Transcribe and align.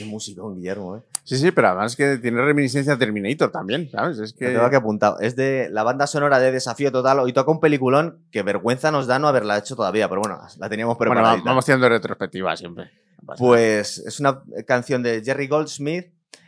Qué 0.00 0.06
musicón, 0.06 0.56
Guillermo, 0.56 0.96
¿eh? 0.96 1.00
Sí, 1.24 1.36
sí, 1.36 1.50
pero 1.50 1.68
además 1.68 1.94
que 1.94 2.16
tiene 2.16 2.40
reminiscencia 2.42 2.94
a 2.94 2.98
Terminator 2.98 3.50
también, 3.50 3.90
¿sabes? 3.90 4.18
Es 4.18 4.32
Que 4.32 4.46
tengo 4.48 4.70
que 4.70 4.76
apuntado. 4.76 5.20
Es 5.20 5.36
de 5.36 5.68
la 5.70 5.82
banda 5.82 6.06
sonora 6.06 6.38
de 6.38 6.50
Desafío 6.52 6.90
Total. 6.90 7.18
Hoy 7.20 7.34
toca 7.34 7.50
un 7.50 7.60
peliculón 7.60 8.24
que 8.32 8.42
vergüenza 8.42 8.90
nos 8.90 9.06
da 9.06 9.18
no 9.18 9.28
haberla 9.28 9.58
hecho 9.58 9.76
todavía, 9.76 10.08
pero 10.08 10.22
bueno, 10.22 10.38
la 10.58 10.68
teníamos 10.70 10.96
Bueno, 10.96 11.12
preparada. 11.12 11.36
va- 11.36 11.42
vamos 11.44 11.64
haciendo 11.64 11.86
retrospectiva 11.88 12.56
siempre. 12.56 12.90
Pues 13.36 13.98
es 13.98 14.18
una 14.20 14.42
canción 14.66 15.02
de 15.02 15.22
Jerry 15.22 15.46
Goldsmith 15.48 16.06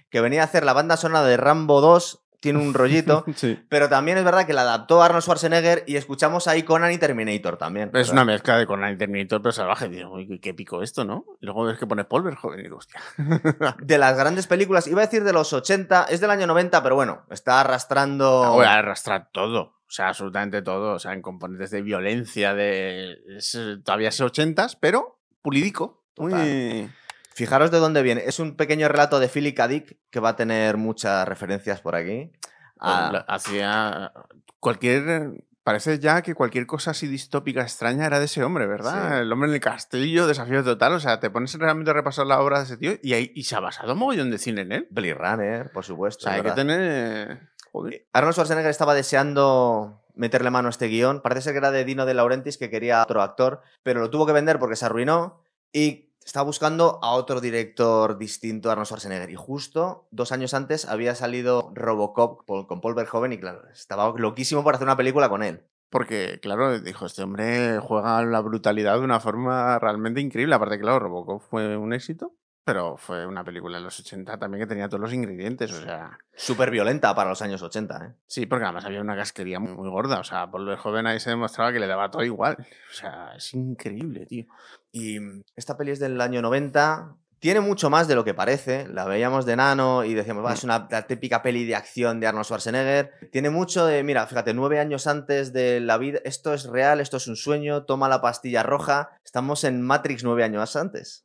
que 0.09 0.21
venía 0.23 0.41
a 0.41 0.45
hacer 0.45 0.65
la 0.65 0.73
banda 0.73 0.97
sonora 0.97 1.23
de 1.25 1.37
Rambo 1.37 1.81
2. 1.83 2.22
Tiene 2.43 2.59
un 2.59 2.75
rollito. 2.75 3.25
Sí. 3.37 3.59
pero 3.69 3.89
también 3.89 4.19
es 4.19 4.25
verdad 4.25 4.45
que 4.47 4.53
la 4.53 4.63
adaptó 4.63 5.01
Arnold 5.03 5.23
Schwarzenegger 5.23 5.85
y 5.87 5.95
escuchamos 5.97 6.49
ahí 6.49 6.65
Conan 6.65 6.91
y 6.93 6.99
Terminator 6.99 7.57
también. 7.57 7.89
Es 7.89 7.93
¿verdad? 7.93 8.13
una 8.13 8.25
mezcla 8.25 8.59
de 8.59 8.67
Conan 8.67 8.93
y 8.93 8.99
Terminator, 8.99 9.41
pero 9.41 9.53
salvaje. 9.53 9.89
Digo, 9.89 10.13
uy, 10.13 10.41
qué- 10.41 10.53
pico 10.53 10.83
esto, 10.83 11.05
¿no? 11.05 11.25
Y 11.41 11.47
luego 11.47 11.65
ves 11.65 11.79
que 11.79 11.87
pone 11.87 12.05
Polver, 12.05 12.35
joven, 12.35 12.61
y 12.61 12.63
digo, 12.65 12.77
hostia. 12.79 13.01
De 13.81 13.97
las 13.97 14.19
grandes 14.19 14.47
películas, 14.49 14.87
iba 14.89 15.01
a 15.03 15.07
decir 15.07 15.23
de 15.25 15.33
los 15.33 15.53
80, 15.53 16.07
es 16.11 16.21
del 16.21 16.31
año 16.31 16.47
90, 16.49 16.83
pero 16.83 16.97
bueno, 16.97 17.23
está 17.31 17.61
arrastrando. 17.61 18.51
Voy 18.53 18.67
a 18.67 18.75
arrastrar 18.75 19.31
todo. 19.33 19.61
O 19.87 19.95
sea, 19.95 20.09
absolutamente 20.09 20.63
todo. 20.63 20.95
O 20.95 20.99
sea, 20.99 21.13
en 21.13 21.23
componentes 21.23 21.71
de 21.71 21.83
violencia, 21.83 22.55
de. 22.55 23.19
es, 23.37 23.57
todavía 23.85 24.09
es 24.09 24.21
ochentas, 24.21 24.75
pero 24.77 25.21
pulidico. 25.43 26.03
Muy. 26.19 26.91
Fijaros 27.35 27.71
de 27.71 27.79
dónde 27.79 28.03
viene. 28.03 28.23
Es 28.27 28.39
un 28.39 28.57
pequeño 28.57 28.89
relato 28.89 29.19
de 29.21 29.29
Philip 29.29 29.57
K. 29.57 29.69
Dick 29.69 29.97
que 30.11 30.21
va 30.21 30.31
a 30.31 30.37
tener 30.37 30.77
muchas 30.77 31.27
referencias 31.27 31.81
por 31.81 31.95
aquí. 31.97 32.31
Ah, 32.79 33.11
La- 33.13 33.19
Hacía. 33.29 34.13
Cualquier. 34.61 35.33
Parece 35.65 36.01
ya 36.01 36.23
que 36.23 36.35
cualquier 36.35 36.67
cosa 36.67 36.91
así 36.91 37.07
distópica 37.07 37.63
extraña 37.63 38.05
era 38.07 38.19
de 38.19 38.25
ese 38.25 38.43
hombre, 38.43 38.67
¿verdad? 38.67 39.11
Sí. 39.13 39.21
El 39.23 39.33
hombre 39.33 39.49
en 39.49 39.55
el 39.55 39.61
castillo, 39.61 40.27
desafío 40.27 40.65
total. 40.65 40.93
O 40.95 41.01
sea, 41.01 41.21
te 41.21 41.31
pones 41.31 41.55
realmente 41.55 41.93
a 41.93 41.95
repasar 41.95 42.27
la 42.27 42.41
obra 42.41 42.59
de 42.59 42.65
ese 42.65 42.77
tío 42.77 42.93
y, 43.01 43.13
ahí, 43.13 43.31
y 43.35 43.45
se 43.45 43.55
ha 43.55 43.61
basado 43.61 43.93
un 43.93 44.01
mogollón 44.01 44.31
de 44.33 44.39
cine 44.39 44.63
en 44.63 44.73
él. 44.73 44.89
Blade 44.91 45.15
Runner, 45.15 45.71
por 45.71 45.81
O 45.81 45.83
supuesto. 45.85 46.25
sea, 46.25 46.33
hay 46.33 46.39
que 46.41 46.49
¿verdad? 46.51 46.57
tener. 46.57 47.49
Joder. 47.71 48.07
Arnold 48.13 48.35
Schwarzenegger 48.35 48.71
estaba 48.71 48.93
deseando 48.95 50.03
meterle 50.15 50.51
mano 50.51 50.67
a 50.69 50.71
este 50.71 50.89
guion. 50.89 51.23
Parece 51.23 51.43
ser 51.43 51.53
que 51.53 51.59
era 51.59 51.71
de 51.71 51.85
Dino 51.85 52.07
De 52.07 52.15
Laurentiis, 52.15 52.59
que 52.59 52.69
quería 52.69 53.01
otro 53.03 53.23
actor, 53.23 53.61
pero 53.85 54.01
lo 54.01 54.11
tuvo 54.11 54.27
que 54.27 54.33
vender 54.33 54.59
porque 54.59 54.75
se 54.77 54.85
arruinó 54.85 55.43
y 55.73 56.12
estaba 56.25 56.45
buscando 56.45 56.99
a 57.03 57.13
otro 57.13 57.41
director 57.41 58.19
distinto 58.19 58.69
a 58.69 58.73
Arnold 58.73 58.87
Schwarzenegger. 58.87 59.31
Y 59.31 59.37
justo 59.37 60.07
dos 60.11 60.33
años 60.33 60.55
antes 60.55 60.87
había 60.87 61.15
salido 61.15 61.73
Robocop 61.75 62.45
con 62.47 62.81
Paul 62.81 62.95
Verhoeven 62.95 63.33
y 63.33 63.39
claro, 63.39 63.63
estaba 63.73 64.13
loquísimo 64.17 64.63
por 64.63 64.75
hacer 64.75 64.87
una 64.87 64.97
película 64.97 65.29
con 65.29 65.43
él. 65.43 65.65
Porque, 65.91 66.41
claro, 66.41 66.81
dijo, 66.81 67.05
este 67.05 67.23
hombre 67.23 67.79
juega 67.79 68.25
la 68.25 68.41
brutalidad 68.41 68.95
de 68.95 69.05
una 69.05 69.21
forma 69.21 69.79
realmente 69.79 70.23
increíble. 70.23 70.55
Aparte, 70.55 70.81
claro, 70.81 71.01
Robocop 71.01 71.43
fue 71.43 71.77
un 71.77 71.93
éxito, 71.93 72.35
pero 72.65 72.97
fue 72.97 73.27
una 73.27 73.43
película 73.45 73.79
de 73.79 73.85
los 73.85 73.99
80 73.99 74.39
también 74.39 74.63
que 74.63 74.69
tenía 74.69 74.89
todos 74.89 75.01
los 75.01 75.13
ingredientes. 75.13 75.73
O 75.73 75.83
sea, 75.83 76.19
Súper 76.35 76.71
violenta 76.71 77.15
para 77.15 77.31
los 77.31 77.43
años 77.43 77.61
80, 77.61 78.07
¿eh? 78.07 78.15
sí, 78.27 78.47
porque 78.47 78.65
además 78.65 78.85
había 78.85 79.01
una 79.01 79.17
casquería 79.17 79.59
muy, 79.59 79.73
muy 79.73 79.89
gorda. 79.89 80.21
O 80.21 80.25
sea, 80.25 80.51
por 80.51 80.61
lo 80.61 80.77
joven 80.77 81.07
ahí 81.07 81.19
se 81.19 81.31
demostraba 81.31 81.73
que 81.73 81.81
le 81.81 81.87
daba 81.89 82.11
todo 82.11 82.25
igual. 82.25 82.57
O 82.59 82.95
sea, 82.95 83.33
es 83.37 83.53
increíble, 83.55 84.27
tío. 84.27 84.47
Y 84.93 85.19
esta 85.57 85.77
peli 85.77 85.91
es 85.91 85.99
del 85.99 86.21
año 86.21 86.41
90. 86.41 87.17
Tiene 87.41 87.61
mucho 87.61 87.91
más 87.91 88.07
de 88.07 88.15
lo 88.15 88.23
que 88.23 88.35
parece. 88.35 88.87
La 88.87 89.05
veíamos 89.05 89.45
de 89.45 89.57
nano 89.57 90.05
y 90.05 90.15
decíamos, 90.15 90.45
va, 90.45 90.53
es 90.53 90.63
una 90.63 90.87
la 90.89 91.09
típica 91.09 91.43
peli 91.43 91.65
de 91.65 91.75
acción 91.75 92.21
de 92.21 92.29
Arnold 92.29 92.45
Schwarzenegger. 92.47 93.11
Tiene 93.33 93.51
mucho 93.51 93.85
de, 93.85 94.05
mira, 94.05 94.29
fíjate, 94.29 94.55
nueve 94.55 94.79
años 94.79 95.09
antes 95.09 95.53
de 95.53 95.81
la 95.81 95.99
vida. 95.99 96.21
Esto 96.25 96.55
es 96.55 96.67
real, 96.67 97.01
esto 97.01 97.17
es 97.17 97.27
un 97.27 97.35
sueño. 97.35 97.85
Toma 97.85 98.09
la 98.09 98.21
pastilla 98.21 98.63
roja. 98.63 99.11
Estamos 99.25 99.65
en 99.65 99.83
Matrix 99.83 100.23
nueve 100.23 100.45
años 100.45 100.77
antes. 100.77 101.25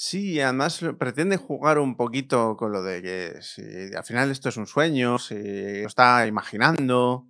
Sí, 0.00 0.40
además 0.40 0.80
pretende 0.96 1.38
jugar 1.38 1.80
un 1.80 1.96
poquito 1.96 2.56
con 2.56 2.70
lo 2.70 2.84
de 2.84 3.02
que 3.02 3.42
si 3.42 3.62
al 3.96 4.04
final 4.04 4.30
esto 4.30 4.48
es 4.48 4.56
un 4.56 4.68
sueño, 4.68 5.18
si 5.18 5.34
lo 5.34 5.88
está 5.88 6.24
imaginando. 6.28 7.26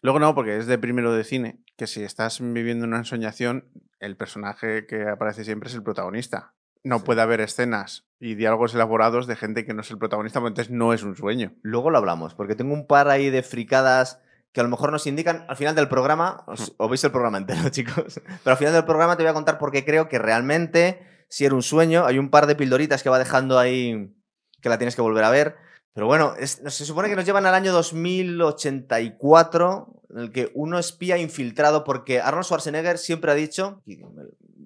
Luego 0.00 0.18
no, 0.18 0.34
porque 0.34 0.56
es 0.56 0.66
de 0.66 0.78
primero 0.78 1.12
de 1.12 1.22
cine, 1.22 1.60
que 1.76 1.86
si 1.86 2.02
estás 2.02 2.40
viviendo 2.40 2.86
una 2.86 2.96
ensoñación, 2.96 3.68
el 4.00 4.16
personaje 4.16 4.84
que 4.84 5.08
aparece 5.08 5.44
siempre 5.44 5.68
es 5.68 5.76
el 5.76 5.84
protagonista. 5.84 6.54
No 6.82 6.98
Sí. 6.98 7.04
puede 7.04 7.22
haber 7.22 7.40
escenas 7.40 8.04
y 8.18 8.34
diálogos 8.34 8.74
elaborados 8.74 9.28
de 9.28 9.36
gente 9.36 9.64
que 9.64 9.72
no 9.72 9.82
es 9.82 9.90
el 9.92 9.98
protagonista, 9.98 10.40
porque 10.40 10.48
entonces 10.54 10.72
no 10.74 10.92
es 10.92 11.04
un 11.04 11.14
sueño. 11.14 11.54
Luego 11.62 11.90
lo 11.90 11.98
hablamos, 11.98 12.34
porque 12.34 12.56
tengo 12.56 12.74
un 12.74 12.88
par 12.88 13.10
ahí 13.10 13.30
de 13.30 13.44
fricadas 13.44 14.20
que 14.50 14.58
a 14.60 14.64
lo 14.64 14.70
mejor 14.70 14.90
nos 14.90 15.06
indican 15.06 15.44
al 15.48 15.54
final 15.56 15.76
del 15.76 15.86
programa. 15.88 16.42
Os, 16.48 16.74
os 16.78 16.90
veis 16.90 17.04
el 17.04 17.12
programa 17.12 17.38
entero, 17.38 17.60
chicos. 17.70 18.20
Pero 18.42 18.50
al 18.50 18.56
final 18.56 18.72
del 18.72 18.84
programa 18.86 19.16
te 19.16 19.22
voy 19.22 19.30
a 19.30 19.34
contar 19.34 19.56
por 19.58 19.70
qué 19.70 19.84
creo 19.84 20.08
que 20.08 20.18
realmente, 20.18 21.06
si 21.32 21.44
era 21.46 21.54
un 21.54 21.62
sueño, 21.62 22.04
hay 22.04 22.18
un 22.18 22.28
par 22.28 22.46
de 22.46 22.54
pildoritas 22.54 23.02
que 23.02 23.08
va 23.08 23.18
dejando 23.18 23.58
ahí 23.58 24.14
que 24.60 24.68
la 24.68 24.76
tienes 24.76 24.94
que 24.94 25.00
volver 25.00 25.24
a 25.24 25.30
ver. 25.30 25.56
Pero 25.94 26.06
bueno, 26.06 26.34
se 26.38 26.84
supone 26.84 27.08
que 27.08 27.16
nos 27.16 27.24
llevan 27.24 27.46
al 27.46 27.54
año 27.54 27.72
2084, 27.72 30.02
en 30.10 30.18
el 30.18 30.30
que 30.30 30.50
uno 30.52 30.78
espía 30.78 31.16
infiltrado, 31.16 31.84
porque 31.84 32.20
Arnold 32.20 32.44
Schwarzenegger 32.44 32.98
siempre 32.98 33.32
ha 33.32 33.34
dicho, 33.34 33.82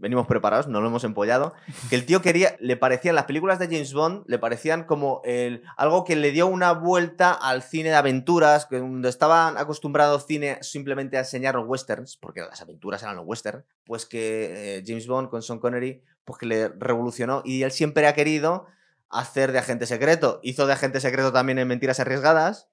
venimos 0.06 0.26
preparados, 0.26 0.68
no 0.68 0.80
lo 0.80 0.86
hemos 0.86 1.04
empollado, 1.04 1.52
que 1.90 1.96
el 1.96 2.06
tío 2.06 2.22
quería, 2.22 2.56
le 2.60 2.76
parecían 2.76 3.14
las 3.14 3.24
películas 3.24 3.58
de 3.58 3.66
James 3.66 3.92
Bond, 3.92 4.24
le 4.26 4.38
parecían 4.38 4.84
como 4.84 5.20
el, 5.24 5.62
algo 5.76 6.04
que 6.04 6.16
le 6.16 6.30
dio 6.30 6.46
una 6.46 6.72
vuelta 6.72 7.32
al 7.32 7.62
cine 7.62 7.90
de 7.90 7.96
aventuras, 7.96 8.66
que 8.66 8.82
estaban 9.04 9.58
acostumbrados 9.58 10.26
cine 10.26 10.58
simplemente 10.62 11.16
a 11.16 11.20
enseñar 11.20 11.56
los 11.56 11.66
westerns, 11.66 12.16
porque 12.16 12.40
las 12.40 12.60
aventuras 12.60 13.02
eran 13.02 13.16
los 13.16 13.26
westerns, 13.26 13.64
pues 13.84 14.06
que 14.06 14.78
eh, 14.78 14.84
James 14.86 15.06
Bond 15.06 15.28
con 15.28 15.42
Sean 15.42 15.58
Connery, 15.58 16.02
pues 16.24 16.38
que 16.38 16.46
le 16.46 16.68
revolucionó 16.68 17.42
y 17.44 17.62
él 17.62 17.72
siempre 17.72 18.06
ha 18.06 18.14
querido 18.14 18.66
hacer 19.08 19.52
de 19.52 19.58
agente 19.58 19.86
secreto. 19.86 20.40
Hizo 20.42 20.66
de 20.66 20.72
agente 20.72 21.00
secreto 21.00 21.32
también 21.32 21.58
en 21.58 21.68
Mentiras 21.68 22.00
Arriesgadas, 22.00 22.68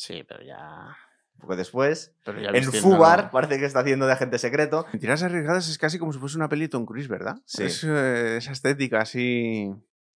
Sí, 0.00 0.24
pero 0.26 0.42
ya. 0.42 0.96
Porque 1.40 1.56
después 1.56 2.14
Pero 2.24 2.40
ya 2.40 2.50
en 2.50 2.64
Fubar 2.64 3.30
parece 3.30 3.58
que 3.58 3.64
está 3.64 3.80
haciendo 3.80 4.06
de 4.06 4.12
agente 4.12 4.38
secreto. 4.38 4.86
Mentiras 4.92 5.22
arriesgadas 5.22 5.68
es 5.68 5.78
casi 5.78 5.98
como 5.98 6.12
si 6.12 6.18
fuese 6.18 6.36
una 6.36 6.48
peli 6.48 6.62
de 6.62 6.68
Tom 6.68 6.86
Cruise, 6.86 7.08
¿verdad? 7.08 7.38
Sí. 7.46 7.64
Es, 7.64 7.84
eh, 7.84 8.36
esa 8.36 8.52
estética 8.52 9.00
así. 9.00 9.74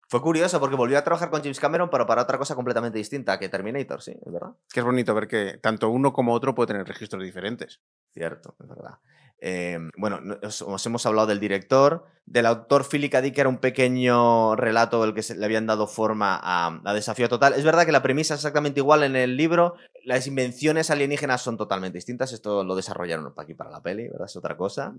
Fue 0.07 0.21
curioso 0.21 0.59
porque 0.59 0.75
volvió 0.75 0.97
a 0.97 1.03
trabajar 1.03 1.31
con 1.31 1.41
James 1.41 1.59
Cameron, 1.59 1.89
pero 1.89 2.05
para 2.05 2.21
otra 2.21 2.37
cosa 2.37 2.53
completamente 2.53 2.99
distinta 2.99 3.39
que 3.39 3.49
Terminator, 3.49 4.01
sí, 4.01 4.11
es 4.11 4.31
verdad. 4.31 4.51
Que 4.71 4.81
es 4.81 4.85
bonito 4.85 5.15
ver 5.15 5.27
que 5.27 5.57
tanto 5.57 5.89
uno 5.89 6.13
como 6.13 6.33
otro 6.33 6.53
puede 6.53 6.67
tener 6.67 6.87
registros 6.87 7.23
diferentes. 7.23 7.81
Cierto, 8.13 8.55
es 8.61 8.67
verdad. 8.67 8.99
Eh, 9.45 9.77
bueno, 9.97 10.21
no- 10.21 10.37
os, 10.41 10.61
os 10.61 10.85
hemos 10.85 11.05
hablado 11.05 11.27
del 11.27 11.41
director, 11.41 12.05
del 12.25 12.45
autor 12.45 12.85
Philip 12.89 13.11
K. 13.11 13.21
Dick, 13.21 13.35
que 13.35 13.41
era 13.41 13.49
un 13.49 13.57
pequeño 13.57 14.55
relato 14.55 15.03
el 15.03 15.13
que 15.13 15.21
se, 15.21 15.35
le 15.35 15.43
habían 15.43 15.65
dado 15.67 15.85
forma 15.87 16.39
a, 16.41 16.79
a 16.85 16.93
Desafío 16.93 17.27
Total. 17.27 17.53
Es 17.53 17.65
verdad 17.65 17.85
que 17.85 17.91
la 17.91 18.01
premisa 18.01 18.35
es 18.35 18.39
exactamente 18.39 18.79
igual 18.79 19.03
en 19.03 19.17
el 19.17 19.35
libro, 19.35 19.75
las 20.05 20.27
invenciones 20.27 20.89
alienígenas 20.89 21.41
son 21.41 21.57
totalmente 21.57 21.97
distintas, 21.97 22.31
esto 22.31 22.63
lo 22.63 22.75
desarrollaron 22.75 23.33
para 23.33 23.43
aquí 23.43 23.53
para 23.53 23.69
la 23.69 23.81
peli, 23.81 24.07
¿verdad? 24.07 24.27
Es 24.27 24.35
otra 24.37 24.55
cosa. 24.55 24.93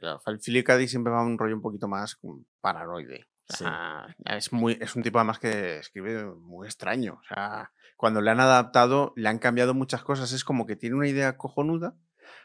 Claro. 0.00 0.20
Philip 0.44 0.66
K. 0.66 0.76
Dick 0.76 0.88
siempre 0.88 1.12
va 1.12 1.20
a 1.20 1.24
un 1.24 1.38
rollo 1.38 1.54
un 1.56 1.62
poquito 1.62 1.88
más 1.88 2.18
paranoide. 2.60 3.26
O 3.48 3.56
Sí. 3.56 3.64
sea, 3.64 4.14
es, 4.26 4.52
muy, 4.52 4.78
es 4.80 4.94
un 4.96 5.02
tipo 5.02 5.18
además 5.18 5.38
que 5.38 5.78
escribe 5.78 6.24
muy 6.24 6.66
extraño. 6.66 7.18
O 7.20 7.24
sea, 7.26 7.72
cuando 7.96 8.20
le 8.20 8.30
han 8.30 8.40
adaptado, 8.40 9.12
le 9.16 9.28
han 9.28 9.38
cambiado 9.38 9.74
muchas 9.74 10.02
cosas. 10.04 10.32
Es 10.32 10.44
como 10.44 10.64
que 10.66 10.76
tiene 10.76 10.96
una 10.96 11.08
idea 11.08 11.36
cojonuda, 11.36 11.94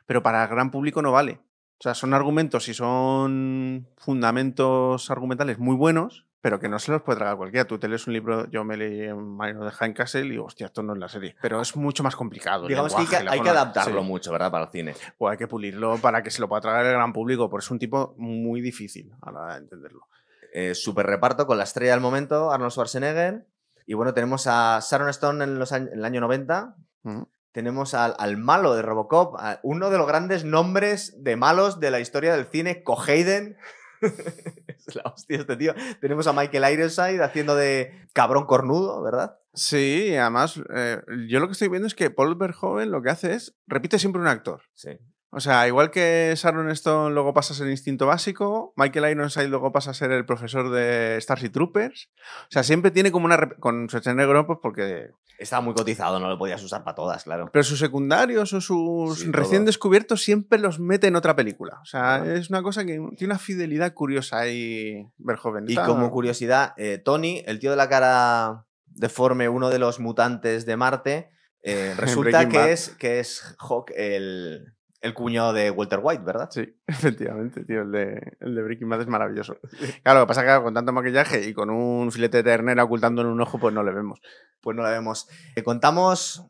pero 0.08 0.24
para 0.24 0.42
el 0.44 0.50
gran 0.50 0.72
público 0.72 1.04
no 1.04 1.12
vale. 1.12 1.40
O 1.80 1.84
sea, 1.84 1.94
son 1.94 2.16
argumentos 2.16 2.68
y 2.70 2.74
son 2.74 3.88
fundamentos 3.98 5.12
argumentales 5.12 5.60
muy 5.60 5.76
buenos, 5.76 6.26
pero 6.42 6.60
que 6.60 6.70
no 6.70 6.80
se 6.80 6.92
los 6.92 7.04
puede 7.04 7.18
tragar 7.20 7.38
cualquiera. 7.38 7.68
Tú 7.68 7.78
te 7.78 7.88
lees 7.88 8.08
un 8.08 8.14
libro, 8.14 8.50
yo 8.50 8.64
me 8.64 8.78
leí 8.78 9.02
en 9.04 9.36
Marino 9.36 9.64
de 9.64 9.94
Castle 9.94 10.26
y 10.26 10.30
digo, 10.32 10.46
hostia, 10.46 10.66
esto 10.68 10.82
no 10.82 10.94
es 10.94 11.00
la 11.00 11.08
serie. 11.08 11.36
Pero 11.42 11.62
es 11.62 11.76
mucho 11.76 12.02
más 12.04 12.16
complicado. 12.16 12.68
Digamos 12.68 12.96
que 12.96 13.02
hay 13.02 13.08
que, 13.08 13.16
hay 13.30 13.42
que 13.42 13.50
adaptarlo 13.50 14.02
sí. 14.02 14.08
mucho, 14.08 14.32
¿verdad? 14.32 14.50
Para 14.50 14.66
el 14.66 14.72
cine. 14.72 14.96
O 15.20 15.30
hay 15.30 15.38
que 15.38 15.48
pulirlo 15.48 15.98
para 15.98 16.24
que 16.24 16.32
se 16.32 16.42
lo 16.42 16.50
pueda 16.50 16.62
tragar 16.62 16.86
el 16.86 16.94
gran 16.94 17.14
público, 17.14 17.50
porque 17.50 17.64
es 17.66 17.72
un 17.72 17.78
tipo 17.80 18.16
muy 18.18 18.62
difícil 18.62 19.12
a 19.22 19.32
la 19.32 19.40
hora 19.42 19.54
de 19.54 19.60
entenderlo. 19.60 20.08
Eh, 20.54 20.74
super 20.74 21.06
reparto 21.06 21.46
con 21.46 21.58
la 21.58 21.64
estrella 21.66 21.92
del 21.92 22.02
momento, 22.02 22.52
Arnold 22.52 22.72
Schwarzenegger. 22.72 23.46
Y 23.86 23.94
bueno, 23.94 24.14
tenemos 24.14 24.48
a 24.48 24.80
Sharon 24.82 25.10
Stone 25.10 25.44
en, 25.44 25.60
los 25.60 25.72
años- 25.72 25.92
en 25.92 26.00
el 26.00 26.06
año 26.06 26.22
90. 26.22 26.76
Ujú. 27.04 27.30
Tenemos 27.58 27.96
al, 27.96 28.14
al 28.20 28.38
malo 28.38 28.76
de 28.76 28.84
Robocop, 28.84 29.36
uno 29.64 29.90
de 29.90 29.98
los 29.98 30.06
grandes 30.06 30.46
nombres 30.46 31.24
de 31.24 31.36
malos 31.38 31.80
de 31.80 31.90
la 31.90 32.00
historia 32.00 32.36
del 32.36 32.46
cine, 32.46 32.84
Cohayden. 32.84 33.58
es 34.02 34.96
la 34.96 35.02
hostia 35.12 35.40
este 35.40 35.58
tío. 35.58 35.74
Tenemos 36.00 36.28
a 36.28 36.34
Michael 36.34 36.72
Ironside 36.72 37.24
haciendo 37.24 37.56
de 37.56 38.08
cabrón 38.14 38.46
cornudo, 38.46 39.02
¿verdad? 39.02 39.40
Sí, 39.56 40.10
y 40.10 40.18
además, 40.18 40.62
eh, 40.72 41.02
yo 41.28 41.40
lo 41.40 41.48
que 41.48 41.54
estoy 41.54 41.70
viendo 41.70 41.88
es 41.88 41.96
que 41.96 42.12
Paul 42.12 42.36
Verhoeven 42.36 42.92
lo 42.92 43.02
que 43.02 43.10
hace 43.10 43.34
es, 43.34 43.58
repite 43.66 43.98
siempre 43.98 44.22
un 44.22 44.28
actor. 44.28 44.62
Sí. 44.76 44.92
O 45.30 45.40
sea, 45.42 45.68
igual 45.68 45.92
que 45.92 46.34
Sharon 46.38 46.70
Stone 46.72 47.14
luego 47.14 47.34
pasa 47.34 47.54
a 47.54 47.58
ser 47.58 47.68
instinto 47.70 48.08
básico, 48.08 48.74
Michael 48.78 49.12
Ironside 49.12 49.50
luego 49.50 49.72
pasa 49.74 49.92
a 49.92 49.94
ser 49.94 50.12
el 50.12 50.26
profesor 50.26 50.70
de 50.72 51.18
Starship 51.20 51.50
Troopers. 51.52 52.10
O 52.44 52.48
sea, 52.52 52.64
siempre 52.64 52.92
tiene 52.92 53.12
como 53.12 53.26
una. 53.26 53.38
Con 53.60 53.88
Schwarzenegger, 53.90 54.46
pues 54.46 54.60
porque. 54.62 55.10
Estaba 55.38 55.62
muy 55.62 55.76
cotizado, 55.76 56.20
no 56.20 56.30
lo 56.30 56.38
podías 56.40 56.64
usar 56.64 56.84
para 56.84 56.96
todas, 56.96 57.24
claro. 57.26 57.50
Pero 57.54 57.62
sus 57.64 57.78
secundarios 57.78 58.54
o 58.54 58.62
sus 58.62 59.20
Sí, 59.20 59.32
recién 59.32 59.60
todo. 59.62 59.66
descubiertos 59.68 60.24
siempre 60.24 60.58
los 60.58 60.80
mete 60.80 61.06
en 61.08 61.16
otra 61.16 61.36
película. 61.36 61.78
O 61.82 61.86
sea, 61.86 62.16
Ah. 62.16 62.26
es 62.34 62.50
una 62.50 62.64
cosa 62.64 62.86
que 62.86 62.94
tiene 63.18 63.34
una 63.34 63.38
fidelidad 63.38 63.94
curiosa 63.94 64.40
ahí, 64.40 65.06
Verhoeven. 65.18 65.66
Y 65.68 65.76
como 65.76 66.10
curiosidad, 66.10 66.74
eh, 66.78 66.98
Tony, 66.98 67.44
el 67.46 67.60
tío 67.60 67.70
de 67.70 67.78
la 67.78 67.88
cara 67.90 68.66
deforme, 68.88 69.48
uno 69.48 69.70
de 69.70 69.78
los 69.78 70.00
mutantes 70.00 70.66
de 70.66 70.76
Marte, 70.78 71.30
eh, 71.62 71.94
resulta 71.98 72.44
Bad. 72.46 72.48
que 72.50 72.72
es, 72.72 72.90
que 72.98 73.20
es 73.20 73.56
Hawk, 73.60 73.92
el, 73.96 74.74
el 75.02 75.14
cuñado 75.14 75.54
de 75.54 75.72
Walter 75.72 76.00
White, 76.02 76.24
¿verdad? 76.24 76.50
Sí, 76.52 76.76
efectivamente, 76.88 77.64
tío. 77.64 77.82
El 77.82 77.92
de, 77.92 78.38
el 78.40 78.56
de 78.56 78.64
Breaking 78.64 78.90
Bad 78.90 79.02
es 79.02 79.08
maravilloso. 79.08 79.58
Claro, 80.04 80.20
lo 80.20 80.26
que 80.26 80.30
pasa 80.30 80.42
es 80.42 80.58
que 80.58 80.64
con 80.64 80.74
tanto 80.74 80.94
maquillaje 80.94 81.48
y 81.48 81.54
con 81.54 81.70
un 81.70 82.12
filete 82.12 82.38
de 82.38 82.44
ternera 82.44 82.84
ocultando 82.84 83.22
en 83.22 83.28
un 83.28 83.42
ojo, 83.42 83.60
pues 83.60 83.74
no 83.74 83.84
le 83.84 83.92
vemos. 83.92 84.22
Pues 84.62 84.76
no 84.76 84.84
la 84.84 84.90
vemos. 84.90 85.28
Eh, 85.56 85.64
contamos. 85.64 86.46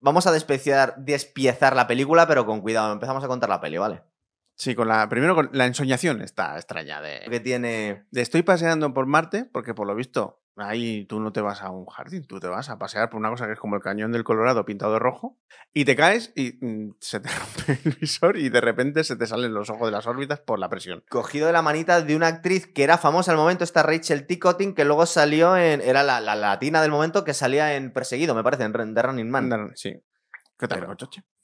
Vamos 0.00 0.26
a 0.26 0.32
despiezar, 0.32 0.96
despiezar 0.98 1.76
la 1.76 1.86
película, 1.86 2.26
pero 2.26 2.44
con 2.44 2.60
cuidado. 2.60 2.92
Empezamos 2.92 3.22
a 3.22 3.28
contar 3.28 3.48
la 3.48 3.60
peli, 3.60 3.78
¿vale? 3.78 4.02
Sí, 4.62 4.76
con 4.76 4.86
la, 4.86 5.08
primero 5.08 5.34
con 5.34 5.50
la 5.52 5.66
ensoñación 5.66 6.22
está 6.22 6.54
extraña 6.54 7.00
de, 7.00 7.26
Que 7.28 7.40
tiene. 7.40 8.06
de 8.12 8.22
estoy 8.22 8.42
paseando 8.42 8.94
por 8.94 9.06
Marte, 9.06 9.44
porque 9.44 9.74
por 9.74 9.88
lo 9.88 9.94
visto 9.96 10.44
ahí 10.54 11.04
tú 11.06 11.18
no 11.18 11.32
te 11.32 11.40
vas 11.40 11.62
a 11.62 11.70
un 11.70 11.84
jardín, 11.86 12.28
tú 12.28 12.38
te 12.38 12.46
vas 12.46 12.70
a 12.70 12.78
pasear 12.78 13.10
por 13.10 13.18
una 13.18 13.30
cosa 13.30 13.46
que 13.46 13.54
es 13.54 13.58
como 13.58 13.74
el 13.74 13.82
cañón 13.82 14.12
del 14.12 14.22
Colorado 14.22 14.64
pintado 14.64 14.92
de 14.92 15.00
rojo, 15.00 15.36
y 15.72 15.84
te 15.84 15.96
caes 15.96 16.32
y 16.36 16.64
mm, 16.64 16.94
se 17.00 17.18
te 17.18 17.28
rompe 17.66 17.80
el 17.88 17.96
visor 18.00 18.36
y 18.36 18.50
de 18.50 18.60
repente 18.60 19.02
se 19.02 19.16
te 19.16 19.26
salen 19.26 19.52
los 19.52 19.68
ojos 19.68 19.88
de 19.88 19.90
las 19.90 20.06
órbitas 20.06 20.38
por 20.38 20.60
la 20.60 20.68
presión. 20.68 21.02
Cogido 21.08 21.48
de 21.48 21.54
la 21.54 21.62
manita 21.62 22.00
de 22.00 22.14
una 22.14 22.28
actriz 22.28 22.68
que 22.68 22.84
era 22.84 22.98
famosa 22.98 23.32
al 23.32 23.38
momento, 23.38 23.64
esta 23.64 23.82
Rachel 23.82 24.28
Ticotin, 24.28 24.76
que 24.76 24.84
luego 24.84 25.06
salió 25.06 25.56
en. 25.56 25.80
Era 25.80 26.04
la, 26.04 26.20
la 26.20 26.36
latina 26.36 26.80
del 26.82 26.92
momento 26.92 27.24
que 27.24 27.34
salía 27.34 27.74
en 27.74 27.92
Perseguido, 27.92 28.36
me 28.36 28.44
parece, 28.44 28.62
en 28.62 28.94
The 28.94 29.02
Running 29.02 29.28
Man. 29.28 29.72
Sí. 29.74 30.00
¿Qué 30.56 30.68
tal, 30.68 30.78
Pero-? 30.78 30.96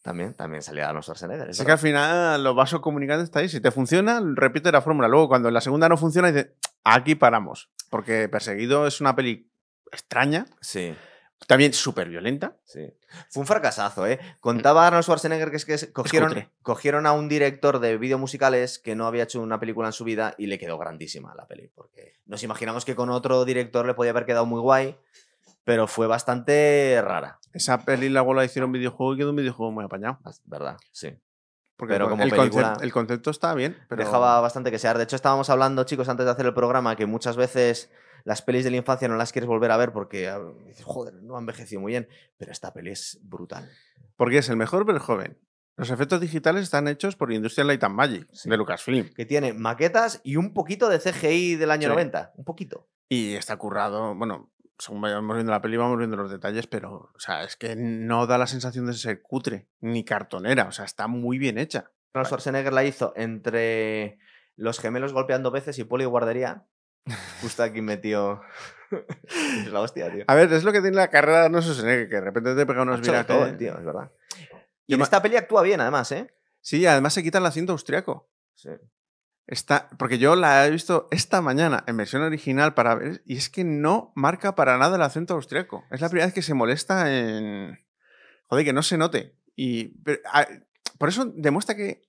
También, 0.08 0.32
también 0.32 0.62
salía 0.62 0.86
Arnold 0.88 1.04
Schwarzenegger. 1.04 1.50
es 1.50 1.60
Es 1.60 1.66
que 1.66 1.72
al 1.72 1.76
final 1.78 2.42
los 2.42 2.56
vasos 2.56 2.80
comunicantes 2.80 3.24
está 3.24 3.40
ahí. 3.40 3.48
Si 3.50 3.60
te 3.60 3.70
funciona, 3.70 4.22
repite 4.34 4.72
la 4.72 4.80
fórmula. 4.80 5.06
Luego, 5.06 5.28
cuando 5.28 5.48
en 5.48 5.54
la 5.54 5.60
segunda 5.60 5.86
no 5.86 5.98
funciona, 5.98 6.32
dice, 6.32 6.54
aquí 6.82 7.14
paramos. 7.14 7.68
Porque 7.90 8.26
Perseguido 8.30 8.86
es 8.86 9.02
una 9.02 9.14
peli 9.14 9.50
extraña, 9.92 10.46
Sí. 10.62 10.94
también 11.46 11.74
súper 11.74 12.08
violenta. 12.08 12.56
Sí. 12.64 12.90
Fue 13.28 13.42
un 13.42 13.46
fracasazo, 13.46 14.06
¿eh? 14.06 14.18
Contaba 14.40 14.86
Arnold 14.86 15.04
Schwarzenegger 15.04 15.50
que 15.50 15.56
es 15.58 15.66
que 15.66 15.92
cogieron, 15.92 16.48
cogieron 16.62 17.04
a 17.06 17.12
un 17.12 17.28
director 17.28 17.78
de 17.78 17.98
vídeos 17.98 18.18
musicales 18.18 18.78
que 18.78 18.96
no 18.96 19.06
había 19.06 19.24
hecho 19.24 19.42
una 19.42 19.60
película 19.60 19.88
en 19.88 19.92
su 19.92 20.04
vida 20.04 20.34
y 20.38 20.46
le 20.46 20.58
quedó 20.58 20.78
grandísima 20.78 21.34
la 21.34 21.46
peli. 21.46 21.68
Porque 21.74 22.14
nos 22.24 22.42
imaginamos 22.42 22.86
que 22.86 22.94
con 22.94 23.10
otro 23.10 23.44
director 23.44 23.84
le 23.84 23.92
podía 23.92 24.12
haber 24.12 24.24
quedado 24.24 24.46
muy 24.46 24.60
guay, 24.62 24.96
pero 25.68 25.86
fue 25.86 26.06
bastante 26.06 26.98
rara. 27.04 27.38
Esa 27.52 27.84
peli 27.84 28.08
luego 28.08 28.32
la 28.32 28.42
hicieron 28.42 28.72
videojuego 28.72 29.12
y 29.14 29.18
quedó 29.18 29.30
un 29.30 29.36
videojuego 29.36 29.70
muy 29.70 29.84
apañado. 29.84 30.18
¿Verdad? 30.46 30.78
Sí. 30.92 31.14
Porque 31.76 31.92
Pero 31.92 32.08
como 32.08 32.22
el 32.22 32.30
película- 32.30 32.62
concepto, 32.70 32.84
el 32.84 32.92
concepto 32.92 33.30
está 33.30 33.52
bien, 33.54 33.76
pero 33.86 34.02
Dejaba 34.02 34.40
bastante 34.40 34.70
que 34.70 34.78
sear. 34.78 34.96
De 34.96 35.04
hecho, 35.04 35.14
estábamos 35.14 35.50
hablando, 35.50 35.84
chicos, 35.84 36.08
antes 36.08 36.24
de 36.24 36.32
hacer 36.32 36.46
el 36.46 36.54
programa, 36.54 36.96
que 36.96 37.04
muchas 37.04 37.36
veces 37.36 37.90
las 38.24 38.40
pelis 38.40 38.64
de 38.64 38.70
la 38.70 38.78
infancia 38.78 39.08
no 39.08 39.16
las 39.16 39.30
quieres 39.30 39.46
volver 39.46 39.70
a 39.70 39.76
ver 39.76 39.92
porque 39.92 40.26
ah, 40.28 40.40
dices, 40.66 40.84
joder, 40.86 41.14
no 41.22 41.36
ha 41.36 41.38
envejecido 41.40 41.82
muy 41.82 41.92
bien. 41.92 42.08
Pero 42.38 42.50
esta 42.50 42.72
peli 42.72 42.90
es 42.92 43.18
brutal. 43.22 43.70
porque 44.16 44.38
es 44.38 44.48
el 44.48 44.56
mejor 44.56 44.86
pero 44.86 45.00
joven. 45.00 45.38
Los 45.76 45.90
efectos 45.90 46.20
digitales 46.20 46.62
están 46.64 46.88
hechos 46.88 47.14
por 47.14 47.30
Industrial 47.30 47.66
Light 47.68 47.84
and 47.84 47.94
Magic, 47.94 48.26
Sí. 48.32 48.48
de 48.48 48.56
Lucasfilm. 48.56 49.10
Que 49.10 49.26
tiene 49.26 49.52
maquetas 49.52 50.20
y 50.24 50.36
un 50.36 50.54
poquito 50.54 50.88
de 50.88 50.98
CGI 50.98 51.56
del 51.56 51.70
año 51.70 51.82
Sí. 51.88 51.88
90. 51.90 52.32
Un 52.36 52.44
poquito. 52.46 52.88
Y 53.10 53.34
está 53.34 53.56
currado, 53.56 54.14
bueno, 54.16 54.50
según 54.78 55.00
vayamos 55.00 55.34
viendo 55.34 55.52
la 55.52 55.60
peli 55.60 55.76
vamos 55.76 55.98
viendo 55.98 56.16
los 56.16 56.30
detalles, 56.30 56.66
pero, 56.66 57.10
o 57.14 57.20
sea, 57.20 57.42
es 57.42 57.56
que 57.56 57.74
no 57.76 58.26
da 58.26 58.38
la 58.38 58.46
sensación 58.46 58.86
de 58.86 58.94
ser 58.94 59.22
cutre, 59.22 59.68
ni 59.80 60.04
cartonera, 60.04 60.64
o 60.64 60.72
sea, 60.72 60.84
está 60.84 61.08
muy 61.08 61.38
bien 61.38 61.58
hecha. 61.58 61.90
Arnold 62.14 62.28
Schwarzenegger 62.28 62.72
la 62.72 62.84
hizo 62.84 63.12
entre 63.16 64.18
los 64.56 64.78
gemelos 64.78 65.12
golpeando 65.12 65.50
veces 65.50 65.78
y 65.78 65.84
poli 65.84 66.04
de 66.04 66.10
guardería. 66.10 66.64
Justo 67.40 67.62
aquí 67.62 67.82
metió. 67.82 68.40
es 69.64 69.72
la 69.72 69.80
hostia, 69.80 70.12
tío. 70.12 70.24
A 70.26 70.34
ver, 70.34 70.52
es 70.52 70.64
lo 70.64 70.72
que 70.72 70.80
tiene 70.80 70.96
la 70.96 71.08
carrera 71.08 71.40
de 71.40 71.44
Arnold 71.46 71.64
Schwarzenegger, 71.64 72.08
que 72.08 72.14
de 72.14 72.20
repente 72.20 72.54
te 72.54 72.66
pega 72.66 72.82
unos 72.82 73.00
virajes. 73.00 73.26
todo, 73.26 73.56
tío, 73.56 73.78
es 73.78 73.84
verdad. 73.84 74.12
Y 74.86 74.92
Yo 74.92 74.96
en 74.96 75.02
esta 75.02 75.20
peli 75.20 75.36
actúa 75.36 75.62
bien, 75.62 75.80
además, 75.80 76.10
¿eh? 76.12 76.32
Sí, 76.60 76.86
además 76.86 77.14
se 77.14 77.22
quita 77.22 77.38
el 77.38 77.46
asiento 77.46 77.72
austriaco. 77.72 78.28
Sí. 78.54 78.70
Está, 79.48 79.88
porque 79.98 80.18
yo 80.18 80.36
la 80.36 80.66
he 80.66 80.70
visto 80.70 81.08
esta 81.10 81.40
mañana 81.40 81.82
en 81.86 81.96
versión 81.96 82.20
original 82.20 82.74
para 82.74 82.94
ver, 82.94 83.22
y 83.24 83.38
es 83.38 83.48
que 83.48 83.64
no 83.64 84.12
marca 84.14 84.54
para 84.54 84.76
nada 84.76 84.96
el 84.96 85.02
acento 85.02 85.32
austriaco. 85.32 85.84
Es 85.90 86.02
la 86.02 86.10
primera 86.10 86.26
vez 86.26 86.34
que 86.34 86.42
se 86.42 86.52
molesta 86.52 87.10
en. 87.10 87.78
Joder, 88.48 88.66
que 88.66 88.74
no 88.74 88.82
se 88.82 88.98
note. 88.98 89.34
Y 89.56 89.94
por 90.98 91.08
eso 91.08 91.32
demuestra 91.34 91.76
que 91.76 92.07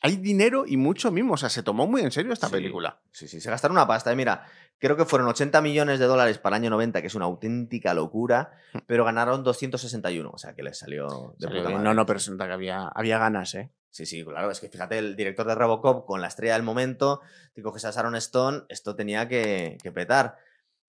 hay 0.00 0.16
dinero 0.16 0.64
y 0.66 0.76
mucho 0.76 1.10
mismo. 1.10 1.34
O 1.34 1.36
sea, 1.36 1.48
se 1.48 1.62
tomó 1.62 1.86
muy 1.86 2.02
en 2.02 2.10
serio 2.10 2.32
esta 2.32 2.46
Sí. 2.48 2.52
película. 2.52 3.00
Sí, 3.12 3.28
sí, 3.28 3.40
se 3.40 3.50
gastaron 3.50 3.76
una 3.76 3.86
pasta. 3.86 4.12
¿eh? 4.12 4.16
Mira, 4.16 4.44
creo 4.78 4.96
que 4.96 5.04
fueron 5.04 5.28
80 5.28 5.60
millones 5.60 5.98
de 5.98 6.06
dólares 6.06 6.38
para 6.38 6.56
el 6.56 6.62
año 6.62 6.70
90, 6.70 7.00
que 7.00 7.06
es 7.08 7.14
una 7.14 7.24
auténtica 7.26 7.94
locura, 7.94 8.52
pero 8.86 9.04
ganaron 9.04 9.42
261, 9.44 10.30
o 10.32 10.38
sea 10.38 10.54
que 10.54 10.62
les 10.62 10.78
salió 10.78 11.34
de. 11.38 11.46
Salió 11.46 11.62
puta 11.62 11.70
madre. 11.74 11.84
no, 11.84 11.94
no, 11.94 12.06
pero 12.06 12.18
se 12.18 12.30
nota 12.30 12.46
que 12.46 12.52
había, 12.52 12.86
había 12.88 13.18
ganas, 13.18 13.54
¿eh? 13.54 13.70
Sí, 13.90 14.06
sí, 14.06 14.24
claro, 14.24 14.50
es 14.50 14.60
que 14.60 14.68
fíjate, 14.68 14.98
el 14.98 15.16
director 15.16 15.46
de 15.46 15.54
Robocop 15.54 16.06
con 16.06 16.20
la 16.20 16.28
estrella 16.28 16.52
del 16.54 16.62
momento, 16.62 17.20
te 17.54 17.62
coges 17.62 17.84
a 17.86 17.90
Sharon 17.90 18.14
Stone, 18.16 18.62
esto 18.68 18.94
tenía 18.94 19.26
que, 19.28 19.78
que 19.82 19.90
petar. 19.90 20.36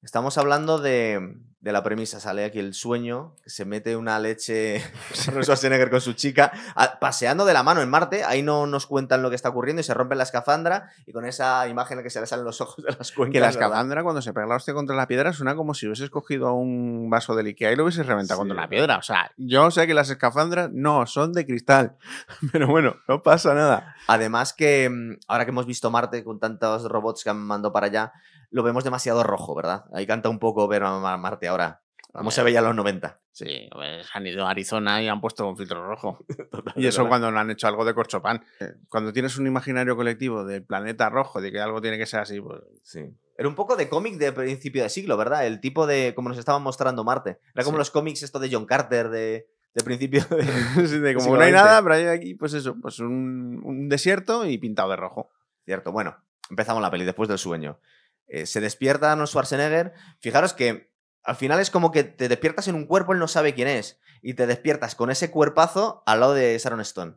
Estamos 0.01 0.37
hablando 0.37 0.77
de, 0.79 1.37
de 1.61 1.73
la 1.73 1.83
premisa, 1.83 2.21
sale 2.21 2.45
aquí 2.45 2.57
el 2.59 2.73
sueño, 2.73 3.35
que 3.43 3.49
se 3.49 3.65
mete 3.65 3.97
una 3.97 4.17
leche 4.17 4.81
Schwarzenegger 5.13 5.89
con 5.89 5.99
su 5.99 6.13
chica, 6.13 6.51
a- 6.75 6.99
paseando 6.99 7.43
de 7.45 7.53
la 7.53 7.63
mano 7.63 7.81
en 7.81 7.89
Marte, 7.89 8.23
ahí 8.23 8.41
no 8.41 8.65
nos 8.65 8.85
cuentan 8.87 9.21
lo 9.21 9.29
que 9.29 9.35
está 9.35 9.49
ocurriendo 9.49 9.81
y 9.81 9.83
se 9.83 9.93
rompe 9.93 10.15
la 10.15 10.23
escafandra 10.23 10.89
y 11.05 11.11
con 11.11 11.25
esa 11.25 11.67
imagen 11.67 11.93
en 11.93 11.97
la 11.97 12.03
que 12.03 12.09
se 12.09 12.21
le 12.21 12.27
salen 12.27 12.45
los 12.45 12.61
ojos 12.61 12.83
de 12.85 12.91
las 12.97 13.11
cuencas. 13.11 13.33
Que 13.33 13.39
la 13.41 13.49
escafandra 13.49 14.03
cuando 14.03 14.21
se 14.21 14.31
pega 14.33 14.47
la 14.47 14.55
hostia 14.55 14.73
contra 14.73 14.95
la 14.95 15.07
piedra 15.07 15.33
suena 15.33 15.55
como 15.55 15.73
si 15.73 15.85
hubieses 15.87 16.09
cogido 16.09 16.53
un 16.53 17.09
vaso 17.09 17.35
del 17.35 17.47
Ikea 17.47 17.73
y 17.73 17.75
lo 17.75 17.83
hubieses 17.83 18.05
reventado 18.05 18.39
Sí, 18.41 18.47
contra 18.47 18.61
la 18.63 18.69
piedra. 18.69 18.97
O 18.97 19.01
sea, 19.01 19.31
yo 19.35 19.69
sé 19.69 19.85
que 19.85 19.93
las 19.93 20.09
escafandras 20.09 20.69
no 20.71 21.05
son 21.07 21.33
de 21.33 21.45
cristal. 21.45 21.97
Pero 22.53 22.67
bueno, 22.67 22.95
no 23.07 23.21
pasa 23.21 23.53
nada. 23.53 23.95
Además 24.07 24.53
que 24.53 24.89
mm, 24.89 25.19
ahora 25.27 25.43
que 25.45 25.51
hemos 25.51 25.65
visto 25.65 25.91
Marte 25.91 26.23
con 26.23 26.39
tantos 26.39 26.83
robots 26.89 27.23
que 27.23 27.29
han 27.31 27.37
mandado 27.41 27.73
para 27.73 27.87
allá, 27.87 28.13
lo 28.51 28.63
vemos 28.63 28.83
demasiado 28.83 29.21
rojo, 29.23 29.53
¿verdad? 29.53 29.85
Ahí 29.93 30.07
canta 30.07 30.27
un 30.29 30.39
poco 30.39 30.67
ver 30.67 30.83
a 30.83 30.97
Ma- 30.99 31.17
Marte 31.17 31.47
ahora, 31.49 31.81
como 32.13 32.31
se 32.31 32.43
veía 32.43 32.59
en 32.59 32.65
los 32.65 32.75
90. 32.75 33.19
Sí, 33.31 33.69
pues 33.71 34.05
han 34.13 34.27
ido 34.27 34.45
a 34.45 34.49
Arizona 34.49 35.01
y 35.01 35.07
han 35.07 35.21
puesto 35.21 35.47
un 35.47 35.55
filtro 35.55 35.85
rojo. 35.87 36.25
Total, 36.51 36.73
Y 36.75 36.87
eso 36.87 37.07
cuando 37.07 37.31
no 37.31 37.39
han 37.39 37.49
hecho 37.51 37.67
algo 37.67 37.85
de 37.85 37.93
corchopán. 37.93 38.43
Cuando 38.89 39.13
tienes 39.13 39.37
un 39.37 39.47
imaginario 39.47 39.95
colectivo 39.95 40.43
del 40.43 40.63
planeta 40.63 41.09
rojo, 41.09 41.39
de 41.39 41.51
que 41.51 41.59
algo 41.61 41.81
tiene 41.81 41.97
que 41.97 42.05
ser 42.05 42.19
así, 42.19 42.41
pues... 42.41 42.59
Sí. 42.83 43.01
Era 43.37 43.47
un 43.47 43.55
poco 43.55 43.77
de 43.77 43.87
cómic 43.87 44.15
de 44.15 44.33
principio 44.33 44.83
de 44.83 44.89
siglo, 44.89 45.15
¿verdad? 45.15 45.47
El 45.47 45.61
tipo 45.61 45.87
de, 45.87 46.13
como 46.15 46.27
nos 46.27 46.37
estaban 46.37 46.61
mostrando 46.61 47.05
Marte. 47.05 47.39
Era 47.55 47.63
como 47.63 47.77
Sí. 47.77 47.79
los 47.79 47.91
cómics 47.91 48.23
esto 48.23 48.39
de 48.39 48.49
John 48.51 48.65
Carter 48.65 49.07
de, 49.09 49.47
de 49.73 49.83
principio 49.85 50.25
de... 50.25 50.43
sí, 50.87 50.99
de 50.99 51.15
como 51.15 51.37
no 51.37 51.41
hay 51.41 51.53
nada, 51.53 51.81
pero 51.81 51.95
hay 51.95 52.07
aquí, 52.07 52.33
pues 52.33 52.53
eso, 52.53 52.75
pues 52.81 52.99
un, 52.99 53.61
un 53.63 53.87
desierto 53.87 54.45
y 54.45 54.57
pintado 54.57 54.89
de 54.89 54.97
rojo. 54.97 55.29
Cierto, 55.63 55.93
bueno, 55.93 56.17
empezamos 56.49 56.81
la 56.81 56.91
peli 56.91 57.05
después 57.05 57.29
del 57.29 57.37
sueño. 57.37 57.79
Eh, 58.27 58.45
se 58.45 58.59
despierta 58.59 59.13
Arnold 59.13 59.29
Schwarzenegger. 59.29 59.93
Fijaros 60.19 60.53
que 60.53 60.91
al 61.23 61.35
final 61.35 61.59
es 61.59 61.69
como 61.69 61.91
que 61.91 62.03
te 62.03 62.27
despiertas 62.27 62.67
en 62.67 62.75
un 62.75 62.85
cuerpo, 62.85 63.13
él 63.13 63.19
no 63.19 63.27
sabe 63.27 63.53
quién 63.53 63.67
es. 63.67 63.99
Y 64.21 64.33
te 64.33 64.47
despiertas 64.47 64.95
con 64.95 65.11
ese 65.11 65.31
cuerpazo 65.31 66.03
al 66.05 66.19
lado 66.19 66.33
de 66.33 66.57
Sharon 66.57 66.81
Stone. 66.81 67.15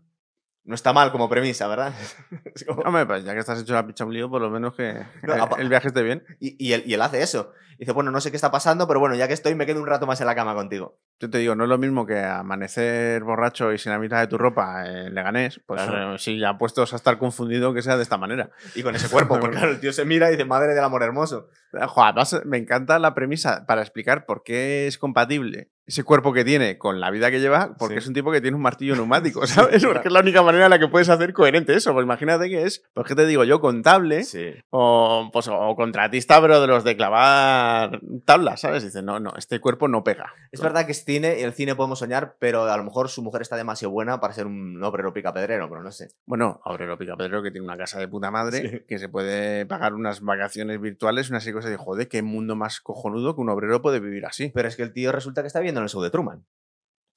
No 0.65 0.75
está 0.77 0.93
mal 0.93 1.11
como 1.11 1.29
premisa, 1.29 1.67
¿verdad? 1.67 1.93
Como- 2.67 2.83
Hombre, 2.83 3.05
pues 3.07 3.25
ya 3.25 3.33
que 3.35 3.41
estás 3.41 3.61
hecho 3.61 3.75
la 3.75 3.85
picha 3.87 4.05
un 4.05 4.15
lío, 4.15 4.31
por 4.31 4.41
lo 4.41 4.49
menos 4.51 4.75
que 4.75 4.95
No, 5.23 5.57
el- 5.59 5.69
viaje 5.69 5.89
esté 5.89 6.03
bien. 6.03 6.25
Y, 6.39 6.57
y 6.65 6.73
él, 6.73 6.85
y 6.87 6.95
él 6.95 7.03
hace 7.03 7.21
eso. 7.23 7.53
Dice, 7.79 7.91
bueno, 7.93 8.13
no 8.13 8.21
sé 8.21 8.31
qué 8.31 8.37
está 8.37 8.53
pasando, 8.53 8.87
pero 8.87 9.01
bueno, 9.01 9.17
ya 9.17 9.27
que 9.27 9.35
estoy, 9.35 9.57
me 9.57 9.67
quedo 9.67 9.81
un 9.81 9.89
rato 9.89 10.07
más 10.07 10.21
en 10.21 10.27
la 10.29 10.37
cama 10.37 10.55
contigo. 10.55 11.01
Yo 11.19 11.31
te 11.31 11.39
digo, 11.39 11.57
no 11.57 11.65
es 11.65 11.69
lo 11.71 11.79
mismo 11.79 12.07
que 12.07 12.21
amanecer 12.23 13.25
borracho 13.25 13.73
y 13.73 13.79
sin 13.79 13.91
la 13.93 13.99
mitad 13.99 14.21
de 14.21 14.29
tu 14.29 14.39
ropa 14.39 14.87
en 14.87 15.15
Leganés, 15.15 15.61
pues 15.67 15.83
Claro. 15.83 16.15
eh, 16.15 16.19
sí, 16.19 16.39
ya 16.39 16.59
puestos 16.59 16.93
a 16.93 16.97
estar 16.97 17.19
confundido 17.19 17.75
que 17.75 17.83
sea 17.83 17.97
de 17.97 18.03
esta 18.05 18.19
manera. 18.19 18.51
Y 18.77 18.83
con 18.85 18.95
ese 18.95 19.09
cuerpo, 19.09 19.37
porque 19.41 19.57
claro, 19.57 19.73
el 19.73 19.81
tío 19.81 19.93
se 19.93 20.05
mira 20.05 20.29
y 20.29 20.33
dice, 20.33 20.45
madre 20.45 20.75
del 20.75 20.85
amor 20.85 21.03
hermoso. 21.03 21.49
Jo, 21.73 22.05
además, 22.05 22.41
me 22.45 22.59
encanta 22.59 22.99
la 23.01 23.15
premisa 23.15 23.65
para 23.67 23.81
explicar 23.83 24.27
por 24.27 24.45
qué 24.45 24.87
es 24.87 24.97
compatible 24.99 25.71
ese 25.93 26.05
cuerpo 26.05 26.33
que 26.33 26.43
tiene 26.45 26.79
con 26.79 27.01
la 27.01 27.11
vida 27.11 27.31
que 27.31 27.39
lleva, 27.39 27.75
porque 27.79 27.97
Sí. 27.97 27.99
es 27.99 28.07
un 28.09 28.15
tipo 28.15 28.33
que 28.33 28.41
tiene 28.41 28.57
un 28.57 28.63
martillo 28.63 28.97
neumático, 28.97 29.47
¿sabes? 29.47 29.85
Porque 29.85 30.09
es 30.09 30.13
la 30.13 30.21
única 30.21 30.43
manera 30.43 30.65
en 30.65 30.71
la 30.71 30.79
que 30.79 30.89
puedes 30.89 31.09
hacer 31.11 31.33
coherente 31.35 31.75
eso. 31.75 31.93
Pues 31.93 32.05
imagínate 32.05 32.49
que 32.49 32.63
es, 32.63 32.83
pues 32.95 33.07
qué 33.07 33.15
te 33.15 33.27
digo 33.27 33.45
yo, 33.45 33.61
contable 33.61 34.25
Sí. 34.25 34.55
o, 34.71 35.29
pues, 35.33 35.49
o 35.49 35.77
contratista, 35.77 36.41
pero 36.41 36.61
de 36.63 36.67
los 36.67 36.83
de 36.85 36.97
clavar 36.97 38.01
tablas, 38.25 38.61
¿sabes? 38.63 38.83
Dice, 38.83 39.03
no, 39.03 39.21
no, 39.21 39.35
este 39.37 39.61
cuerpo 39.61 39.87
no 39.87 40.03
pega. 40.03 40.33
Es 40.51 40.61
verdad 40.63 40.87
que 40.87 40.93
es 40.93 41.05
cine 41.05 41.39
y 41.39 41.43
el 41.43 41.53
cine 41.53 41.75
podemos 41.75 41.99
soñar, 41.99 42.37
pero 42.39 42.65
a 42.65 42.77
lo 42.79 42.85
mejor 42.85 43.11
su 43.11 43.23
mujer 43.23 43.43
está 43.43 43.57
demasiado 43.57 43.93
buena 43.93 44.19
para 44.21 44.33
ser 44.33 44.47
un 44.47 44.83
obrero 44.83 45.13
picapedrero, 45.13 45.69
pero 45.69 45.83
no 45.83 45.93
sé. 45.93 46.09
Bueno, 46.25 46.61
Aurelio 46.65 46.97
Picapedrero 46.97 47.43
que 47.43 47.51
tiene 47.51 47.67
una 47.67 47.77
casa 47.77 47.99
de 47.99 48.09
puta 48.09 48.31
madre, 48.31 48.71
Sí. 48.71 48.81
que 48.89 48.99
se 48.99 49.09
puede 49.11 49.67
pagar 49.67 49.93
unas 49.93 50.23
vacaciones 50.23 50.81
virtuales, 50.81 51.29
una 51.29 51.41
serie 51.41 51.53
de 51.53 51.59
cosas 51.59 51.71
de 51.71 51.77
joder, 51.77 52.09
qué 52.09 52.23
mundo 52.23 52.57
más 52.57 52.81
cojonudo 52.81 53.35
que 53.35 53.41
un 53.43 53.51
obrero 53.51 53.83
puede 53.83 54.01
vivir 54.01 54.25
así. 54.25 54.51
Pero 54.55 54.69
es 54.69 54.77
que 54.77 54.83
el 54.85 54.93
tío 54.95 55.13
resulta 55.13 55.43
que 55.43 55.49
está 55.49 55.61
viendo 55.61 55.82
en 55.83 55.85
el 55.85 55.91
show 55.91 56.03
de 56.03 56.11
Truman. 56.11 56.47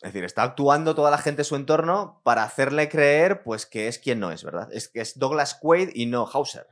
Es 0.02 0.12
decir, 0.12 0.24
está 0.26 0.44
actuando 0.44 0.94
toda 0.94 1.10
la 1.10 1.18
gente 1.18 1.38
de 1.42 1.44
su 1.46 1.56
entorno 1.56 2.22
para 2.24 2.44
hacerle 2.44 2.90
creer 2.90 3.44
pues 3.44 3.66
que 3.66 3.88
es 3.88 3.98
quien 3.98 4.20
no 4.20 4.32
es, 4.32 4.44
¿verdad? 4.44 4.68
Es 4.72 4.90
que 4.90 5.00
es 5.02 5.18
Douglas 5.18 5.56
Quaid 5.56 5.90
y 5.94 6.06
no 6.08 6.28
Hauser. 6.32 6.68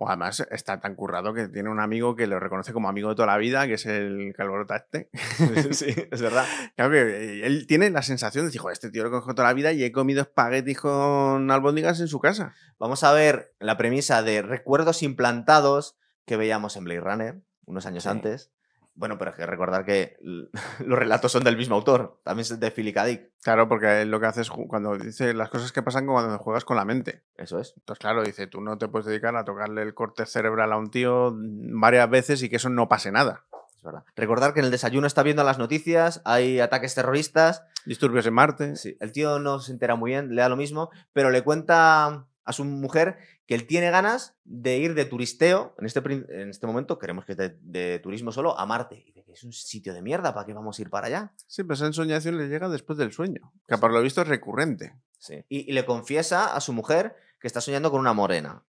O 0.00 0.06
además 0.06 0.46
está 0.52 0.78
tan 0.78 0.94
currado 0.94 1.34
que 1.34 1.48
tiene 1.48 1.70
un 1.70 1.80
amigo 1.80 2.14
que 2.14 2.28
lo 2.28 2.38
reconoce 2.38 2.72
como 2.72 2.88
amigo 2.88 3.08
de 3.08 3.16
toda 3.16 3.26
la 3.26 3.36
vida, 3.36 3.66
que 3.66 3.74
es 3.74 3.86
el 3.86 4.32
Calvorota 4.36 4.76
este. 4.76 5.10
sí, 5.74 5.92
es 6.12 6.22
verdad. 6.22 6.44
Claro 6.76 6.92
que 6.92 7.00
eh, 7.00 7.46
él 7.46 7.66
tiene 7.66 7.90
la 7.90 8.02
sensación 8.02 8.44
de 8.44 8.48
decir, 8.48 8.60
joder, 8.60 8.74
este 8.74 8.90
tío 8.90 9.02
lo 9.02 9.10
conozco 9.10 9.34
toda 9.34 9.48
la 9.48 9.54
vida 9.54 9.72
y 9.72 9.82
he 9.82 9.90
comido 9.90 10.22
espaguetis 10.22 10.78
con 10.78 11.50
albóndigas 11.50 11.98
en 11.98 12.06
su 12.06 12.20
casa. 12.20 12.54
Vamos 12.78 13.02
a 13.02 13.12
ver 13.12 13.56
la 13.58 13.76
premisa 13.76 14.22
de 14.22 14.42
recuerdos 14.42 15.02
implantados 15.02 15.96
que 16.26 16.36
veíamos 16.36 16.76
en 16.76 16.84
Blade 16.84 17.00
Runner 17.00 17.40
unos 17.64 17.84
años 17.86 18.04
Sí. 18.04 18.08
antes. 18.08 18.52
Bueno, 18.98 19.16
pero 19.16 19.30
hay 19.30 19.36
que 19.36 19.46
recordar 19.46 19.84
que 19.84 20.16
los 20.80 20.98
relatos 20.98 21.30
son 21.30 21.44
del 21.44 21.56
mismo 21.56 21.76
autor, 21.76 22.20
también 22.24 22.42
es 22.42 22.58
de 22.58 22.70
Philip 22.72 22.94
K. 22.94 23.04
Dick. 23.04 23.30
Claro, 23.42 23.68
porque 23.68 24.02
él 24.02 24.10
lo 24.10 24.18
que 24.18 24.26
hace 24.26 24.40
es 24.40 24.50
cuando 24.50 24.98
dice 24.98 25.34
las 25.34 25.50
cosas 25.50 25.70
que 25.70 25.84
pasan 25.84 26.04
cuando 26.06 26.36
juegas 26.38 26.64
con 26.64 26.76
la 26.76 26.84
mente. 26.84 27.22
Eso 27.36 27.60
es. 27.60 27.74
Entonces, 27.76 28.00
claro, 28.00 28.24
dice, 28.24 28.48
tú 28.48 28.60
no 28.60 28.76
te 28.76 28.88
puedes 28.88 29.06
dedicar 29.06 29.36
a 29.36 29.44
tocarle 29.44 29.82
el 29.82 29.94
corte 29.94 30.26
cerebral 30.26 30.72
a 30.72 30.76
un 30.76 30.90
tío 30.90 31.32
varias 31.32 32.10
veces 32.10 32.42
y 32.42 32.48
que 32.48 32.56
eso 32.56 32.70
no 32.70 32.88
pase 32.88 33.12
nada. 33.12 33.44
Es 33.76 33.84
verdad. 33.84 34.02
Recordar 34.16 34.52
que 34.52 34.58
en 34.58 34.66
el 34.66 34.72
desayuno 34.72 35.06
está 35.06 35.22
viendo 35.22 35.44
las 35.44 35.60
noticias, 35.60 36.20
hay 36.24 36.58
ataques 36.58 36.96
terroristas. 36.96 37.62
Disturbios 37.86 38.26
en 38.26 38.34
Marte. 38.34 38.74
Sí, 38.74 38.96
el 38.98 39.12
tío 39.12 39.38
no 39.38 39.60
se 39.60 39.70
entera 39.70 39.94
muy 39.94 40.10
bien, 40.10 40.34
le 40.34 40.42
da 40.42 40.48
lo 40.48 40.56
mismo, 40.56 40.90
pero 41.12 41.30
le 41.30 41.42
cuenta 41.42 42.26
a 42.48 42.52
su 42.52 42.64
mujer 42.64 43.18
que 43.46 43.54
él 43.54 43.66
tiene 43.66 43.90
ganas 43.90 44.34
de 44.44 44.78
ir 44.78 44.94
de 44.94 45.04
turisteo, 45.04 45.74
en 45.78 45.86
este, 45.86 46.00
en 46.00 46.50
este 46.50 46.66
momento 46.66 46.98
queremos 46.98 47.24
que 47.24 47.32
es 47.32 47.38
de, 47.38 47.56
de 47.60 47.98
turismo 48.00 48.32
solo, 48.32 48.58
a 48.58 48.66
Marte. 48.66 49.04
Y 49.06 49.32
es 49.32 49.44
un 49.44 49.52
sitio 49.52 49.92
de 49.94 50.02
mierda, 50.02 50.34
¿para 50.34 50.46
qué 50.46 50.54
vamos 50.54 50.78
a 50.78 50.82
ir 50.82 50.90
para 50.90 51.06
allá? 51.06 51.32
Sí, 51.46 51.62
pero 51.62 51.74
esa 51.74 51.86
ensoñación 51.86 52.36
le 52.38 52.48
llega 52.48 52.68
después 52.68 52.98
del 52.98 53.12
sueño, 53.12 53.52
que 53.68 53.78
por 53.78 53.92
lo 53.92 54.02
visto 54.02 54.22
es 54.22 54.28
recurrente. 54.28 54.94
Sí. 55.18 55.44
Y, 55.48 55.70
y 55.70 55.72
le 55.74 55.84
confiesa 55.84 56.54
a 56.54 56.60
su 56.60 56.72
mujer 56.72 57.14
que 57.40 57.46
está 57.46 57.60
soñando 57.60 57.90
con 57.90 58.00
una 58.00 58.12
morena. 58.14 58.64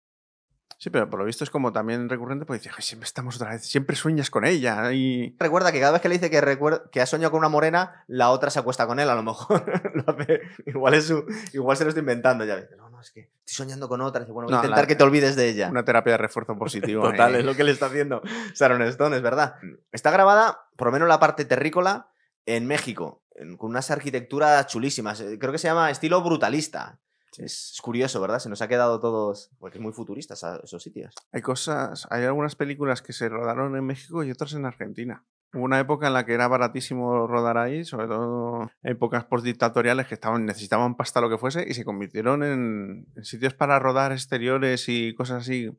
Sí, 0.79 0.91
pero 0.91 1.09
por 1.09 1.19
lo 1.21 1.25
visto 1.25 1.45
es 1.45 1.51
como 1.51 1.73
también 1.73 2.09
recurrente 2.09 2.45
porque 2.45 2.59
dice, 2.61 2.71
"Ay, 2.77 2.83
siempre 2.83 3.07
estamos 3.07 3.37
otra 3.37 3.51
vez, 3.51 3.65
siempre 3.67 3.97
sueñas 3.97 4.29
con 4.29 4.45
ella 4.45 4.93
y... 4.93 5.35
Recuerda 5.39 5.73
que 5.73 5.79
cada 5.81 5.93
vez 5.93 6.03
que 6.03 6.09
le 6.09 6.17
dice 6.19 6.31
que, 6.31 6.59
que 6.91 7.01
ha 7.01 7.07
soñado 7.07 7.31
con 7.31 7.39
una 7.39 7.49
morena, 7.49 8.05
la 8.07 8.31
otra 8.31 8.51
se 8.51 8.59
acuesta 8.59 8.87
con 8.87 8.99
él, 9.01 9.09
a 9.09 9.15
lo 9.15 9.23
mejor. 9.23 9.65
Lo 9.95 10.05
hace- 10.13 10.41
igual, 10.67 10.95
es 10.95 11.07
su- 11.07 11.25
igual 11.53 11.77
se 11.77 11.85
lo 11.85 11.89
está 11.91 12.01
inventando 12.01 12.45
ya. 12.45 12.57
No, 12.77 12.91
es 13.05 13.13
que 13.13 13.21
estoy 13.21 13.67
soñando 13.67 13.89
con 13.89 14.01
otra. 14.01 14.25
Bueno, 14.25 14.47
voy 14.49 14.55
a 14.55 14.57
intentar 14.59 14.81
la- 14.83 14.87
que 14.87 14.97
te 14.97 15.05
olvides 15.05 15.37
de 15.37 15.49
ella. 15.49 15.69
Una 15.71 15.85
terapia 15.85 16.13
de 16.13 16.19
refuerzo 16.19 16.57
positivo. 16.57 17.03
Total, 17.11 17.35
ahí. 17.35 17.41
es 17.41 17.47
lo 17.47 17.55
que 17.55 17.65
le 17.65 17.71
está 17.73 17.87
haciendo 17.87 18.21
Sharon 18.55 18.83
Stone, 18.83 19.17
es 19.17 19.23
verdad. 19.23 19.57
Está 19.93 20.11
grabada, 20.11 20.67
por 20.77 20.89
lo 20.89 20.93
menos 20.93 21.09
la 21.09 21.21
parte 21.21 21.45
terrícola, 21.45 22.09
en 22.47 22.67
México, 22.67 23.23
con 23.57 23.71
unas 23.71 23.91
arquitecturas 23.91 24.67
chulísimas. 24.67 25.21
Eh, 25.21 25.39
Creo 25.39 25.53
que 25.53 25.59
se 25.59 25.69
llama 25.69 25.91
estilo 25.91 26.23
brutalista. 26.23 27.01
Es, 27.39 27.73
es 27.75 27.81
curioso, 27.81 28.21
¿verdad? 28.21 28.39
Se 28.39 28.49
nos 28.49 28.63
ha 28.63 28.69
quedado 28.69 29.01
todos. 29.01 29.51
Porque 29.59 29.79
es 29.79 29.83
muy 29.83 29.93
futurista 29.93 30.35
esos 30.35 30.83
sitios. 30.83 31.15
Hay 31.33 31.43
cosas, 31.43 32.07
hay 32.11 32.25
algunas 32.25 32.55
películas 32.55 33.03
que 33.03 33.13
se 33.13 33.29
rodaron 33.29 33.75
en 33.77 33.85
México 33.85 34.23
y 34.23 34.31
otras 34.31 34.53
en 34.53 34.67
Argentina. 34.67 35.25
Hubo 35.55 35.65
una 35.65 35.79
época 35.79 36.09
en 36.09 36.13
la 36.13 36.27
que 36.27 36.35
era 36.35 36.49
baratísimo 36.49 37.27
rodar 37.27 37.59
ahí, 37.59 37.85
sobre 37.85 38.07
todo 38.09 38.71
épocas 38.83 39.25
postdictatoriales 39.25 40.07
que 40.07 40.15
estaban, 40.15 40.45
necesitaban 40.45 40.97
pasta 40.97 41.21
lo 41.21 41.31
que 41.31 41.39
fuese 41.39 41.65
y 41.67 41.75
se 41.75 41.85
convirtieron 41.85 42.43
en, 42.43 43.07
en 43.15 43.25
sitios 43.25 43.55
para 43.55 43.79
rodar 43.79 44.13
exteriores 44.13 44.89
y 44.89 45.15
cosas 45.15 45.43
así. 45.43 45.71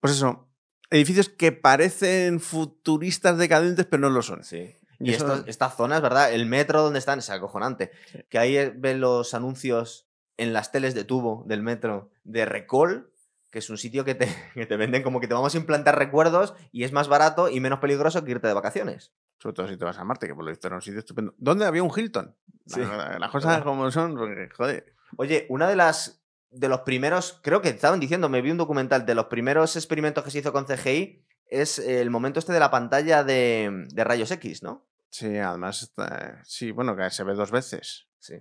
Pues 0.00 0.14
eso, 0.14 0.48
edificios 0.90 1.28
que 1.28 1.52
parecen 1.52 2.40
futuristas 2.40 3.38
decadentes 3.38 3.86
pero 3.86 4.00
no 4.00 4.10
lo 4.10 4.22
son. 4.22 4.44
Sí. 4.44 4.76
Y 4.98 5.10
Y 5.10 5.14
estas 5.14 5.76
zonas, 5.76 6.00
¿verdad? 6.00 6.32
El 6.32 6.46
metro 6.46 6.82
donde 6.82 7.00
están 7.00 7.18
es 7.18 7.28
acojonante. 7.28 7.90
Sí. 8.10 8.20
Que 8.28 8.38
ahí 8.38 8.56
eh, 8.56 8.72
ven 8.74 9.00
los 9.00 9.34
anuncios 9.34 10.08
en 10.36 10.52
las 10.52 10.72
teles 10.72 10.94
de 10.94 11.04
tubo 11.04 11.44
del 11.46 11.62
metro 11.62 12.10
de 12.24 12.44
Recall, 12.44 13.10
que 13.52 13.60
es 13.60 13.70
un 13.70 13.78
sitio 13.78 14.04
que 14.04 14.16
te, 14.16 14.26
que 14.54 14.66
te 14.66 14.76
venden 14.76 15.04
como 15.04 15.20
que 15.20 15.28
te 15.28 15.34
vamos 15.34 15.54
a 15.54 15.58
implantar 15.58 15.96
recuerdos 15.96 16.54
y 16.72 16.82
es 16.82 16.90
más 16.92 17.06
barato 17.06 17.48
y 17.48 17.60
menos 17.60 17.78
peligroso 17.78 18.24
que 18.24 18.32
irte 18.32 18.48
de 18.48 18.54
vacaciones. 18.54 19.12
Sobre 19.38 19.54
todo 19.54 19.68
si 19.68 19.76
te 19.76 19.84
vas 19.84 19.98
a 19.98 20.04
Marte, 20.04 20.26
que 20.26 20.34
por 20.34 20.44
lo 20.44 20.50
visto 20.50 20.66
era 20.66 20.76
un 20.76 20.82
sitio 20.82 20.98
estupendo. 20.98 21.34
¿Dónde 21.38 21.64
había 21.66 21.82
un 21.84 21.90
Hilton? 21.96 22.34
Sí. 22.66 22.80
La- 22.80 23.18
Las 23.20 23.30
cosas 23.30 23.50
¿Verdad? 23.52 23.64
como 23.64 23.90
son, 23.92 24.16
porque, 24.16 24.48
joder. 24.56 24.94
Oye, 25.16 25.46
una 25.50 25.68
de 25.68 25.76
las 25.76 26.24
de 26.50 26.68
los 26.68 26.80
primeros, 26.80 27.40
creo 27.42 27.62
que 27.62 27.70
estaban 27.70 27.98
diciendo, 28.00 28.28
me 28.28 28.42
vi 28.42 28.50
un 28.50 28.58
documental 28.58 29.06
de 29.06 29.14
los 29.14 29.26
primeros 29.26 29.74
experimentos 29.76 30.22
que 30.22 30.30
se 30.30 30.38
hizo 30.40 30.52
con 30.52 30.66
CGI, 30.66 31.24
es 31.46 31.78
el 31.78 32.10
momento 32.10 32.38
este 32.40 32.52
de 32.52 32.60
la 32.60 32.70
pantalla 32.70 33.24
de, 33.24 33.86
de 33.92 34.04
rayos 34.04 34.30
X, 34.30 34.62
¿no? 34.62 34.86
Sí, 35.08 35.38
además, 35.38 35.82
está- 35.82 36.40
sí, 36.44 36.70
bueno, 36.70 36.94
que 36.96 37.08
se 37.10 37.24
ve 37.24 37.34
dos 37.34 37.50
veces. 37.50 38.06
Sí. 38.18 38.34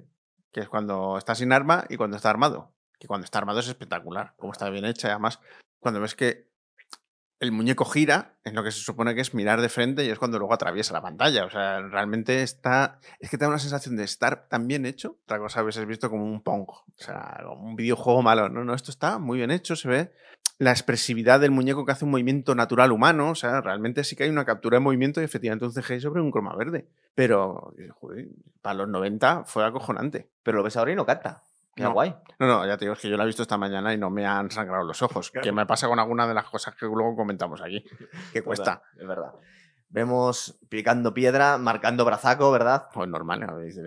que 0.51 0.59
es 0.59 0.69
cuando 0.69 1.17
está 1.17 1.33
sin 1.35 1.51
arma 1.53 1.85
y 1.89 1.95
cuando 1.97 2.17
está 2.17 2.29
armado. 2.29 2.73
Que 3.01 3.07
cuando 3.07 3.25
está 3.25 3.39
armado 3.39 3.59
es 3.59 3.67
espectacular, 3.67 4.35
como 4.37 4.53
está 4.53 4.69
bien 4.69 4.85
hecha. 4.85 5.07
Y 5.07 5.11
además, 5.11 5.39
cuando 5.79 5.99
ves 5.99 6.13
que 6.13 6.51
el 7.39 7.51
muñeco 7.51 7.85
gira, 7.85 8.37
es 8.43 8.53
lo 8.53 8.63
que 8.63 8.69
se 8.69 8.81
supone 8.81 9.15
que 9.15 9.21
es 9.21 9.33
mirar 9.33 9.59
de 9.59 9.69
frente 9.69 10.05
y 10.05 10.09
es 10.11 10.19
cuando 10.19 10.37
luego 10.37 10.53
atraviesa 10.53 10.93
la 10.93 11.01
pantalla. 11.01 11.45
O 11.45 11.49
sea, 11.49 11.81
realmente 11.81 12.43
está. 12.43 12.99
Es 13.19 13.31
que 13.31 13.37
te 13.39 13.45
da 13.45 13.49
una 13.49 13.57
sensación 13.57 13.95
de 13.97 14.03
estar 14.03 14.47
tan 14.47 14.67
bien 14.67 14.85
hecho. 14.85 15.17
Otra 15.23 15.39
cosa 15.39 15.61
habéis 15.61 15.83
visto 15.87 16.11
como 16.11 16.23
un 16.23 16.43
Pong. 16.43 16.69
O 16.69 16.85
sea, 16.95 17.39
un 17.59 17.75
videojuego 17.75 18.21
malo. 18.21 18.47
No, 18.49 18.63
no, 18.63 18.75
esto 18.75 18.91
está 18.91 19.17
muy 19.17 19.39
bien 19.39 19.49
hecho. 19.49 19.75
Se 19.75 19.87
ve 19.87 20.13
la 20.59 20.69
expresividad 20.69 21.39
del 21.39 21.49
muñeco 21.49 21.83
que 21.83 21.93
hace 21.93 22.05
un 22.05 22.11
movimiento 22.11 22.53
natural 22.53 22.91
humano. 22.91 23.31
O 23.31 23.35
sea, 23.35 23.61
realmente 23.61 24.03
sí 24.03 24.15
que 24.15 24.25
hay 24.25 24.29
una 24.29 24.45
captura 24.45 24.75
de 24.75 24.81
movimiento 24.81 25.19
y 25.19 25.23
efectivamente 25.23 25.65
un 25.65 25.73
CGI 25.73 25.99
sobre 25.99 26.21
un 26.21 26.29
croma 26.29 26.55
verde. 26.55 26.87
Pero, 27.15 27.73
joder, 27.95 28.27
para 28.61 28.75
los 28.75 28.87
90 28.87 29.45
fue 29.47 29.65
acojonante. 29.65 30.29
Pero 30.43 30.57
lo 30.57 30.63
ves 30.63 30.77
ahora 30.77 30.91
y 30.91 30.95
no 30.95 31.07
canta. 31.07 31.41
Qué 31.75 31.83
No. 31.83 31.93
guay. 31.93 32.13
No, 32.39 32.47
no, 32.47 32.65
ya 32.67 32.75
te 32.77 32.85
digo, 32.85 32.93
es 32.93 32.99
que 32.99 33.09
yo 33.09 33.15
la 33.17 33.23
he 33.23 33.27
visto 33.27 33.41
esta 33.43 33.57
mañana 33.57 33.93
y 33.93 33.97
no 33.97 34.09
me 34.09 34.25
han 34.25 34.51
sangrado 34.51 34.83
los 34.83 35.01
ojos. 35.01 35.31
Que 35.31 35.39
Claro. 35.39 35.55
me 35.55 35.65
pasa 35.65 35.87
con 35.87 35.99
alguna 35.99 36.27
de 36.27 36.33
las 36.33 36.45
cosas 36.45 36.75
que 36.75 36.85
luego 36.85 37.15
comentamos 37.15 37.61
aquí. 37.61 37.83
Que 38.33 38.41
cuesta. 38.43 38.81
Es 38.99 39.07
verdad. 39.07 39.31
Vemos 39.93 40.57
picando 40.69 41.13
piedra, 41.13 41.57
marcando 41.57 42.05
brazaco, 42.05 42.49
¿verdad? 42.49 42.87
Pues 42.93 43.09
normal. 43.09 43.41
¿no? 43.41 43.57
Dice, 43.59 43.81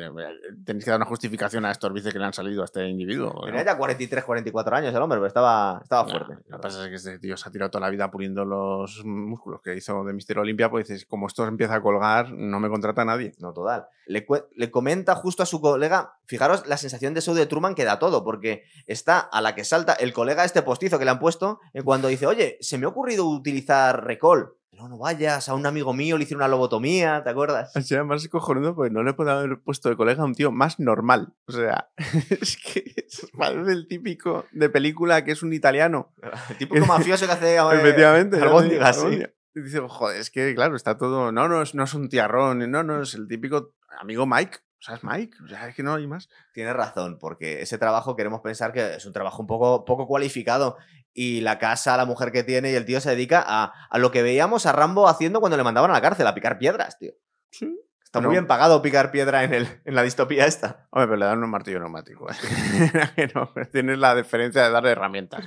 Tenéis 0.67 0.85
que 0.85 0.91
dar 0.91 0.99
una 1.01 1.07
justificación 1.09 1.65
a 1.65 1.71
estos 1.71 1.91
bices 1.95 2.13
que 2.13 2.19
le 2.19 2.27
han 2.27 2.35
salido 2.35 2.61
a 2.61 2.67
este 2.67 2.87
individuo. 2.87 3.33
¿no? 3.35 3.47
Tenía 3.47 3.65
ya 3.65 3.79
43, 3.79 4.23
44 4.23 4.77
años 4.77 4.95
el 4.95 5.01
hombre, 5.01 5.17
pero 5.17 5.27
estaba, 5.27 5.81
estaba 5.83 6.03
No, 6.03 6.11
fuerte. 6.11 6.35
lo 6.47 6.59
que 6.59 6.63
pasa 6.63 6.83
es 6.85 6.89
que 6.91 6.95
este 6.97 7.19
tío 7.19 7.39
se 7.39 7.49
ha 7.49 7.53
tirado 7.53 7.71
toda 7.71 7.87
la 7.87 7.91
vida 7.91 8.11
puliendo 8.11 8.45
los 8.45 9.03
músculos 9.05 9.63
que 9.63 9.75
hizo 9.75 10.05
de 10.05 10.13
Mister 10.13 10.39
Olimpia. 10.39 10.71
Pues 10.71 10.89
dices, 10.89 11.07
como 11.07 11.27
esto 11.27 11.47
empieza 11.47 11.77
a 11.77 11.81
colgar, 11.81 12.31
no 12.33 12.61
me 12.61 12.69
contrata 12.69 13.03
nadie. 13.07 13.33
No, 13.39 13.55
total. 13.55 13.87
Le, 14.07 14.27
le 14.55 14.71
comenta 14.71 15.15
justo 15.15 15.43
a 15.43 15.47
su 15.47 15.63
colega, 15.63 16.19
fijaros 16.27 16.67
la 16.67 16.77
sensación 16.77 17.15
de 17.15 17.23
show 17.23 17.35
de 17.35 17.47
Truman 17.47 17.75
que 17.75 17.85
da 17.87 17.99
todo, 17.99 18.25
porque 18.25 18.65
está 18.87 19.21
a 19.21 19.41
la 19.41 19.55
que 19.55 19.65
salta 19.65 19.95
el 19.95 20.13
colega 20.13 20.45
este 20.45 20.61
postizo 20.61 20.99
que 20.99 21.07
le 21.07 21.13
han 21.13 21.19
puesto, 21.19 21.61
cuando 21.83 22.09
dice, 22.09 22.27
oye, 22.27 22.59
se 22.61 22.77
me 22.77 22.85
ha 22.85 22.89
ocurrido 22.91 23.27
utilizar 23.27 24.05
Recall. 24.05 24.51
No, 24.77 24.89
no 24.89 24.99
vayas, 24.99 25.49
a 25.49 25.55
un 25.55 25.67
amigo 25.67 25.93
mío 25.93 26.17
le 26.19 26.25
hicieron 26.25 26.41
una 26.43 26.49
lobotomía, 26.49 27.23
¿te 27.23 27.31
acuerdas? 27.31 27.75
O 27.77 27.81
sea, 27.81 28.03
más 28.05 28.27
cojonudo, 28.29 28.75
pues 28.75 28.91
no 28.91 29.03
le 29.03 29.15
puedo 29.15 29.31
haber 29.31 29.61
puesto 29.61 29.89
de 29.89 29.97
colega 29.97 30.23
a 30.23 30.27
un 30.27 30.35
tío 30.35 30.51
más 30.53 30.81
normal. 30.81 31.35
O 31.47 31.53
sea, 31.53 31.91
es 32.31 32.57
que 32.57 32.83
es- 32.97 33.29
parece 33.39 33.73
el 33.73 33.87
típico 33.87 34.47
de 34.53 34.69
película 34.69 35.25
que 35.25 35.33
es 35.33 35.43
un 35.43 35.53
italiano. 35.53 36.13
El 36.51 36.57
típico 36.59 36.85
mafioso 36.87 37.27
que 37.27 37.33
hace... 37.33 37.55
eh, 37.57 37.61
Efectivamente. 37.73 38.41
albóndigas, 38.41 39.01
sí. 39.01 39.23
Y 39.57 39.61
dice, 39.61 39.81
joder, 39.87 40.21
es 40.21 40.31
que 40.31 40.53
claro, 40.55 40.75
está 40.75 40.99
todo. 40.99 41.31
No, 41.31 41.49
no, 41.49 41.63
es, 41.63 41.75
no 41.77 41.85
es 41.85 41.95
un 41.95 42.09
tiarrón, 42.09 42.69
no, 42.71 42.83
no, 42.83 43.03
es 43.03 43.15
el 43.15 43.29
típico 43.29 43.75
amigo 44.01 44.27
Mike. 44.27 44.59
O 44.81 44.83
sea, 44.87 44.97
es 44.97 45.05
Mike. 45.05 45.37
O 45.45 45.49
sea, 45.49 45.69
es 45.69 45.75
que 45.77 45.83
no 45.85 45.95
hay 45.95 46.07
más. 46.09 46.29
Tienes 46.53 46.75
razón, 46.75 47.19
porque 47.21 47.63
ese 47.63 47.79
trabajo 47.79 48.17
queremos 48.17 48.41
pensar 48.41 48.73
que 48.73 48.97
es 48.97 49.07
un 49.07 49.13
trabajo 49.13 49.41
un 49.41 49.47
poco, 49.47 49.85
poco 49.85 50.07
cualificado. 50.09 50.77
Y 51.15 51.41
la 51.43 51.59
casa, 51.59 51.97
la 51.97 52.05
mujer 52.07 52.33
que 52.33 52.43
tiene 52.43 52.73
y 52.73 52.75
el 52.75 52.85
tío 52.85 53.01
se 53.01 53.11
dedica 53.11 53.43
a, 53.47 53.73
a 53.89 53.99
lo 53.99 54.11
que 54.11 54.23
veíamos 54.23 54.67
a 54.67 54.73
Rambo 54.73 55.09
haciendo 55.09 55.39
cuando 55.41 55.57
le 55.57 55.63
mandaban 55.63 55.91
a 55.93 55.95
la 55.95 56.01
cárcel, 56.03 56.27
a 56.27 56.35
picar 56.35 56.59
piedras, 56.59 56.99
tío. 56.99 57.13
Sí. 57.51 57.79
Está 58.03 58.19
Bueno. 58.19 58.29
muy 58.31 58.35
bien 58.35 58.47
pagado 58.47 58.83
picar 58.83 59.11
piedra 59.13 59.45
en, 59.45 59.55
el, 59.55 59.69
en 59.85 59.95
la 59.95 60.03
distopía 60.03 60.45
esta. 60.47 60.87
Hombre, 60.91 61.07
pero 61.07 61.17
le 61.17 61.27
dan 61.27 61.43
un 61.43 61.51
martillo 61.51 61.79
neumático. 61.79 62.27
¿eh? 62.31 62.35
No, 63.35 63.53
tienes 63.73 63.99
la 63.99 64.15
diferencia 64.15 64.63
de 64.65 64.71
darle 64.71 64.91
herramientas. 64.91 65.45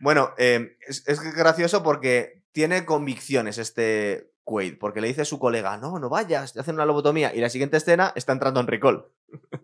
Bueno, 0.00 0.30
eh, 0.38 0.76
es, 0.86 1.06
es 1.06 1.20
gracioso 1.34 1.82
porque 1.82 2.42
tiene 2.52 2.84
convicciones 2.84 3.58
este 3.58 4.30
Quaid, 4.44 4.78
porque 4.78 5.00
le 5.00 5.06
dice 5.08 5.22
a 5.22 5.24
su 5.26 5.38
colega, 5.38 5.76
no, 5.76 5.98
no 5.98 6.08
vayas, 6.08 6.52
te 6.54 6.60
hacen 6.60 6.74
una 6.74 6.84
lobotomía. 6.86 7.34
Y 7.34 7.40
la 7.40 7.48
siguiente 7.48 7.76
escena 7.76 8.12
está 8.16 8.32
entrando 8.32 8.60
en 8.60 8.66
recall. 8.66 9.04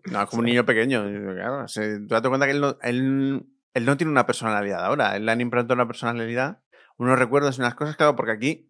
No, 0.05 0.21
es 0.23 0.29
como 0.29 0.39
un 0.39 0.45
niño 0.45 0.65
pequeño. 0.65 1.03
Claro, 1.35 1.67
se, 1.67 1.99
tú 1.99 2.07
date 2.07 2.29
cuenta 2.29 2.45
que 2.45 2.53
él 2.53 2.61
no, 2.61 2.77
él, 2.81 3.45
él 3.73 3.85
no 3.85 3.97
tiene 3.97 4.11
una 4.11 4.25
personalidad 4.25 4.85
ahora. 4.85 5.15
Él 5.15 5.25
le 5.25 5.31
han 5.31 5.41
implantado 5.41 5.75
una 5.75 5.87
personalidad, 5.87 6.61
unos 6.97 7.17
recuerdos 7.17 7.57
y 7.57 7.61
unas 7.61 7.75
cosas, 7.75 7.95
claro, 7.95 8.15
porque 8.15 8.31
aquí 8.31 8.69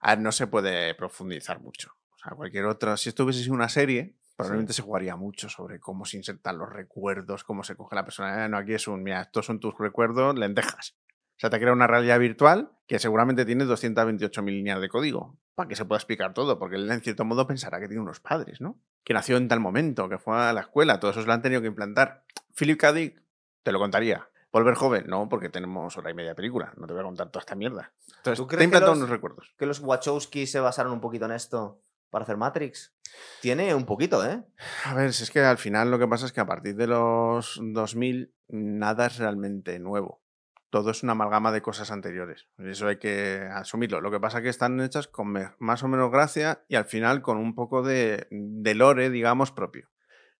a 0.00 0.10
ver, 0.10 0.20
no 0.20 0.32
se 0.32 0.46
puede 0.46 0.94
profundizar 0.94 1.60
mucho. 1.60 1.92
O 2.14 2.18
sea, 2.18 2.32
cualquier 2.32 2.66
otra. 2.66 2.96
Si 2.96 3.08
esto 3.08 3.24
hubiese 3.24 3.42
sido 3.42 3.54
una 3.54 3.68
serie, 3.68 4.16
probablemente 4.36 4.72
se 4.72 4.82
jugaría 4.82 5.16
mucho 5.16 5.48
sobre 5.48 5.80
cómo 5.80 6.04
se 6.04 6.16
insertan 6.16 6.58
los 6.58 6.68
recuerdos, 6.68 7.44
cómo 7.44 7.64
se 7.64 7.76
coge 7.76 7.96
la 7.96 8.04
personalidad. 8.04 8.48
No, 8.48 8.58
aquí 8.58 8.74
es 8.74 8.86
un, 8.88 9.02
mira, 9.02 9.22
estos 9.22 9.46
son 9.46 9.60
tus 9.60 9.76
recuerdos, 9.78 10.38
lentejas. 10.38 10.96
O 11.36 11.40
sea, 11.40 11.50
te 11.50 11.60
crea 11.60 11.72
una 11.72 11.86
realidad 11.86 12.18
virtual 12.18 12.72
que 12.86 12.98
seguramente 12.98 13.44
tiene 13.44 13.64
228.000 13.64 14.44
líneas 14.44 14.80
de 14.80 14.88
código 14.88 15.38
para 15.54 15.68
que 15.68 15.76
se 15.76 15.84
pueda 15.84 15.98
explicar 15.98 16.34
todo, 16.34 16.58
porque 16.58 16.76
él 16.76 16.90
en 16.90 17.00
cierto 17.00 17.24
modo 17.24 17.46
pensará 17.46 17.80
que 17.80 17.86
tiene 17.86 18.02
unos 18.02 18.20
padres, 18.20 18.60
¿no? 18.60 18.80
Que 19.04 19.14
nació 19.14 19.36
en 19.36 19.48
tal 19.48 19.60
momento, 19.60 20.08
que 20.08 20.18
fue 20.18 20.36
a 20.36 20.52
la 20.52 20.62
escuela, 20.62 20.98
todo 20.98 21.10
eso 21.10 21.20
se 21.20 21.26
lo 21.26 21.32
han 21.32 21.42
tenido 21.42 21.60
que 21.60 21.68
implantar. 21.68 22.24
Philip 22.56 22.78
K. 22.78 22.92
Dick, 22.92 23.22
te 23.62 23.72
lo 23.72 23.78
contaría. 23.78 24.28
Volver 24.52 24.74
joven, 24.74 25.04
no, 25.08 25.28
porque 25.28 25.48
tenemos 25.50 25.96
hora 25.98 26.10
y 26.10 26.14
media 26.14 26.30
de 26.30 26.34
película. 26.36 26.72
No 26.76 26.86
te 26.86 26.92
voy 26.94 27.00
a 27.00 27.04
contar 27.04 27.28
toda 27.30 27.40
esta 27.40 27.54
mierda. 27.54 27.92
Entonces, 28.16 28.38
¿Tú 28.38 28.46
te 28.46 28.56
crees 28.56 28.62
he 28.62 28.64
implantado 28.64 28.92
que 28.92 28.98
los- 28.98 29.04
unos 29.04 29.10
recuerdos. 29.10 29.54
Que 29.58 29.66
los 29.66 29.80
Wachowski 29.80 30.46
se 30.46 30.60
basaron 30.60 30.92
un 30.92 31.00
poquito 31.00 31.26
en 31.26 31.32
esto 31.32 31.82
para 32.10 32.22
hacer 32.24 32.36
Matrix. 32.38 32.94
Tiene 33.42 33.74
un 33.74 33.84
poquito, 33.84 34.24
¿eh? 34.24 34.42
A 34.84 34.94
ver, 34.94 35.12
si 35.12 35.22
es 35.24 35.30
que 35.30 35.40
al 35.40 35.58
final 35.58 35.90
lo 35.90 35.98
que 35.98 36.08
pasa 36.08 36.24
es 36.26 36.32
que 36.32 36.40
a 36.40 36.46
partir 36.46 36.76
de 36.76 36.86
los 36.86 37.60
2000 37.62 38.34
nada 38.48 39.06
es 39.06 39.18
realmente 39.18 39.78
nuevo. 39.78 40.22
Todo 40.70 40.90
es 40.90 41.02
una 41.02 41.12
amalgama 41.12 41.50
de 41.52 41.62
cosas 41.62 41.90
anteriores. 41.90 42.46
Eso 42.58 42.88
hay 42.88 42.98
que 42.98 43.48
asumirlo. 43.52 44.00
Lo 44.02 44.10
que 44.10 44.20
pasa 44.20 44.38
es 44.38 44.42
que 44.44 44.50
están 44.50 44.80
hechas 44.80 45.08
con 45.08 45.34
más 45.58 45.82
o 45.82 45.88
menos 45.88 46.10
gracia 46.10 46.62
y 46.68 46.76
al 46.76 46.84
final 46.86 47.22
con 47.22 47.38
un 47.38 47.54
poco 47.54 47.82
de, 47.82 48.26
de 48.30 48.74
lore, 48.74 49.08
digamos, 49.10 49.50
propio. 49.52 49.90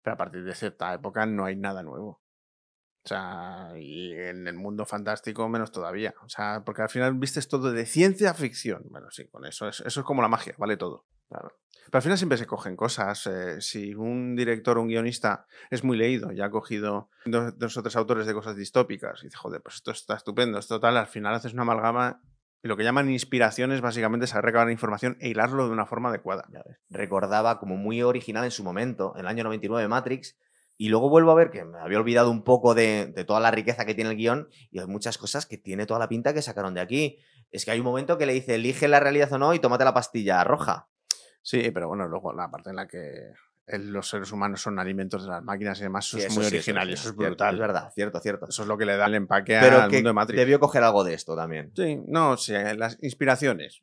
Pero 0.02 0.14
a 0.14 0.18
partir 0.18 0.44
de 0.44 0.54
cierta 0.54 0.92
época 0.94 1.24
no 1.26 1.44
hay 1.46 1.56
nada 1.56 1.82
nuevo. 1.82 2.22
O 3.08 3.14
sea, 3.14 3.72
y 3.78 4.12
en 4.12 4.46
el 4.46 4.54
mundo 4.54 4.84
fantástico 4.84 5.48
menos 5.48 5.72
todavía. 5.72 6.14
O 6.22 6.28
sea, 6.28 6.62
porque 6.62 6.82
al 6.82 6.90
final 6.90 7.14
vistes 7.14 7.48
todo 7.48 7.72
de 7.72 7.86
ciencia 7.86 8.34
ficción. 8.34 8.82
Bueno, 8.90 9.10
sí, 9.10 9.26
con 9.28 9.46
eso 9.46 9.66
es, 9.66 9.80
eso 9.80 10.00
es 10.00 10.04
como 10.04 10.20
la 10.20 10.28
magia, 10.28 10.54
vale 10.58 10.76
todo. 10.76 11.06
Claro. 11.26 11.56
Pero 11.86 11.96
al 11.96 12.02
final 12.02 12.18
siempre 12.18 12.36
se 12.36 12.46
cogen 12.46 12.76
cosas. 12.76 13.26
eh, 13.26 13.62
si 13.62 13.94
un 13.94 14.36
director 14.36 14.76
o 14.76 14.82
un 14.82 14.88
guionista 14.88 15.46
es 15.70 15.84
muy 15.84 15.96
leído 15.96 16.32
y 16.32 16.42
ha 16.42 16.50
cogido 16.50 17.08
dos, 17.24 17.78
o 17.78 17.82
tres 17.82 17.96
autores 17.96 18.26
de 18.26 18.34
cosas 18.34 18.56
distópicas 18.56 19.22
y 19.22 19.28
dice, 19.28 19.38
joder, 19.38 19.62
pues 19.62 19.76
esto 19.76 19.90
está 19.90 20.14
estupendo, 20.14 20.58
esto 20.58 20.78
tal, 20.78 20.98
al 20.98 21.06
final 21.06 21.34
haces 21.34 21.54
una 21.54 21.62
amalgama 21.62 22.20
y 22.62 22.68
lo 22.68 22.76
que 22.76 22.84
llaman 22.84 23.08
inspiraciones 23.08 23.80
básicamente 23.80 24.26
es 24.26 24.34
recabar 24.34 24.70
información 24.70 25.16
e 25.20 25.30
hilarlo 25.30 25.66
de 25.66 25.72
una 25.72 25.86
forma 25.86 26.10
adecuada. 26.10 26.46
Ya. 26.52 26.62
Recordaba 26.90 27.58
como 27.58 27.78
muy 27.78 28.02
original 28.02 28.44
en 28.44 28.50
su 28.50 28.64
momento, 28.64 29.14
en 29.14 29.20
el 29.20 29.28
año 29.28 29.44
99 29.44 29.88
Matrix, 29.88 30.36
y 30.78 30.88
luego 30.88 31.10
vuelvo 31.10 31.32
a 31.32 31.34
ver 31.34 31.50
que 31.50 31.64
me 31.64 31.78
había 31.78 31.98
olvidado 31.98 32.30
un 32.30 32.42
poco 32.44 32.74
de, 32.74 33.06
de 33.14 33.24
toda 33.24 33.40
la 33.40 33.50
riqueza 33.50 33.84
que 33.84 33.94
tiene 33.94 34.10
el 34.10 34.16
guion 34.16 34.48
y 34.70 34.78
hay 34.78 34.86
muchas 34.86 35.18
cosas 35.18 35.44
que 35.44 35.58
tiene 35.58 35.84
toda 35.86 35.98
la 36.00 36.08
pinta 36.08 36.32
que 36.32 36.40
sacaron 36.40 36.72
de 36.72 36.80
aquí. 36.80 37.18
Es 37.50 37.64
que 37.64 37.72
hay 37.72 37.80
un 37.80 37.84
momento 37.84 38.16
que 38.16 38.26
le 38.26 38.32
dice, 38.32 38.54
elige 38.54 38.88
la 38.88 39.00
realidad 39.00 39.32
o 39.32 39.38
no 39.38 39.52
y 39.54 39.58
tómate 39.58 39.84
la 39.84 39.92
pastilla 39.92 40.42
roja. 40.44 40.88
Sí, 41.42 41.70
pero 41.72 41.88
bueno, 41.88 42.06
luego 42.06 42.32
la 42.32 42.50
parte 42.50 42.70
en 42.70 42.76
la 42.76 42.86
que 42.86 43.32
los 43.66 44.08
seres 44.08 44.32
humanos 44.32 44.62
son 44.62 44.78
alimentos 44.78 45.24
de 45.24 45.30
las 45.30 45.42
máquinas 45.42 45.78
y 45.80 45.82
demás, 45.82 46.06
eso 46.06 46.18
Sí, 46.18 46.24
es 46.24 46.34
muy 46.34 46.44
sí, 46.44 46.54
original 46.54 46.88
y 46.88 46.92
eso 46.94 47.08
es 47.10 47.16
brutal. 47.16 47.54
Es 47.54 47.60
verdad, 47.60 47.90
cierto, 47.94 48.20
cierto. 48.20 48.46
Eso 48.48 48.62
es 48.62 48.68
lo 48.68 48.78
que 48.78 48.86
le 48.86 48.96
da 48.96 49.06
el 49.06 49.14
empaque 49.14 49.58
Pero 49.60 49.82
al 49.82 49.90
que 49.90 49.96
mundo 49.96 50.10
de 50.10 50.14
Matrix. 50.14 50.38
debió 50.38 50.60
coger 50.60 50.82
algo 50.84 51.04
de 51.04 51.14
esto 51.14 51.34
también. 51.36 51.72
Sí, 51.74 52.00
no, 52.06 52.36
sí, 52.36 52.52
las 52.76 52.98
inspiraciones 53.02 53.82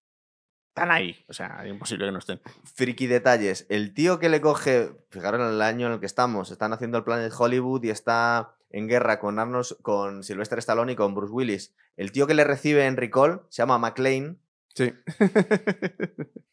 están 0.75 0.91
ahí. 0.91 1.24
O 1.29 1.34
sea, 1.34 1.62
es 1.63 1.70
imposible 1.70 2.05
que 2.05 2.12
no 2.12 2.20
estén. 2.20 2.41
Friki 2.65 3.08
detalles. 3.08 3.65
El 3.70 3.94
tío 3.94 4.20
que 4.20 4.27
le 4.27 4.41
coge, 4.41 4.91
fijaros 5.10 5.39
en 5.39 5.48
el 5.48 5.62
año 5.62 5.88
en 5.88 5.94
el 5.94 6.00
que 6.01 6.05
estamos, 6.05 6.51
están 6.51 6.74
haciendo 6.74 6.98
el 6.98 7.05
Planet 7.05 7.32
Hollywood 7.36 7.86
y 7.86 7.91
está 7.91 8.58
en 8.72 8.89
guerra 8.89 9.22
con 9.22 9.39
Arnold, 9.39 9.82
con 9.82 10.22
Sylvester 10.22 10.60
Stallone 10.60 10.91
y 10.91 10.96
con 10.98 11.15
Bruce 11.15 11.32
Willis. 11.32 11.74
El 11.96 12.12
tío 12.12 12.27
que 12.27 12.34
le 12.34 12.44
recibe 12.44 12.86
en 12.86 12.98
Recall 12.98 13.44
se 13.48 13.62
llama 13.62 13.77
McLean. 13.77 14.38
Sí. 14.74 14.94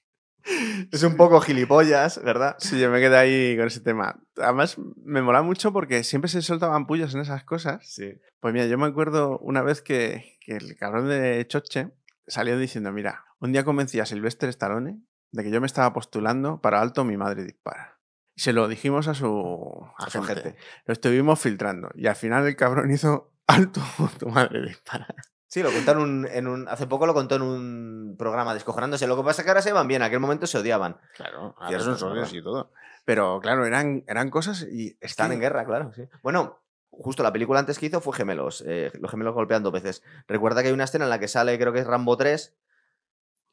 Es 0.91 1.05
un 1.05 1.17
poco 1.17 1.41
gilipollas, 1.41 2.21
¿verdad? 2.21 2.57
Sí, 2.59 2.77
yo 2.77 2.91
me 2.91 2.99
quedé 2.99 3.17
ahí 3.17 3.57
con 3.57 3.69
ese 3.69 3.79
tema. 3.79 4.21
Además, 4.37 4.77
me 5.05 5.23
mola 5.23 5.41
mucho 5.43 5.73
porque 5.73 6.03
siempre 6.03 6.29
se 6.29 6.43
soltaban 6.43 6.89
pullas 6.89 7.15
en 7.15 7.21
esas 7.21 7.45
cosas. 7.45 7.89
Sí. 7.89 8.15
Pues 8.41 8.53
mira, 8.53 8.67
yo 8.67 8.77
me 8.77 8.87
acuerdo 8.87 9.39
una 9.39 9.63
vez 9.63 9.83
que, 9.83 10.37
que 10.41 10.57
el 10.57 10.77
cabrón 10.77 11.09
de 11.09 11.47
Choche 11.47 11.93
salió 12.27 12.59
diciendo, 12.59 12.91
mira, 12.91 13.25
un 13.43 13.53
día 13.53 13.65
convencí 13.65 14.01
a 14.01 14.07
Silvestre 14.07 14.49
Stallone 14.49 15.01
de 15.31 15.43
que 15.43 15.51
yo 15.51 15.61
me 15.61 15.67
estaba 15.67 15.93
postulando 15.93 16.61
para 16.61 16.81
Alto 16.81 17.05
Mi 17.05 17.17
Madre 17.17 17.45
Dispara. 17.45 17.99
Y 18.35 18.41
se 18.41 18.53
lo 18.53 18.67
dijimos 18.69 19.09
a 19.09 19.15
su 19.15 19.87
A 19.99 20.09
su 20.11 20.19
agente. 20.19 20.43
gente. 20.43 20.59
Lo 20.87 20.93
estuvimos 20.93 21.39
filtrando. 21.41 21.91
Y 21.95 22.07
al 22.07 22.17
final 22.17 22.47
el 22.47 22.57
cabrón 22.57 22.91
hizo 22.91 23.33
Alto 23.47 23.81
Tu 24.19 24.29
Madre 24.29 24.63
Dispara. 24.63 25.07
Sí, 25.49 25.63
lo 25.63 25.71
contó 25.71 25.93
en 25.93 25.99
un, 25.99 26.27
en 26.31 26.47
un- 26.49 26.67
Hace 26.69 26.87
poco 26.87 27.07
lo 27.07 27.13
contó 27.13 27.37
en 27.37 27.43
un 27.43 28.17
programa 28.19 28.55
descojonándose. 28.55 29.07
Lo 29.07 29.17
que 29.17 29.23
pasa 29.23 29.43
es 29.43 29.45
que 29.45 29.51
ahora 29.51 29.61
se 29.61 29.73
van 29.73 29.87
bien, 29.87 30.01
en 30.01 30.07
aquel 30.07 30.21
momento 30.21 30.47
se 30.47 30.57
odiaban. 30.59 30.97
Claro, 31.15 31.55
ahora 31.59 31.81
son 31.81 31.99
socios 31.99 32.33
y 32.33 32.43
todo. 32.43 32.73
Pero 33.05 33.39
claro, 33.43 33.67
eran, 33.67 34.05
eran 34.07 34.31
cosas 34.31 34.63
y 34.71 34.97
Están 35.01 35.33
en 35.33 35.41
guerra, 35.41 35.67
claro, 35.67 35.93
sí. 35.95 36.05
Bueno, 36.23 36.63
justo 36.91 37.23
la 37.23 37.33
película 37.33 37.59
antes 37.59 37.79
que 37.79 37.87
hizo 37.87 38.01
fue 38.01 38.15
Gemelos. 38.17 38.63
eh, 38.67 38.91
los 39.01 39.11
gemelos 39.11 39.35
golpean 39.35 39.63
dos 39.63 39.73
veces. 39.73 40.03
Recuerda 40.27 40.63
que 40.63 40.69
hay 40.69 40.75
una 40.75 40.85
escena 40.85 41.05
en 41.05 41.11
la 41.11 41.19
que 41.19 41.29
sale, 41.29 41.59
creo 41.59 41.73
que 41.75 41.81
es 41.81 41.87
Rambo 41.87 42.17
3, 42.17 42.57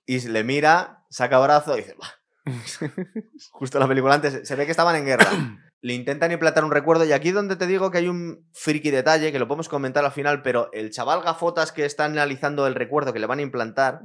y 0.10 0.20
le 0.28 0.44
mira, 0.44 1.06
saca 1.12 1.38
brazo 1.38 1.76
y 1.78 1.82
dice, 1.82 1.96
"Bah". 2.00 2.16
Justo 3.52 3.78
la 3.78 3.88
película 3.88 4.16
antes, 4.16 4.48
se 4.48 4.56
ve 4.56 4.66
que 4.66 4.72
estaban 4.72 4.96
en 4.96 5.06
guerra. 5.06 5.30
Le 5.82 5.94
intentan 5.94 6.32
implantar 6.32 6.66
un 6.66 6.72
recuerdo 6.72 7.06
y 7.06 7.14
aquí 7.14 7.30
donde 7.30 7.56
te 7.56 7.68
digo 7.68 7.92
que 7.92 8.00
hay 8.00 8.08
un 8.10 8.50
friki 8.52 8.90
detalle, 8.90 9.32
que 9.32 9.38
lo 9.38 9.48
podemos 9.48 9.70
comentar 9.70 10.04
al 10.04 10.12
final, 10.12 10.42
pero 10.42 10.70
el 10.74 10.90
chaval 10.90 11.22
gafotas 11.22 11.72
que 11.72 11.86
está 11.86 12.06
analizando 12.06 12.66
el 12.66 12.76
recuerdo 12.76 13.14
que 13.14 13.20
le 13.20 13.28
van 13.28 13.40
a 13.40 13.44
implantar 13.44 14.02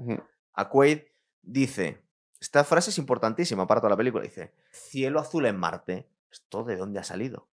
a 0.52 0.68
Quaid 0.68 1.00
dice, 1.42 2.04
esta 2.38 2.62
frase 2.62 2.90
es 2.90 2.98
importantísima 2.98 3.66
para 3.66 3.80
toda 3.80 3.90
la 3.90 3.96
película, 3.96 4.22
dice, 4.22 4.52
cielo 4.70 5.18
azul 5.18 5.46
en 5.46 5.56
Marte, 5.56 6.06
¿esto 6.30 6.62
de 6.62 6.76
dónde 6.76 7.00
ha 7.00 7.04
salido? 7.04 7.48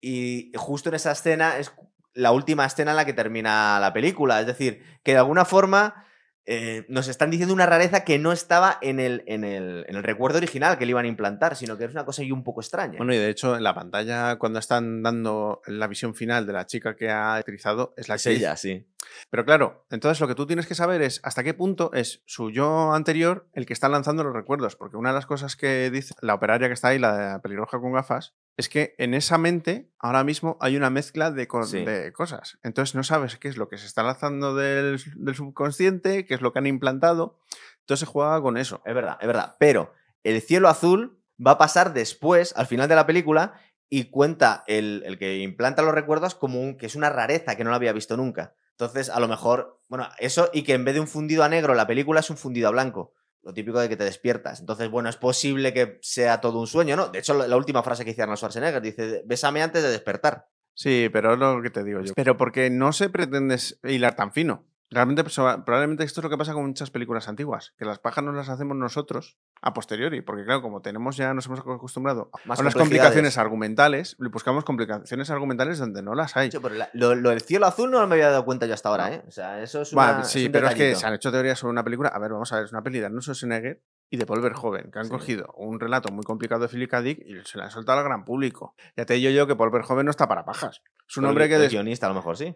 Y 0.00 0.50
justo 0.56 0.88
en 0.88 0.96
esa 0.96 1.12
escena 1.12 1.58
es 1.58 1.70
la 2.12 2.32
última 2.32 2.64
escena 2.66 2.90
en 2.90 2.96
la 2.96 3.04
que 3.04 3.12
termina 3.12 3.78
la 3.78 3.92
película, 3.92 4.40
es 4.40 4.46
decir, 4.46 4.82
que 5.04 5.12
de 5.12 5.18
alguna 5.18 5.44
forma 5.44 6.06
eh, 6.46 6.84
nos 6.88 7.08
están 7.08 7.30
diciendo 7.30 7.54
una 7.54 7.66
rareza 7.66 8.04
que 8.04 8.18
no 8.18 8.32
estaba 8.32 8.78
en 8.80 8.98
el, 8.98 9.22
en, 9.26 9.44
el, 9.44 9.84
en 9.88 9.96
el 9.96 10.02
recuerdo 10.02 10.38
original 10.38 10.78
que 10.78 10.86
le 10.86 10.90
iban 10.90 11.04
a 11.04 11.08
implantar, 11.08 11.56
sino 11.56 11.76
que 11.76 11.84
es 11.84 11.92
una 11.92 12.04
cosa 12.04 12.22
ahí 12.22 12.32
un 12.32 12.42
poco 12.42 12.60
extraña. 12.60 12.96
Bueno, 12.96 13.14
y 13.14 13.18
de 13.18 13.28
hecho, 13.28 13.56
en 13.56 13.62
la 13.62 13.74
pantalla, 13.74 14.36
cuando 14.36 14.58
están 14.58 15.02
dando 15.02 15.60
la 15.66 15.86
visión 15.86 16.14
final 16.14 16.46
de 16.46 16.52
la 16.52 16.66
chica 16.66 16.96
que 16.96 17.10
ha 17.10 17.38
utilizado, 17.40 17.94
es 17.96 18.08
la 18.08 18.16
es 18.16 18.26
ella, 18.26 18.56
sí. 18.56 18.86
Pero 19.30 19.44
claro, 19.44 19.86
entonces 19.90 20.20
lo 20.20 20.28
que 20.28 20.34
tú 20.34 20.46
tienes 20.46 20.66
que 20.66 20.74
saber 20.74 21.02
es 21.02 21.20
hasta 21.22 21.42
qué 21.42 21.54
punto 21.54 21.90
es 21.92 22.22
su 22.26 22.50
yo 22.50 22.92
anterior 22.92 23.48
el 23.52 23.66
que 23.66 23.72
está 23.72 23.88
lanzando 23.88 24.24
los 24.24 24.34
recuerdos. 24.34 24.76
Porque 24.76 24.96
una 24.96 25.10
de 25.10 25.14
las 25.16 25.26
cosas 25.26 25.56
que 25.56 25.90
dice 25.90 26.14
la 26.20 26.34
operaria 26.34 26.68
que 26.68 26.74
está 26.74 26.88
ahí, 26.88 26.98
la 26.98 27.40
pelirroja 27.42 27.80
con 27.80 27.92
gafas, 27.92 28.34
es 28.56 28.68
que 28.68 28.94
en 28.98 29.14
esa 29.14 29.38
mente 29.38 29.90
ahora 29.98 30.22
mismo 30.24 30.58
hay 30.60 30.76
una 30.76 30.90
mezcla 30.90 31.30
de, 31.30 31.48
co- 31.48 31.64
Sí. 31.64 31.84
de 31.84 32.12
cosas. 32.12 32.58
Entonces 32.62 32.94
no 32.94 33.02
sabes 33.04 33.36
qué 33.38 33.48
es 33.48 33.56
lo 33.56 33.68
que 33.68 33.78
se 33.78 33.86
está 33.86 34.02
lanzando 34.02 34.54
del, 34.54 35.02
del 35.16 35.34
subconsciente, 35.34 36.26
qué 36.26 36.34
es 36.34 36.40
lo 36.40 36.52
que 36.52 36.58
han 36.58 36.66
implantado. 36.66 37.38
Entonces 37.80 38.00
se 38.06 38.12
juega 38.12 38.40
con 38.42 38.56
eso. 38.56 38.82
Es 38.84 38.94
verdad, 38.94 39.16
es 39.20 39.26
verdad. 39.26 39.56
Pero 39.58 39.92
el 40.24 40.40
cielo 40.42 40.68
azul 40.68 41.18
va 41.44 41.52
a 41.52 41.58
pasar 41.58 41.94
después, 41.94 42.52
al 42.56 42.66
final 42.66 42.88
de 42.88 42.96
la 42.96 43.06
película, 43.06 43.54
y 43.88 44.04
cuenta 44.04 44.62
el, 44.66 45.02
el 45.06 45.18
que 45.18 45.38
implanta 45.38 45.82
los 45.82 45.94
recuerdos 45.94 46.34
como 46.34 46.60
un, 46.60 46.76
que 46.76 46.86
es 46.86 46.94
una 46.94 47.10
rareza 47.10 47.56
que 47.56 47.64
no 47.64 47.70
lo 47.70 47.76
había 47.76 47.92
visto 47.92 48.16
nunca. 48.16 48.54
Entonces, 48.72 49.10
a 49.10 49.18
lo 49.20 49.26
mejor, 49.28 49.80
bueno, 49.88 50.08
eso 50.18 50.48
y 50.52 50.62
que 50.62 50.74
en 50.74 50.84
vez 50.84 50.94
de 50.94 51.00
un 51.00 51.08
fundido 51.08 51.42
a 51.44 51.48
negro, 51.48 51.74
la 51.74 51.86
película 51.86 52.20
es 52.20 52.30
un 52.30 52.36
fundido 52.36 52.68
a 52.68 52.72
blanco. 52.72 53.14
Lo 53.42 53.54
típico 53.54 53.80
de 53.80 53.88
que 53.88 53.96
te 53.96 54.04
despiertas. 54.04 54.60
Entonces, 54.60 54.90
bueno, 54.90 55.08
es 55.08 55.16
posible 55.16 55.72
que 55.72 55.98
sea 56.02 56.40
todo 56.40 56.60
un 56.60 56.66
sueño, 56.66 56.96
¿no? 56.96 57.08
De 57.08 57.20
hecho, 57.20 57.34
la 57.34 57.56
última 57.56 57.82
frase 57.82 58.04
que 58.04 58.10
dice 58.10 58.22
Arnold 58.22 58.38
Schwarzenegger 58.38 58.82
dice, 58.82 59.22
bésame 59.24 59.62
antes 59.62 59.82
de 59.82 59.90
despertar. 59.90 60.48
Sí, 60.74 61.08
pero 61.12 61.34
es 61.34 61.38
lo 61.38 61.60
que 61.62 61.70
te 61.70 61.84
digo 61.84 62.00
yo. 62.00 62.12
Pero 62.14 62.36
porque 62.36 62.70
no 62.70 62.92
se 62.92 63.08
pretende 63.08 63.56
hilar 63.84 64.16
tan 64.16 64.32
fino. 64.32 64.66
Realmente, 64.92 65.22
pues, 65.22 65.36
probablemente 65.36 66.02
esto 66.02 66.20
es 66.20 66.24
lo 66.24 66.30
que 66.30 66.36
pasa 66.36 66.52
con 66.52 66.66
muchas 66.66 66.90
películas 66.90 67.28
antiguas, 67.28 67.74
que 67.78 67.84
las 67.84 68.00
pajas 68.00 68.24
nos 68.24 68.34
las 68.34 68.48
hacemos 68.48 68.76
nosotros 68.76 69.38
a 69.62 69.72
posteriori, 69.72 70.20
porque 70.20 70.44
claro, 70.44 70.62
como 70.62 70.82
tenemos 70.82 71.16
ya, 71.16 71.32
nos 71.32 71.46
hemos 71.46 71.60
acostumbrado 71.60 72.30
Más 72.44 72.58
a 72.58 72.62
unas 72.62 72.74
complicaciones 72.74 73.38
argumentales, 73.38 74.16
le 74.18 74.30
buscamos 74.30 74.64
complicaciones 74.64 75.30
argumentales 75.30 75.78
donde 75.78 76.02
no 76.02 76.16
las 76.16 76.36
hay. 76.36 76.50
Sí, 76.50 76.58
pero 76.60 76.74
la- 76.74 76.90
lo, 76.92 77.14
lo 77.14 77.30
del 77.30 77.40
cielo 77.40 77.66
azul 77.66 77.90
no 77.90 78.04
me 78.08 78.14
había 78.16 78.30
dado 78.30 78.44
cuenta 78.44 78.66
yo 78.66 78.74
hasta 78.74 78.88
ahora, 78.88 79.14
¿eh? 79.14 79.22
O 79.28 79.30
sea, 79.30 79.62
eso 79.62 79.82
es 79.82 79.92
una, 79.92 80.24
sí, 80.24 80.46
un 80.46 80.52
pero 80.52 80.66
es 80.66 80.74
que 80.74 80.96
se 80.96 81.06
han 81.06 81.14
hecho 81.14 81.30
teorías 81.30 81.56
sobre 81.58 81.70
una 81.70 81.84
película. 81.84 82.08
A 82.08 82.18
ver, 82.18 82.32
vamos 82.32 82.52
a 82.52 82.56
ver, 82.56 82.64
es 82.64 82.72
una 82.72 82.82
peli 82.82 82.98
de 82.98 83.06
Arnold 83.06 83.22
Schwarzenegger 83.22 83.80
y 84.10 84.16
de 84.16 84.26
Paul 84.26 84.40
Verhoeven, 84.40 84.90
que 84.90 84.98
han 84.98 85.04
Sí. 85.04 85.10
cogido 85.12 85.52
un 85.56 85.78
relato 85.78 86.10
muy 86.12 86.24
complicado 86.24 86.62
de 86.62 86.68
Philip 86.68 86.90
K. 86.90 87.00
Dick 87.02 87.20
y 87.24 87.36
se 87.44 87.58
la 87.58 87.66
han 87.66 87.70
soltado 87.70 87.98
al 88.00 88.04
gran 88.06 88.24
público. 88.24 88.74
Ya 88.96 89.06
te 89.06 89.14
digo 89.14 89.30
yo 89.30 89.46
que 89.46 89.54
Paul 89.54 89.70
Verhoeven 89.70 90.06
no 90.06 90.10
está 90.10 90.26
para 90.26 90.44
pajas. 90.44 90.82
Es 91.08 91.16
un 91.16 91.22
Pero 91.22 91.28
hombre 91.28 91.48
que... 91.48 91.54
el 91.54 91.60
des- 91.62 91.70
guionista 91.70 92.06
a 92.06 92.08
lo 92.08 92.16
mejor 92.16 92.36
sí. 92.36 92.52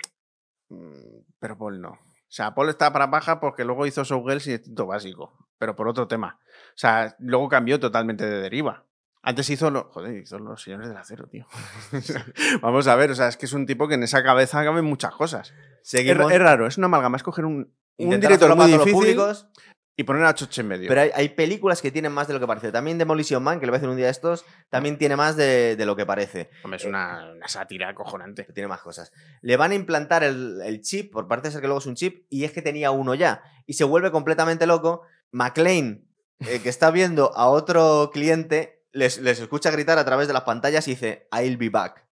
Mm, 0.71 1.21
Pero 1.39 1.57
Paul 1.57 1.81
no. 1.81 1.97
O 2.29 2.33
sea, 2.35 2.55
Paul 2.55 2.69
está 2.69 2.93
para 2.93 3.11
paja 3.11 3.41
porque 3.41 3.65
luego 3.65 3.87
hizo 3.87 4.03
Showgirls 4.05 4.47
y 4.49 4.53
Instinto 4.53 4.87
Básico. 4.87 5.49
pero 5.59 5.77
por 5.77 5.89
otro 5.89 6.09
tema. 6.09 6.39
O 6.71 6.77
sea, 6.77 7.15
luego 7.19 7.49
cambió 7.49 7.79
totalmente 7.79 8.27
de 8.27 8.41
deriva. 8.41 8.85
Antes 9.23 9.49
hizo, 9.49 9.71
lo, 9.71 9.85
joder, 9.85 10.17
hizo 10.19 10.39
los 10.39 10.63
señores 10.63 10.89
del 10.89 10.99
acero, 10.99 11.27
tío. 11.29 11.47
Vamos 12.61 12.87
a 12.89 12.95
ver, 12.97 13.11
o 13.11 13.15
sea, 13.15 13.29
es 13.29 13.39
que 13.39 13.47
es 13.47 13.53
un 13.55 13.65
tipo 13.65 13.89
que 13.89 13.95
en 13.95 14.03
esa 14.03 14.23
cabeza 14.23 14.63
caben 14.63 14.85
muchas 14.85 15.15
cosas. 15.15 15.55
Seguimos 15.83 16.31
es 16.31 16.39
raro, 16.39 16.67
es 16.67 16.77
una 16.77 16.87
amalgama, 16.87 17.17
es 17.17 17.23
coger 17.23 17.47
un, 17.47 17.73
un 17.97 18.21
director 18.21 18.51
muy 18.51 18.57
todos 18.57 18.71
los 18.71 18.85
difícil 18.85 18.93
públicos, 18.93 19.49
y 19.97 20.05
poner 20.05 20.25
a 20.25 20.35
Choche 20.35 20.63
en 20.63 20.69
medio. 20.69 20.89
Pero 20.89 21.03
hay, 21.03 21.11
hay 21.15 21.29
películas 21.31 21.81
que 21.81 21.91
tienen 21.91 22.13
más 22.13 22.27
de 22.27 22.35
lo 22.35 22.41
que 22.41 22.47
parece. 22.47 22.73
También 22.73 22.99
Demolition 22.99 23.43
Man, 23.43 23.61
que 23.61 23.67
le 23.67 23.71
voy 23.71 23.77
a 23.77 23.79
hacer 23.79 23.89
un 23.89 23.97
día 23.97 24.07
de 24.07 24.11
estos, 24.11 24.45
también 24.69 24.99
tiene 24.99 25.15
más 25.15 25.37
de, 25.37 25.77
de 25.77 25.87
lo 25.87 25.95
que 25.95 26.05
parece. 26.05 26.51
Hombre, 26.65 26.79
es 26.79 26.85
una, 26.85 27.33
una 27.33 27.49
sátira 27.49 27.91
acojonante. 27.91 28.45
Tiene 28.53 28.69
más 28.69 28.81
cosas. 28.81 29.13
Le 29.41 29.57
van 29.57 29.71
a 29.71 29.75
implantar 29.75 30.25
el, 30.25 30.61
el 30.65 30.81
chip, 30.81 31.13
por 31.13 31.29
parte 31.29 31.49
de 31.49 31.53
ser 31.53 31.61
que 31.61 31.69
luego 31.69 31.79
es 31.79 31.87
un 31.87 31.95
chip, 31.95 32.27
y 32.29 32.45
es 32.45 32.53
que 32.53 32.63
tenía 32.63 32.91
uno 32.91 33.15
ya. 33.15 33.43
Y 33.67 33.75
se 33.75 33.85
vuelve 33.85 34.11
completamente 34.11 34.67
loco. 34.67 35.03
McLean, 35.31 36.09
eh, 36.41 36.61
que 36.61 36.69
está 36.69 36.91
viendo 36.91 37.37
a 37.37 37.49
otro 37.49 38.11
cliente, 38.13 38.85
les, 38.93 39.19
les 39.19 39.39
escucha 39.39 39.71
gritar 39.71 39.99
a 39.99 40.05
través 40.05 40.27
de 40.27 40.35
las 40.35 40.43
pantallas 40.43 40.89
y 40.89 40.93
dice, 40.93 41.29
I'll 41.33 41.57
be 41.57 41.69
back. 41.69 42.05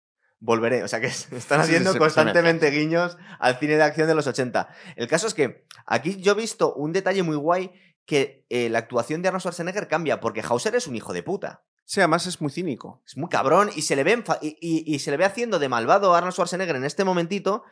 Volveré. 0.41 0.83
O 0.83 0.89
sea 0.89 1.01
que 1.01 1.07
están 1.09 1.31
Sí, 1.31 1.39
sí, 1.39 1.53
haciendo 1.61 1.97
constantemente 1.99 2.71
guiños 2.71 3.17
al 3.39 3.57
cine 3.59 3.77
de 3.77 3.83
acción 3.83 4.09
de 4.09 4.15
los 4.15 4.27
80. 4.27 4.69
El 4.97 5.07
caso 5.07 5.27
es 5.27 5.35
que 5.35 5.67
aquí 5.87 6.17
yo 6.21 6.33
he 6.33 6.37
visto 6.37 6.75
un 6.75 6.93
detalle 6.93 7.23
muy 7.23 7.37
guay 7.37 7.71
que 8.07 8.45
eh, 8.49 8.69
la 8.71 8.79
actuación 8.81 9.23
de 9.23 9.29
Arnold 9.29 9.43
Schwarzenegger 9.43 9.87
cambia, 9.87 10.19
porque 10.21 10.43
Hauser 10.43 10.75
es 10.75 10.87
un 10.89 10.97
hijo 10.97 11.13
de 11.13 11.23
puta. 11.23 11.63
Sí, 11.85 12.01
además 12.01 12.27
es 12.27 12.41
muy 12.41 12.51
cínico. 12.51 13.03
Es 13.07 13.17
muy 13.17 13.29
cabrón 13.29 13.69
y 13.75 13.83
se 13.83 13.97
le 13.97 14.03
ve, 14.05 14.17
enfa- 14.17 14.39
y, 14.41 14.57
y- 14.61 14.95
y 14.95 14.99
se 15.01 15.11
le 15.11 15.17
ve 15.17 15.25
haciendo 15.25 15.59
de 15.59 15.69
malvado 15.69 16.15
a 16.15 16.19
Arnold 16.19 16.33
Schwarzenegger 16.35 16.77
en 16.77 16.85
este 16.85 17.05
momentito 17.05 17.63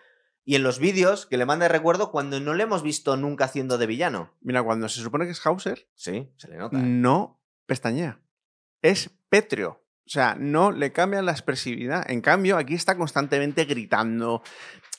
y 0.44 0.54
en 0.56 0.62
los 0.62 0.78
vídeos 0.78 1.26
que 1.26 1.36
le 1.38 1.46
manda 1.46 1.64
de 1.64 1.68
recuerdo 1.70 2.10
cuando 2.10 2.38
no 2.40 2.54
le 2.54 2.64
hemos 2.64 2.82
visto 2.82 3.16
nunca 3.16 3.44
haciendo 3.46 3.78
de 3.78 3.86
villano. 3.86 4.34
Mira, 4.40 4.62
cuando 4.62 4.88
se 4.88 5.00
supone 5.02 5.24
que 5.24 5.32
es 5.32 5.46
Hauser, 5.46 5.88
Sí, 5.94 6.30
se 6.36 6.48
le 6.48 6.56
nota. 6.56 6.78
¿eh? 6.78 6.82
no 6.82 7.40
pestañea. 7.66 8.20
Es 8.82 9.10
pétreo. 9.28 9.84
O 10.08 10.10
sea, 10.10 10.34
no 10.38 10.72
le 10.72 10.90
cambia 10.90 11.20
la 11.20 11.32
expresividad. 11.32 12.10
En 12.10 12.22
cambio, 12.22 12.56
aquí 12.56 12.72
está 12.72 12.96
constantemente 12.96 13.66
gritando, 13.66 14.42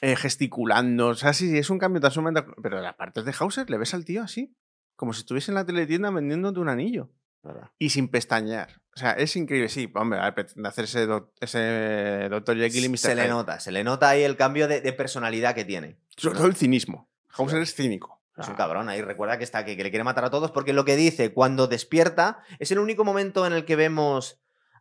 eh, 0.01 0.15
gesticulando. 0.15 1.07
O 1.07 1.15
sea, 1.15 1.33
sí, 1.33 1.57
es 1.57 1.71
un 1.71 1.79
cambio 1.79 1.99
tan 1.99 2.11
sumamente. 2.11 2.49
Pero 2.61 2.79
las 2.79 2.93
partes 2.93 3.25
de 3.25 3.33
Hauser 3.39 3.67
le 3.71 3.79
ves 3.79 3.95
al 3.95 4.05
tío 4.05 4.21
así, 4.21 4.55
como 4.95 5.13
si 5.13 5.21
estuviese 5.21 5.49
en 5.49 5.55
la 5.55 5.65
teletienda 5.65 6.11
vendiéndote 6.11 6.59
un 6.59 6.69
anillo. 6.69 7.09
¿verdad? 7.41 7.71
Y 7.79 7.89
sin 7.89 8.09
pestañear. 8.09 8.69
O 8.95 8.99
sea, 8.99 9.13
es 9.13 9.35
increíble. 9.35 9.69
Sí, 9.69 9.89
hombre, 9.95 10.19
a 10.19 10.29
ver, 10.29 10.45
hacer 10.65 10.83
ese, 10.83 11.07
doc- 11.07 11.31
ese 11.39 12.27
Dr. 12.29 12.57
Jekyll 12.57 12.85
y 12.85 12.89
Mr. 12.89 12.97
Se 12.97 13.15
le 13.15 13.27
nota, 13.29 13.59
se 13.59 13.71
le 13.71 13.83
nota 13.83 14.09
ahí 14.09 14.23
el 14.23 14.35
cambio 14.35 14.67
de, 14.67 14.81
de 14.81 14.93
personalidad 14.93 15.55
que 15.55 15.65
tiene. 15.65 15.97
Sobre 16.17 16.35
todo 16.37 16.47
el 16.47 16.55
cinismo. 16.55 17.09
Hauser 17.35 17.61
es 17.61 17.73
cínico. 17.73 18.21
Es 18.37 18.47
un 18.47 18.55
cabrón 18.55 18.87
ahí, 18.87 19.01
recuerda 19.01 19.37
que 19.37 19.43
está 19.43 19.65
que, 19.65 19.75
que 19.75 19.83
le 19.83 19.89
quiere 19.89 20.05
matar 20.05 20.23
a 20.23 20.29
todos 20.29 20.51
porque 20.51 20.71
lo 20.71 20.85
que 20.85 20.95
dice 20.95 21.33
cuando 21.33 21.67
despierta 21.67 22.39
es 22.59 22.71
el 22.71 22.79
único 22.79 23.03
momento 23.03 23.45
en 23.45 23.51
el 23.51 23.65
que 23.65 23.75
vemos 23.75 24.39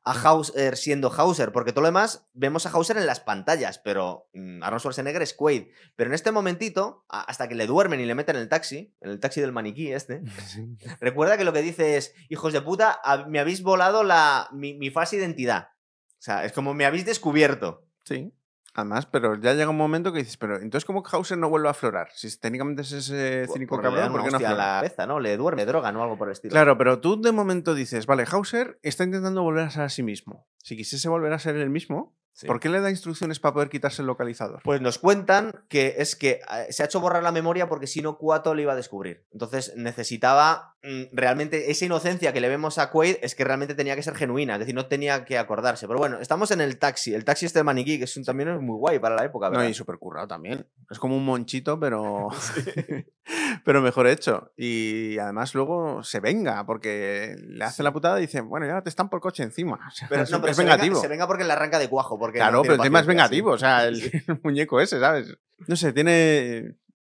a 0.08 0.12
Hauser 0.12 0.78
siendo 0.78 1.12
Hauser, 1.12 1.52
porque 1.52 1.72
todo 1.72 1.82
lo 1.82 1.88
demás 1.88 2.26
vemos 2.32 2.64
a 2.64 2.70
Hauser 2.70 2.96
en 2.96 3.04
las 3.04 3.20
pantallas, 3.20 3.78
pero 3.78 4.30
mm, 4.32 4.62
Arnold 4.62 4.80
Schwarzenegger 4.80 5.20
es 5.20 5.34
Quaid. 5.34 5.66
Pero 5.96 6.08
en 6.08 6.14
este 6.14 6.32
momentito, 6.32 7.04
hasta 7.08 7.46
que 7.46 7.54
le 7.54 7.66
duermen 7.66 8.00
y 8.00 8.06
le 8.06 8.14
meten 8.14 8.36
en 8.36 8.42
el 8.42 8.48
taxi, 8.48 8.94
en 9.02 9.10
el 9.10 9.20
taxi 9.20 9.42
del 9.42 9.52
maniquí 9.52 9.92
este, 9.92 10.22
recuerda 11.00 11.36
que 11.36 11.44
lo 11.44 11.52
que 11.52 11.60
dice 11.60 11.98
es, 11.98 12.14
hijos 12.30 12.54
de 12.54 12.62
puta, 12.62 13.02
me 13.28 13.38
habéis 13.38 13.62
volado 13.62 14.02
la, 14.02 14.48
mi, 14.50 14.72
mi 14.72 14.90
falsa 14.90 15.16
identidad. 15.16 15.68
O 16.12 16.22
sea, 16.22 16.44
es 16.46 16.52
como 16.52 16.72
me 16.72 16.86
habéis 16.86 17.04
descubierto. 17.04 17.84
Sí. 18.04 18.32
Además, 18.74 19.06
pero 19.06 19.34
ya 19.34 19.54
llega 19.54 19.70
un 19.70 19.76
momento 19.76 20.12
que 20.12 20.20
dices, 20.20 20.36
pero 20.36 20.56
entonces, 20.56 20.84
¿cómo 20.84 21.02
Hauser 21.10 21.36
no 21.36 21.48
vuelve 21.48 21.68
a 21.68 21.72
aflorar? 21.72 22.08
Si 22.14 22.38
técnicamente 22.38 22.82
es 22.82 22.92
ese 22.92 23.44
Por- 23.46 23.54
cínico 23.54 23.76
dan 23.76 23.84
cabrón, 23.94 24.12
¿por 24.12 24.22
qué 24.24 24.30
no 24.30 24.36
aflora? 24.36 24.54
la 24.54 24.64
cabeza, 24.80 25.06
¿no? 25.06 25.18
Le 25.20 25.36
duerme, 25.36 25.64
droga, 25.66 25.90
¿no? 25.90 26.02
Algo 26.02 26.16
por 26.16 26.28
el 26.28 26.32
estilo. 26.32 26.52
Claro, 26.52 26.78
pero 26.78 27.00
tú 27.00 27.20
de 27.20 27.32
momento 27.32 27.74
dices, 27.74 28.06
vale, 28.06 28.24
Hauser 28.30 28.78
está 28.82 29.02
intentando 29.04 29.42
volver 29.42 29.64
a 29.64 29.70
ser 29.70 29.82
a 29.82 29.88
sí 29.88 30.02
mismo. 30.02 30.46
Si 30.58 30.76
quisiese 30.76 31.08
volver 31.08 31.32
a 31.32 31.38
ser 31.38 31.56
el 31.56 31.70
mismo, 31.70 32.16
Sí. 32.38 32.46
¿por 32.46 32.60
qué 32.60 32.68
le 32.68 32.80
da 32.80 32.88
instrucciones 32.88 33.40
para 33.40 33.52
poder 33.52 33.68
quitarse 33.68 34.00
el 34.00 34.06
localizador? 34.06 34.60
Pues 34.62 34.80
nos 34.80 34.98
cuentan 35.00 35.50
que 35.68 35.96
es 35.98 36.14
que 36.14 36.40
eh, 36.52 36.66
se 36.72 36.84
ha 36.84 36.86
hecho 36.86 37.00
borrar 37.00 37.20
la 37.24 37.32
memoria 37.32 37.68
porque 37.68 37.88
si 37.88 38.00
no 38.00 38.16
Cuato 38.16 38.54
le 38.54 38.62
iba 38.62 38.74
a 38.74 38.76
descubrir. 38.76 39.24
Entonces 39.32 39.72
necesitaba 39.76 40.76
mm, 40.84 41.02
realmente 41.12 41.72
esa 41.72 41.84
inocencia 41.84 42.32
que 42.32 42.40
le 42.40 42.48
vemos 42.48 42.78
a 42.78 42.90
Quaid 42.92 43.16
es 43.22 43.34
que 43.34 43.42
realmente 43.42 43.74
tenía 43.74 43.96
que 43.96 44.04
ser 44.04 44.14
genuina, 44.14 44.52
es 44.54 44.60
decir, 44.60 44.74
no 44.76 44.86
tenía 44.86 45.24
que 45.24 45.36
acordarse. 45.36 45.88
Pero 45.88 45.98
bueno, 45.98 46.20
estamos 46.20 46.52
en 46.52 46.60
el 46.60 46.78
taxi, 46.78 47.12
el 47.12 47.24
taxi 47.24 47.46
este 47.46 47.58
del 47.58 47.64
maniquí, 47.66 47.98
que 47.98 48.04
es 48.04 48.16
un- 48.16 48.22
también 48.24 48.50
es 48.50 48.60
muy 48.60 48.76
guay 48.76 49.00
para 49.00 49.16
la 49.16 49.24
época, 49.24 49.46
no, 49.46 49.56
¿verdad? 49.58 49.68
y 49.70 49.74
súper 49.74 49.98
currado 49.98 50.28
también. 50.28 50.64
Es 50.90 50.98
como 50.98 51.16
un 51.16 51.24
monchito, 51.24 51.78
pero, 51.78 52.28
pero 53.64 53.82
mejor 53.82 54.06
hecho. 54.06 54.52
Y 54.56 55.18
además 55.18 55.54
luego 55.54 56.02
se 56.02 56.20
venga, 56.20 56.64
porque 56.64 57.36
le 57.38 57.64
hace 57.64 57.82
la 57.82 57.92
putada 57.92 58.18
y 58.18 58.22
dice, 58.22 58.40
bueno, 58.40 58.66
ya 58.66 58.80
te 58.82 58.88
están 58.88 59.10
por 59.10 59.20
coche 59.20 59.42
encima. 59.42 59.78
O 59.88 59.90
sea, 59.90 60.08
Pero, 60.08 60.22
es, 60.22 60.30
no, 60.30 60.40
pero 60.40 60.50
es 60.52 60.56
se 60.56 60.62
venga- 60.62 60.76
vengativo. 60.76 61.00
se 61.00 61.08
venga 61.08 61.26
porque 61.26 61.44
le 61.44 61.52
arranca 61.52 61.78
de 61.78 61.88
cuajo. 61.88 62.18
Porque 62.18 62.38
Claro, 62.38 62.58
no 62.58 62.62
pero 62.62 62.74
el 62.74 62.80
tema 62.80 63.00
es 63.00 63.06
vengativo, 63.06 63.50
o 63.50 63.58
sea, 63.58 63.86
el, 63.86 64.00
muñeco 64.42 64.80
ese, 64.80 64.98
¿sabes? 65.00 65.36
No 65.66 65.76
sé, 65.76 65.92
tiene... 65.92 66.58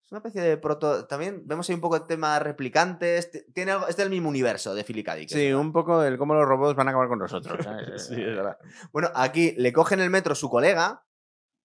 Es 0.05 0.11
una 0.11 0.19
especie 0.19 0.41
de 0.41 0.57
proto. 0.57 1.05
También 1.07 1.41
vemos 1.45 1.67
ahí 1.69 1.75
un 1.75 1.81
poco 1.81 1.95
el 1.95 2.05
tema 2.05 2.37
replicantes. 2.37 3.31
Tiene 3.53 3.71
algo, 3.71 3.87
es 3.87 3.97
del 3.97 4.09
mismo 4.09 4.29
universo 4.29 4.75
de 4.75 4.83
Philip. 4.83 5.09
Dick, 5.09 5.29
Sí, 5.29 5.51
un 5.53 5.71
poco 5.73 6.01
del 6.01 6.17
cómo 6.17 6.35
los 6.35 6.45
robots 6.45 6.75
van 6.75 6.87
a 6.87 6.91
acabar 6.91 7.07
con 7.07 7.19
nosotros. 7.19 7.57
¿sabes? 7.63 8.05
Sí, 8.07 8.13
es 8.13 8.35
verdad. 8.35 8.57
Bueno, 8.91 9.09
aquí 9.15 9.55
le 9.57 9.73
cogen 9.73 9.99
el 10.01 10.09
metro 10.09 10.35
su 10.35 10.49
colega 10.49 11.03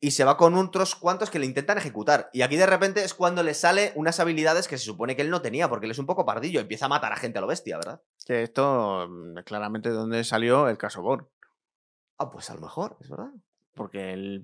y 0.01 0.13
se 0.13 0.25
va 0.25 0.37
con 0.37 0.55
otros 0.55 0.95
cuantos 0.95 1.31
que 1.31 1.39
le 1.39 1.47
intentan 1.47 1.79
ejecutar. 1.79 2.31
Y 2.33 2.43
aquí 2.43 2.57
de 2.57 2.67
repente 2.67 3.05
es 3.05 3.15
cuando 3.15 3.43
le 3.43 3.55
sale 3.55 3.93
unas 3.97 4.21
habilidades 4.21 4.69
que 4.69 4.79
se 4.79 4.85
supone 4.85 5.17
que 5.17 5.23
él 5.23 5.31
no 5.31 5.43
tenía, 5.43 5.69
porque 5.69 5.87
él 5.87 5.93
es 5.93 5.99
un 5.99 6.07
poco 6.07 6.25
pardillo, 6.25 6.61
empieza 6.61 6.87
a 6.87 6.89
matar 6.89 7.13
a 7.13 7.17
gente 7.17 7.39
a 7.39 7.41
lo 7.41 7.47
bestia, 7.47 7.79
¿verdad? 7.79 8.01
Que 8.25 8.45
esto, 8.45 9.07
mm, 9.09 9.39
claramente, 9.45 9.89
de 9.89 9.97
dónde 9.97 10.23
salió 10.25 10.69
el 10.69 10.79
caso 10.79 11.03
Borg. 11.03 11.29
Ah, 12.19 12.31
pues 12.31 12.51
a 12.51 12.55
lo 12.55 12.61
mejor, 12.61 12.97
es 13.01 13.09
verdad. 13.09 13.31
Porque 13.79 14.13
el- 14.13 14.43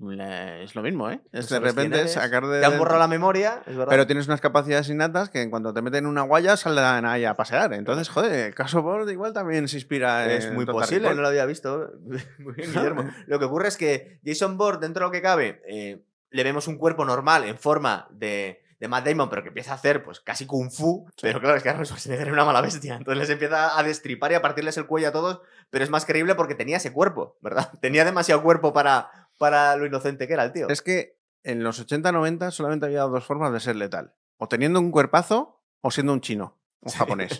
es 0.63 0.73
lo 0.73 0.81
mismo, 0.81 1.11
¿eh? 1.11 1.21
Es 1.31 1.49
de 1.49 1.59
repente 1.59 1.99
eres, 1.99 2.13
sacar 2.13 2.47
de. 2.47 2.59
Te 2.61 2.65
han 2.65 2.77
borrado 2.79 2.97
la 2.99 3.07
memoria, 3.07 3.61
es 3.67 3.75
verdad. 3.75 3.91
Pero 3.91 4.07
tienes 4.07 4.25
unas 4.27 4.41
capacidades 4.41 4.89
innatas 4.89 5.29
que 5.29 5.41
en 5.43 5.51
cuanto 5.51 5.73
te 5.73 5.83
meten 5.83 6.05
en 6.05 6.09
una 6.09 6.23
guaya 6.23 6.57
salen 6.57 7.05
ahí 7.05 7.25
a 7.25 7.35
pasear. 7.35 7.73
Entonces, 7.73 8.09
joder, 8.09 8.47
el 8.47 8.55
caso 8.55 8.81
Borg 8.81 9.07
igual 9.11 9.33
también 9.33 9.67
se 9.67 9.75
inspira 9.77 10.31
es 10.33 10.45
en 10.45 10.55
muy 10.55 10.65
posible, 10.65 11.13
no 11.13 11.21
lo 11.21 11.27
había 11.27 11.45
visto. 11.45 11.91
Muy 12.39 12.53
bien, 12.53 12.71
Guillermo. 12.73 13.05
Lo 13.27 13.37
que 13.37 13.45
ocurre 13.45 13.67
es 13.67 13.77
que 13.77 14.19
Jason 14.25 14.57
Bourne, 14.57 14.79
dentro 14.79 15.01
de 15.01 15.07
lo 15.07 15.11
que 15.11 15.21
cabe, 15.21 15.61
eh, 15.67 16.01
le 16.31 16.43
vemos 16.43 16.67
un 16.67 16.77
cuerpo 16.77 17.05
normal 17.05 17.43
en 17.45 17.57
forma 17.57 18.07
de, 18.11 18.63
de 18.79 18.87
Matt 18.87 19.05
Damon, 19.07 19.29
pero 19.29 19.41
que 19.41 19.49
empieza 19.49 19.71
a 19.71 19.75
hacer 19.75 20.03
pues 20.03 20.19
casi 20.19 20.45
kung 20.45 20.69
fu. 20.71 21.07
Pero 21.21 21.39
claro, 21.39 21.55
es 21.57 21.63
que 21.63 21.69
Arnold 21.69 21.87
Schwarzenegger 21.87 22.27
era 22.27 22.33
una 22.33 22.45
mala 22.45 22.61
bestia. 22.61 22.95
Entonces 22.95 23.19
les 23.19 23.29
empieza 23.29 23.77
a 23.77 23.83
destripar 23.83 24.31
y 24.31 24.35
a 24.35 24.41
partirles 24.41 24.77
el 24.77 24.85
cuello 24.85 25.09
a 25.09 25.11
todos, 25.11 25.41
pero 25.69 25.83
es 25.83 25.89
más 25.89 26.05
creíble 26.05 26.35
porque 26.35 26.55
tenía 26.55 26.77
ese 26.77 26.91
cuerpo, 26.93 27.37
¿verdad? 27.41 27.71
Tenía 27.81 28.05
demasiado 28.05 28.41
cuerpo 28.43 28.73
para, 28.73 29.24
para 29.37 29.75
lo 29.75 29.85
inocente 29.85 30.27
que 30.27 30.33
era 30.33 30.43
el 30.43 30.51
tío. 30.51 30.67
Es 30.69 30.81
que 30.81 31.17
en 31.43 31.63
los 31.63 31.85
80-90 31.85 32.51
solamente 32.51 32.85
había 32.85 33.01
dos 33.01 33.23
formas 33.23 33.51
de 33.53 33.59
ser 33.59 33.75
letal. 33.75 34.13
O 34.37 34.47
teniendo 34.47 34.79
un 34.79 34.91
cuerpazo 34.91 35.61
o 35.81 35.91
siendo 35.91 36.13
un 36.13 36.21
chino, 36.21 36.57
un 36.81 36.91
Sí, 36.91 36.97
japonés. 36.99 37.39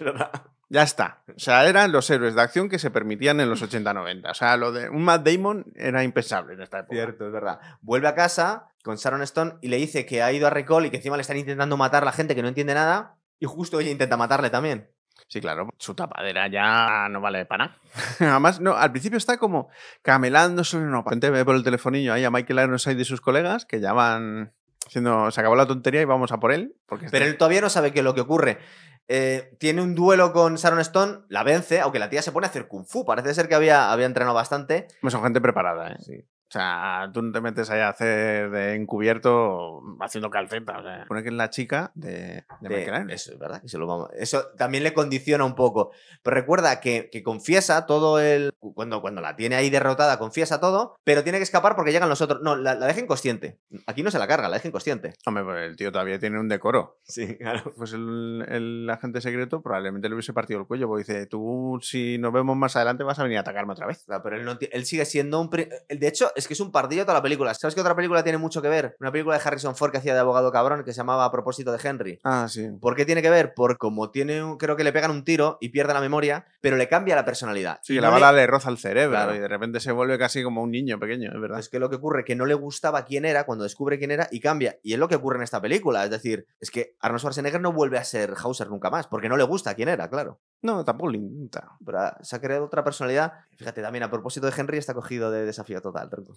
Ya 0.70 0.84
está. 0.84 1.24
O 1.36 1.40
sea, 1.40 1.68
eran 1.68 1.92
los 1.92 2.10
héroes 2.10 2.36
de 2.36 2.42
acción 2.42 2.70
que 2.70 2.80
se 2.80 2.92
permitían 2.92 3.40
en 3.40 3.50
los 3.50 3.62
80-90. 3.70 4.32
O 4.32 4.34
sea, 4.34 4.58
lo 4.58 4.72
de 4.72 4.90
un 4.90 5.04
Matt 5.04 5.28
Damon 5.28 5.66
era 5.76 6.04
impensable 6.04 6.54
en 6.54 6.62
esta 6.62 6.80
época. 6.80 6.96
Cierto, 6.96 7.28
es 7.28 7.32
verdad. 7.34 7.60
Vuelve 7.82 8.08
a 8.08 8.16
casa 8.16 8.70
con 8.84 8.96
Sharon 8.98 9.22
Stone 9.24 9.56
y 9.62 9.68
le 9.68 9.78
dice 9.78 10.06
que 10.06 10.22
ha 10.22 10.32
ido 10.32 10.48
a 10.48 10.52
Recall 10.52 10.86
y 10.86 10.90
que 10.92 10.98
encima 10.98 11.18
le 11.18 11.22
están 11.22 11.38
intentando 11.38 11.76
matar 11.78 12.04
a 12.04 12.06
la 12.06 12.12
gente 12.12 12.36
que 12.36 12.42
no 12.42 12.48
entiende 12.48 12.74
nada. 12.74 13.18
Y 13.40 13.46
justo 13.48 13.80
ella 13.80 13.92
intenta 13.92 14.16
matarle 14.18 14.50
también. 14.50 14.90
Sí, 15.28 15.42
claro. 15.42 15.70
Su 15.78 15.96
tapadera 15.96 16.48
ya 16.48 17.10
no 17.10 17.20
vale 17.20 17.46
para 17.46 17.66
nada. 17.66 17.80
Además, 18.20 18.60
no, 18.60 18.76
al 18.76 18.92
principio 18.92 19.18
está 19.18 19.38
como 19.38 19.70
camelando 20.02 20.64
sobre 20.64 20.86
una 20.86 21.04
gente 21.04 21.30
ve 21.30 21.44
por 21.44 21.56
el 21.56 21.64
telefonillo 21.64 22.14
ahí 22.14 22.24
a 22.24 22.32
Michael 22.32 22.60
Ironside 22.60 23.02
y 23.02 23.06
sus 23.06 23.22
colegas 23.22 23.66
que 23.66 23.80
ya 23.80 23.94
van 23.94 24.54
diciendo 24.86 25.32
se 25.32 25.42
acabó 25.42 25.56
la 25.56 25.66
tontería 25.66 26.02
y 26.02 26.06
vamos 26.06 26.32
a 26.32 26.40
por 26.40 26.52
él. 26.52 26.76
Porque 26.86 27.08
Pero 27.10 27.26
él 27.26 27.38
todavía 27.38 27.62
no 27.62 27.70
sabe 27.70 27.92
qué 27.92 28.00
es 28.00 28.06
lo 28.06 28.14
que 28.14 28.22
ocurre. 28.22 28.60
Eh, 29.08 29.56
tiene 29.60 29.82
un 29.82 29.94
duelo 29.94 30.34
con 30.34 30.56
Sharon 30.56 30.80
Stone, 30.80 31.20
la 31.30 31.44
vence, 31.44 31.80
aunque 31.80 32.00
la 32.00 32.10
tía 32.10 32.22
se 32.22 32.32
pone 32.32 32.48
a 32.48 32.50
hacer 32.50 32.68
kung 32.68 32.86
fu. 32.86 33.06
Parece 33.06 33.34
ser 33.34 33.48
que 33.48 33.56
había, 33.56 33.92
había 33.92 34.06
entrenado 34.06 34.36
bastante. 34.36 34.88
Hombre, 35.02 35.12
son 35.12 35.24
gente 35.24 35.42
preparada, 35.42 35.92
¿eh? 35.92 36.26
O 36.48 36.52
sea, 36.52 37.10
tú 37.14 37.22
no 37.22 37.32
te 37.32 37.42
metes 37.42 37.70
ahí 37.70 37.80
a 37.82 37.90
hacer 37.90 38.50
de 38.52 38.76
encubierto 38.76 39.82
haciendo 40.00 40.30
calceta. 40.30 40.78
O 40.80 40.84
sea, 40.84 41.06
pone 41.08 41.24
que 41.24 41.30
es 41.30 41.36
la 41.36 41.50
chica 41.50 41.92
de, 41.96 42.46
de 42.62 42.70
de- 42.70 42.78
Michael 42.78 43.10
eso 43.12 43.34
es 43.34 43.40
verdad. 43.40 43.62
se 43.66 43.78
lo 43.78 43.88
vamos- 43.88 44.10
Eso 44.18 44.48
también 44.58 44.84
le 44.84 44.94
condiciona 44.94 45.44
un 45.44 45.56
poco. 45.56 45.92
Pero 46.24 46.36
recuerda 46.36 46.80
que, 46.80 47.10
que 47.12 47.24
confiesa 47.24 47.86
todo 47.86 48.20
el. 48.20 48.52
Cuando, 48.60 49.02
cuando 49.02 49.22
la 49.22 49.36
tiene 49.36 49.56
ahí 49.56 49.70
derrotada, 49.70 50.18
confiesa 50.20 50.60
todo, 50.60 50.96
pero 51.04 51.24
tiene 51.24 51.40
que 51.40 51.44
escapar 51.44 51.76
porque 51.76 51.92
llegan 51.92 52.10
los 52.10 52.22
otros. 52.22 52.42
No, 52.42 52.56
la, 52.56 52.76
la 52.76 52.88
deja 52.88 53.00
inconsciente. 53.00 53.60
Aquí 53.88 54.04
no 54.04 54.12
se 54.12 54.20
la 54.20 54.28
carga, 54.28 54.48
la 54.50 54.56
deja 54.58 54.68
inconsciente. 54.68 55.14
Hombre, 55.26 55.44
pues 55.44 55.64
el 55.70 55.76
tío 55.76 55.92
todavía 55.92 56.20
tiene 56.20 56.40
un 56.40 56.48
decoro. 56.48 57.00
Sí, 57.04 57.38
claro. 57.40 57.74
Pues 57.76 57.94
el, 57.94 58.46
el 58.48 58.90
agente 58.90 59.20
secreto 59.22 59.62
probablemente 59.62 60.10
le 60.10 60.16
hubiese 60.16 60.34
partido 60.34 60.60
el 60.62 60.68
cuello. 60.68 60.88
Porque 60.88 61.04
dice, 61.04 61.26
tú 61.26 61.80
si 61.82 62.18
nos 62.18 62.32
vemos 62.34 62.56
más 62.56 62.76
adelante 62.76 63.04
vas 63.04 63.20
a 63.20 63.24
venir 63.24 63.38
a 63.40 63.42
atacarme 63.42 63.74
otra 63.74 63.88
vez. 63.88 64.06
Pero 64.24 64.36
él, 64.38 64.46
no, 64.46 64.58
él 64.60 64.86
sigue 64.86 65.06
siendo 65.06 65.42
un. 65.42 65.50
De 65.50 66.08
hecho, 66.08 66.32
es 66.36 66.48
que 66.48 66.54
es 66.54 66.60
un 66.60 66.72
pardillo 66.72 67.04
toda 67.04 67.16
la 67.16 67.22
película. 67.22 67.54
¿Sabes 67.54 67.76
qué 67.76 67.82
otra 67.82 67.96
película 67.96 68.24
tiene 68.24 68.38
mucho 68.38 68.62
que 68.62 68.70
ver? 68.70 68.96
Una 69.00 69.12
película 69.12 69.38
de 69.38 69.44
Harrison 69.44 69.76
Ford 69.76 69.92
que 69.92 69.98
hacía 69.98 70.14
de 70.14 70.20
abogado 70.20 70.52
cabrón 70.52 70.84
que 70.84 70.92
se 70.92 70.98
llamaba 70.98 71.26
A 71.26 71.32
propósito 71.32 71.72
de 71.72 71.80
Henry. 71.82 72.20
Ah, 72.24 72.48
sí. 72.50 72.68
¿Por 72.82 72.96
qué 72.96 73.06
tiene 73.06 73.22
que 73.22 73.30
ver? 73.30 73.54
Por 73.54 73.78
como 73.78 74.12
tiene, 74.12 74.44
un- 74.44 74.58
creo 74.58 74.76
que 74.76 74.84
le 74.84 74.92
pegan 74.94 75.12
un 75.12 75.24
tiro 75.24 75.58
y 75.62 75.70
pierde 75.70 75.94
la 75.94 76.02
memoria, 76.02 76.46
pero 76.62 76.78
le 76.78 76.88
cambia 76.88 77.16
la 77.16 77.26
personalidad. 77.26 77.80
Sí, 77.84 77.94
Y 77.94 77.96
no 77.98 78.04
la 78.04 78.08
le- 78.10 78.14
bala 78.14 78.32
le 78.34 78.48
roza 78.48 78.70
el 78.70 78.78
cerebro 78.78 79.12
Claro. 79.18 79.36
y 79.36 79.40
de 79.40 79.48
repente 79.48 79.80
se 79.80 79.92
vuelve 79.92 80.18
casi 80.18 80.44
como 80.44 80.62
un 80.62 80.72
niño 80.72 81.00
pequeño, 81.00 81.32
es 81.34 81.40
verdad. 81.42 81.60
Es 81.60 81.70
que 81.70 81.80
lo 81.80 81.90
que 81.90 81.96
ocurre 81.98 82.26
que 82.26 82.36
no 82.36 82.46
le 82.46 82.54
gustaba 82.54 83.06
quién 83.06 83.26
era 83.26 83.46
cuando 83.46 83.64
descubre 83.64 83.98
quién 83.98 84.12
era 84.12 84.28
y 84.32 84.40
cambia. 84.40 84.78
Y 84.84 84.94
es 84.94 85.00
lo 85.00 85.08
que 85.08 85.16
ocurre 85.16 85.38
en 85.38 85.44
esta 85.44 85.62
película. 85.62 86.04
Es 86.04 86.10
decir, 86.10 86.46
es 86.60 86.72
que 86.72 86.96
Arnold 87.00 87.20
Schwarzenegger 87.22 87.62
no 87.62 87.72
vuelve 87.74 87.98
a 87.98 88.04
ser 88.04 88.34
Hauser 88.44 88.70
nunca 88.70 88.90
más, 88.90 89.08
porque 89.08 89.30
no 89.30 89.38
le 89.38 89.44
gusta 89.44 89.74
quién 89.76 89.90
era, 89.90 90.10
claro. 90.10 90.40
No, 90.62 90.84
tampoco 90.84 91.12
le 91.12 91.18
intenta. 91.18 91.72
Pero 91.86 92.00
ah, 92.00 92.18
se 92.22 92.36
ha 92.36 92.42
creado 92.42 92.66
otra 92.66 92.84
personalidad. 92.84 93.34
Fíjate, 93.58 93.82
también 93.82 94.04
a 94.04 94.10
propósito 94.10 94.48
de 94.48 94.54
Henry 94.58 94.78
está 94.78 94.94
cogido 94.94 95.30
de 95.32 95.46
desafío 95.46 95.82
total. 95.82 96.10
tronco. 96.10 96.34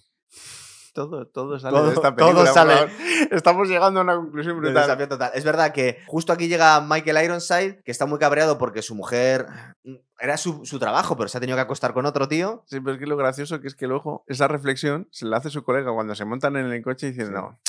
Todo, 0.94 1.26
todo 1.28 1.59
sale 1.61 1.76
Todo- 1.76 1.87
de 1.88 1.94
esta 1.94 2.14
todo 2.14 2.33
película. 2.33 2.44
por 2.44 2.52
sale. 2.54 2.92
Estamos 3.31 3.68
llegando 3.68 4.00
a 4.00 4.02
una 4.02 4.16
conclusión 4.16 4.57
De 4.57 4.61
brutal. 4.61 4.83
desafío 4.83 5.09
total. 5.09 5.31
Es 5.35 5.44
verdad 5.44 5.72
que 5.72 5.98
justo 6.07 6.33
aquí 6.33 6.48
llega 6.48 6.81
Michael 6.81 7.24
Ironside, 7.24 7.83
que 7.85 7.90
está 7.92 8.07
muy 8.07 8.18
cabreado 8.18 8.59
porque 8.59 8.83
su 8.83 8.94
mujer 8.96 9.46
mm, 9.85 9.94
era 10.18 10.37
su, 10.37 10.64
su 10.66 10.78
trabajo, 10.81 11.16
pero 11.16 11.28
se 11.28 11.38
ha 11.38 11.40
tenido 11.40 11.57
que 11.57 11.62
acostar 11.62 11.92
con 11.94 12.04
otro 12.07 12.26
tío. 12.26 12.64
Sí, 12.66 12.81
pero 12.81 12.94
es 12.94 12.98
que 12.98 13.07
lo 13.07 13.16
gracioso 13.16 13.61
que 13.61 13.68
es 13.68 13.76
que 13.76 13.87
luego 13.87 14.24
esa 14.26 14.48
reflexión 14.48 15.07
se 15.12 15.26
la 15.26 15.37
hace 15.37 15.50
su 15.50 15.62
colega 15.62 15.92
cuando 15.92 16.14
se 16.16 16.24
montan 16.24 16.57
en 16.57 16.66
el 16.72 16.83
coche 16.83 17.07
diciendo, 17.09 17.33
Sí. 17.38 17.44
no, 17.44 17.61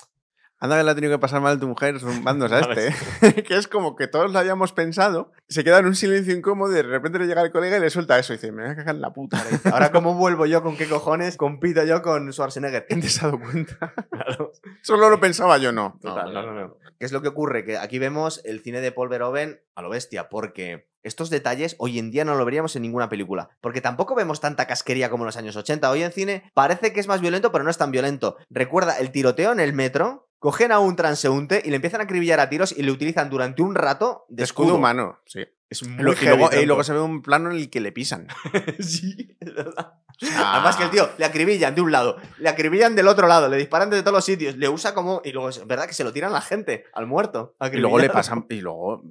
anda 0.60 0.78
que 0.78 0.84
le 0.84 0.92
ha 0.92 0.96
tenido 0.96 1.14
que 1.14 1.20
pasar 1.20 1.42
mal 1.42 1.60
tu 1.60 1.68
mujer 1.68 2.00
zumbándose 2.00 2.56
a 2.56 2.60
este. 2.60 3.44
que 3.44 3.56
es 3.56 3.68
como 3.68 3.96
que 3.96 4.08
todos 4.08 4.32
lo 4.32 4.40
hayamos 4.40 4.74
pensado, 4.74 5.32
se 5.48 5.64
queda 5.64 5.80
en 5.80 5.86
un 5.86 5.96
silencio 5.96 6.36
incómodo 6.36 6.72
y 6.72 6.76
de 6.76 6.84
repente 6.84 7.20
le 7.20 7.28
llega 7.28 7.42
el 7.42 7.52
colega 7.52 7.78
y 7.78 7.80
le 7.80 7.90
suelta 7.90 8.20
eso 8.20 8.34
y 8.34 8.38
dice, 8.38 8.52
me 8.52 8.64
voy 8.64 8.72
a 8.72 8.76
cagar 8.76 8.96
en 8.96 9.02
la 9.02 9.14
puta. 9.14 9.42
Ahora, 9.72 9.92
¿cómo 9.92 10.16
vuelvo 10.16 10.46
yo? 10.46 10.62
¿Con 10.62 10.78
qué 10.78 10.88
cojones 10.88 11.38
compito 11.38 11.84
yo 11.84 12.02
con 12.02 12.32
Schwarzenegger? 12.32 12.86
¿Quién 12.88 13.02
te 13.02 13.10
se 13.10 13.26
ha 13.26 13.30
dado 13.30 13.40
cuenta? 13.40 13.94
Solo 14.82 15.10
lo 15.10 15.20
pensaba 15.20 15.58
yo, 15.58 15.72
no. 15.72 15.98
Total, 16.02 16.34
no, 16.34 16.44
no, 16.44 16.54
no. 16.54 16.78
¿Qué 17.00 17.06
es 17.06 17.12
lo 17.14 17.22
que 17.22 17.30
ocurre? 17.30 17.64
Que 17.64 17.78
aquí 17.78 17.98
vemos 17.98 18.42
el 18.44 18.60
cine 18.62 18.82
de 18.82 18.92
Paul 18.92 19.08
Verhoeven 19.08 19.62
a 19.76 19.82
lo 19.82 19.90
bestia, 19.90 20.28
porque 20.28 20.90
estos 21.02 21.30
detalles 21.30 21.76
hoy 21.80 21.98
en 21.98 22.12
día 22.12 22.26
no 22.26 22.36
lo 22.36 22.44
veríamos 22.44 22.76
en 22.76 22.82
ninguna 22.82 23.08
película. 23.08 23.50
Porque 23.62 23.80
tampoco 23.80 24.16
vemos 24.16 24.42
tanta 24.42 24.68
casquería 24.68 25.10
como 25.10 25.24
en 25.24 25.28
los 25.28 25.38
años 25.38 25.56
80. 25.56 25.90
Hoy 25.90 26.04
en 26.04 26.12
cine 26.12 26.52
parece 26.54 26.92
que 26.92 27.00
es 27.00 27.08
más 27.08 27.22
violento, 27.22 27.52
pero 27.52 27.64
no 27.64 27.70
es 27.70 27.78
tan 27.78 27.92
violento. 27.92 28.36
Recuerda 28.50 28.98
el 29.00 29.12
tiroteo 29.12 29.54
en 29.54 29.62
el 29.62 29.74
metro. 29.74 30.29
Cogen 30.40 30.72
a 30.72 30.80
un 30.80 30.96
transeúnte 30.96 31.62
y 31.64 31.70
le 31.70 31.76
empiezan 31.76 32.02
a 32.02 32.06
acribillar 32.06 32.40
a 32.40 32.50
tiros 32.50 32.74
y 32.78 32.82
le 32.84 32.92
utilizan 32.92 33.30
durante 33.30 33.62
un 33.62 33.76
rato 33.76 34.26
de 34.30 34.38
De 34.38 34.44
escudo 34.44 34.76
humano, 34.76 35.20
sí. 35.26 35.46
Es 35.70 35.84
Y 35.84 35.88
muy 35.88 36.00
y, 36.00 36.26
luego, 36.26 36.50
y 36.52 36.66
luego 36.66 36.84
se 36.84 36.94
ve 36.94 37.00
un 37.00 37.22
plano 37.22 37.52
en 37.52 37.58
el 37.58 37.70
que 37.70 37.80
le 37.80 37.92
pisan. 37.92 38.28
sí, 38.80 39.38
es 39.40 39.54
verdad. 39.54 39.94
Ah. 40.36 40.56
Además 40.56 40.76
que 40.76 40.84
el 40.84 40.90
tío 40.90 41.10
le 41.18 41.26
acribillan 41.26 41.76
de 41.76 41.82
un 41.82 41.92
lado, 41.92 42.18
le 42.40 42.50
acribillan 42.50 42.96
del 42.96 43.08
otro 43.08 43.28
lado, 43.28 43.48
le 43.48 43.56
disparan 43.58 43.90
desde 43.90 44.02
todos 44.04 44.16
los 44.16 44.26
sitios, 44.26 44.58
le 44.58 44.68
usa 44.68 44.94
como... 44.94 45.22
Y 45.24 45.32
luego 45.32 45.50
es 45.50 45.66
verdad 45.66 45.86
que 45.86 45.94
se 45.94 46.04
lo 46.04 46.12
tiran 46.12 46.34
la 46.34 46.42
gente, 46.42 46.86
al 46.94 47.06
muerto. 47.06 47.56
Y 47.72 47.78
luego 47.78 48.00
le 48.00 48.10
pasan. 48.10 48.46
Y 48.50 48.62
luego 48.62 49.04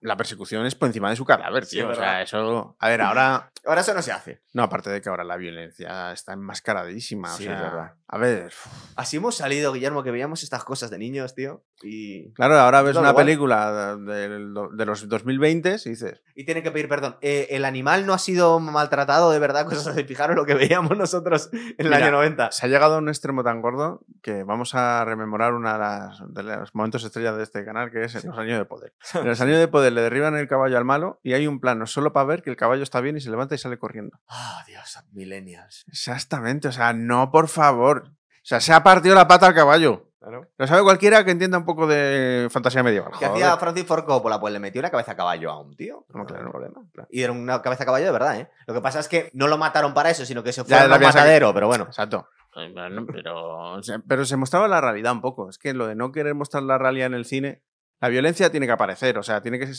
la 0.00 0.16
persecución 0.16 0.66
es 0.66 0.74
por 0.74 0.88
encima 0.88 1.08
de 1.10 1.16
su 1.16 1.24
cadáver, 1.24 1.64
Sí, 1.64 1.76
tío. 1.76 1.88
o 1.88 1.94
sea, 1.94 2.20
eso. 2.22 2.76
A 2.78 2.88
ver, 2.88 3.00
ahora. 3.00 3.50
Ahora 3.64 3.80
eso 3.80 3.94
no 3.94 4.02
se 4.02 4.12
hace. 4.12 4.42
No, 4.52 4.62
aparte 4.62 4.90
de 4.90 5.00
que 5.00 5.08
ahora 5.08 5.24
la 5.24 5.38
violencia 5.38 6.12
está 6.12 6.34
enmascaradísima. 6.34 7.28
Sí, 7.30 7.48
o 7.48 7.52
es 7.52 7.58
sea, 7.58 7.70
verdad. 7.70 7.94
A 8.14 8.18
ver. 8.18 8.52
Así 8.94 9.16
hemos 9.16 9.34
salido, 9.36 9.72
Guillermo, 9.72 10.04
que 10.04 10.12
veíamos 10.12 10.44
estas 10.44 10.62
cosas 10.62 10.88
de 10.88 10.98
niños, 10.98 11.34
tío. 11.34 11.64
Y, 11.82 12.32
Claro, 12.34 12.56
ahora 12.60 12.80
ves 12.82 12.96
una 12.96 13.10
igual. 13.10 13.26
película 13.26 13.70
do- 13.96 14.68
de, 14.70 14.86
los 14.86 15.08
2020 15.08 15.76
y 15.84 15.88
dices. 15.90 16.22
y 16.36 16.44
tiene 16.44 16.62
que 16.62 16.70
pedir 16.70 16.88
perdón. 16.88 17.16
Eh, 17.22 17.48
el 17.50 17.64
animal 17.64 18.06
no 18.06 18.14
ha 18.14 18.18
sido 18.18 18.60
maltratado, 18.60 19.32
de 19.32 19.40
verdad, 19.40 19.64
cosas 19.66 19.88
así. 19.88 20.04
Fijaros 20.04 20.36
lo 20.36 20.46
que 20.46 20.54
veíamos 20.54 20.96
nosotros 20.96 21.50
en 21.52 21.74
el 21.78 21.86
Mira, 21.86 21.96
año 21.96 22.12
90. 22.12 22.52
Se 22.52 22.66
ha 22.66 22.68
llegado 22.68 22.94
a 22.94 22.98
un 22.98 23.08
extremo 23.08 23.42
tan 23.42 23.60
gordo 23.60 24.04
que 24.22 24.44
vamos 24.44 24.76
a 24.76 25.04
rememorar 25.04 25.52
uno 25.52 25.72
de, 25.72 25.78
las- 25.80 26.22
de 26.28 26.42
los 26.44 26.72
momentos 26.72 27.02
estrellas 27.02 27.36
de 27.36 27.42
este 27.42 27.64
canal, 27.64 27.90
que 27.90 28.04
es 28.04 28.14
en 28.14 28.30
los 28.30 28.38
años 28.38 28.58
de 28.58 28.64
poder. 28.64 28.94
En 29.14 29.26
los 29.26 29.40
años 29.40 29.58
de 29.58 29.66
poder 29.66 29.92
le 29.92 30.02
derriban 30.02 30.36
el 30.36 30.46
caballo 30.46 30.78
al 30.78 30.84
malo 30.84 31.18
y 31.24 31.32
hay 31.32 31.48
un 31.48 31.58
plano 31.58 31.86
solo 31.88 32.12
para 32.12 32.26
ver 32.26 32.42
que 32.42 32.50
el 32.50 32.56
caballo 32.56 32.84
está 32.84 33.00
bien 33.00 33.16
y 33.16 33.20
se 33.20 33.30
levanta 33.30 33.56
y 33.56 33.58
sale 33.58 33.76
corriendo. 33.76 34.20
Ah, 34.28 34.62
Dios, 34.68 34.98
millennials. 35.12 35.84
Exactamente, 35.88 36.68
o 36.68 36.72
sea, 36.72 36.92
no, 36.92 37.32
por 37.32 37.48
favor. 37.48 38.03
O 38.44 38.46
sea, 38.46 38.60
se 38.60 38.72
ha 38.72 38.82
partido 38.82 39.14
la 39.14 39.26
pata 39.26 39.46
al 39.46 39.54
caballo. 39.54 40.10
Lo 40.56 40.66
sabe 40.66 40.82
cualquiera 40.82 41.22
que 41.24 41.30
entienda 41.32 41.58
un 41.58 41.66
poco 41.66 41.86
de 41.86 42.48
fantasía 42.50 42.82
medieval. 42.82 43.10
¿Qué 43.18 43.26
joder. 43.26 43.42
hacía 43.44 43.56
Francis 43.58 43.84
Ford 43.86 44.04
Coppola? 44.06 44.40
Pues 44.40 44.52
le 44.54 44.58
metió 44.58 44.80
una 44.80 44.90
cabeza 44.90 45.12
a 45.12 45.16
caballo 45.16 45.50
a 45.50 45.60
un 45.60 45.76
tío. 45.76 46.06
No, 46.10 46.20
No, 46.20 46.26
claro. 46.26 46.50
claro, 46.50 46.50
problema. 46.52 47.06
Y 47.10 47.22
era 47.22 47.32
una 47.32 47.60
cabeza 47.60 47.82
a 47.82 47.86
caballo 47.86 48.06
de 48.06 48.12
verdad, 48.12 48.40
¿eh? 48.40 48.48
Lo 48.66 48.72
que 48.72 48.80
pasa 48.80 49.00
es 49.00 49.08
que 49.08 49.30
no 49.34 49.48
lo 49.48 49.58
mataron 49.58 49.92
para 49.92 50.08
eso, 50.10 50.24
sino 50.24 50.42
que 50.42 50.52
se 50.54 50.62
fue 50.64 50.70
Ya, 50.70 50.78
a 50.78 50.80
la 50.82 50.86
un 50.88 50.92
había 50.94 51.08
sacado. 51.08 51.24
matadero, 51.24 51.52
pero 51.54 51.66
bueno. 51.66 51.84
Exacto. 51.84 52.26
Bueno, 52.54 53.04
pero, 53.12 53.82
se- 53.82 53.98
pero 54.00 54.24
se 54.24 54.36
mostraba 54.36 54.66
la 54.68 54.80
realidad 54.80 55.12
un 55.12 55.20
poco. 55.20 55.50
Es 55.50 55.58
que 55.58 55.74
lo 55.74 55.86
de 55.86 55.94
no 55.94 56.10
querer 56.12 56.34
mostrar 56.34 56.62
la 56.62 56.78
realidad 56.78 57.06
en 57.08 57.14
el 57.14 57.24
cine, 57.26 57.62
la 58.00 58.08
violencia 58.08 58.50
tiene 58.50 58.64
que 58.66 58.72
aparecer. 58.72 59.18
O 59.18 59.22
sea, 59.22 59.42
tiene 59.42 59.58
que 59.58 59.74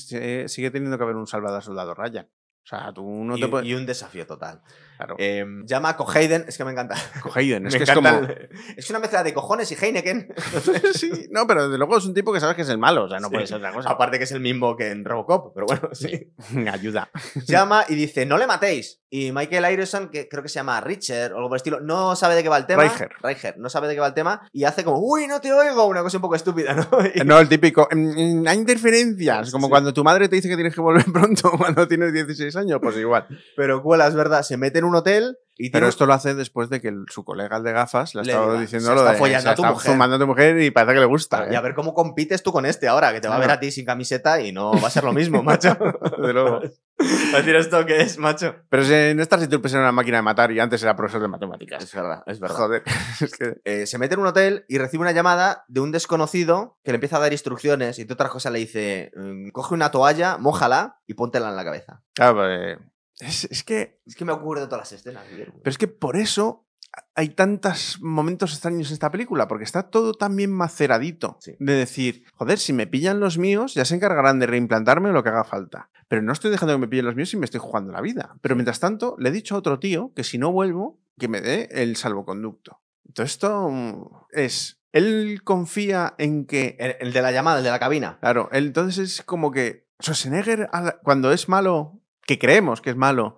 sigue 0.47 0.69
teniendo 0.71 0.97
que 0.97 1.03
haber 1.05 1.15
un 1.15 1.25
salvador 1.27 1.63
soldado 1.63 1.95
Ryan. 1.95 2.25
O 2.27 2.67
sea, 2.67 2.91
tú 2.93 3.03
no 3.23 3.37
y, 3.37 3.41
te 3.41 3.47
puedes. 3.47 3.67
y 3.67 3.75
un 3.75 3.85
desafío 3.85 4.25
total. 4.25 4.61
Claro. 4.97 5.15
Eh, 5.19 5.45
llama 5.65 5.89
a 5.89 5.97
Coheiden, 5.97 6.45
es 6.47 6.57
que 6.57 6.65
me 6.65 6.71
encanta. 6.71 6.95
Coheiden, 7.21 7.67
es 7.67 7.73
Me 7.73 7.77
que 7.79 7.83
es 7.83 7.91
como. 7.91 8.07
el- 8.09 8.49
es 8.77 8.89
una 8.89 8.99
mezcla 8.99 9.23
de 9.23 9.33
cojones 9.33 9.71
y 9.71 9.75
Heineken. 9.75 10.33
sí, 10.93 11.11
no, 11.31 11.45
pero 11.47 11.65
desde 11.67 11.77
luego 11.77 11.97
es 11.97 12.05
un 12.05 12.13
tipo 12.13 12.31
que 12.33 12.39
sabes 12.39 12.55
que 12.55 12.61
es 12.63 12.69
el 12.69 12.77
malo. 12.77 13.05
O 13.05 13.09
sea, 13.09 13.19
no 13.19 13.27
Sí. 13.27 13.33
puede 13.33 13.47
ser 13.47 13.57
otra 13.57 13.71
cosa. 13.73 13.89
Aparte 13.89 14.17
que 14.17 14.23
es 14.25 14.31
el 14.31 14.39
mismo 14.41 14.75
que 14.75 14.91
en 14.91 15.03
Robocop, 15.05 15.53
pero 15.53 15.65
bueno, 15.67 15.89
sí. 15.93 16.31
Ayuda. 16.71 17.09
Llama 17.45 17.85
y 17.89 17.95
dice, 17.95 18.25
no 18.25 18.37
le 18.37 18.47
matéis. 18.47 19.01
Y 19.09 19.31
Michael 19.31 19.71
Irison, 19.71 20.09
que 20.09 20.27
creo 20.27 20.43
que 20.43 20.49
se 20.49 20.55
llama 20.55 20.81
Richard 20.81 21.31
o 21.31 21.37
algo 21.37 21.47
por 21.49 21.55
el 21.55 21.59
estilo, 21.59 21.79
no 21.79 22.15
sabe 22.17 22.35
de 22.35 22.43
qué 22.43 22.49
va 22.49 22.57
el 22.57 22.65
tema. 22.65 22.83
Reicher. 22.83 23.09
Reicher, 23.21 23.57
no 23.57 23.69
sabe 23.69 23.87
de 23.87 23.93
qué 23.93 24.01
va 24.01 24.07
el 24.07 24.13
tema 24.13 24.41
y 24.51 24.65
hace 24.65 24.83
como, 24.83 24.99
uy, 24.99 25.25
no 25.27 25.39
te 25.39 25.53
oigo, 25.53 25.85
una 25.85 26.01
cosa 26.01 26.17
un 26.17 26.21
poco 26.21 26.35
estúpida, 26.35 26.73
¿no? 26.73 26.87
Y- 27.13 27.19
No, 27.23 27.39
el 27.39 27.47
típico. 27.47 27.87
"Mm, 27.91 28.41
mm, 28.41 28.47
Hay 28.47 28.57
interferencias. 28.57 29.51
Como 29.51 29.67
Sí. 29.67 29.69
cuando 29.71 29.93
tu 29.93 30.03
madre 30.03 30.27
te 30.27 30.35
dice 30.35 30.49
que 30.49 30.55
tienes 30.55 30.75
que 30.75 30.81
volver 30.81 31.05
pronto 31.13 31.51
cuando 31.57 31.87
tienes 31.87 32.11
16 32.11 32.55
años, 32.57 32.79
pues 32.81 32.97
igual. 32.97 33.25
Pero 33.55 33.81
cuela, 33.81 34.07
es 34.07 34.15
verdad, 34.15 34.41
se 34.43 34.57
mete 34.57 34.81
en 34.85 34.89
un 34.91 34.95
hotel 34.95 35.37
y 35.57 35.69
Pero 35.69 35.83
tiene- 35.83 35.89
esto 35.89 36.05
lo 36.05 36.13
hace 36.13 36.35
después 36.35 36.69
de 36.69 36.81
que 36.81 36.89
el- 36.89 37.05
su 37.09 37.23
colega, 37.23 37.55
el 37.55 37.63
de 37.63 37.71
gafas, 37.71 38.13
le 38.13 38.19
ha 38.19 38.23
estado 38.23 38.59
diciendo 38.59 38.89
se 38.89 38.93
lo 38.93 38.99
está 39.01 39.13
de. 39.13 39.17
follando 39.17 39.41
se 39.43 39.49
a 39.49 39.55
tu 39.55 39.61
está 39.61 39.71
mujer. 39.73 39.91
fumando 39.91 40.15
a 40.17 40.19
tu 40.19 40.27
mujer 40.27 40.59
y 40.61 40.69
parece 40.71 40.93
que 40.95 40.99
le 40.99 41.05
gusta. 41.05 41.47
Y 41.49 41.55
a 41.55 41.59
¿eh? 41.59 41.61
ver 41.61 41.75
cómo 41.75 41.93
compites 41.93 42.43
tú 42.43 42.51
con 42.51 42.65
este 42.65 42.89
ahora, 42.89 43.13
que 43.13 43.21
te 43.21 43.29
va 43.29 43.37
a 43.37 43.39
ver 43.39 43.51
a 43.51 43.59
ti 43.61 43.71
sin 43.71 43.85
camiseta 43.85 44.41
y 44.41 44.51
no 44.51 44.73
va 44.73 44.87
a 44.87 44.91
ser 44.91 45.05
lo 45.05 45.13
mismo, 45.13 45.41
macho. 45.43 45.77
Desde 46.17 46.33
luego. 46.33 46.59
Va 46.97 47.39
a 47.39 47.41
decir 47.41 47.57
esto 47.57 47.85
que 47.85 47.99
es, 48.01 48.17
macho. 48.17 48.55
Pero 48.69 48.85
si 48.85 48.93
en 48.93 49.19
esta 49.19 49.37
situación 49.37 49.79
era 49.81 49.89
una 49.89 49.91
máquina 49.91 50.17
de 50.17 50.23
matar 50.23 50.49
y 50.53 50.61
antes 50.61 50.81
era 50.81 50.95
profesor 50.95 51.21
de 51.21 51.27
matemáticas. 51.27 51.83
Es 51.83 51.93
verdad, 51.93 52.23
es 52.25 52.39
verdad. 52.39 52.55
Joder. 52.55 52.83
es 53.19 53.35
que. 53.37 53.57
Eh, 53.65 53.85
se 53.85 53.97
mete 53.97 54.13
en 54.13 54.21
un 54.21 54.27
hotel 54.27 54.63
y 54.69 54.77
recibe 54.77 55.01
una 55.01 55.11
llamada 55.11 55.65
de 55.67 55.81
un 55.81 55.91
desconocido 55.91 56.77
que 56.85 56.91
le 56.91 56.95
empieza 56.95 57.17
a 57.17 57.19
dar 57.19 57.33
instrucciones 57.33 57.99
y 57.99 58.03
entre 58.03 58.13
otras 58.13 58.29
cosas 58.31 58.53
le 58.53 58.59
dice, 58.59 59.11
mm, 59.17 59.49
coge 59.49 59.73
una 59.73 59.91
toalla, 59.91 60.37
mójala 60.37 60.99
y 61.05 61.15
póntela 61.15 61.49
en 61.49 61.57
la 61.57 61.65
cabeza. 61.65 62.01
Claro, 62.13 62.35
pues, 62.35 62.77
es, 63.19 63.45
es 63.45 63.63
que. 63.63 63.99
Es 64.05 64.15
que 64.15 64.25
me 64.25 64.31
ocurre 64.31 64.61
de 64.61 64.67
todas 64.67 64.91
las 64.91 64.99
escenas, 64.99 65.27
Guillermo. 65.29 65.59
Pero 65.63 65.71
es 65.71 65.77
que 65.77 65.87
por 65.87 66.17
eso 66.17 66.65
hay 67.13 67.29
tantos 67.29 67.99
momentos 68.01 68.53
extraños 68.53 68.89
en 68.89 68.93
esta 68.93 69.11
película, 69.11 69.47
porque 69.47 69.63
está 69.63 69.83
todo 69.83 70.13
tan 70.13 70.35
bien 70.35 70.51
maceradito. 70.51 71.37
Sí. 71.39 71.55
De 71.59 71.73
decir, 71.73 72.23
joder, 72.33 72.57
si 72.59 72.73
me 72.73 72.87
pillan 72.87 73.19
los 73.19 73.37
míos, 73.37 73.73
ya 73.73 73.85
se 73.85 73.95
encargarán 73.95 74.39
de 74.39 74.47
reimplantarme 74.47 75.11
lo 75.11 75.23
que 75.23 75.29
haga 75.29 75.43
falta. 75.43 75.89
Pero 76.07 76.21
no 76.21 76.33
estoy 76.33 76.51
dejando 76.51 76.73
que 76.75 76.79
me 76.79 76.87
pillen 76.87 77.05
los 77.05 77.15
míos 77.15 77.33
y 77.33 77.37
me 77.37 77.45
estoy 77.45 77.59
jugando 77.59 77.91
la 77.91 78.01
vida. 78.01 78.37
Pero 78.41 78.55
mientras 78.55 78.79
tanto, 78.79 79.15
le 79.19 79.29
he 79.29 79.31
dicho 79.31 79.55
a 79.55 79.59
otro 79.59 79.79
tío 79.79 80.11
que 80.15 80.23
si 80.23 80.37
no 80.37 80.51
vuelvo, 80.51 80.99
que 81.17 81.27
me 81.27 81.41
dé 81.41 81.69
el 81.71 81.95
salvoconducto. 81.95 82.81
Entonces 83.07 83.33
esto 83.33 83.69
mm, 83.69 84.07
es, 84.31 84.81
él 84.91 85.41
confía 85.43 86.15
en 86.17 86.45
que... 86.45 86.75
El, 86.79 86.95
el 86.99 87.13
de 87.13 87.21
la 87.21 87.31
llamada, 87.31 87.59
el 87.59 87.63
de 87.63 87.71
la 87.71 87.79
cabina. 87.79 88.17
Claro, 88.19 88.49
él 88.51 88.67
entonces 88.67 89.19
es 89.19 89.21
como 89.23 89.51
que 89.51 89.85
Schwarzenegger, 90.01 90.69
cuando 91.03 91.31
es 91.31 91.47
malo, 91.47 92.01
que 92.25 92.39
creemos 92.39 92.81
que 92.81 92.89
es 92.89 92.95
malo, 92.95 93.37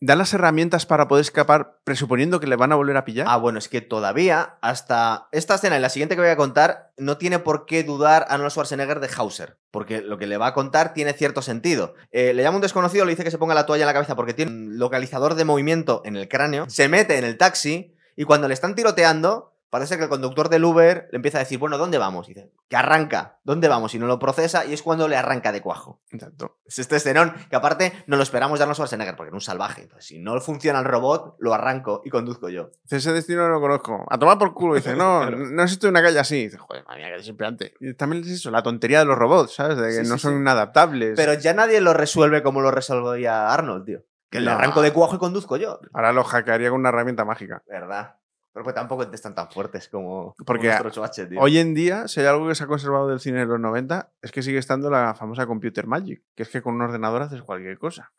da 0.00 0.14
las 0.14 0.32
herramientas 0.32 0.86
para 0.86 1.08
poder 1.08 1.22
escapar 1.22 1.80
presuponiendo 1.84 2.40
que 2.40 2.46
le 2.46 2.56
van 2.56 2.72
a 2.72 2.76
volver 2.76 2.96
a 2.96 3.04
pillar. 3.04 3.26
Ah, 3.28 3.36
bueno, 3.36 3.58
es 3.58 3.68
que 3.68 3.80
todavía, 3.80 4.58
hasta 4.60 5.28
esta 5.32 5.56
escena 5.56 5.76
y 5.76 5.80
la 5.80 5.88
siguiente 5.88 6.14
que 6.14 6.20
voy 6.20 6.30
a 6.30 6.36
contar, 6.36 6.92
no 6.96 7.18
tiene 7.18 7.38
por 7.38 7.66
qué 7.66 7.82
dudar 7.82 8.26
Arnold 8.28 8.52
Schwarzenegger 8.52 9.00
de 9.00 9.10
Hauser. 9.16 9.58
Porque 9.70 10.00
lo 10.00 10.18
que 10.18 10.26
le 10.26 10.36
va 10.36 10.48
a 10.48 10.54
contar 10.54 10.94
tiene 10.94 11.12
cierto 11.12 11.42
sentido. 11.42 11.94
Eh, 12.12 12.32
le 12.32 12.42
llama 12.42 12.56
un 12.56 12.62
desconocido, 12.62 13.04
le 13.04 13.12
dice 13.12 13.24
que 13.24 13.30
se 13.30 13.38
ponga 13.38 13.54
la 13.54 13.66
toalla 13.66 13.84
en 13.84 13.88
la 13.88 13.92
cabeza 13.92 14.16
porque 14.16 14.34
tiene 14.34 14.52
un 14.52 14.78
localizador 14.78 15.34
de 15.34 15.44
movimiento 15.44 16.02
en 16.04 16.16
el 16.16 16.28
cráneo. 16.28 16.68
Se 16.70 16.88
mete 16.88 17.18
en 17.18 17.24
el 17.24 17.36
taxi 17.36 17.94
y 18.16 18.24
cuando 18.24 18.48
le 18.48 18.54
están 18.54 18.74
tiroteando, 18.74 19.57
parece 19.70 19.96
que 19.96 20.04
el 20.04 20.08
conductor 20.08 20.48
del 20.48 20.64
Uber 20.64 21.08
le 21.10 21.16
empieza 21.16 21.38
a 21.38 21.40
decir, 21.40 21.58
bueno, 21.58 21.78
¿dónde 21.78 21.98
vamos? 21.98 22.28
Y 22.28 22.34
dice, 22.34 22.50
que 22.68 22.76
arranca. 22.76 23.38
¿Dónde 23.44 23.68
vamos? 23.68 23.94
Y 23.94 23.98
no 23.98 24.06
lo 24.06 24.18
procesa 24.18 24.64
y 24.66 24.72
es 24.72 24.82
cuando 24.82 25.08
le 25.08 25.16
arranca 25.16 25.52
de 25.52 25.60
cuajo. 25.62 26.00
Exacto. 26.10 26.58
Es 26.66 26.78
este 26.78 26.96
escenón 26.96 27.34
que 27.50 27.56
aparte 27.56 27.92
no 28.06 28.16
lo 28.16 28.22
esperamos 28.22 28.58
de 28.58 28.64
Arnold 28.64 28.76
Schwarzenegger 28.76 29.16
porque 29.16 29.28
era 29.28 29.36
un 29.36 29.40
salvaje. 29.40 29.82
Entonces, 29.82 30.06
si 30.06 30.18
no 30.18 30.38
funciona 30.40 30.78
el 30.80 30.84
robot, 30.84 31.36
lo 31.38 31.54
arranco 31.54 32.02
y 32.04 32.10
conduzco 32.10 32.48
yo. 32.48 32.70
Ese 32.90 33.12
destino 33.12 33.42
no 33.48 33.54
lo 33.54 33.60
conozco. 33.60 34.06
A 34.10 34.18
tomar 34.18 34.38
por 34.38 34.52
culo. 34.54 34.74
Dice, 34.74 34.94
no, 34.96 35.20
Claro. 35.26 35.38
no 35.38 35.62
existe 35.62 35.88
una 35.88 36.02
calle 36.02 36.18
así. 36.18 36.44
Dice, 36.44 36.58
joder, 36.58 36.84
madre 36.86 37.00
mía, 37.00 37.08
que 37.10 37.16
desesperante. 37.18 37.74
Y 37.80 37.94
también 37.94 38.22
es 38.24 38.30
eso, 38.30 38.50
la 38.50 38.62
tontería 38.62 38.98
de 39.00 39.04
los 39.06 39.16
robots, 39.18 39.54
¿sabes? 39.54 39.76
De 39.78 39.88
que 39.88 40.04
Sí, 40.04 40.08
no 40.10 40.16
sí, 40.16 40.22
son 40.22 40.32
sí. 40.34 40.38
inadaptables. 40.40 41.14
Pero 41.16 41.34
ya 41.34 41.54
nadie 41.54 41.80
lo 41.80 41.94
resuelve 41.94 42.42
como 42.42 42.60
lo 42.60 42.70
resolvería 42.70 43.52
Arnold, 43.52 43.84
tío. 43.86 44.02
Que 44.30 44.40
le 44.40 44.50
arranco 44.50 44.82
de 44.82 44.92
cuajo 44.92 45.16
y 45.16 45.18
conduzco 45.18 45.56
yo. 45.56 45.80
Ahora 45.94 46.12
lo 46.12 46.22
hackearía 46.22 46.68
con 46.68 46.80
una 46.80 46.90
herramienta 46.90 47.24
mágica. 47.24 47.62
¿Verdad? 47.66 48.16
Pero 48.58 48.66
que 48.66 48.72
tampoco 48.72 49.04
están 49.04 49.36
tan 49.36 49.48
fuertes 49.48 49.88
como, 49.88 50.34
como 50.34 50.44
Porque 50.44 50.66
nuestro 50.66 50.90
Schwarze, 50.90 51.26
tío. 51.26 51.40
Hoy 51.40 51.58
en 51.58 51.74
día, 51.74 52.08
si 52.08 52.18
hay 52.18 52.26
algo 52.26 52.48
que 52.48 52.56
se 52.56 52.64
ha 52.64 52.66
conservado 52.66 53.06
del 53.06 53.20
cine 53.20 53.38
de 53.38 53.46
los 53.46 53.60
90, 53.60 54.10
es 54.20 54.32
que 54.32 54.42
sigue 54.42 54.58
estando 54.58 54.90
la 54.90 55.14
famosa 55.14 55.46
Computer 55.46 55.86
Magic, 55.86 56.24
que 56.34 56.42
es 56.42 56.48
que 56.48 56.60
con 56.60 56.74
un 56.74 56.82
ordenador 56.82 57.22
haces 57.22 57.40
cualquier 57.42 57.78
cosa. 57.78 58.12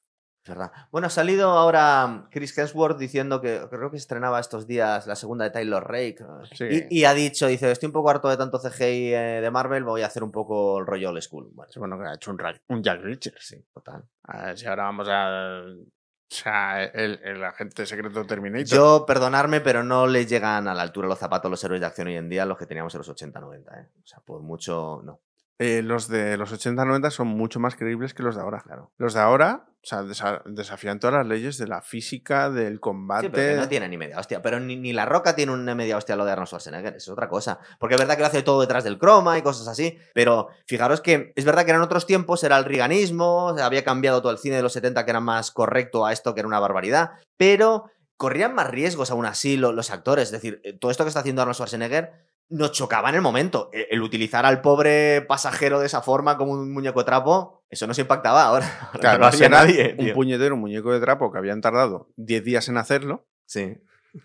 Es 0.46 0.50
verdad. 0.50 0.72
Bueno, 0.94 1.08
ha 1.08 1.10
salido 1.10 1.50
ahora 1.50 2.30
Chris 2.32 2.58
Hemsworth 2.58 2.98
diciendo 2.98 3.42
que 3.42 3.68
creo 3.70 3.92
que 3.92 3.98
estrenaba 3.98 4.40
estos 4.40 4.66
días 4.66 5.08
la 5.08 5.18
segunda 5.18 5.44
de 5.44 5.52
Taylor 5.52 5.86
Rake. 5.86 6.20
Sí. 6.54 6.88
Y, 6.90 7.00
y 7.02 7.04
ha 7.04 7.14
dicho, 7.14 7.48
dice, 7.48 7.70
estoy 7.70 7.88
un 7.88 7.94
poco 7.94 8.10
harto 8.10 8.30
de 8.30 8.38
tanto 8.38 8.60
CGI 8.60 9.14
eh, 9.14 9.42
de 9.42 9.52
Marvel, 9.52 9.84
voy 9.84 10.04
a 10.04 10.06
hacer 10.06 10.24
un 10.24 10.32
poco 10.32 10.80
el 10.80 10.86
rollo 10.86 11.10
old 11.10 11.22
school. 11.22 11.52
Bueno, 11.76 12.00
que 12.00 12.06
ha 12.06 12.14
hecho 12.14 12.32
un, 12.32 12.82
Jack 12.82 13.02
Richards. 13.02 13.46
sí, 13.46 13.62
total. 13.74 14.06
A 14.24 14.46
ver 14.46 14.58
si 14.58 14.68
ahora 14.68 14.84
vamos 14.84 15.10
a. 15.10 15.64
O 16.32 16.36
sea, 16.36 16.84
el, 16.84 17.20
el 17.24 17.44
agente 17.44 17.88
secreto 17.88 18.24
Terminator. 18.24 18.68
Yo, 18.68 19.06
perdonarme, 19.08 19.62
pero 19.62 19.84
no 19.84 20.06
le 20.06 20.28
llegan 20.28 20.68
a 20.68 20.76
la 20.76 20.84
altura 20.84 21.08
los 21.08 21.18
zapatos 21.18 21.50
los 21.50 21.64
héroes 21.64 21.82
de 21.82 21.88
acción 21.88 22.08
hoy 22.08 22.18
en 22.18 22.30
día 22.30 22.46
los 22.46 22.58
que 22.58 22.68
teníamos 22.68 22.94
en 22.94 23.00
los 23.00 23.10
80-90. 23.10 23.58
¿eh? 23.58 23.90
O 24.04 24.08
sea, 24.08 24.20
por 24.20 24.42
mucho, 24.42 25.02
no. 25.04 25.22
Eh, 25.62 25.82
los 25.84 26.08
de 26.08 26.38
los 26.38 26.54
80-90 26.54 27.12
son 27.12 27.28
mucho 27.28 27.60
más 27.60 27.76
creíbles 27.76 28.14
que 28.14 28.24
los 28.24 28.36
de 28.36 28.42
ahora. 28.42 28.62
Claro. 28.62 28.92
Los 28.98 29.14
de 29.14 29.20
ahora, 29.20 29.66
o 29.68 29.80
sea, 29.86 30.04
desa- 30.04 30.42
desafían 30.46 31.00
todas 31.02 31.18
las 31.18 31.28
leyes 31.28 31.58
de 31.58 31.68
la 31.68 31.82
física, 31.82 32.50
del 32.50 32.80
combate. 32.80 33.28
Sí, 33.28 33.32
pero 33.36 33.56
que 33.56 33.60
no 33.62 33.68
tiene 33.68 33.90
ni 33.90 33.98
media 33.98 34.18
hostia. 34.20 34.42
Pero 34.42 34.62
ni, 34.62 34.78
ni 34.78 34.94
La 34.94 35.06
Roca 35.06 35.36
tiene 35.36 35.52
una 35.52 35.76
media 35.76 35.98
hostia 35.98 36.16
lo 36.16 36.24
de 36.24 36.32
Arnold 36.32 36.48
Schwarzenegger. 36.48 36.96
Es 36.96 37.10
otra 37.10 37.28
cosa. 37.28 37.60
Porque 37.78 37.96
es 37.96 38.00
verdad 38.00 38.16
que 38.16 38.22
lo 38.22 38.28
hace 38.28 38.42
todo 38.42 38.62
detrás 38.62 38.86
del 38.86 38.98
croma 38.98 39.38
y 39.38 39.42
cosas 39.42 39.68
así. 39.68 39.98
Pero 40.14 40.48
fijaros 40.66 41.02
que 41.02 41.34
es 41.36 41.44
verdad 41.44 41.66
que 41.66 41.72
eran 41.72 41.82
otros 41.84 42.06
tiempos, 42.08 42.42
era 42.46 42.58
el 42.58 42.64
riganismo, 42.64 43.50
había 43.62 43.84
cambiado 43.84 44.22
todo 44.22 44.32
el 44.32 44.38
cine 44.38 44.56
de 44.56 44.62
los 44.64 44.72
70 44.72 45.04
que 45.04 45.12
era 45.12 45.20
más 45.20 45.52
correcto 45.52 46.06
a 46.06 46.14
esto 46.14 46.34
que 46.34 46.40
era 46.40 46.48
una 46.48 46.60
barbaridad. 46.62 47.12
Pero 47.36 47.84
corrían 48.16 48.56
más 48.56 48.70
riesgos 48.70 49.12
aún 49.12 49.26
así 49.26 49.58
lo- 49.58 49.74
los 49.74 49.92
actores. 49.92 50.26
Es 50.26 50.32
decir, 50.32 50.62
eh, 50.64 50.72
todo 50.72 50.90
esto 50.90 51.04
que 51.04 51.10
está 51.10 51.20
haciendo 51.20 51.42
Arnold 51.42 51.56
Schwarzenegger 51.56 52.12
nos 52.50 52.72
chocaba 52.72 53.10
en 53.10 53.16
el 53.16 53.22
momento. 53.22 53.70
E- 53.74 53.88
El 53.92 54.02
utilizar 54.02 54.46
al 54.46 54.62
pobre 54.62 55.22
pasajero 55.22 55.80
de 55.80 55.86
esa 55.86 56.02
forma 56.02 56.38
como 56.38 56.54
un 56.54 56.72
muñeco 56.74 57.00
de 57.00 57.06
trapo, 57.06 57.64
eso 57.70 57.86
no 57.88 57.94
se 57.94 58.02
impactaba 58.02 58.44
ahora. 58.44 58.66
Ahora 58.94 59.00
Claro, 59.00 59.30
no 59.30 59.38
era 59.38 59.50
nadie. 59.50 59.96
un 59.98 60.06
tío. 60.06 60.14
puñetero, 60.16 60.56
un 60.56 60.62
muñeco 60.62 60.92
de 60.92 61.00
trapo 61.00 61.32
que 61.32 61.38
habían 61.38 61.62
tardado 61.62 62.10
10 62.18 62.44
días 62.44 62.68
en 62.70 62.78
hacerlo, 62.78 63.28
Sí. 63.46 63.78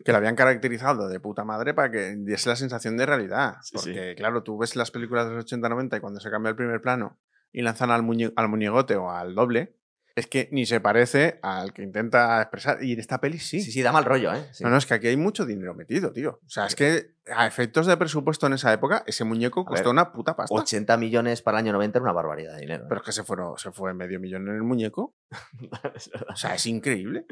que 0.04 0.12
lo 0.12 0.18
habían 0.18 0.34
caracterizado 0.36 1.08
de 1.08 1.20
puta 1.20 1.44
madre 1.44 1.74
para 1.74 1.90
que 1.90 2.14
diese 2.16 2.48
la 2.48 2.56
sensación 2.56 2.96
de 2.96 3.04
realidad. 3.06 3.56
Sí, 3.62 3.76
sí. 3.78 3.90
Porque, 3.90 4.14
claro, 4.16 4.42
tú 4.42 4.56
ves 4.58 4.76
las 4.76 4.90
películas 4.90 5.28
de 5.28 5.34
los 5.34 5.44
80-90 5.44 5.98
y 5.98 6.00
cuando 6.00 6.20
se 6.20 6.30
cambia 6.30 6.50
el 6.50 6.56
primer 6.56 6.80
plano 6.80 7.18
y 7.52 7.60
lanzan 7.62 7.90
al, 7.90 8.02
muñe- 8.02 8.32
al 8.36 8.48
muñegote 8.48 8.96
o 8.96 9.10
al 9.10 9.34
doble, 9.34 9.76
es 10.16 10.28
que 10.28 10.48
ni 10.52 10.64
se 10.64 10.80
parece 10.80 11.40
al 11.42 11.72
que 11.72 11.82
intenta 11.82 12.40
expresar. 12.40 12.82
Y 12.82 12.92
en 12.92 13.00
esta 13.00 13.20
peli 13.20 13.38
sí. 13.38 13.60
Sí, 13.60 13.72
sí, 13.72 13.82
da 13.82 13.90
mal 13.90 14.04
rollo, 14.04 14.32
¿eh? 14.32 14.48
Sí. 14.52 14.62
No, 14.62 14.70
no, 14.70 14.76
es 14.76 14.86
que 14.86 14.94
aquí 14.94 15.08
hay 15.08 15.16
mucho 15.16 15.44
dinero 15.44 15.74
metido, 15.74 16.12
tío. 16.12 16.40
O 16.44 16.48
sea, 16.48 16.66
es 16.66 16.76
que 16.76 17.14
a 17.34 17.46
efectos 17.46 17.86
de 17.86 17.96
presupuesto 17.96 18.46
en 18.46 18.52
esa 18.52 18.72
época, 18.72 19.02
ese 19.06 19.24
muñeco 19.24 19.64
costó 19.64 19.84
ver, 19.84 19.92
una 19.92 20.12
puta 20.12 20.36
pasta. 20.36 20.54
80 20.54 20.96
millones 20.98 21.42
para 21.42 21.58
el 21.58 21.64
año 21.64 21.72
90 21.72 21.98
era 21.98 22.02
una 22.04 22.12
barbaridad 22.12 22.54
de 22.54 22.60
dinero. 22.60 22.84
¿eh? 22.84 22.86
Pero 22.88 23.00
es 23.00 23.06
que 23.06 23.12
se, 23.12 23.24
fueron, 23.24 23.58
se 23.58 23.72
fue 23.72 23.92
medio 23.92 24.20
millón 24.20 24.48
en 24.48 24.54
el 24.54 24.62
muñeco. 24.62 25.14
O 26.28 26.36
sea, 26.36 26.54
es 26.54 26.66
increíble. 26.66 27.26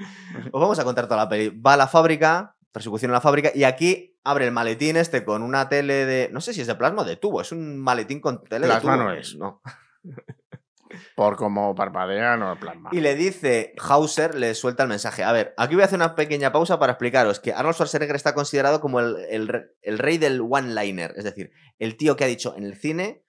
Os 0.51 0.61
vamos 0.61 0.79
a 0.79 0.85
contar 0.85 1.07
toda 1.07 1.25
la 1.25 1.29
peli. 1.29 1.49
Va 1.51 1.75
a 1.75 1.77
la 1.77 1.87
fábrica, 1.87 2.57
persecución 2.73 3.11
en 3.11 3.14
la 3.14 3.21
fábrica, 3.21 3.51
y 3.55 3.64
aquí 3.64 4.16
abre 4.25 4.47
el 4.47 4.53
maletín 4.53 4.97
este 4.97 5.25
con 5.25 5.42
una 5.42 5.68
tele 5.68 6.05
de. 6.07 6.31
No 6.33 6.40
sé 6.40 6.53
si 6.53 6.61
es 6.61 6.66
de 6.66 6.75
plasma 6.75 7.03
o 7.03 7.05
de 7.05 7.16
tubo, 7.16 7.40
es 7.40 7.53
un 7.53 7.79
maletín 7.79 8.21
con 8.21 8.42
tele 8.45 8.66
Plasma 8.66 8.92
de 8.92 8.99
tubo. 8.99 9.09
no 9.09 9.12
es. 9.12 9.37
No. 9.37 9.62
Por 11.17 11.37
como 11.37 11.75
parpadea, 11.75 12.37
no 12.37 12.59
plasma. 12.59 12.91
Y 12.93 13.01
le 13.01 13.15
dice, 13.15 13.75
Hauser 13.79 14.35
le 14.35 14.55
suelta 14.55 14.83
el 14.83 14.89
mensaje. 14.89 15.25
A 15.25 15.33
ver, 15.33 15.55
aquí 15.57 15.75
voy 15.75 15.83
a 15.83 15.87
hacer 15.87 15.99
una 15.99 16.15
pequeña 16.15 16.53
pausa 16.53 16.79
para 16.79 16.93
explicaros 16.93 17.41
que 17.41 17.53
Arnold 17.53 17.75
Schwarzenegger 17.75 18.17
está 18.17 18.35
considerado 18.35 18.81
como 18.81 19.01
el, 19.01 19.67
el 19.83 19.99
rey 19.99 20.19
del 20.19 20.41
one-liner, 20.41 21.15
es 21.17 21.25
decir, 21.25 21.53
el 21.79 21.97
tío 21.97 22.17
que 22.17 22.25
ha 22.25 22.29
dicho 22.29 22.55
en 22.57 22.65
el 22.65 22.77
cine 22.77 23.25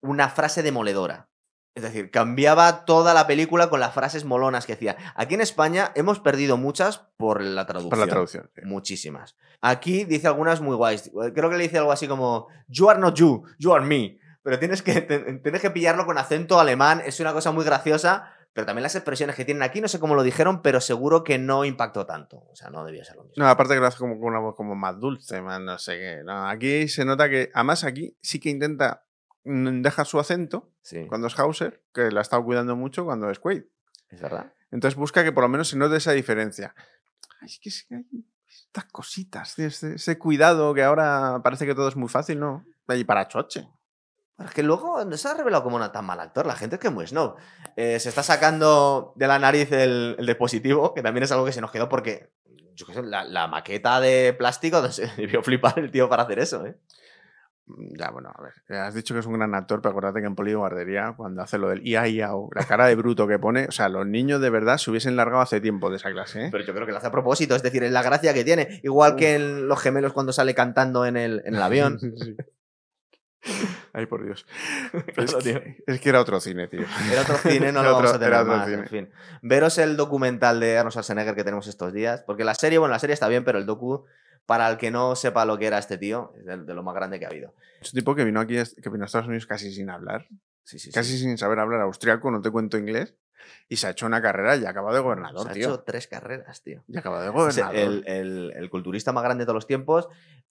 una 0.00 0.28
frase 0.28 0.62
demoledora. 0.62 1.28
Es 1.76 1.82
decir, 1.82 2.10
cambiaba 2.10 2.86
toda 2.86 3.12
la 3.12 3.26
película 3.26 3.68
con 3.68 3.80
las 3.80 3.92
frases 3.92 4.24
molonas 4.24 4.64
que 4.64 4.72
decía. 4.72 4.96
Aquí 5.14 5.34
en 5.34 5.42
España 5.42 5.92
hemos 5.94 6.20
perdido 6.20 6.56
muchas 6.56 7.06
por 7.18 7.42
la 7.42 7.66
traducción. 7.66 7.90
Por 7.90 7.98
la 7.98 8.06
traducción. 8.06 8.50
sí. 8.54 8.62
Muchísimas. 8.64 9.36
Aquí 9.60 10.04
dice 10.04 10.26
algunas 10.26 10.62
muy 10.62 10.74
guays. 10.74 11.10
Creo 11.34 11.50
que 11.50 11.56
le 11.58 11.64
dice 11.64 11.76
algo 11.76 11.92
así 11.92 12.08
como 12.08 12.48
You 12.66 12.88
are 12.88 12.98
not 12.98 13.16
you, 13.16 13.44
you 13.58 13.74
are 13.74 13.84
me. 13.84 14.18
Pero 14.46 14.60
tienes 14.60 14.80
que, 14.80 15.00
tienes 15.42 15.60
que 15.60 15.72
pillarlo 15.72 16.06
con 16.06 16.18
acento 16.18 16.60
alemán. 16.60 17.02
Es 17.04 17.18
una 17.18 17.32
cosa 17.32 17.50
muy 17.50 17.64
graciosa. 17.64 18.32
Pero 18.52 18.64
también 18.64 18.84
las 18.84 18.94
expresiones 18.94 19.34
que 19.34 19.44
tienen 19.44 19.64
aquí, 19.64 19.80
no 19.80 19.88
sé 19.88 19.98
cómo 19.98 20.14
lo 20.14 20.22
dijeron, 20.22 20.62
pero 20.62 20.80
seguro 20.80 21.24
que 21.24 21.36
no 21.36 21.64
impactó 21.64 22.06
tanto. 22.06 22.44
O 22.48 22.54
sea, 22.54 22.70
no 22.70 22.84
debía 22.84 23.04
ser 23.04 23.16
lo 23.16 23.24
mismo. 23.24 23.42
No, 23.42 23.50
aparte 23.50 23.74
que 23.74 23.80
lo 23.80 23.86
hace 23.86 23.98
como 23.98 24.20
con 24.20 24.28
una 24.28 24.38
voz 24.38 24.54
como 24.54 24.76
más 24.76 25.00
dulce, 25.00 25.42
más 25.42 25.60
no 25.60 25.76
sé 25.78 25.98
qué. 25.98 26.22
No, 26.24 26.48
aquí 26.48 26.86
se 26.86 27.04
nota 27.04 27.28
que, 27.28 27.50
además 27.54 27.82
aquí 27.82 28.16
sí 28.22 28.38
que 28.38 28.50
intenta 28.50 29.04
mm, 29.42 29.82
dejar 29.82 30.06
su 30.06 30.20
acento 30.20 30.70
Sí, 30.80 31.06
cuando 31.08 31.26
es 31.26 31.36
Hauser, 31.36 31.82
que 31.92 32.12
la 32.12 32.20
ha 32.20 32.22
estado 32.22 32.44
cuidando 32.44 32.76
mucho 32.76 33.04
cuando 33.04 33.28
es 33.30 33.40
Quaid. 33.40 33.64
es 34.10 34.20
verdad. 34.20 34.54
Entonces 34.70 34.96
busca 34.96 35.24
que 35.24 35.32
por 35.32 35.42
lo 35.42 35.48
menos 35.48 35.68
se 35.68 35.76
note 35.76 35.96
esa 35.96 36.12
diferencia. 36.12 36.72
Ay, 37.40 37.48
es 37.48 37.58
que 37.58 37.70
sí 37.72 37.84
hay 37.92 38.06
estas 38.48 38.84
cositas, 38.84 39.58
ese, 39.58 39.96
ese 39.96 40.18
cuidado 40.18 40.72
que 40.72 40.84
ahora 40.84 41.40
parece 41.42 41.66
que 41.66 41.74
todo 41.74 41.88
es 41.88 41.96
muy 41.96 42.08
fácil, 42.08 42.38
¿no? 42.38 42.64
Y 42.88 43.02
para 43.02 43.26
choche. 43.26 43.68
Pero 44.36 44.48
es 44.50 44.54
que 44.54 44.62
luego 44.62 45.02
no 45.04 45.16
se 45.16 45.28
ha 45.28 45.34
revelado 45.34 45.62
como 45.62 45.76
un 45.76 45.92
tan 45.92 46.04
mal 46.04 46.20
actor. 46.20 46.44
La 46.46 46.54
gente 46.56 46.76
es 46.76 46.80
que 46.80 46.88
es 46.88 46.92
muy 46.92 47.06
snob. 47.06 47.36
Eh, 47.76 47.98
se 47.98 48.08
está 48.10 48.22
sacando 48.22 49.12
de 49.16 49.26
la 49.26 49.38
nariz 49.38 49.72
el, 49.72 50.14
el 50.18 50.26
dispositivo, 50.26 50.92
que 50.94 51.02
también 51.02 51.24
es 51.24 51.32
algo 51.32 51.44
que 51.46 51.52
se 51.52 51.60
nos 51.62 51.70
quedó 51.70 51.88
porque, 51.88 52.30
yo 52.74 52.84
qué 52.86 52.92
sé, 52.94 53.02
la, 53.02 53.24
la 53.24 53.46
maqueta 53.48 53.98
de 54.00 54.34
plástico, 54.34 54.80
no 54.82 54.92
sé, 54.92 55.10
debió 55.16 55.42
flipar 55.42 55.78
el 55.78 55.90
tío 55.90 56.08
para 56.08 56.24
hacer 56.24 56.38
eso, 56.38 56.66
¿eh? 56.66 56.76
Mm, 57.66 57.96
Ya, 57.98 58.10
bueno, 58.10 58.30
a 58.32 58.42
ver. 58.42 58.52
eh, 58.68 58.76
Has 58.78 58.94
dicho 58.94 59.14
que 59.14 59.20
es 59.20 59.26
un 59.26 59.32
gran 59.32 59.54
actor, 59.54 59.80
pero 59.80 59.90
acuérdate 59.90 60.20
que 60.20 60.26
en 60.26 60.34
Polígono 60.36 60.60
Guardería, 60.60 61.14
cuando 61.16 61.40
hace 61.42 61.56
lo 61.56 61.70
del 61.70 61.86
ia, 61.86 62.06
ia, 62.06 62.34
o 62.36 62.50
la 62.54 62.64
cara 62.64 62.86
de 62.86 62.94
bruto 62.94 63.26
que 63.26 63.38
pone, 63.38 63.64
o 63.68 63.72
sea, 63.72 63.88
los 63.88 64.06
niños 64.06 64.40
de 64.42 64.50
verdad 64.50 64.76
se 64.76 64.90
hubiesen 64.90 65.16
largado 65.16 65.40
hace 65.40 65.62
tiempo 65.62 65.88
de 65.90 65.96
esa 65.96 66.10
clase, 66.12 66.44
¿eh? 66.44 66.48
Pero 66.52 66.62
yo 66.62 66.74
creo 66.74 66.84
que 66.86 66.92
lo 66.92 66.98
hace 66.98 67.06
a 67.08 67.10
propósito, 67.10 67.56
es 67.56 67.62
decir, 67.62 67.82
es 67.84 67.90
la 67.90 68.02
gracia 68.02 68.34
que 68.34 68.44
tiene. 68.44 68.80
Igual 68.82 69.16
que 69.16 69.34
en 69.36 69.66
Los 69.66 69.80
Gemelos 69.80 70.12
cuando 70.12 70.32
sale 70.34 70.54
cantando 70.54 71.06
en 71.06 71.16
el, 71.16 71.42
en 71.46 71.54
el 71.54 71.62
avión. 71.62 71.98
Sí. 72.22 72.36
Ay, 73.96 74.04
por 74.06 74.22
Dios. 74.24 74.46
es, 75.16 75.34
que, 75.36 75.82
es 75.86 76.00
que 76.00 76.08
era 76.10 76.20
otro 76.20 76.38
cine, 76.40 76.68
tío. 76.68 76.84
Era 77.10 77.22
otro 77.22 77.36
cine, 77.38 77.72
no 77.72 77.82
lo 77.82 77.92
vamos 77.94 78.10
a 78.10 78.18
tener 78.18 78.28
era 78.28 78.42
otro 78.42 78.56
más. 78.56 78.66
cine. 78.66 78.82
En 78.82 78.88
fin. 78.88 79.10
Veros 79.42 79.78
el 79.78 79.96
documental 79.96 80.60
de 80.60 80.76
Arnold 80.76 80.92
Schwarzenegger 80.92 81.34
que 81.34 81.44
tenemos 81.44 81.66
estos 81.66 81.92
días. 81.94 82.22
Porque 82.26 82.44
la 82.44 82.54
serie, 82.54 82.78
bueno, 82.78 82.92
la 82.92 82.98
serie 82.98 83.14
está 83.14 83.26
bien, 83.28 83.42
pero 83.44 83.58
el 83.58 83.64
docu, 83.64 84.04
para 84.44 84.68
el 84.68 84.76
que 84.76 84.90
no 84.90 85.16
sepa 85.16 85.46
lo 85.46 85.56
que 85.58 85.66
era 85.66 85.78
este 85.78 85.96
tío, 85.98 86.32
es 86.38 86.44
de, 86.44 86.58
de 86.58 86.74
lo 86.74 86.82
más 86.82 86.94
grande 86.94 87.18
que 87.18 87.24
ha 87.24 87.28
habido. 87.28 87.54
Es 87.80 87.92
un 87.94 87.98
tipo 87.98 88.14
que 88.14 88.24
vino 88.24 88.38
aquí, 88.40 88.56
que 88.82 88.90
vino 88.90 89.04
a 89.04 89.06
Estados 89.06 89.28
Unidos 89.28 89.46
casi 89.46 89.72
sin 89.72 89.88
hablar, 89.90 90.26
Sí, 90.62 90.78
sí, 90.78 90.90
sí. 90.90 90.92
casi 90.92 91.16
sin 91.16 91.38
saber 91.38 91.58
hablar 91.58 91.80
austriaco, 91.80 92.30
no 92.30 92.42
te 92.42 92.50
cuento 92.50 92.76
inglés, 92.76 93.14
y 93.68 93.76
se 93.76 93.86
ha 93.86 93.90
hecho 93.90 94.04
una 94.06 94.20
carrera 94.20 94.56
y 94.56 94.64
ha 94.66 94.70
acabado 94.70 94.94
de 94.96 95.00
gobernador, 95.00 95.44
Se 95.44 95.48
ha 95.48 95.52
tío. 95.52 95.68
hecho 95.68 95.80
tres 95.84 96.06
carreras, 96.08 96.60
tío. 96.62 96.82
Y 96.88 96.96
ha 96.96 97.00
acabado 97.00 97.22
de 97.22 97.28
O 97.30 97.50
sea, 97.50 97.68
gobernador. 97.68 98.02
el, 98.06 98.08
el- 98.08 98.52
el 98.56 98.68
culturista 98.70 99.12
más 99.12 99.22
grande 99.24 99.42
de 99.42 99.46
todos 99.46 99.54
los 99.56 99.66
tiempos, 99.66 100.08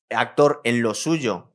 actor 0.09 0.61
en 0.63 0.81
lo 0.81 0.93
suyo, 0.93 1.51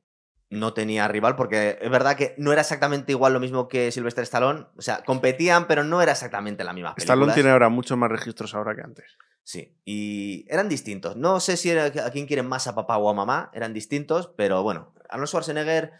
no 0.51 0.73
tenía 0.73 1.07
rival, 1.07 1.37
porque 1.37 1.79
es 1.81 1.89
verdad 1.89 2.17
que 2.17 2.35
no 2.37 2.51
era 2.51 2.61
exactamente 2.61 3.13
igual 3.13 3.31
lo 3.31 3.39
mismo 3.39 3.69
que 3.69 3.89
Sylvester 3.89 4.23
Stallone. 4.23 4.67
O 4.77 4.81
sea, 4.81 5.01
competían, 5.03 5.65
pero 5.65 5.85
no 5.85 6.01
era 6.01 6.11
exactamente 6.11 6.65
la 6.65 6.73
misma. 6.73 6.93
Stallone 6.97 7.33
tiene 7.33 7.49
ahora 7.51 7.69
muchos 7.69 7.97
más 7.97 8.11
registros 8.11 8.53
ahora 8.53 8.75
que 8.75 8.81
antes. 8.81 9.17
Sí, 9.43 9.77
y 9.85 10.45
eran 10.49 10.67
distintos. 10.67 11.15
No 11.15 11.39
sé 11.39 11.55
si 11.55 11.69
era 11.69 11.85
a 11.85 12.11
quién 12.11 12.27
quieren 12.27 12.47
más, 12.47 12.67
a 12.67 12.75
papá 12.75 12.97
o 12.97 13.09
a 13.09 13.13
mamá, 13.13 13.49
eran 13.53 13.73
distintos, 13.73 14.27
pero 14.35 14.61
bueno, 14.61 14.93
Arnold 15.09 15.29
Schwarzenegger. 15.29 15.93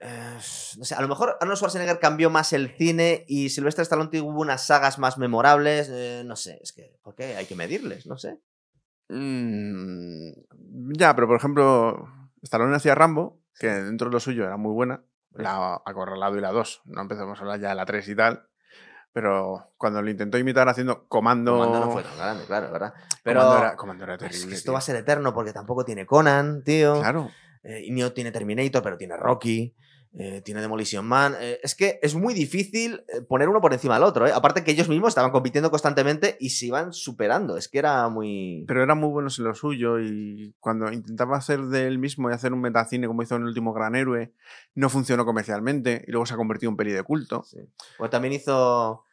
eh, 0.00 0.36
no 0.78 0.84
sé, 0.84 0.96
a 0.96 1.00
lo 1.00 1.06
mejor 1.06 1.36
Arnold 1.40 1.58
Schwarzenegger 1.58 2.00
cambió 2.00 2.28
más 2.28 2.52
el 2.52 2.70
cine 2.76 3.24
y 3.28 3.50
Sylvester 3.50 3.82
Stallone 3.82 4.10
tuvo 4.10 4.40
unas 4.40 4.66
sagas 4.66 4.98
más 4.98 5.16
memorables. 5.16 5.88
eh, 5.92 6.22
no 6.26 6.34
sé, 6.34 6.58
es 6.60 6.72
que, 6.72 6.98
¿por 7.02 7.14
qué? 7.14 7.36
Hay 7.36 7.46
que 7.46 7.54
medirles, 7.54 8.04
no 8.06 8.18
sé. 8.18 8.40
Mm, 9.08 10.32
ya, 10.98 11.14
pero 11.14 11.28
por 11.28 11.36
ejemplo, 11.36 12.08
Stallone 12.42 12.74
hacía 12.74 12.96
Rambo, 12.96 13.41
que 13.58 13.68
dentro 13.68 14.08
de 14.08 14.14
lo 14.14 14.20
suyo 14.20 14.44
era 14.44 14.56
muy 14.56 14.72
buena. 14.72 15.02
La 15.30 15.80
Acorralado 15.86 16.36
y 16.36 16.40
la 16.40 16.52
2. 16.52 16.82
No 16.86 17.00
empezamos 17.02 17.38
a 17.38 17.42
hablar 17.42 17.60
ya 17.60 17.70
de 17.70 17.74
la 17.74 17.86
3 17.86 18.08
y 18.08 18.16
tal. 18.16 18.48
Pero 19.12 19.72
cuando 19.76 20.00
lo 20.00 20.10
intentó 20.10 20.38
imitar 20.38 20.68
haciendo 20.68 21.06
Comando. 21.06 21.52
Comando 21.58 21.80
no 21.80 21.90
fue 21.90 22.02
tan 22.02 22.16
grande, 22.16 22.44
claro, 22.46 22.72
¿verdad? 22.72 22.94
Pero 23.22 23.40
Comando 23.40 23.58
era, 23.58 23.76
Comando 23.76 24.04
era 24.04 24.14
es 24.14 24.18
que 24.20 24.28
terrible. 24.28 24.54
esto 24.56 24.64
tío. 24.66 24.72
va 24.72 24.78
a 24.78 24.82
ser 24.82 24.96
eterno 24.96 25.34
porque 25.34 25.52
tampoco 25.52 25.84
tiene 25.84 26.06
Conan, 26.06 26.62
tío. 26.64 26.98
Claro. 27.00 27.30
Eh, 27.62 27.82
y 27.84 27.90
no 27.92 28.12
tiene 28.12 28.32
Terminator, 28.32 28.82
pero 28.82 28.96
tiene 28.96 29.16
Rocky. 29.16 29.74
Eh, 30.14 30.42
tiene 30.42 30.60
Demolition 30.60 31.06
Man. 31.06 31.34
eh, 31.40 31.58
es 31.62 31.74
que 31.74 31.98
es 32.02 32.14
muy 32.14 32.34
difícil 32.34 33.04
eh, 33.08 33.22
poner 33.22 33.48
uno 33.48 33.60
por 33.60 33.72
encima 33.72 33.94
del 33.94 34.02
otro. 34.02 34.26
¿eh? 34.26 34.32
Aparte 34.34 34.62
que 34.62 34.70
ellos 34.70 34.88
mismos 34.88 35.08
estaban 35.08 35.30
compitiendo 35.30 35.70
constantemente 35.70 36.36
y 36.38 36.50
se 36.50 36.66
iban 36.66 36.92
superando. 36.92 37.56
Es 37.56 37.68
que 37.68 37.78
era 37.78 38.08
muy. 38.08 38.64
Pero 38.68 38.82
eran 38.82 38.98
muy 38.98 39.08
buenos 39.08 39.38
en 39.38 39.46
lo 39.46 39.54
suyo 39.54 40.00
y 40.00 40.54
cuando 40.60 40.92
intentaba 40.92 41.36
hacer 41.36 41.60
de 41.62 41.86
él 41.86 41.98
mismo 41.98 42.30
y 42.30 42.34
hacer 42.34 42.52
un 42.52 42.60
metacine 42.60 43.06
como 43.06 43.22
hizo 43.22 43.36
en 43.36 43.42
el 43.42 43.48
último 43.48 43.72
Gran 43.72 43.94
Héroe, 43.94 44.32
no 44.74 44.90
funcionó 44.90 45.24
comercialmente 45.24 46.04
y 46.06 46.10
luego 46.10 46.26
se 46.26 46.34
ha 46.34 46.36
convertido 46.36 46.70
en 46.70 46.76
peli 46.76 46.92
de 46.92 47.02
culto. 47.02 47.42
Sí. 47.44 47.58
Pues 47.96 48.10
también 48.10 48.34
hizo 48.34 49.04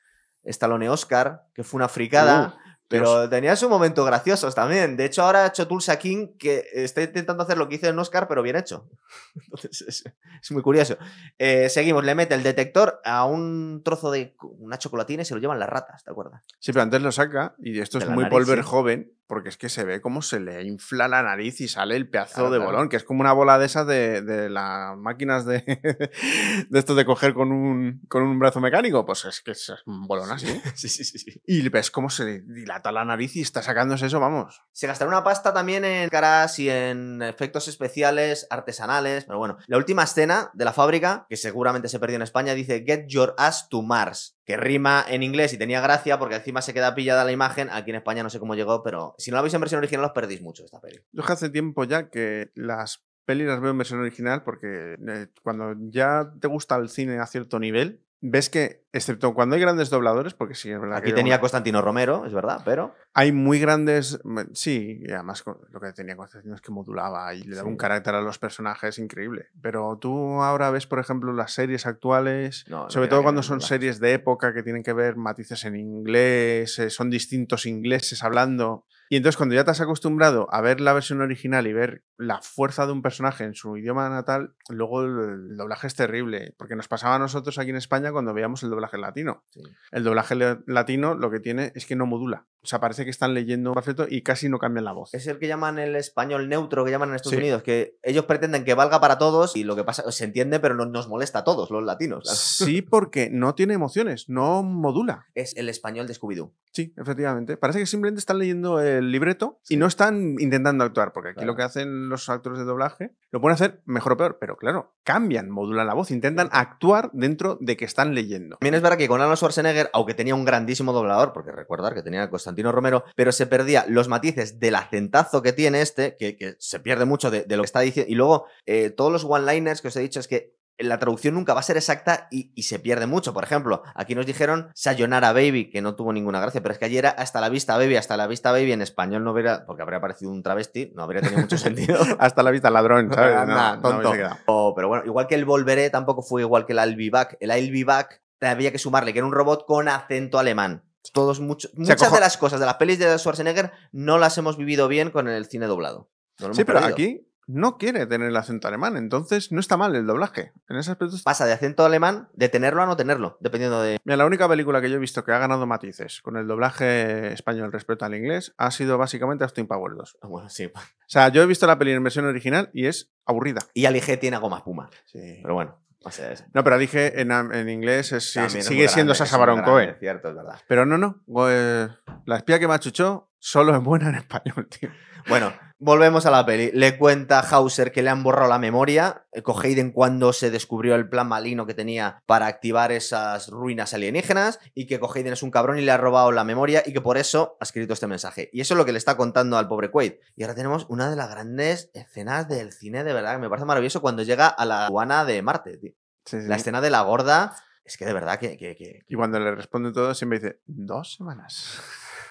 Stallone 0.44 0.90
Oscar, 0.90 1.48
que 1.54 1.64
fue 1.64 1.78
una 1.78 1.88
fricada. 1.88 2.58
Pero 2.90 3.30
tenía 3.30 3.56
sus 3.56 3.70
momentos 3.70 4.06
graciosos 4.06 4.56
también. 4.56 4.98
De 4.98 5.06
hecho, 5.06 5.22
ahora 5.22 5.44
ha 5.44 5.48
hecho 5.48 5.68
Tulsa 5.68 6.00
King 6.00 6.30
que 6.40 6.66
está 6.74 7.04
intentando 7.04 7.44
hacer 7.44 7.58
lo 7.58 7.70
que 7.70 7.76
hizo 7.76 7.88
en 7.88 8.00
Oscar, 8.00 8.28
pero 8.28 8.42
bien 8.42 8.56
hecho. 8.56 8.90
Entonces, 9.36 9.82
es, 9.88 10.04
es 10.42 10.52
muy 10.52 10.64
curioso. 10.64 10.98
Eh, 11.38 11.70
seguimos, 11.70 12.04
le 12.04 12.16
mete 12.16 12.34
el 12.34 12.42
detector 12.42 13.00
a 13.06 13.26
un 13.26 13.84
trozo 13.86 14.10
de 14.10 14.36
una 14.58 14.80
chocolatina 14.80 15.22
y 15.22 15.26
se 15.26 15.36
lo 15.36 15.40
llevan 15.40 15.60
las 15.60 15.70
ratas, 15.70 16.04
¿te 16.04 16.10
acuerdas? 16.10 16.44
Sí, 16.60 16.74
pero 16.74 16.82
antes 16.82 17.02
lo 17.02 17.12
saca 17.12 17.54
y 17.60 17.80
esto 17.80 18.00
De 18.00 18.06
es 18.06 18.12
muy 18.12 18.24
nariz, 18.24 18.32
Polver 18.32 18.64
sí. 18.64 18.70
joven 18.70 19.14
porque 19.30 19.50
es 19.50 19.58
que 19.58 19.70
se 19.70 19.84
ve 19.86 20.02
cómo 20.02 20.24
se 20.24 20.40
le 20.40 20.64
infla 20.64 21.08
la 21.08 21.22
nariz 21.22 21.62
y 21.62 21.68
sale 21.68 21.96
el 21.96 22.10
pedazo 22.10 22.34
Claro, 22.34 22.50
de 22.50 22.58
claro. 22.58 22.72
bolón, 22.72 22.90
que 22.90 22.96
es 22.98 23.04
como 23.04 23.22
una 23.22 23.32
bola 23.32 23.60
de 23.60 23.68
esas 23.68 23.86
de, 23.86 24.24
de 24.24 24.50
las 24.50 24.98
máquinas 24.98 25.46
de, 25.46 25.62
de 26.70 26.80
esto 26.80 26.96
de 26.96 27.06
coger 27.06 27.36
con 27.36 27.52
un, 27.52 28.02
con 28.08 28.24
un 28.24 28.40
brazo 28.40 28.60
mecánico. 28.60 29.06
Pues 29.06 29.26
es 29.26 29.42
que 29.42 29.52
es 29.52 29.72
un 29.86 30.08
bolón 30.08 30.32
así. 30.32 30.48
Sí, 30.74 30.90
sí, 30.90 31.04
sí, 31.04 31.20
sí. 31.20 31.42
Y 31.46 31.70
ves 31.70 31.92
cómo 31.92 32.10
se 32.10 32.42
dilata 32.42 32.92
la 32.92 33.06
nariz 33.06 33.36
y 33.36 33.42
está 33.42 33.62
sacándose 33.62 34.08
eso, 34.08 34.20
vamos. 34.20 34.64
Se 34.72 34.88
gastará 34.88 35.10
una 35.10 35.24
pasta 35.24 35.54
también 35.54 35.86
en 35.86 36.10
caras 36.10 36.58
y 36.58 36.68
en 36.70 37.22
efectos 37.22 37.68
especiales, 37.68 38.48
artesanales. 38.50 39.26
Pero 39.26 39.38
bueno, 39.38 39.58
la 39.68 39.78
última 39.78 40.04
escena 40.04 40.50
de 40.56 40.66
la 40.66 40.74
fábrica, 40.74 41.28
que 41.30 41.38
seguramente 41.38 41.88
se 41.88 42.00
perdió 42.00 42.16
en 42.16 42.24
España, 42.24 42.56
dice 42.56 42.84
Get 42.84 43.06
your 43.10 43.36
ass 43.38 43.70
to 43.70 43.84
Mars. 43.84 44.39
Que 44.50 44.58
rima 44.58 45.06
en 45.08 45.22
inglés 45.22 45.54
y 45.54 45.60
tenía 45.60 45.80
gracia 45.80 46.18
porque 46.18 46.34
encima 46.34 46.64
se 46.64 46.74
queda 46.74 46.96
pillada 46.96 47.24
la 47.24 47.32
imagen. 47.32 47.70
Aquí 47.70 47.92
en 47.92 47.98
España 47.98 48.24
no 48.24 48.32
sé 48.32 48.40
cómo 48.40 48.56
llegó, 48.56 48.82
pero 48.82 49.14
si 49.20 49.30
no 49.30 49.36
la 49.36 49.44
veis 49.44 49.54
en 49.54 49.62
versión 49.62 49.78
original 49.78 50.06
os 50.06 50.12
perdéis 50.12 50.42
mucho 50.42 50.66
esta 50.66 50.82
peli. 50.82 50.98
Yo 51.12 51.24
hace 51.24 51.52
tiempo 51.52 51.84
ya 51.84 52.10
que 52.10 52.50
las 52.56 53.06
pelis 53.26 53.46
las 53.46 53.62
veo 53.62 53.70
en 53.70 53.78
versión 53.78 54.00
original 54.00 54.42
porque 54.42 54.96
eh, 55.08 55.28
cuando 55.44 55.76
ya 55.92 56.34
te 56.42 56.48
gusta 56.48 56.78
el 56.78 56.90
cine 56.90 57.20
a 57.20 57.28
cierto 57.28 57.60
nivel, 57.60 58.02
ves 58.22 58.50
que, 58.50 58.84
excepto 58.92 59.34
cuando 59.34 59.56
hay 59.56 59.62
grandes 59.62 59.90
dobladores, 59.90 60.34
porque 60.34 60.56
sí, 60.56 60.70
es 60.72 60.80
verdad 60.80 60.98
Aquí 60.98 61.10
que 61.12 61.14
tenía 61.16 61.40
Constantino 61.40 61.82
Romero, 61.82 62.26
es 62.26 62.34
verdad, 62.34 62.62
pero. 62.66 62.94
hay 63.14 63.32
muy 63.32 63.60
grandes, 63.60 64.20
sí, 64.54 65.00
y 65.06 65.12
además 65.12 65.44
lo 65.46 65.80
que 65.80 65.94
tenía 65.94 66.16
Constantino 66.18 66.56
es 66.56 66.62
que 66.62 66.72
modulaba 66.72 67.34
y 67.34 67.44
le 67.44 67.56
daba 67.56 67.68
Sí. 67.68 67.72
un 67.72 67.78
carácter 67.78 68.16
a 68.16 68.22
los 68.22 68.38
personajes 68.40 69.00
increíble. 69.00 69.48
Pero 69.62 69.98
tú 70.00 70.42
ahora 70.42 70.70
ves, 70.72 70.86
por 70.88 71.00
ejemplo, 71.00 71.32
las 71.34 71.54
series 71.54 71.86
actuales, 71.86 72.66
No, 72.68 72.90
sobre 72.90 73.08
todo 73.08 73.24
cuando 73.24 73.42
son 73.44 73.62
series 73.62 74.00
de 74.00 74.14
época 74.14 74.54
que 74.54 74.64
tienen 74.64 74.84
que 74.84 74.94
ver 74.94 75.16
matices 75.16 75.64
en 75.66 75.76
inglés, 75.78 76.78
eh, 76.80 76.90
son 76.90 77.10
distintos 77.10 77.66
ingleses 77.66 78.24
hablando. 78.24 78.86
Y 79.12 79.18
entonces 79.18 79.38
cuando 79.38 79.56
ya 79.56 79.64
te 79.64 79.72
has 79.72 79.82
acostumbrado 79.82 80.48
a 80.52 80.62
ver 80.62 80.80
la 80.80 80.94
versión 80.94 81.20
original 81.22 81.66
y 81.66 81.74
ver 81.74 82.04
la 82.16 82.42
fuerza 82.44 82.86
de 82.86 82.92
un 82.92 83.02
personaje 83.02 83.44
en 83.44 83.56
su 83.56 83.76
idioma 83.76 84.08
natal, 84.08 84.54
luego 84.70 85.04
el, 85.04 85.58
doblaje 85.58 85.88
es 85.88 85.96
terrible, 85.96 86.54
porque 86.58 86.76
nos 86.76 86.88
pasaba 86.88 87.16
a 87.16 87.20
nosotros 87.20 87.58
aquí 87.58 87.72
en 87.72 87.76
España 87.76 88.12
cuando 88.12 88.36
veíamos 88.36 88.62
el 88.62 88.70
doblaje 88.70 89.00
latino. 89.00 89.44
Sí. 89.50 89.62
El 89.92 90.04
doblaje 90.04 90.36
latino 90.68 91.16
lo 91.16 91.32
que 91.32 91.40
tiene 91.40 91.72
es 91.74 91.88
que 91.88 91.96
no 91.96 92.06
modula. 92.06 92.46
Sea, 92.70 92.80
parece 92.80 93.04
que 93.04 93.10
están 93.10 93.34
leyendo 93.34 93.74
perfecto 93.74 94.06
y 94.08 94.22
casi 94.22 94.48
no 94.48 94.60
cambian 94.60 94.86
la 94.86 94.92
voz. 94.92 95.12
Es 95.16 95.26
el 95.26 95.40
que 95.40 95.48
llaman 95.48 95.80
el 95.80 95.96
español 95.96 96.48
neutro, 96.50 96.86
que 96.86 96.92
llaman 96.92 97.10
en 97.10 97.16
Estados 97.16 97.32
Sí. 97.32 97.38
Unidos, 97.40 97.64
que 97.64 97.98
ellos 98.04 98.26
pretenden 98.26 98.64
que 98.64 98.76
valga 98.76 99.02
para 99.02 99.18
todos 99.18 99.56
y 99.56 99.64
lo 99.64 99.76
que 99.76 99.84
pasa 99.84 100.12
se 100.12 100.24
entiende, 100.26 100.60
pero 100.60 100.76
no, 100.76 100.86
nos 100.86 101.08
molesta 101.10 101.40
a 101.40 101.44
todos, 101.44 101.72
los 101.72 101.84
latinos. 101.84 102.24
claro. 102.26 102.38
Sí, 102.38 102.82
porque 102.90 103.30
no 103.32 103.56
tiene 103.56 103.74
emociones, 103.74 104.30
no 104.30 104.62
modula. 104.62 105.26
Es 105.34 105.56
el 105.58 105.68
español 105.68 106.06
de 106.06 106.14
Scooby-Doo. 106.14 106.54
Sí, 106.72 106.94
efectivamente. 106.98 107.58
Parece 107.58 107.80
que 107.80 107.88
simplemente 107.88 108.20
están 108.20 108.38
leyendo 108.38 108.80
el 108.80 109.12
libreto 109.12 109.60
y 109.68 109.78
no 109.78 109.88
están 109.88 110.36
intentando 110.40 110.84
actuar, 110.84 111.12
porque 111.14 111.30
aquí 111.30 111.38
Claro. 111.38 111.54
lo 111.54 111.56
que 111.58 111.64
hacen 111.64 112.10
los 112.10 112.30
actores 112.30 112.60
de 112.60 112.66
doblaje 112.66 113.16
lo 113.32 113.42
pueden 113.42 113.56
hacer 113.56 113.82
mejor 113.86 114.12
o 114.14 114.18
peor, 114.18 114.38
pero 114.40 114.56
claro, 114.58 114.94
cambian, 115.04 115.50
modulan 115.50 115.88
la 115.88 115.96
voz, 115.96 116.12
intentan 116.12 116.50
actuar 116.52 117.10
dentro 117.14 117.58
de 117.62 117.76
que 117.78 117.86
están 117.86 118.14
leyendo. 118.14 118.58
También 118.58 118.76
es 118.76 118.82
verdad 118.84 118.98
que 119.00 119.08
con 119.08 119.20
Arnold 119.22 119.38
Schwarzenegger, 119.38 119.90
aunque 119.94 120.14
tenía 120.14 120.36
un 120.36 120.46
grandísimo 120.46 120.94
doblador, 120.94 121.34
porque 121.34 121.52
recordar 121.52 121.96
que 121.96 122.04
tenía 122.04 122.24
a 122.24 122.30
Constantino 122.30 122.59
Romero, 122.68 123.04
pero 123.16 123.32
se 123.32 123.48
perdía 123.48 123.86
los 123.88 124.08
matices 124.08 124.60
del 124.60 124.76
acentazo 124.76 125.42
que 125.42 125.54
tiene 125.54 125.82
este, 125.82 126.16
que, 126.18 126.36
que 126.38 126.56
se 126.60 126.80
pierde 126.80 127.06
mucho 127.06 127.32
de, 127.32 127.44
de 127.44 127.56
lo 127.58 127.64
que 127.64 127.68
está 127.68 127.80
diciendo. 127.82 128.12
Y 128.12 128.16
luego, 128.16 128.46
eh, 128.66 128.90
todos 128.90 129.12
los 129.12 129.24
one-liners 129.24 129.82
que 129.82 129.88
os 129.90 129.96
he 129.96 130.02
dicho 130.02 130.20
es 130.20 130.28
que 130.28 130.58
la 130.82 130.98
traducción 130.98 131.34
nunca 131.34 131.54
va 131.54 131.60
a 131.60 131.64
ser 131.64 131.76
exacta 131.76 132.30
y, 132.32 132.54
y 132.56 132.64
se 132.64 132.80
pierde 132.80 133.06
mucho. 133.06 133.34
Por 133.34 133.44
ejemplo, 133.44 133.84
aquí 133.96 134.16
nos 134.16 134.26
dijeron 134.26 134.70
Sayonara 134.76 135.34
Baby, 135.34 135.70
que 135.70 135.82
no 135.82 135.96
tuvo 135.96 136.14
ninguna 136.14 136.40
gracia, 136.40 136.62
pero 136.62 136.72
es 136.72 136.80
que 136.80 136.86
ayer 136.86 137.00
era 137.00 137.10
hasta 137.10 137.42
la 137.42 137.50
vista 137.50 137.76
baby, 137.76 137.98
hasta 137.98 138.16
la 138.16 138.28
vista 138.28 138.54
baby 138.54 138.72
en 138.72 138.82
español 138.82 139.26
no 139.26 139.34
hubiera, 139.34 139.66
porque 139.66 139.82
habría 139.82 140.00
parecido 140.00 140.32
un 140.32 140.42
travesti, 140.42 140.94
no 140.96 141.04
habría 141.04 141.22
tenido 141.22 141.42
mucho 141.42 141.58
sentido. 141.58 142.00
Hasta 142.18 142.44
la 142.44 142.52
vista 142.52 142.70
ladrón, 142.70 143.12
¿sabes? 143.14 143.46
No, 143.46 143.82
tonto. 143.82 143.98
hubiese 144.10 144.18
quedado. 144.20 144.38
O- 144.46 144.74
pero 144.74 144.88
bueno, 144.88 145.04
igual 145.06 145.28
que 145.28 145.36
el 145.36 145.44
Volveré 145.44 145.90
tampoco 145.90 146.22
fue 146.22 146.44
igual 146.44 146.66
que 146.66 146.72
el 146.72 146.80
I'll 146.80 146.96
Be 146.96 147.10
Back. 147.10 147.36
El 147.42 147.50
I'll 147.52 147.74
Be 147.74 147.84
Back 147.84 148.22
había 148.40 148.72
que 148.72 148.78
sumarle 148.80 149.12
que 149.12 149.20
era 149.20 149.26
un 149.28 149.34
robot 149.34 149.66
con 149.66 149.90
acento 149.90 150.40
alemán. 150.40 150.86
Todos 151.14 151.40
mucho- 151.40 151.70
muchas 151.76 152.12
de 152.12 152.20
las 152.20 152.38
cosas 152.38 152.60
de 152.60 152.66
las 152.66 152.76
pelis 152.76 153.00
de 153.00 153.18
Schwarzenegger 153.18 153.72
no 153.92 154.18
las 154.18 154.38
hemos 154.38 154.58
vivido 154.58 154.88
bien 154.88 155.12
con 155.12 155.28
el 155.28 155.46
cine 155.46 155.66
doblado. 155.66 156.10
No 156.40 156.54
Sí, 156.54 156.64
pero 156.64 156.80
perdido. 156.80 156.94
aquí 156.94 157.26
no 157.48 157.78
quiere 157.80 158.06
tener 158.06 158.28
el 158.28 158.38
acento 158.38 158.68
alemán, 158.68 158.96
entonces 158.96 159.52
no 159.52 159.60
está 159.60 159.76
mal 159.76 159.96
el 159.96 160.06
doblaje. 160.06 160.54
En 160.68 160.78
ese 160.78 160.92
aspecto 160.92 161.16
está- 161.16 161.28
pasa 161.32 161.46
de 161.48 161.54
acento 161.54 161.84
alemán 161.84 162.30
de 162.34 162.48
tenerlo 162.48 162.84
a 162.84 162.86
no 162.86 162.96
tenerlo, 162.96 163.38
dependiendo 163.40 163.82
de. 163.82 163.98
Mira, 164.04 164.18
la 164.18 164.26
única 164.28 164.48
película 164.48 164.82
que 164.82 164.90
yo 164.90 164.98
he 164.98 165.00
visto 165.00 165.24
que 165.24 165.32
ha 165.32 165.40
ganado 165.40 165.66
matices 165.66 166.22
con 166.22 166.38
el 166.38 166.48
doblaje 166.48 167.34
español 167.34 167.72
respecto 167.72 168.06
al 168.06 168.14
inglés 168.14 168.54
ha 168.58 168.70
sido 168.70 168.98
básicamente 169.00 169.44
Austin 169.46 169.66
Power 169.68 169.96
2. 169.96 170.18
Ah, 170.22 170.28
Bueno, 170.28 170.50
sí. 170.50 170.66
O 170.68 170.72
sea, 171.08 171.30
yo 171.30 171.42
he 171.42 171.46
visto 171.48 171.66
la 171.66 171.80
peli 171.80 171.92
en 171.92 172.04
versión 172.04 172.26
original 172.26 172.70
y 172.74 172.86
es 172.86 173.12
aburrida. 173.26 173.62
Y 173.74 173.86
Ali 173.86 174.00
G 174.02 174.20
tiene 174.20 174.36
a 174.38 174.40
goma 174.40 174.58
espuma. 174.58 174.90
Sí. 175.06 175.40
Pero 175.42 175.56
bueno, 175.56 175.82
o 176.04 176.12
sea, 176.12 176.32
es- 176.32 176.46
No, 176.54 176.64
pero 176.64 176.78
dije 176.78 177.22
en, 177.22 177.32
en 177.32 177.70
inglés 177.70 178.12
es- 178.12 178.32
sigue, 178.32 178.88
siendo 178.88 179.14
Sasha 179.16 179.38
Baron 179.38 179.62
Cohen. 179.64 179.96
Cierto, 180.00 180.30
es 180.30 180.36
verdad. 180.36 180.60
Pero 180.68 180.86
no, 180.86 180.98
no. 180.98 181.22
pues, 181.32 181.90
la 182.26 182.38
espía 182.38 182.60
que 182.60 182.68
me 182.68 182.74
achuchó 182.74 183.29
solo 183.40 183.76
es 183.76 183.82
buena 183.84 184.10
en 184.10 184.16
español, 184.16 184.68
tío. 184.80 184.90
Bueno, 185.28 185.54
volvemos 185.78 186.26
a 186.26 186.32
la 186.32 186.46
peli. 186.46 186.72
Le 186.74 186.98
cuenta 186.98 187.40
a 187.40 187.44
Hauser 187.44 187.92
que 187.92 188.02
le 188.02 188.10
han 188.10 188.24
borrado 188.24 188.48
la 188.50 188.58
memoria. 188.58 189.26
eh, 189.34 189.42
Con 189.44 189.64
Hayden 189.64 189.92
cuando 189.92 190.32
se 190.34 190.50
descubrió 190.50 190.96
el 190.96 191.10
plan 191.10 191.28
maligno 191.28 191.66
que 191.68 191.74
tenía 191.74 192.24
para 192.26 192.48
activar 192.48 192.92
esas 192.92 193.50
ruinas 193.50 193.94
alienígenas. 193.94 194.60
Y 194.74 194.88
que 194.88 195.00
con 195.00 195.10
Hayden 195.16 195.34
es 195.34 195.44
un 195.44 195.52
cabrón 195.52 195.78
y 195.78 195.82
le 195.82 195.92
ha 195.92 195.98
robado 195.98 196.32
la 196.32 196.44
memoria. 196.46 196.82
Y 196.86 196.94
que 196.94 197.02
por 197.02 197.18
eso 197.18 197.58
ha 197.60 197.66
escrito 197.66 197.94
este 197.94 198.08
mensaje. 198.08 198.50
Y 198.54 198.62
eso 198.62 198.74
es 198.74 198.78
lo 198.78 198.86
que 198.86 198.92
le 198.94 198.98
está 198.98 199.18
contando 199.18 199.58
al 199.58 199.68
pobre 199.68 199.92
Quaid. 199.92 200.14
Y 200.36 200.44
ahora 200.44 200.56
tenemos 200.56 200.86
una 200.90 201.10
de 201.10 201.16
las 201.18 201.30
grandes 201.30 201.92
escenas 201.94 202.48
del 202.48 202.72
cine, 202.72 203.04
de 203.04 203.14
verdad, 203.14 203.34
que 203.34 203.40
me 203.40 203.50
parece 203.50 203.66
maravilloso 203.66 204.02
cuando 204.02 204.24
llega 204.24 204.48
a 204.48 204.66
la 204.66 204.86
aduana 204.88 205.26
de 205.26 205.42
Marte. 205.42 205.78
tío. 205.78 205.92
Sí, 206.26 206.42
sí. 206.42 206.48
La 206.48 206.56
escena 206.56 206.82
de 206.82 206.90
la 206.90 207.02
gorda. 207.02 207.54
Es 207.84 207.98
que 207.98 208.06
de 208.06 208.14
verdad 208.14 208.40
que. 208.40 208.58
que- 208.58 208.76
que- 208.76 209.02
Y 209.08 209.16
cuando 209.16 209.40
le 209.40 209.54
responde 209.54 209.92
todo, 209.92 210.14
siempre 210.16 210.40
dice, 210.40 210.60
dos 210.66 211.16
semanas. 211.16 211.82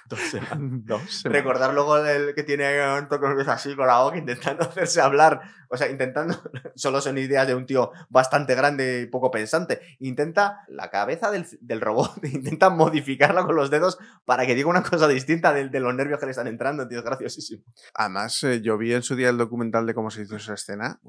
Dos 0.19 0.21
semanas. 0.21 0.59
dos 0.87 1.21
semanas. 1.21 1.43
Recordar 1.43 1.75
luego 1.75 1.99
el 1.99 2.35
que 2.35 2.43
tiene 2.43 2.67
así 2.67 3.77
con 3.77 3.87
la 3.87 4.01
boca 4.01 4.17
intentando 4.17 4.65
hacerse 4.69 5.01
hablar. 5.01 5.43
O 5.69 5.77
sea, 5.77 5.91
intentando. 5.91 6.41
Solo 6.75 7.01
son 7.01 7.19
ideas 7.19 7.47
de 7.47 7.55
un 7.55 7.67
tío 7.67 7.93
bastante 8.09 8.55
grande 8.55 9.03
y 9.03 9.07
poco 9.07 9.31
pensante. 9.31 9.81
Intenta 9.99 10.65
la 10.69 10.91
cabeza 10.91 11.31
del, 11.31 11.47
del 11.61 11.81
robot, 11.81 12.25
intenta 12.25 12.71
modificarla 12.71 13.45
con 13.45 13.55
los 13.55 13.71
dedos 13.71 13.99
para 14.25 14.47
que 14.47 14.55
diga 14.55 14.69
una 14.69 14.83
cosa 14.83 15.07
distinta 15.09 15.53
de, 15.53 15.69
de 15.69 15.81
los 15.81 15.95
nervios 15.95 16.19
que 16.19 16.27
le 16.27 16.31
están 16.31 16.47
entrando, 16.47 16.89
tío. 16.89 16.99
Es 16.99 17.05
graciosísimo. 17.05 17.63
Además, 17.95 18.43
eh, 18.45 18.63
yo 18.63 18.79
vi 18.79 18.95
en 18.95 19.03
su 19.03 19.15
día 19.15 19.29
el 19.29 19.37
documental 19.37 19.87
de 19.87 19.95
cómo 19.95 20.11
se 20.11 20.23
hizo 20.23 20.37
esa 20.37 20.55
escena. 20.55 21.01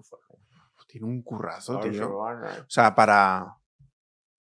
Tiene 0.87 1.05
un 1.05 1.21
currazo, 1.21 1.79
tío. 1.79 2.17
O 2.17 2.65
sea, 2.67 2.95
para 2.95 3.58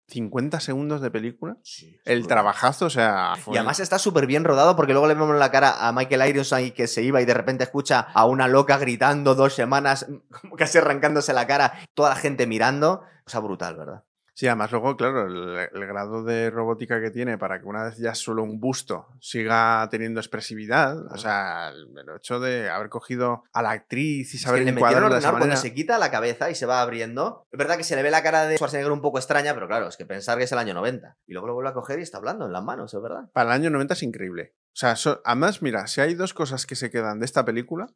50 0.08 0.60
segundos 0.60 1.00
de 1.00 1.10
película, 1.10 1.56
el 2.04 2.26
trabajo 2.26 2.28
trabajazo, 2.28 2.86
o 2.86 2.90
sea. 2.90 3.34
fue- 3.42 3.54
Y 3.54 3.56
además 3.58 3.80
está 3.80 3.98
súper 3.98 4.26
bien 4.26 4.44
rodado 4.44 4.76
porque 4.76 4.92
luego 4.92 5.06
le 5.08 5.14
vemos 5.14 5.34
la 5.36 5.50
cara 5.50 5.86
a 5.88 5.92
Michael 5.92 6.28
Ironside 6.28 6.72
que 6.74 6.86
se 6.86 7.02
iba 7.02 7.20
y 7.22 7.24
de 7.24 7.34
repente 7.34 7.64
escucha 7.64 8.00
a 8.12 8.26
una 8.26 8.46
loca 8.48 8.76
gritando 8.76 9.34
dos 9.34 9.54
semanas, 9.54 10.06
como 10.42 10.56
casi 10.56 10.78
arrancándose 10.78 11.32
la 11.32 11.46
cara, 11.46 11.72
toda 11.94 12.10
la 12.10 12.16
gente 12.16 12.46
mirando. 12.46 13.02
O 13.26 13.30
sea, 13.30 13.40
brutal, 13.40 13.76
¿verdad? 13.76 14.04
Sí, 14.36 14.48
además 14.48 14.72
luego, 14.72 14.96
claro, 14.96 15.28
el, 15.28 15.68
el 15.72 15.86
grado 15.86 16.24
de 16.24 16.50
robótica 16.50 17.00
que 17.00 17.12
tiene 17.12 17.38
para 17.38 17.60
que 17.60 17.66
una 17.66 17.84
vez 17.84 17.98
ya 17.98 18.16
solo 18.16 18.42
un 18.42 18.58
busto 18.58 19.06
siga 19.20 19.86
teniendo 19.92 20.18
expresividad, 20.18 21.06
o 21.12 21.16
sea, 21.16 21.68
el, 21.68 21.86
hecho 22.16 22.40
de 22.40 22.68
haber 22.68 22.88
cogido 22.88 23.44
a 23.52 23.62
la 23.62 23.70
actriz 23.70 24.34
y 24.34 24.36
Es 24.36 24.42
que 24.42 24.46
saber 24.48 24.62
el 24.62 24.68
encuadrarla 24.68 25.08
de 25.14 25.18
esa 25.20 25.30
cuando 25.30 25.56
se 25.56 25.72
quita 25.72 25.98
la 25.98 26.10
cabeza 26.10 26.50
y 26.50 26.56
se 26.56 26.66
va 26.66 26.82
abriendo. 26.82 27.46
Es 27.52 27.58
verdad 27.58 27.76
que 27.76 27.84
se 27.84 27.94
le 27.94 28.02
ve 28.02 28.10
la 28.10 28.24
cara 28.24 28.46
de 28.46 28.56
Schwarzenegger 28.56 28.90
un 28.90 29.02
poco 29.02 29.18
extraña, 29.18 29.54
pero 29.54 29.68
claro, 29.68 29.86
es 29.86 29.96
que 29.96 30.04
pensar 30.04 30.36
que 30.36 30.44
es 30.44 30.52
el 30.52 30.58
año 30.58 30.74
90. 30.74 31.16
Y 31.26 31.32
luego 31.32 31.46
lo 31.46 31.54
vuelve 31.54 31.70
a 31.70 31.74
coger 31.74 32.00
y 32.00 32.02
está 32.02 32.18
hablando 32.18 32.44
en 32.44 32.52
las 32.52 32.64
manos, 32.64 32.92
es 32.92 33.00
verdad. 33.00 33.30
Para 33.32 33.50
el 33.54 33.60
año 33.62 33.70
90 33.70 33.94
es 33.94 34.02
increíble. 34.02 34.54
O 34.72 34.76
sea, 34.76 34.96
so- 34.96 35.22
además, 35.24 35.62
mira, 35.62 35.86
si 35.86 36.00
hay 36.00 36.14
dos 36.14 36.34
cosas 36.34 36.66
que 36.66 36.74
se 36.74 36.90
quedan 36.90 37.20
de 37.20 37.26
esta 37.26 37.44
película, 37.44 37.86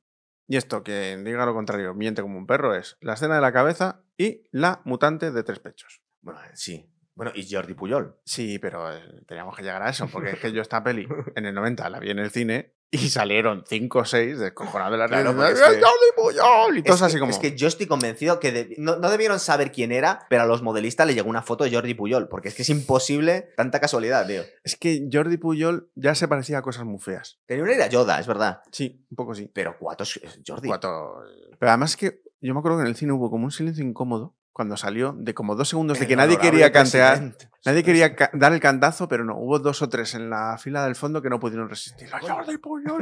y 0.46 0.56
esto, 0.56 0.84
que 0.84 1.20
diga 1.24 1.44
lo 1.44 1.52
contrario, 1.52 1.94
miente 1.94 2.22
como 2.22 2.38
un 2.38 2.46
perro, 2.46 2.76
es 2.76 2.96
la 3.00 3.14
escena 3.14 3.34
de 3.34 3.40
la 3.40 3.52
cabeza 3.52 4.02
y 4.16 4.44
la 4.52 4.80
mutante 4.84 5.32
de 5.32 5.42
tres 5.42 5.58
pechos. 5.58 6.00
Bueno, 6.32 6.40
sí. 6.54 6.90
Bueno, 7.14 7.32
y 7.34 7.52
Jordi 7.52 7.74
Puyol. 7.74 8.16
Sí, 8.24 8.60
pero 8.60 8.92
eh, 8.92 9.02
teníamos 9.26 9.56
que 9.56 9.62
llegar 9.64 9.82
a 9.82 9.90
eso, 9.90 10.06
porque 10.06 10.30
es 10.30 10.38
que 10.38 10.52
yo 10.52 10.62
esta 10.62 10.84
peli 10.84 11.08
en 11.34 11.46
el 11.46 11.54
90 11.54 11.90
la 11.90 11.98
vi 11.98 12.10
en 12.10 12.20
el 12.20 12.30
cine 12.30 12.74
Y 12.92 13.08
salieron 13.10 13.64
cinco 13.66 13.98
o 13.98 14.04
seis 14.04 14.38
descojonados 14.38 14.92
de 14.92 14.98
la 14.98 15.08
Claro, 15.08 15.32
realidad. 15.32 15.50
es 15.52 15.58
que- 15.76 15.82
¡Jordi 15.82 16.06
Puyol! 16.16 16.78
Y 16.78 16.82
todos 16.84 17.00
es, 17.00 17.02
así 17.02 17.14
que, 17.16 17.20
como. 17.20 17.32
es 17.32 17.38
que 17.40 17.56
yo 17.56 17.66
estoy 17.66 17.86
convencido 17.86 18.38
que 18.38 18.52
de- 18.52 18.74
no, 18.78 18.96
no 18.98 19.10
debieron 19.10 19.40
saber 19.40 19.72
quién 19.72 19.90
era, 19.90 20.20
pero 20.30 20.42
a 20.42 20.46
los 20.46 20.62
modelistas 20.62 21.06
le 21.08 21.14
llegó 21.14 21.28
una 21.28 21.42
foto 21.42 21.64
de 21.64 21.72
Jordi 21.74 21.94
Puyol, 21.94 22.28
porque 22.28 22.48
es 22.48 22.54
que 22.54 22.62
es 22.62 22.70
imposible 22.70 23.50
tanta 23.56 23.80
casualidad, 23.80 24.24
tío. 24.26 24.42
Es 24.62 24.76
que 24.76 25.08
Jordi 25.12 25.36
Puyol 25.38 25.90
ya 25.96 26.14
se 26.14 26.28
parecía 26.28 26.58
a 26.58 26.62
cosas 26.62 26.84
muy 26.84 27.00
feas. 27.00 27.40
Tenía 27.46 27.64
una 27.64 27.72
idea 27.74 27.88
Yoda, 27.88 28.20
es 28.20 28.26
verdad. 28.28 28.62
Sí, 28.70 29.04
un 29.10 29.16
poco 29.16 29.34
sí. 29.34 29.50
Pero 29.52 29.76
Cuatro 29.78 30.06
Jordi. 30.46 30.68
Cuatro- 30.68 31.24
Pero 31.58 31.70
además 31.70 31.90
es 31.90 31.96
que 31.96 32.22
yo 32.40 32.54
me 32.54 32.60
acuerdo 32.60 32.78
que 32.78 32.82
en 32.84 32.88
el 32.88 32.96
cine 32.96 33.12
hubo 33.12 33.28
como 33.30 33.44
un 33.44 33.50
silencio 33.50 33.84
incómodo 33.84 34.36
cuando 34.58 34.76
salió, 34.76 35.14
de 35.16 35.34
como 35.34 35.54
dos 35.54 35.68
segundos, 35.68 35.98
de 36.00 36.04
El 36.06 36.08
que 36.08 36.16
nadie 36.16 36.36
quería 36.36 36.72
cantear. 36.72 37.12
presidente. 37.18 37.48
Nadie 37.64 37.84
quería 37.84 38.16
dar 38.32 38.52
el 38.52 38.58
cantazo, 38.58 39.06
pero 39.06 39.22
no. 39.24 39.36
Hubo 39.36 39.60
dos 39.60 39.82
o 39.82 39.88
tres 39.88 40.16
en 40.16 40.30
la 40.30 40.58
fila 40.58 40.82
del 40.82 40.96
fondo 40.96 41.22
que 41.22 41.30
no 41.30 41.38
pudieron 41.38 41.68
resistir. 41.68 42.08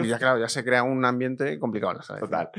Y 0.02 0.08
ya, 0.08 0.18
claro, 0.18 0.38
ya 0.38 0.50
se 0.50 0.62
crea 0.62 0.82
un 0.82 1.02
ambiente 1.06 1.58
complicado. 1.58 1.92
en 1.92 1.96
la 1.96 2.02
sala. 2.02 2.20
Total. 2.20 2.50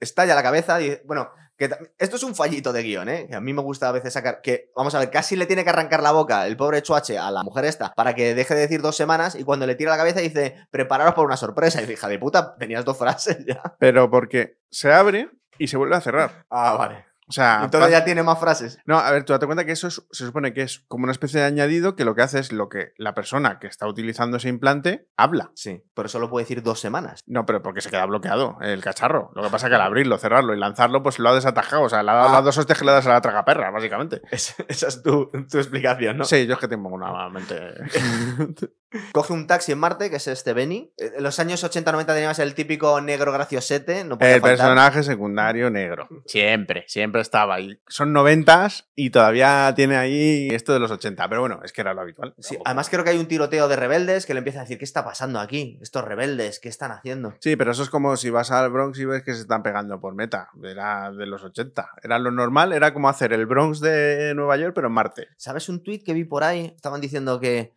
Estalla 0.00 0.34
la 0.34 0.42
cabeza 0.42 0.80
y 0.82 1.00
bueno, 1.04 1.30
que 1.56 1.70
esto 1.96 2.16
es 2.16 2.24
un 2.24 2.34
fallito 2.34 2.72
de 2.72 2.82
guion, 2.82 3.08
¿eh? 3.08 3.26
Que 3.28 3.36
a 3.36 3.40
mí 3.40 3.52
me 3.52 3.62
gusta 3.62 3.88
a 3.88 3.92
veces 3.92 4.12
sacar 4.12 4.40
que 4.42 4.72
vamos 4.74 4.92
a 4.96 4.98
ver, 4.98 5.12
casi 5.12 5.36
le 5.36 5.46
tiene 5.46 5.62
que 5.62 5.70
arrancar 5.70 6.02
la 6.02 6.10
boca 6.10 6.44
el 6.48 6.56
pobre 6.56 6.82
Chuache 6.82 7.16
a 7.20 7.30
la 7.30 7.44
mujer 7.44 7.66
esta 7.66 7.94
para 7.94 8.16
que 8.16 8.34
deje 8.34 8.54
de 8.56 8.62
decir 8.62 8.82
dos 8.82 8.96
semanas 8.96 9.36
y 9.36 9.44
cuando 9.44 9.64
le 9.64 9.76
tira 9.76 9.92
la 9.92 9.96
cabeza 9.96 10.18
dice, 10.18 10.56
"Prepararos 10.72 11.14
para 11.14 11.26
una 11.26 11.36
sorpresa." 11.36 11.78
Y 11.78 11.82
dice, 11.82 11.92
"Hija 11.92 12.08
de 12.08 12.18
puta, 12.18 12.56
tenías 12.56 12.84
dos 12.84 12.98
frases 12.98 13.44
ya." 13.46 13.62
Pero 13.78 14.10
porque 14.10 14.58
se 14.70 14.92
abre 14.92 15.30
y 15.56 15.68
se 15.68 15.76
vuelve 15.76 15.94
a 15.94 16.00
cerrar. 16.00 16.44
Ah, 16.50 16.74
vale. 16.76 17.04
O 17.26 17.32
sea, 17.32 17.62
Entonces 17.64 17.90
ya 17.90 18.04
tiene 18.04 18.22
más 18.22 18.38
frases. 18.38 18.78
No, 18.84 18.98
a 18.98 19.10
ver, 19.10 19.24
tú 19.24 19.32
date 19.32 19.46
cuenta 19.46 19.64
que 19.64 19.72
eso 19.72 19.88
es- 19.88 20.06
se 20.12 20.26
supone 20.26 20.52
que 20.52 20.62
es 20.62 20.84
como 20.88 21.04
una 21.04 21.12
especie 21.12 21.40
de 21.40 21.46
añadido 21.46 21.96
que 21.96 22.04
lo 22.04 22.14
que 22.14 22.20
hace 22.22 22.38
es 22.38 22.52
lo 22.52 22.68
que 22.68 22.92
la 22.98 23.14
persona 23.14 23.58
que 23.58 23.66
está 23.66 23.86
utilizando 23.86 24.36
ese 24.36 24.48
implante 24.50 25.08
habla. 25.16 25.50
Sí, 25.54 25.82
pero 25.94 26.08
solo 26.08 26.28
puede 26.28 26.44
decir 26.44 26.62
dos 26.62 26.80
semanas. 26.80 27.22
No, 27.26 27.46
pero 27.46 27.62
porque 27.62 27.80
se 27.80 27.88
queda 27.90 28.04
bloqueado 28.04 28.58
el 28.60 28.82
cacharro. 28.82 29.30
Lo 29.34 29.42
que 29.42 29.48
pasa 29.48 29.66
es 29.66 29.70
que 29.70 29.76
al 29.76 29.82
abrirlo, 29.82 30.18
cerrarlo 30.18 30.54
y 30.54 30.58
lanzarlo, 30.58 31.02
pues 31.02 31.18
lo 31.18 31.30
ha 31.30 31.34
desatajado. 31.34 31.82
O 31.84 31.88
sea, 31.88 32.02
le 32.02 32.10
ha 32.10 32.14
dado 32.14 32.28
Ah. 32.28 32.32
las 32.32 32.44
dos 32.44 32.58
hostias 32.58 32.78
que 32.78 32.84
le 32.84 32.92
das 32.92 33.06
a 33.06 33.10
la 33.14 33.20
tragaperra, 33.22 33.70
básicamente. 33.70 34.20
Es- 34.30 34.54
esa 34.68 34.88
es 34.88 35.02
tu, 35.02 35.30
tu 35.50 35.58
explicación, 35.58 36.18
¿no? 36.18 36.24
Sí, 36.24 36.46
yo 36.46 36.54
es 36.54 36.58
que 36.60 36.68
tengo 36.68 36.88
una 36.90 37.28
mente. 37.30 37.58
Coge 39.12 39.32
un 39.32 39.46
taxi 39.46 39.72
en 39.72 39.78
Marte, 39.78 40.10
que 40.10 40.16
es 40.16 40.26
este 40.28 40.52
Benny. 40.52 40.92
Eh, 40.98 41.12
En 41.16 41.22
los 41.22 41.38
años 41.40 41.62
80-90 41.64 42.06
teníamos 42.06 42.38
el 42.38 42.54
típico 42.54 43.00
negro 43.00 43.32
graciosete. 43.32 44.04
No 44.04 44.18
podía 44.18 44.34
el 44.36 44.40
faltar. 44.40 44.56
personaje 44.58 45.02
secundario 45.02 45.70
negro. 45.70 46.08
Siempre, 46.26 46.84
siempre 46.88 47.20
estaba 47.20 47.54
ahí. 47.56 47.80
Son 47.88 48.12
noventas 48.12 48.88
y 48.94 49.10
todavía 49.10 49.72
tiene 49.76 49.96
ahí 49.96 50.48
esto 50.52 50.72
de 50.72 50.80
los 50.80 50.90
80. 50.90 51.28
Pero 51.28 51.40
bueno, 51.40 51.60
es 51.64 51.72
que 51.72 51.80
era 51.80 51.94
lo 51.94 52.00
habitual. 52.02 52.34
Sí, 52.38 52.56
además 52.64 52.88
creo 52.90 53.04
que 53.04 53.10
hay 53.10 53.18
un 53.18 53.26
tiroteo 53.26 53.68
de 53.68 53.76
rebeldes 53.76 54.26
que 54.26 54.34
le 54.34 54.38
empieza 54.38 54.60
a 54.60 54.62
decir, 54.62 54.78
¿qué 54.78 54.84
está 54.84 55.04
pasando 55.04 55.40
aquí? 55.40 55.78
Estos 55.82 56.04
rebeldes, 56.04 56.60
¿qué 56.60 56.68
están 56.68 56.92
haciendo? 56.92 57.34
Sí, 57.40 57.56
pero 57.56 57.72
eso 57.72 57.82
es 57.82 57.90
como 57.90 58.16
si 58.16 58.30
vas 58.30 58.50
al 58.50 58.70
Bronx 58.70 58.98
y 58.98 59.04
ves 59.04 59.22
que 59.22 59.34
se 59.34 59.40
están 59.42 59.62
pegando 59.62 60.00
por 60.00 60.14
meta. 60.14 60.50
Era 60.62 61.10
de 61.12 61.26
los 61.26 61.42
80. 61.42 61.90
Era 62.02 62.18
lo 62.18 62.30
normal, 62.30 62.72
era 62.72 62.92
como 62.94 63.08
hacer 63.08 63.32
el 63.32 63.46
Bronx 63.46 63.80
de 63.80 64.32
Nueva 64.34 64.56
York, 64.56 64.72
pero 64.74 64.88
en 64.88 64.94
Marte. 64.94 65.28
¿Sabes 65.36 65.68
un 65.68 65.82
tuit 65.82 66.04
que 66.04 66.12
vi 66.14 66.24
por 66.24 66.44
ahí? 66.44 66.72
Estaban 66.76 67.00
diciendo 67.00 67.40
que 67.40 67.74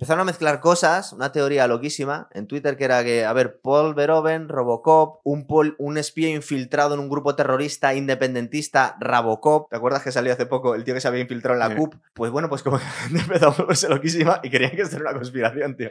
empezaron 0.00 0.22
a 0.22 0.24
mezclar 0.24 0.60
cosas, 0.60 1.12
una 1.12 1.30
teoría 1.30 1.66
loquísima 1.66 2.30
en 2.32 2.46
Twitter 2.46 2.78
que 2.78 2.84
era 2.84 3.04
que, 3.04 3.26
a 3.26 3.34
ver, 3.34 3.60
Paul 3.60 3.94
Verhoeven, 3.94 4.48
Robocop, 4.48 5.20
un, 5.24 5.46
pol- 5.46 5.76
un 5.78 5.98
espía 5.98 6.30
infiltrado 6.30 6.94
en 6.94 7.00
un 7.00 7.10
grupo 7.10 7.36
terrorista 7.36 7.92
independentista, 7.92 8.96
Rabocop. 8.98 9.68
¿Te 9.68 9.76
acuerdas 9.76 10.02
que 10.02 10.10
salió 10.10 10.32
hace 10.32 10.46
poco 10.46 10.74
el 10.74 10.84
tío 10.84 10.94
que 10.94 11.02
se 11.02 11.08
había 11.08 11.20
infiltrado 11.20 11.54
en 11.54 11.58
la 11.60 11.68
Sí. 11.68 11.74
CUP? 11.76 11.94
Pues 12.14 12.30
bueno, 12.30 12.48
pues 12.48 12.62
como 12.62 12.78
que 12.78 12.84
empezó 13.14 13.48
a 13.48 13.50
volverse 13.50 13.90
loquísima 13.90 14.40
y 14.42 14.48
querían 14.48 14.70
que 14.70 14.80
esto 14.80 14.96
era 14.96 15.10
una 15.10 15.18
conspiración, 15.18 15.76
tío. 15.76 15.90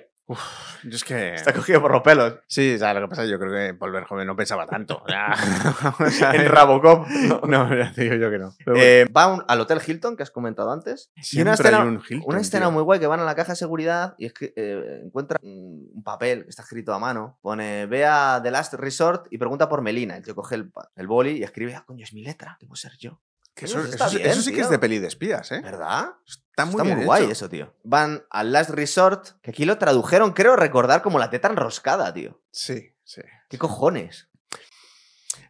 Yo 0.84 0.96
es 0.96 1.04
que. 1.04 1.34
Está 1.36 1.54
cogido 1.54 1.82
por 1.82 1.92
los 1.92 2.02
pelos. 2.02 2.36
Sí, 2.48 2.76
o 2.76 2.78
sea, 2.78 2.94
lo 2.94 3.02
que 3.02 3.08
pasa 3.08 3.24
es 3.24 3.28
que 3.28 3.32
yo 3.32 3.40
creo 3.40 3.52
que 3.52 3.74
Paul 3.74 3.92
Verhoeven 3.92 4.28
no 4.28 4.36
pensaba 4.36 4.66
tanto. 4.66 5.02
O 5.04 5.08
sea, 5.08 6.34
En 6.36 6.48
Rabocop. 6.48 7.08
No, 7.48 7.76
ya 7.76 7.92
te 7.94 8.04
digo 8.04 8.16
yo 8.16 8.30
que 8.30 8.38
no. 8.38 8.54
Bueno, 8.66 8.80
Eh, 8.82 9.06
va 9.16 9.44
al 9.48 9.62
Hotel 9.62 9.80
Hilton, 9.86 10.16
que 10.16 10.24
has 10.24 10.32
comentado 10.32 10.72
antes. 10.72 11.12
y 11.16 11.42
una 11.42 11.56
siempre 11.56 11.70
escena, 11.70 11.82
hay 11.82 11.88
un 11.88 12.02
Hilton, 12.08 12.24
una 12.30 12.42
escena 12.42 12.66
tío. 12.68 12.72
muy 12.72 12.84
guay 12.84 13.00
que 13.00 13.08
van 13.08 13.20
a 13.20 13.26
la 13.26 13.36
caja 13.36 13.54
de 13.54 13.56
seguridad 13.58 14.16
y 14.18 14.26
es 14.28 14.34
que 14.34 14.54
eh, 14.56 15.02
encuentra 15.04 15.40
un 15.42 16.02
papel 16.04 16.44
que 16.44 16.50
está 16.50 16.62
escrito 16.64 16.94
a 16.94 17.00
mano. 17.00 17.40
Pone, 17.42 17.86
ve 17.88 18.06
a 18.06 18.40
The 18.44 18.52
Last 18.52 18.74
Resort 18.76 19.28
y 19.32 19.38
pregunta 19.38 19.68
por 19.68 19.82
Melina. 19.82 20.16
El 20.18 20.24
tío 20.24 20.36
coge 20.36 20.56
el, 20.56 20.72
el 20.96 21.08
boli 21.08 21.38
y 21.38 21.44
escribe, 21.44 21.76
ah, 21.76 21.84
coño, 21.86 22.04
es 22.04 22.14
mi 22.14 22.24
letra, 22.24 22.58
debo 22.62 22.76
ser 22.76 22.92
yo. 22.98 23.20
Que 23.60 23.66
eso, 23.66 23.80
eso 23.80 23.90
está 23.90 24.08
eso- 24.08 24.18
bien, 24.18 24.30
eso 24.30 24.42
sí 24.42 24.54
que 24.54 24.62
es 24.62 24.70
de 24.70 24.80
peli 24.80 25.00
de 25.00 25.08
espías, 25.08 25.52
¿eh? 25.52 25.60
¿Verdad? 25.62 26.14
Está 26.26 26.66
muy, 26.66 26.72
Está 26.76 26.84
bien 26.84 26.98
muy 26.98 27.06
guay 27.06 27.24
hecho. 27.24 27.32
eso, 27.34 27.50
tío. 27.50 27.74
Van 27.84 28.24
al 28.30 28.52
Last 28.54 28.70
Resort, 28.72 29.40
que 29.42 29.52
aquí 29.52 29.66
lo 29.66 29.78
tradujeron, 29.78 30.32
creo 30.34 30.56
recordar, 30.56 31.02
como 31.02 31.20
la 31.20 31.30
teta 31.30 31.50
enroscada, 31.50 32.14
tío. 32.14 32.42
Sí, 32.52 32.96
sí. 33.04 33.22
¿Qué 33.50 33.58
cojones? 33.58 34.28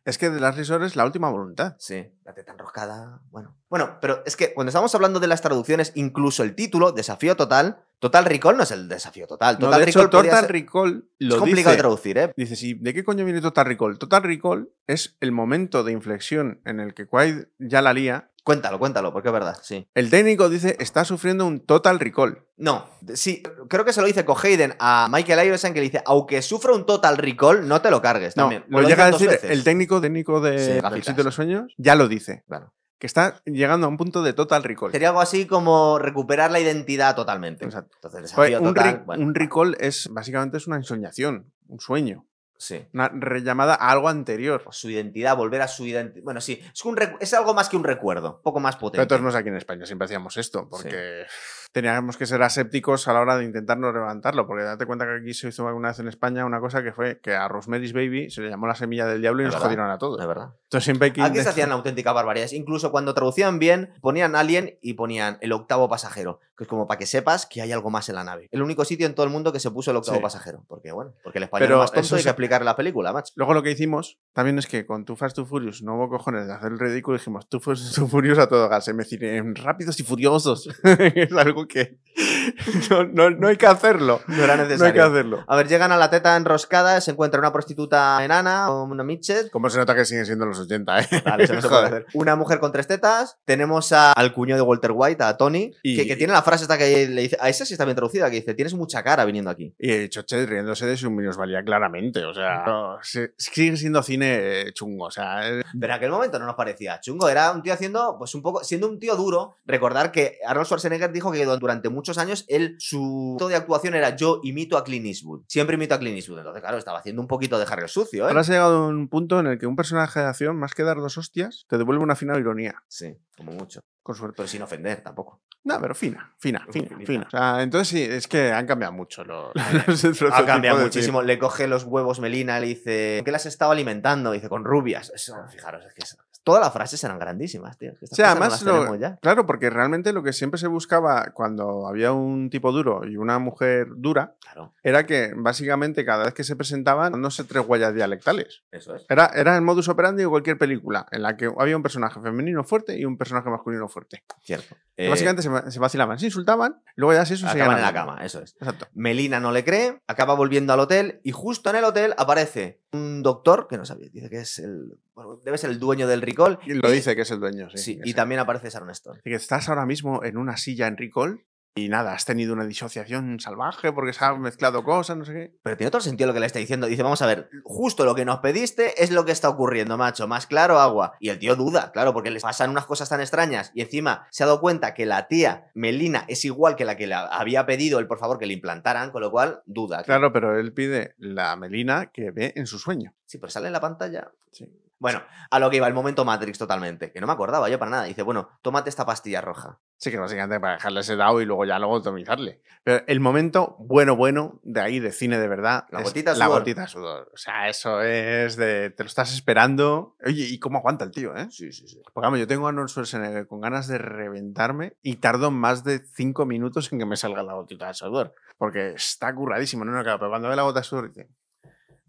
Es 0.05 0.17
que 0.17 0.29
de 0.29 0.39
las 0.39 0.55
Resort 0.57 0.83
es 0.83 0.95
la 0.95 1.05
última 1.05 1.29
voluntad. 1.29 1.75
Sí, 1.77 2.11
la 2.23 2.33
teta 2.33 2.53
enroscada. 2.53 3.21
Bueno. 3.29 3.55
Bueno, 3.69 3.97
pero 4.01 4.23
es 4.25 4.35
que 4.35 4.53
cuando 4.53 4.69
estamos 4.69 4.93
hablando 4.95 5.19
de 5.19 5.27
las 5.27 5.41
traducciones, 5.41 5.91
incluso 5.95 6.41
el 6.43 6.55
título, 6.55 6.91
Desafío 6.91 7.35
Total, 7.35 7.83
Total 7.99 8.23
Recall 8.25 8.55
no 8.57 8.63
es 8.63 8.71
el 8.71 8.87
desafío 8.87 9.27
total. 9.27 9.55
No, 9.59 9.65
Total 9.67 9.79
de 9.83 9.89
hecho, 9.89 9.99
Recall 9.99 10.09
podría 10.11 10.31
Total 10.31 10.45
ser- 10.45 10.51
Recall 10.53 11.05
es 11.19 11.35
complicado 11.35 11.69
de 11.71 11.75
dice. 11.75 11.77
traducir, 11.77 12.17
¿eh? 12.17 12.33
Dices, 12.37 12.63
¿y 12.63 12.73
de 12.75 12.93
qué 12.93 13.03
coño 13.03 13.25
viene 13.25 13.41
Total 13.41 13.65
Recall? 13.65 13.97
Total 13.99 14.23
Recall 14.23 14.69
es 14.87 15.17
el 15.19 15.31
momento 15.31 15.83
de 15.83 15.91
inflexión 15.91 16.61
en 16.65 16.79
el 16.79 16.93
que 16.93 17.05
Quaid 17.07 17.45
ya 17.59 17.81
la 17.81 17.93
lía. 17.93 18.31
Cuéntalo, 18.45 18.79
cuéntalo, 18.79 19.11
porque 19.13 19.27
es 19.27 19.33
verdad, 19.33 19.57
sí. 19.61 19.87
El 19.93 20.09
técnico 20.09 20.49
dice, 20.49 20.75
está 20.79 21.03
sufriendo 21.05 21.45
un 21.45 21.59
Total 21.59 21.99
Recall. 21.99 22.45
No, 22.57 22.89
sí, 23.13 23.43
creo 23.67 23.83
que 23.85 23.93
se 23.93 24.01
lo 24.01 24.07
dice 24.07 24.25
Hayden 24.43 24.75
a 24.79 25.07
Michael 25.11 25.45
Iverson 25.47 25.73
que 25.73 25.79
le 25.81 25.85
dice, 25.87 26.01
aunque 26.05 26.41
sufra 26.41 26.73
un 26.73 26.85
total 26.85 27.17
recall, 27.17 27.67
no 27.67 27.81
te 27.81 27.91
lo 27.91 28.01
cargues 28.01 28.35
No, 28.35 28.43
también. 28.43 28.63
lo 28.69 28.81
llega 28.81 29.05
a 29.05 29.11
decir 29.11 29.29
veces. 29.29 29.51
el 29.51 29.63
técnico 29.63 30.01
técnico 30.01 30.41
de, 30.41 30.57
Sí, 30.59 31.13
de 31.13 31.23
los 31.23 31.35
sueños, 31.35 31.73
ya 31.77 31.95
lo 31.95 32.07
dice. 32.07 32.43
Claro. 32.47 32.73
Que 32.99 33.07
está 33.07 33.41
llegando 33.45 33.87
a 33.87 33.89
un 33.89 33.95
punto 33.97 34.21
de 34.21 34.33
Total 34.33 34.61
Recall. 34.61 34.91
Sería 34.91 35.07
algo 35.09 35.21
así 35.21 35.47
como 35.47 35.97
recuperar 35.99 36.51
la 36.51 36.59
identidad 36.59 37.15
totalmente. 37.15 37.63
Exacto. 37.65 37.95
Entonces, 37.95 38.21
desafío 38.23 38.59
un, 38.59 38.67
total, 38.73 38.93
re- 38.93 39.03
bueno, 39.05 39.23
un 39.23 39.33
recall 39.33 39.77
es 39.79 40.09
básicamente 40.11 40.57
es 40.57 40.67
una 40.67 40.75
ensoñación, 40.75 41.53
un 41.69 41.79
sueño, 41.79 42.25
sí. 42.57 42.85
una 42.93 43.07
rellamada 43.07 43.75
a 43.75 43.89
algo 43.91 44.09
anterior. 44.09 44.61
Pues 44.65 44.75
su 44.75 44.89
identidad, 44.89 45.37
volver 45.37 45.61
a 45.61 45.69
su 45.69 45.85
identidad. 45.85 46.23
Bueno, 46.25 46.41
sí, 46.41 46.61
es, 46.73 46.83
un 46.83 46.99
es 47.21 47.33
algo 47.33 47.53
más 47.53 47.69
que 47.69 47.77
un 47.77 47.85
recuerdo, 47.85 48.35
un 48.35 48.41
poco 48.41 48.59
más 48.59 48.75
Pero 48.75 48.81
potente. 48.81 49.07
todos 49.07 49.21
nos 49.21 49.33
aquí 49.35 49.47
en 49.47 49.55
España 49.55 49.85
siempre 49.85 50.03
hacíamos 50.03 50.35
esto, 50.35 50.67
porque 50.69 51.23
teníamos 51.71 52.17
que 52.17 52.25
ser 52.25 52.41
asépticos 52.41 53.07
a 53.07 53.13
la 53.13 53.21
hora 53.21 53.37
de 53.37 53.45
intentarnos 53.45 53.93
levantarlo, 53.93 54.47
porque 54.47 54.63
date 54.63 54.85
cuenta 54.85 55.05
que 55.05 55.17
aquí 55.21 55.33
se 55.33 55.49
hizo 55.49 55.67
alguna 55.67 55.89
vez 55.89 55.99
en 55.99 56.07
España 56.07 56.45
una 56.45 56.59
cosa 56.59 56.83
que 56.83 56.91
fue 56.91 57.19
que 57.21 57.35
a 57.35 57.47
Rosemary's 57.47 57.93
Baby 57.93 58.29
se 58.29 58.41
le 58.41 58.49
llamó 58.49 58.67
la 58.67 58.75
semilla 58.75 59.05
del 59.05 59.21
diablo 59.21 59.41
y 59.43 59.45
Es 59.45 59.47
nos 59.47 59.55
verdad, 59.55 59.65
jodieron 59.67 59.91
a 59.91 59.97
todos. 59.97 60.19
De 60.19 60.25
verdad. 60.27 60.49
Entonces 60.63 60.85
siempre 60.85 61.05
hay 61.07 61.11
que 61.11 61.21
Aquí 61.21 61.39
se 61.39 61.49
hacían 61.49 61.71
auténticas 61.71 62.13
barbaridades. 62.13 62.53
Incluso 62.53 62.91
cuando 62.91 63.13
traducían 63.13 63.59
bien, 63.59 63.93
ponían 64.01 64.35
Alien 64.35 64.77
y 64.81 64.93
ponían 64.93 65.37
el 65.41 65.51
octavo 65.51 65.89
pasajero. 65.89 66.39
Que 66.57 66.65
es 66.65 66.67
como 66.67 66.87
para 66.87 66.97
que 66.97 67.05
sepas 67.05 67.45
que 67.45 67.61
hay 67.61 67.71
algo 67.71 67.89
más 67.89 68.09
en 68.09 68.15
la 68.15 68.23
nave. 68.25 68.49
El 68.51 68.61
único 68.61 68.83
sitio 68.83 69.07
en 69.07 69.15
todo 69.15 69.25
el 69.25 69.31
mundo 69.31 69.53
que 69.53 69.61
se 69.61 69.71
puso 69.71 69.91
el 69.91 69.97
octavo 69.97 70.17
Sí. 70.17 70.23
pasajero. 70.23 70.65
Porque, 70.67 70.91
bueno, 70.91 71.13
porque 71.23 71.37
el 71.37 71.43
español 71.45 71.67
Pero 71.67 71.75
es 71.77 71.79
más 71.83 71.91
tonto 71.93 72.15
hay 72.17 72.23
que 72.23 72.29
explicarle 72.29 72.65
la 72.65 72.75
película, 72.75 73.13
macho. 73.13 73.31
Luego 73.37 73.53
lo 73.53 73.63
que 73.63 73.71
hicimos 73.71 74.19
también 74.33 74.59
es 74.59 74.67
que 74.67 74.85
con 74.85 75.05
Too 75.05 75.15
Fast 75.15 75.37
Too 75.37 75.45
Furious 75.45 75.81
no 75.81 75.95
hubo 75.95 76.09
cojones 76.09 76.47
de 76.47 76.53
hacer 76.53 76.73
el 76.73 76.79
ridículo 76.79 77.17
dijimos 77.17 77.47
Too 77.47 77.61
Fast 77.61 77.95
Too 77.95 78.07
Furious 78.07 78.39
a 78.39 78.47
todo 78.49 78.67
gas, 78.67 78.87
es 78.89 79.13
en 79.21 79.55
rápidos 79.55 79.99
y 80.01 80.03
furiosos. 80.03 80.67
es 80.83 81.31
algo 81.31 81.58
que 81.67 81.97
no, 82.89 83.03
no- 83.05 83.29
no 83.29 83.47
hay 83.47 83.55
que 83.57 83.65
hacerlo. 83.67 84.19
No 84.27 84.43
era 84.43 84.55
No 84.55 84.63
hay 84.63 84.67
que 84.67 84.73
necesario. 84.73 85.05
hacerlo. 85.05 85.43
A 85.47 85.55
ver, 85.55 85.67
llegan 85.67 85.91
a 85.91 85.97
la 85.97 86.09
teta 86.09 86.35
enroscada, 86.35 86.99
se 87.01 87.11
encuentra 87.11 87.39
una 87.39 87.53
prostituta 87.53 88.23
enana 88.23 88.71
una 88.71 89.03
midget. 89.03 89.49
Como 89.51 89.69
se 89.69 89.77
nota 89.77 89.95
que 89.95 90.05
siguen 90.05 90.25
siendo 90.25 90.45
los 90.45 90.59
80, 90.59 90.99
¿eh? 91.01 91.07
Vale, 91.25 91.47
se 91.47 91.53
puede 91.61 91.85
hacer. 91.85 92.05
Una 92.13 92.35
mujer 92.35 92.59
con 92.59 92.71
tres 92.71 92.87
tetas. 92.87 93.37
Tenemos 93.45 93.91
a- 93.93 94.11
al 94.13 94.33
cuñado 94.33 94.61
de 94.63 94.67
Walter 94.67 94.91
White, 94.93 95.23
a 95.23 95.37
Tony, 95.37 95.71
Y- 95.83 95.95
que, 95.95 96.07
que 96.07 96.15
tiene 96.15 96.33
la 96.33 96.41
frase 96.41 96.63
esta 96.63 96.77
que 96.77 97.07
le 97.07 97.21
dice. 97.21 97.37
A 97.39 97.49
esa 97.49 97.65
sí 97.65 97.73
está 97.73 97.85
bien 97.85 97.95
traducida, 97.95 98.29
que 98.29 98.37
dice: 98.37 98.53
Tienes 98.53 98.73
mucha 98.73 99.03
cara 99.03 99.23
viniendo 99.25 99.49
aquí. 99.49 99.73
Y 99.79 100.09
Choche 100.09 100.45
riéndose 100.45 100.85
de 100.85 100.97
su 100.97 101.11
minusvalía 101.11 101.63
claramente, 101.63 102.23
o 102.25 102.33
sea, 102.33 102.63
no, 102.65 102.97
se- 103.01 103.33
sigue 103.37 103.77
siendo 103.77 104.03
cine 104.03 104.61
eh, 104.61 104.73
chungo, 104.73 105.05
o 105.05 105.11
sea, 105.11 105.47
eh, 105.47 105.63
Pero 105.79 105.93
en 105.93 105.97
aquel 105.97 106.09
momento 106.11 106.39
no 106.39 106.45
nos 106.45 106.55
parecía 106.55 106.99
chungo. 106.99 107.29
Era 107.29 107.51
un 107.51 107.61
tío 107.61 107.73
haciendo, 107.73 108.15
pues 108.17 108.33
un 108.35 108.41
poco, 108.41 108.63
siendo 108.63 108.87
un 108.89 108.99
tío 108.99 109.15
duro. 109.15 109.55
Recordar 109.65 110.11
que 110.11 110.39
Arnold 110.45 110.65
Schwarzenegger 110.67 111.11
dijo 111.11 111.31
que 111.31 111.39
durante 111.57 111.89
muchos 111.89 112.17
años 112.17 112.45
él, 112.47 112.75
su 112.79 113.37
de 113.47 113.55
actuación 113.55 113.95
era 113.95 114.15
yo 114.15 114.39
imito 114.43 114.77
a 114.77 114.83
Clint 114.83 115.05
Eastwood. 115.05 115.43
Siempre 115.47 115.75
imito 115.75 115.95
a 115.95 115.99
Clint 115.99 116.17
Eastwood. 116.17 116.39
Entonces, 116.39 116.61
claro, 116.61 116.77
estaba 116.77 116.99
haciendo 116.99 117.21
un 117.21 117.27
poquito 117.27 117.57
de 117.57 117.65
Harry 117.69 117.83
el 117.83 117.89
sucio, 117.89 118.25
¿eh? 118.25 118.27
ahora 118.27 118.41
has 118.41 118.47
llegado 118.49 118.85
a 118.85 118.87
un 118.87 119.07
punto 119.07 119.39
en 119.39 119.47
el 119.47 119.57
que 119.59 119.67
un 119.67 119.75
personaje 119.75 120.19
de 120.19 120.25
acción, 120.25 120.57
más 120.57 120.73
que 120.73 120.83
dar 120.83 120.97
dos 120.97 121.17
hostias, 121.17 121.65
te 121.67 121.77
devuelve 121.77 122.03
una 122.03 122.15
fina 122.15 122.37
ironía, 122.37 122.83
Sí, 122.87 123.17
como 123.37 123.51
mucho. 123.53 123.81
con 124.03 124.15
suerte. 124.15 124.35
Pero 124.37 124.47
sin 124.47 124.61
ofender 124.61 125.01
tampoco. 125.01 125.41
No, 125.63 125.79
pero 125.81 125.93
fina, 125.93 126.33
fina, 126.39 126.65
fina, 126.71 126.97
fina. 127.05 127.25
O 127.27 127.29
sea, 127.29 127.61
entonces 127.61 127.89
sí, 127.89 128.01
es 128.01 128.27
que 128.27 128.51
han 128.51 128.65
cambiado 128.65 128.93
mucho 128.93 129.25
los, 129.25 129.51
los 129.87 130.21
Ha 130.31 130.45
cambiado 130.45 130.79
muchísimo. 130.79 131.21
Le 131.21 131.37
coge 131.37 131.67
los 131.67 131.83
huevos 131.83 132.19
Melina, 132.21 132.59
le 132.59 132.67
dice, 132.67 133.17
¿con 133.19 133.25
qué 133.25 133.31
las 133.31 133.45
estaba 133.45 133.73
alimentando? 133.73 134.31
Dice, 134.31 134.47
con 134.47 134.63
rubias. 134.63 135.11
Eso, 135.13 135.35
fijaros, 135.51 135.85
es 135.85 135.93
que 135.93 136.03
es 136.03 136.17
todas 136.49 136.61
las 136.63 136.73
frases 136.73 137.03
eran 137.03 137.19
grandísimas, 137.19 137.77
tío. 137.77 137.91
Cosas 137.99 138.17
no 138.17 138.25
además, 138.25 138.49
las 138.51 138.63
lo- 138.63 139.17
claro, 139.21 139.45
porque 139.45 139.69
realmente 139.69 140.11
lo 140.13 140.23
que 140.23 140.33
siempre 140.33 140.59
se 140.59 140.65
buscaba 140.67 141.31
cuando 141.33 141.87
había 141.87 142.11
un 142.11 142.49
tipo 142.49 142.71
duro 142.71 143.05
y 143.07 143.17
una 143.17 143.37
mujer 143.37 143.87
dura 143.95 144.33
Claro, 144.41 144.73
era 144.81 145.05
que 145.05 145.33
básicamente 145.35 146.03
cada 146.03 146.25
vez 146.25 146.33
que 146.33 146.43
se 146.43 146.55
presentaban, 146.55 147.21
no 147.21 147.29
sé, 147.29 147.43
tres 147.43 147.63
huellas 147.67 147.93
dialectales. 147.93 148.63
eso 148.71 148.95
es. 148.95 149.05
Era, 149.09 149.27
era 149.35 149.55
el 149.55 149.61
modus 149.61 149.87
operandi 149.89 150.23
de 150.23 150.29
cualquier 150.29 150.57
película 150.57 151.05
en 151.11 151.21
la 151.21 151.37
que 151.37 151.51
había 151.57 151.75
un 151.77 151.83
personaje 151.83 152.19
femenino 152.19 152.63
fuerte 152.63 152.97
y 152.97 153.05
un 153.05 153.17
personaje 153.17 153.49
masculino 153.51 153.87
fuerte. 153.87 154.23
Cierto. 154.41 154.75
Eh, 154.97 155.07
básicamente 155.09 155.41
se, 155.43 155.71
se 155.71 155.79
vacilaban, 155.79 156.17
se 156.19 156.25
insultaban, 156.25 156.81
luego 156.95 157.13
ya 157.13 157.25
se 157.25 157.35
eso 157.35 157.47
se 157.47 157.53
acaban 157.53 157.77
en 157.77 157.83
la 157.83 157.93
cama, 157.93 158.19
eso 158.25 158.41
es. 158.41 158.55
Exacto. 158.59 158.87
Melina 158.93 159.39
no 159.39 159.51
le 159.51 159.63
cree, 159.63 160.01
acaba 160.07 160.33
volviendo 160.33 160.73
al 160.73 160.79
hotel 160.81 161.21
y 161.23 161.31
justo 161.31 161.69
en 161.69 161.77
el 161.77 161.83
hotel 161.85 162.13
aparece 162.17 162.81
un 162.91 163.21
doctor 163.23 163.67
que 163.69 163.77
no 163.77 163.85
sabía, 163.85 164.09
dice 164.11 164.29
que 164.29 164.39
es 164.39 164.59
el. 164.59 164.97
bueno, 165.13 165.39
debe 165.45 165.57
ser 165.57 165.69
el 165.69 165.79
dueño 165.79 166.07
del 166.07 166.21
Recall. 166.21 166.38
Y 166.65 166.73
lo 166.73 166.89
dice 166.89 167.15
que 167.15 167.23
es 167.23 167.31
el 167.31 167.39
dueño, 167.39 167.69
sí. 167.73 167.99
Y 168.03 168.13
también 168.13 168.39
aparece 168.39 168.69
Sharon 168.69 168.89
Stone. 168.91 169.21
Que 169.23 169.35
estás 169.35 169.69
ahora 169.69 169.85
mismo 169.85 170.23
en 170.23 170.37
una 170.37 170.57
silla 170.57 170.87
en 170.87 170.97
Recall 170.97 171.45
y 171.75 171.87
nada, 171.87 172.13
has 172.13 172.25
tenido 172.25 172.53
una 172.53 172.65
disociación 172.65 173.39
salvaje 173.39 173.93
porque 173.93 174.11
se 174.11 174.25
han 174.25 174.41
mezclado 174.41 174.83
cosas, 174.83 175.17
no 175.17 175.23
sé 175.23 175.33
qué. 175.33 175.53
Pero 175.63 175.77
tiene 175.77 175.87
otro 175.87 176.01
sentido 176.01 176.27
lo 176.27 176.33
que 176.33 176.39
le 176.39 176.45
está 176.45 176.59
diciendo. 176.59 176.87
Dice, 176.87 177.03
vamos 177.03 177.21
a 177.21 177.27
ver, 177.27 177.49
justo 177.63 178.05
lo 178.05 178.15
que 178.15 178.25
nos 178.25 178.39
pediste 178.39 179.01
es 179.01 179.11
lo 179.11 179.23
que 179.23 179.31
está 179.31 179.49
ocurriendo, 179.49 179.97
macho. 179.97 180.27
Más 180.27 180.47
claro, 180.47 180.79
agua. 180.79 181.13
Y 181.19 181.29
el 181.29 181.39
tío 181.39 181.55
duda, 181.55 181.91
claro, 181.91 182.13
porque 182.13 182.31
les 182.31 182.43
pasan 182.43 182.71
unas 182.71 182.85
cosas 182.85 183.09
tan 183.09 183.21
extrañas. 183.21 183.71
Y 183.73 183.81
encima 183.81 184.27
se 184.31 184.43
ha 184.43 184.47
dado 184.47 184.59
cuenta 184.59 184.93
que 184.93 185.05
la 185.05 185.27
tía 185.27 185.71
Melina 185.73 186.25
es 186.27 186.43
igual 186.43 186.75
que 186.75 186.85
la 186.85 186.97
que 186.97 187.07
le 187.07 187.15
había 187.15 187.65
pedido 187.65 187.99
el 187.99 188.07
por 188.07 188.19
favor 188.19 188.39
que 188.39 188.47
le 188.47 188.53
implantaran, 188.53 189.11
con 189.11 189.21
lo 189.21 189.31
cual 189.31 189.61
duda. 189.65 190.03
Claro, 190.03 190.33
pero 190.33 190.59
él 190.59 190.73
pide 190.73 191.13
la 191.17 191.55
melina 191.55 192.07
que 192.11 192.31
ve 192.31 192.51
en 192.55 192.65
su 192.65 192.79
sueño. 192.79 193.13
Sí, 193.25 193.37
pero 193.37 193.51
sale 193.51 193.67
en 193.67 193.73
la 193.73 193.81
pantalla. 193.81 194.31
Sí. 194.51 194.67
Bueno, 194.99 195.23
a 195.49 195.59
lo 195.59 195.69
que 195.69 195.77
iba, 195.77 195.87
el 195.87 195.93
momento 195.93 196.25
Matrix 196.25 196.57
totalmente. 196.57 197.11
Que 197.11 197.21
no 197.21 197.27
me 197.27 197.33
acordaba 197.33 197.69
yo 197.69 197.79
para 197.79 197.91
nada. 197.91 198.03
Dice, 198.03 198.21
bueno, 198.21 198.49
tómate 198.61 198.89
esta 198.89 199.05
pastilla 199.05 199.39
roja. 199.41 199.79
Sí, 199.97 200.11
que 200.11 200.17
básicamente 200.17 200.59
para 200.59 200.73
dejarle 200.73 200.99
ese 201.01 201.15
dado 201.15 201.41
y 201.41 201.45
luego 201.45 201.65
ya 201.65 201.79
luego 201.79 201.97
atomizarle. 201.97 202.61
Pero 202.83 203.03
el 203.07 203.19
momento 203.19 203.75
bueno, 203.79 204.15
bueno 204.15 204.59
de 204.63 204.81
ahí, 204.81 204.99
de 204.99 205.11
cine 205.11 205.39
de 205.39 205.47
verdad, 205.47 205.85
La 205.89 206.01
gotita 206.01 206.33
de 206.33 206.39
la 206.39 206.45
sudor. 206.45 206.59
gotita 206.59 206.81
de 206.81 206.87
sudor. 206.87 207.31
O 207.33 207.37
sea, 207.37 207.67
eso 207.69 208.01
es 208.01 208.55
de. 208.55 208.89
Te 208.91 209.03
lo 209.03 209.07
estás 209.07 209.33
esperando. 209.33 210.15
Oye, 210.25 210.45
¿y 210.45 210.59
cómo 210.59 210.79
aguanta 210.79 211.05
el 211.05 211.11
tío, 211.11 211.35
eh? 211.35 211.47
Sí, 211.49 211.71
sí, 211.71 211.87
sí. 211.87 212.01
Porque 212.13 212.25
vamos, 212.25 212.39
yo 212.39 212.47
tengo 212.47 212.65
a 212.67 212.69
Arnold 212.69 212.89
Schwarzenegger 212.89 213.47
con 213.47 213.61
ganas 213.61 213.87
de 213.87 213.97
reventarme 213.97 214.97
y 215.01 215.17
tardo 215.17 215.51
más 215.51 215.83
de 215.83 215.99
cinco 215.99 216.45
minutos 216.45 216.91
en 216.91 216.99
que 216.99 217.05
me 217.05 217.17
salga 217.17 217.43
la 217.43 217.53
gotita 217.53 217.87
de 217.87 217.93
sudor. 217.93 218.33
Porque 218.57 218.91
está 218.91 219.33
curradísimo, 219.33 219.85
no, 219.85 219.91
no, 219.91 220.03
claro, 220.03 220.19
pero 220.19 220.29
cuando 220.29 220.49
ve 220.49 220.55
la 220.55 220.63
gota 220.63 220.81
de 220.81 220.83
sudor 220.85 221.13
dice. 221.13 221.29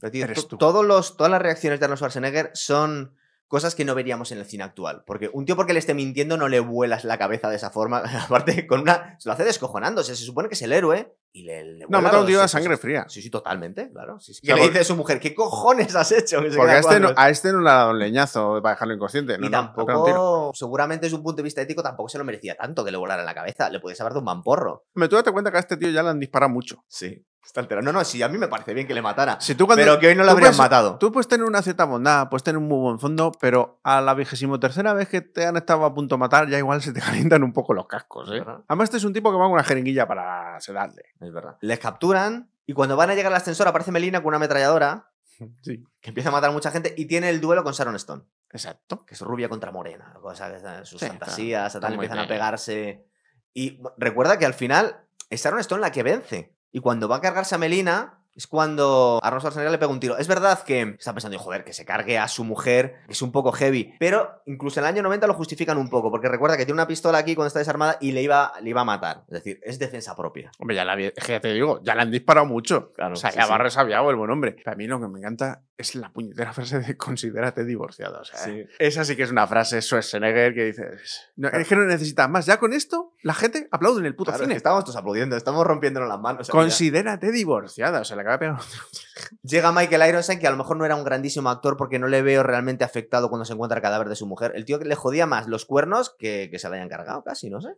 Pero, 0.00 0.10
tío, 0.10 0.24
Eres 0.24 0.42
to- 0.42 0.48
tú. 0.48 0.58
todos 0.58 0.84
los, 0.84 1.16
todas 1.16 1.30
las 1.30 1.42
reacciones 1.42 1.78
de 1.80 1.84
Arnold 1.84 1.98
Schwarzenegger 1.98 2.50
son 2.54 3.14
cosas 3.46 3.74
que 3.74 3.84
no 3.84 3.96
veríamos 3.96 4.30
en 4.30 4.38
el 4.38 4.44
cine 4.46 4.62
actual. 4.62 5.02
Porque 5.06 5.28
un 5.32 5.44
tío 5.44 5.56
porque 5.56 5.72
le 5.72 5.80
esté 5.80 5.92
mintiendo 5.92 6.36
no 6.36 6.48
le 6.48 6.60
vuelas 6.60 7.04
la 7.04 7.18
cabeza 7.18 7.50
de 7.50 7.56
esa 7.56 7.70
forma. 7.70 7.98
Aparte, 8.24 8.66
con 8.66 8.80
una. 8.80 9.16
Se 9.18 9.28
lo 9.28 9.32
hace 9.32 9.44
descojonándose. 9.44 10.14
Se 10.16 10.24
supone 10.24 10.48
que 10.48 10.54
es 10.54 10.62
el 10.62 10.72
héroe 10.72 11.12
y 11.32 11.42
le. 11.42 11.64
le 11.64 11.86
No, 11.88 12.00
mata 12.00 12.18
a 12.18 12.20
un 12.20 12.26
tío 12.26 12.36
sesos. 12.36 12.52
sangre 12.52 12.76
fría. 12.76 13.06
Sí, 13.08 13.20
sí, 13.20 13.28
totalmente, 13.28 13.90
claro. 13.90 14.20
Sí, 14.20 14.34
sí. 14.34 14.40
O 14.44 14.46
sea, 14.46 14.54
que 14.54 14.60
le 14.60 14.66
dice 14.68 14.80
a 14.80 14.84
su 14.84 14.94
mujer, 14.96 15.18
¿qué 15.18 15.34
cojones 15.34 15.94
has 15.96 16.12
hecho? 16.12 16.40
Que 16.42 16.56
Porque 16.56 16.70
a 16.72 16.78
este, 16.78 17.00
no, 17.00 17.12
a 17.16 17.28
este 17.28 17.52
no 17.52 17.60
le 17.60 17.70
ha 17.70 17.74
dado 17.74 17.90
un 17.90 17.98
leñazo 17.98 18.60
para 18.62 18.76
dejarlo 18.76 18.94
inconsciente. 18.94 19.36
No, 19.36 19.46
y 19.46 19.50
no, 19.50 19.58
tiro. 19.72 19.84
tampoco, 19.84 20.52
seguramente 20.54 21.06
desde 21.06 21.16
un 21.16 21.24
punto 21.24 21.38
de 21.38 21.42
vista 21.42 21.60
ético, 21.60 21.82
tampoco 21.82 22.08
se 22.08 22.18
lo 22.18 22.24
merecía 22.24 22.54
tanto 22.54 22.84
que 22.84 22.92
le 22.92 22.98
volara 22.98 23.24
la 23.24 23.34
cabeza. 23.34 23.68
Le 23.68 23.80
puedes 23.80 24.00
haber 24.00 24.12
dado 24.12 24.20
un 24.20 24.26
mamporro. 24.26 24.84
Hombre, 24.94 25.08
tú 25.08 25.16
date 25.16 25.32
cuenta 25.32 25.50
que 25.50 25.56
a 25.56 25.60
este 25.60 25.76
tío 25.76 25.90
ya 25.90 26.04
le 26.04 26.10
han 26.10 26.20
disparado 26.20 26.50
mucho. 26.52 26.84
Sí. 26.86 27.26
Está 27.44 27.60
alterado. 27.60 27.84
No, 27.84 27.92
no, 27.92 28.04
sí, 28.04 28.22
a 28.22 28.28
mí 28.28 28.36
me 28.38 28.48
parece 28.48 28.74
bien 28.74 28.86
que 28.86 28.94
le 28.94 29.02
matara. 29.02 29.40
Si 29.40 29.54
tú 29.54 29.66
cuando, 29.66 29.82
pero 29.82 29.98
que 29.98 30.08
hoy 30.08 30.14
no 30.14 30.24
lo 30.24 30.30
habrían 30.32 30.50
puedes- 30.50 30.58
matado. 30.58 30.98
Tú 30.98 31.10
puedes 31.10 31.26
tener 31.26 31.46
una 31.46 31.62
cierta 31.62 31.84
bondad, 31.84 32.28
puedes 32.28 32.42
tener 32.42 32.58
un 32.58 32.68
muy 32.68 32.78
buen 32.78 32.98
fondo, 33.00 33.32
pero 33.40 33.80
a 33.82 34.00
la 34.00 34.14
vigésimo 34.14 34.60
tercera 34.60 34.92
vez 34.92 35.08
que 35.08 35.20
te 35.22 35.46
han 35.46 35.56
estado 35.56 35.84
a 35.84 35.94
punto 35.94 36.14
de 36.16 36.18
matar, 36.20 36.48
ya 36.48 36.58
igual 36.58 36.82
se 36.82 36.92
te 36.92 37.00
calientan 37.30 37.42
un 37.42 37.52
poco 37.52 37.72
los 37.74 37.86
cascos. 37.86 38.30
¿eh? 38.32 38.44
Además, 38.68 38.84
este 38.84 38.98
es 38.98 39.04
un 39.04 39.12
tipo 39.12 39.30
que 39.30 39.36
va 39.38 39.44
con 39.44 39.52
una 39.52 39.64
jeringuilla 39.64 40.06
para 40.06 40.60
sedarle. 40.60 41.02
Es 41.20 41.32
verdad. 41.32 41.56
Les 41.60 41.78
capturan 41.78 42.50
y 42.66 42.72
cuando 42.74 42.96
van 42.96 43.10
a 43.10 43.14
llegar 43.14 43.32
al 43.32 43.36
ascensor 43.38 43.66
aparece 43.66 43.90
Melina 43.90 44.20
con 44.20 44.28
una 44.28 44.36
ametralladora 44.36 45.06
Sí, 45.62 45.82
que 46.00 46.10
empieza 46.10 46.28
a 46.28 46.32
matar 46.32 46.50
a 46.50 46.52
mucha 46.52 46.70
gente 46.70 46.92
y 46.96 47.06
tiene 47.06 47.30
el 47.30 47.40
duelo 47.40 47.64
con 47.64 47.72
Sharon 47.72 47.96
Stone, 47.96 48.22
exacto. 48.52 49.04
que 49.06 49.14
es 49.14 49.20
rubia 49.22 49.48
contra 49.48 49.72
morena, 49.72 50.12
cosa 50.20 50.84
sus 50.84 51.00
Sí, 51.00 51.06
fantasías, 51.06 51.66
está 51.74 51.80
tal, 51.80 51.94
empiezan 51.94 52.18
a 52.18 52.28
pegarse. 52.28 53.06
Y 53.54 53.80
recuerda 53.96 54.38
que 54.38 54.44
al 54.46 54.52
final 54.54 55.06
es 55.30 55.42
Sharon 55.42 55.60
Stone 55.60 55.80
la 55.80 55.90
que 55.90 56.02
vence. 56.02 56.54
Y 56.72 56.80
cuando 56.80 57.08
va 57.08 57.16
a 57.16 57.20
cargarse 57.20 57.54
a 57.54 57.58
Melina, 57.58 58.20
es 58.34 58.46
cuando 58.46 59.20
Arnold 59.22 59.42
Schwarzenegger 59.42 59.72
le 59.72 59.78
pega 59.78 59.90
un 59.90 60.00
tiro. 60.00 60.16
Es 60.16 60.28
verdad 60.28 60.62
que 60.62 60.94
está 60.98 61.12
pensando, 61.12 61.38
joder, 61.38 61.64
que 61.64 61.72
se 61.72 61.84
cargue 61.84 62.18
a 62.18 62.28
su 62.28 62.44
mujer, 62.44 62.96
es 63.08 63.22
un 63.22 63.32
poco 63.32 63.52
heavy. 63.52 63.94
Pero 63.98 64.42
incluso 64.46 64.80
en 64.80 64.86
el 64.86 64.94
año 64.94 65.02
90 65.02 65.26
lo 65.26 65.34
justifican 65.34 65.78
un 65.78 65.90
poco, 65.90 66.10
porque 66.10 66.28
recuerda 66.28 66.56
que 66.56 66.64
tiene 66.64 66.76
una 66.76 66.86
pistola 66.86 67.18
aquí 67.18 67.34
cuando 67.34 67.48
está 67.48 67.58
desarmada 67.58 67.98
y 68.00 68.12
le 68.12 68.22
iba, 68.22 68.52
le 68.62 68.70
iba 68.70 68.80
a 68.80 68.84
matar. 68.84 69.24
Es 69.28 69.34
decir, 69.34 69.60
es 69.62 69.78
defensa 69.78 70.14
propia. 70.14 70.50
Hombre, 70.58 70.76
ya, 70.76 70.84
la, 70.84 70.96
que 70.96 71.12
ya 71.28 71.40
te 71.40 71.52
digo, 71.52 71.80
ya 71.82 71.94
le 71.94 72.02
han 72.02 72.10
disparado 72.10 72.46
mucho. 72.46 72.92
Claro, 72.92 73.14
o 73.14 73.16
sea, 73.16 73.30
sí, 73.30 73.36
ya 73.36 73.44
sí. 73.44 73.50
va 73.50 73.58
resabiado 73.58 74.10
el 74.10 74.16
buen 74.16 74.30
hombre. 74.30 74.56
Para 74.64 74.76
mí 74.76 74.86
lo 74.86 75.00
que 75.00 75.08
me 75.08 75.18
encanta 75.18 75.62
es 75.80 75.94
la 75.94 76.12
puñetera 76.12 76.52
frase 76.52 76.80
de 76.80 76.96
considérate 76.96 77.64
divorciado. 77.64 78.20
O 78.20 78.24
sea, 78.24 78.38
Sí. 78.38 78.64
esa 78.78 79.04
sí 79.04 79.16
que 79.16 79.22
es 79.24 79.30
una 79.30 79.46
frase 79.46 79.80
Schwarzenegger 79.82 80.54
que 80.54 80.64
dices, 80.66 81.30
no, 81.36 81.48
es 81.48 81.66
que 81.68 81.76
no 81.76 81.84
necesitas 81.84 82.28
más. 82.30 82.46
Ya 82.46 82.58
con 82.58 82.72
esto, 82.72 83.14
la 83.22 83.34
gente 83.34 83.68
aplaude 83.70 84.00
en 84.00 84.06
el 84.06 84.14
puto 84.14 84.30
Claro, 84.30 84.42
es 84.44 84.48
que 84.48 84.50
cine. 84.52 84.56
estamos 84.56 84.84
todos 84.84 84.96
aplaudiendo, 84.96 85.36
estamos 85.36 85.66
rompiéndonos 85.66 86.08
las 86.08 86.20
manos. 86.20 86.40
o 86.42 86.44
sea, 86.44 86.52
ya. 86.54 86.60
Considérate 86.60 87.32
divorciada. 87.32 88.00
O 88.00 88.04
sea, 88.04 88.16
le 88.16 88.22
acaba 88.22 88.52
un 88.52 88.58
Llega 89.42 89.72
Michael 89.72 90.08
Ironside, 90.08 90.38
que 90.38 90.46
a 90.46 90.50
lo 90.50 90.56
mejor 90.56 90.76
no 90.76 90.84
era 90.84 90.96
un 90.96 91.04
grandísimo 91.04 91.48
actor 91.50 91.76
porque 91.76 91.98
no 91.98 92.08
le 92.08 92.22
veo 92.22 92.42
realmente 92.42 92.84
afectado 92.84 93.28
cuando 93.28 93.44
se 93.44 93.52
encuentra 93.52 93.76
el 93.78 93.82
cadáver 93.82 94.08
de 94.08 94.16
su 94.16 94.26
mujer. 94.26 94.52
El 94.54 94.64
tío 94.64 94.78
que 94.78 94.84
le 94.84 94.94
jodía 94.94 95.26
más 95.26 95.46
los 95.48 95.64
cuernos 95.66 96.14
que, 96.18 96.48
que 96.50 96.58
se 96.58 96.68
le 96.70 96.76
hayan 96.76 96.88
cargado 96.88 97.22
casi, 97.24 97.50
no 97.50 97.60
sé. 97.60 97.70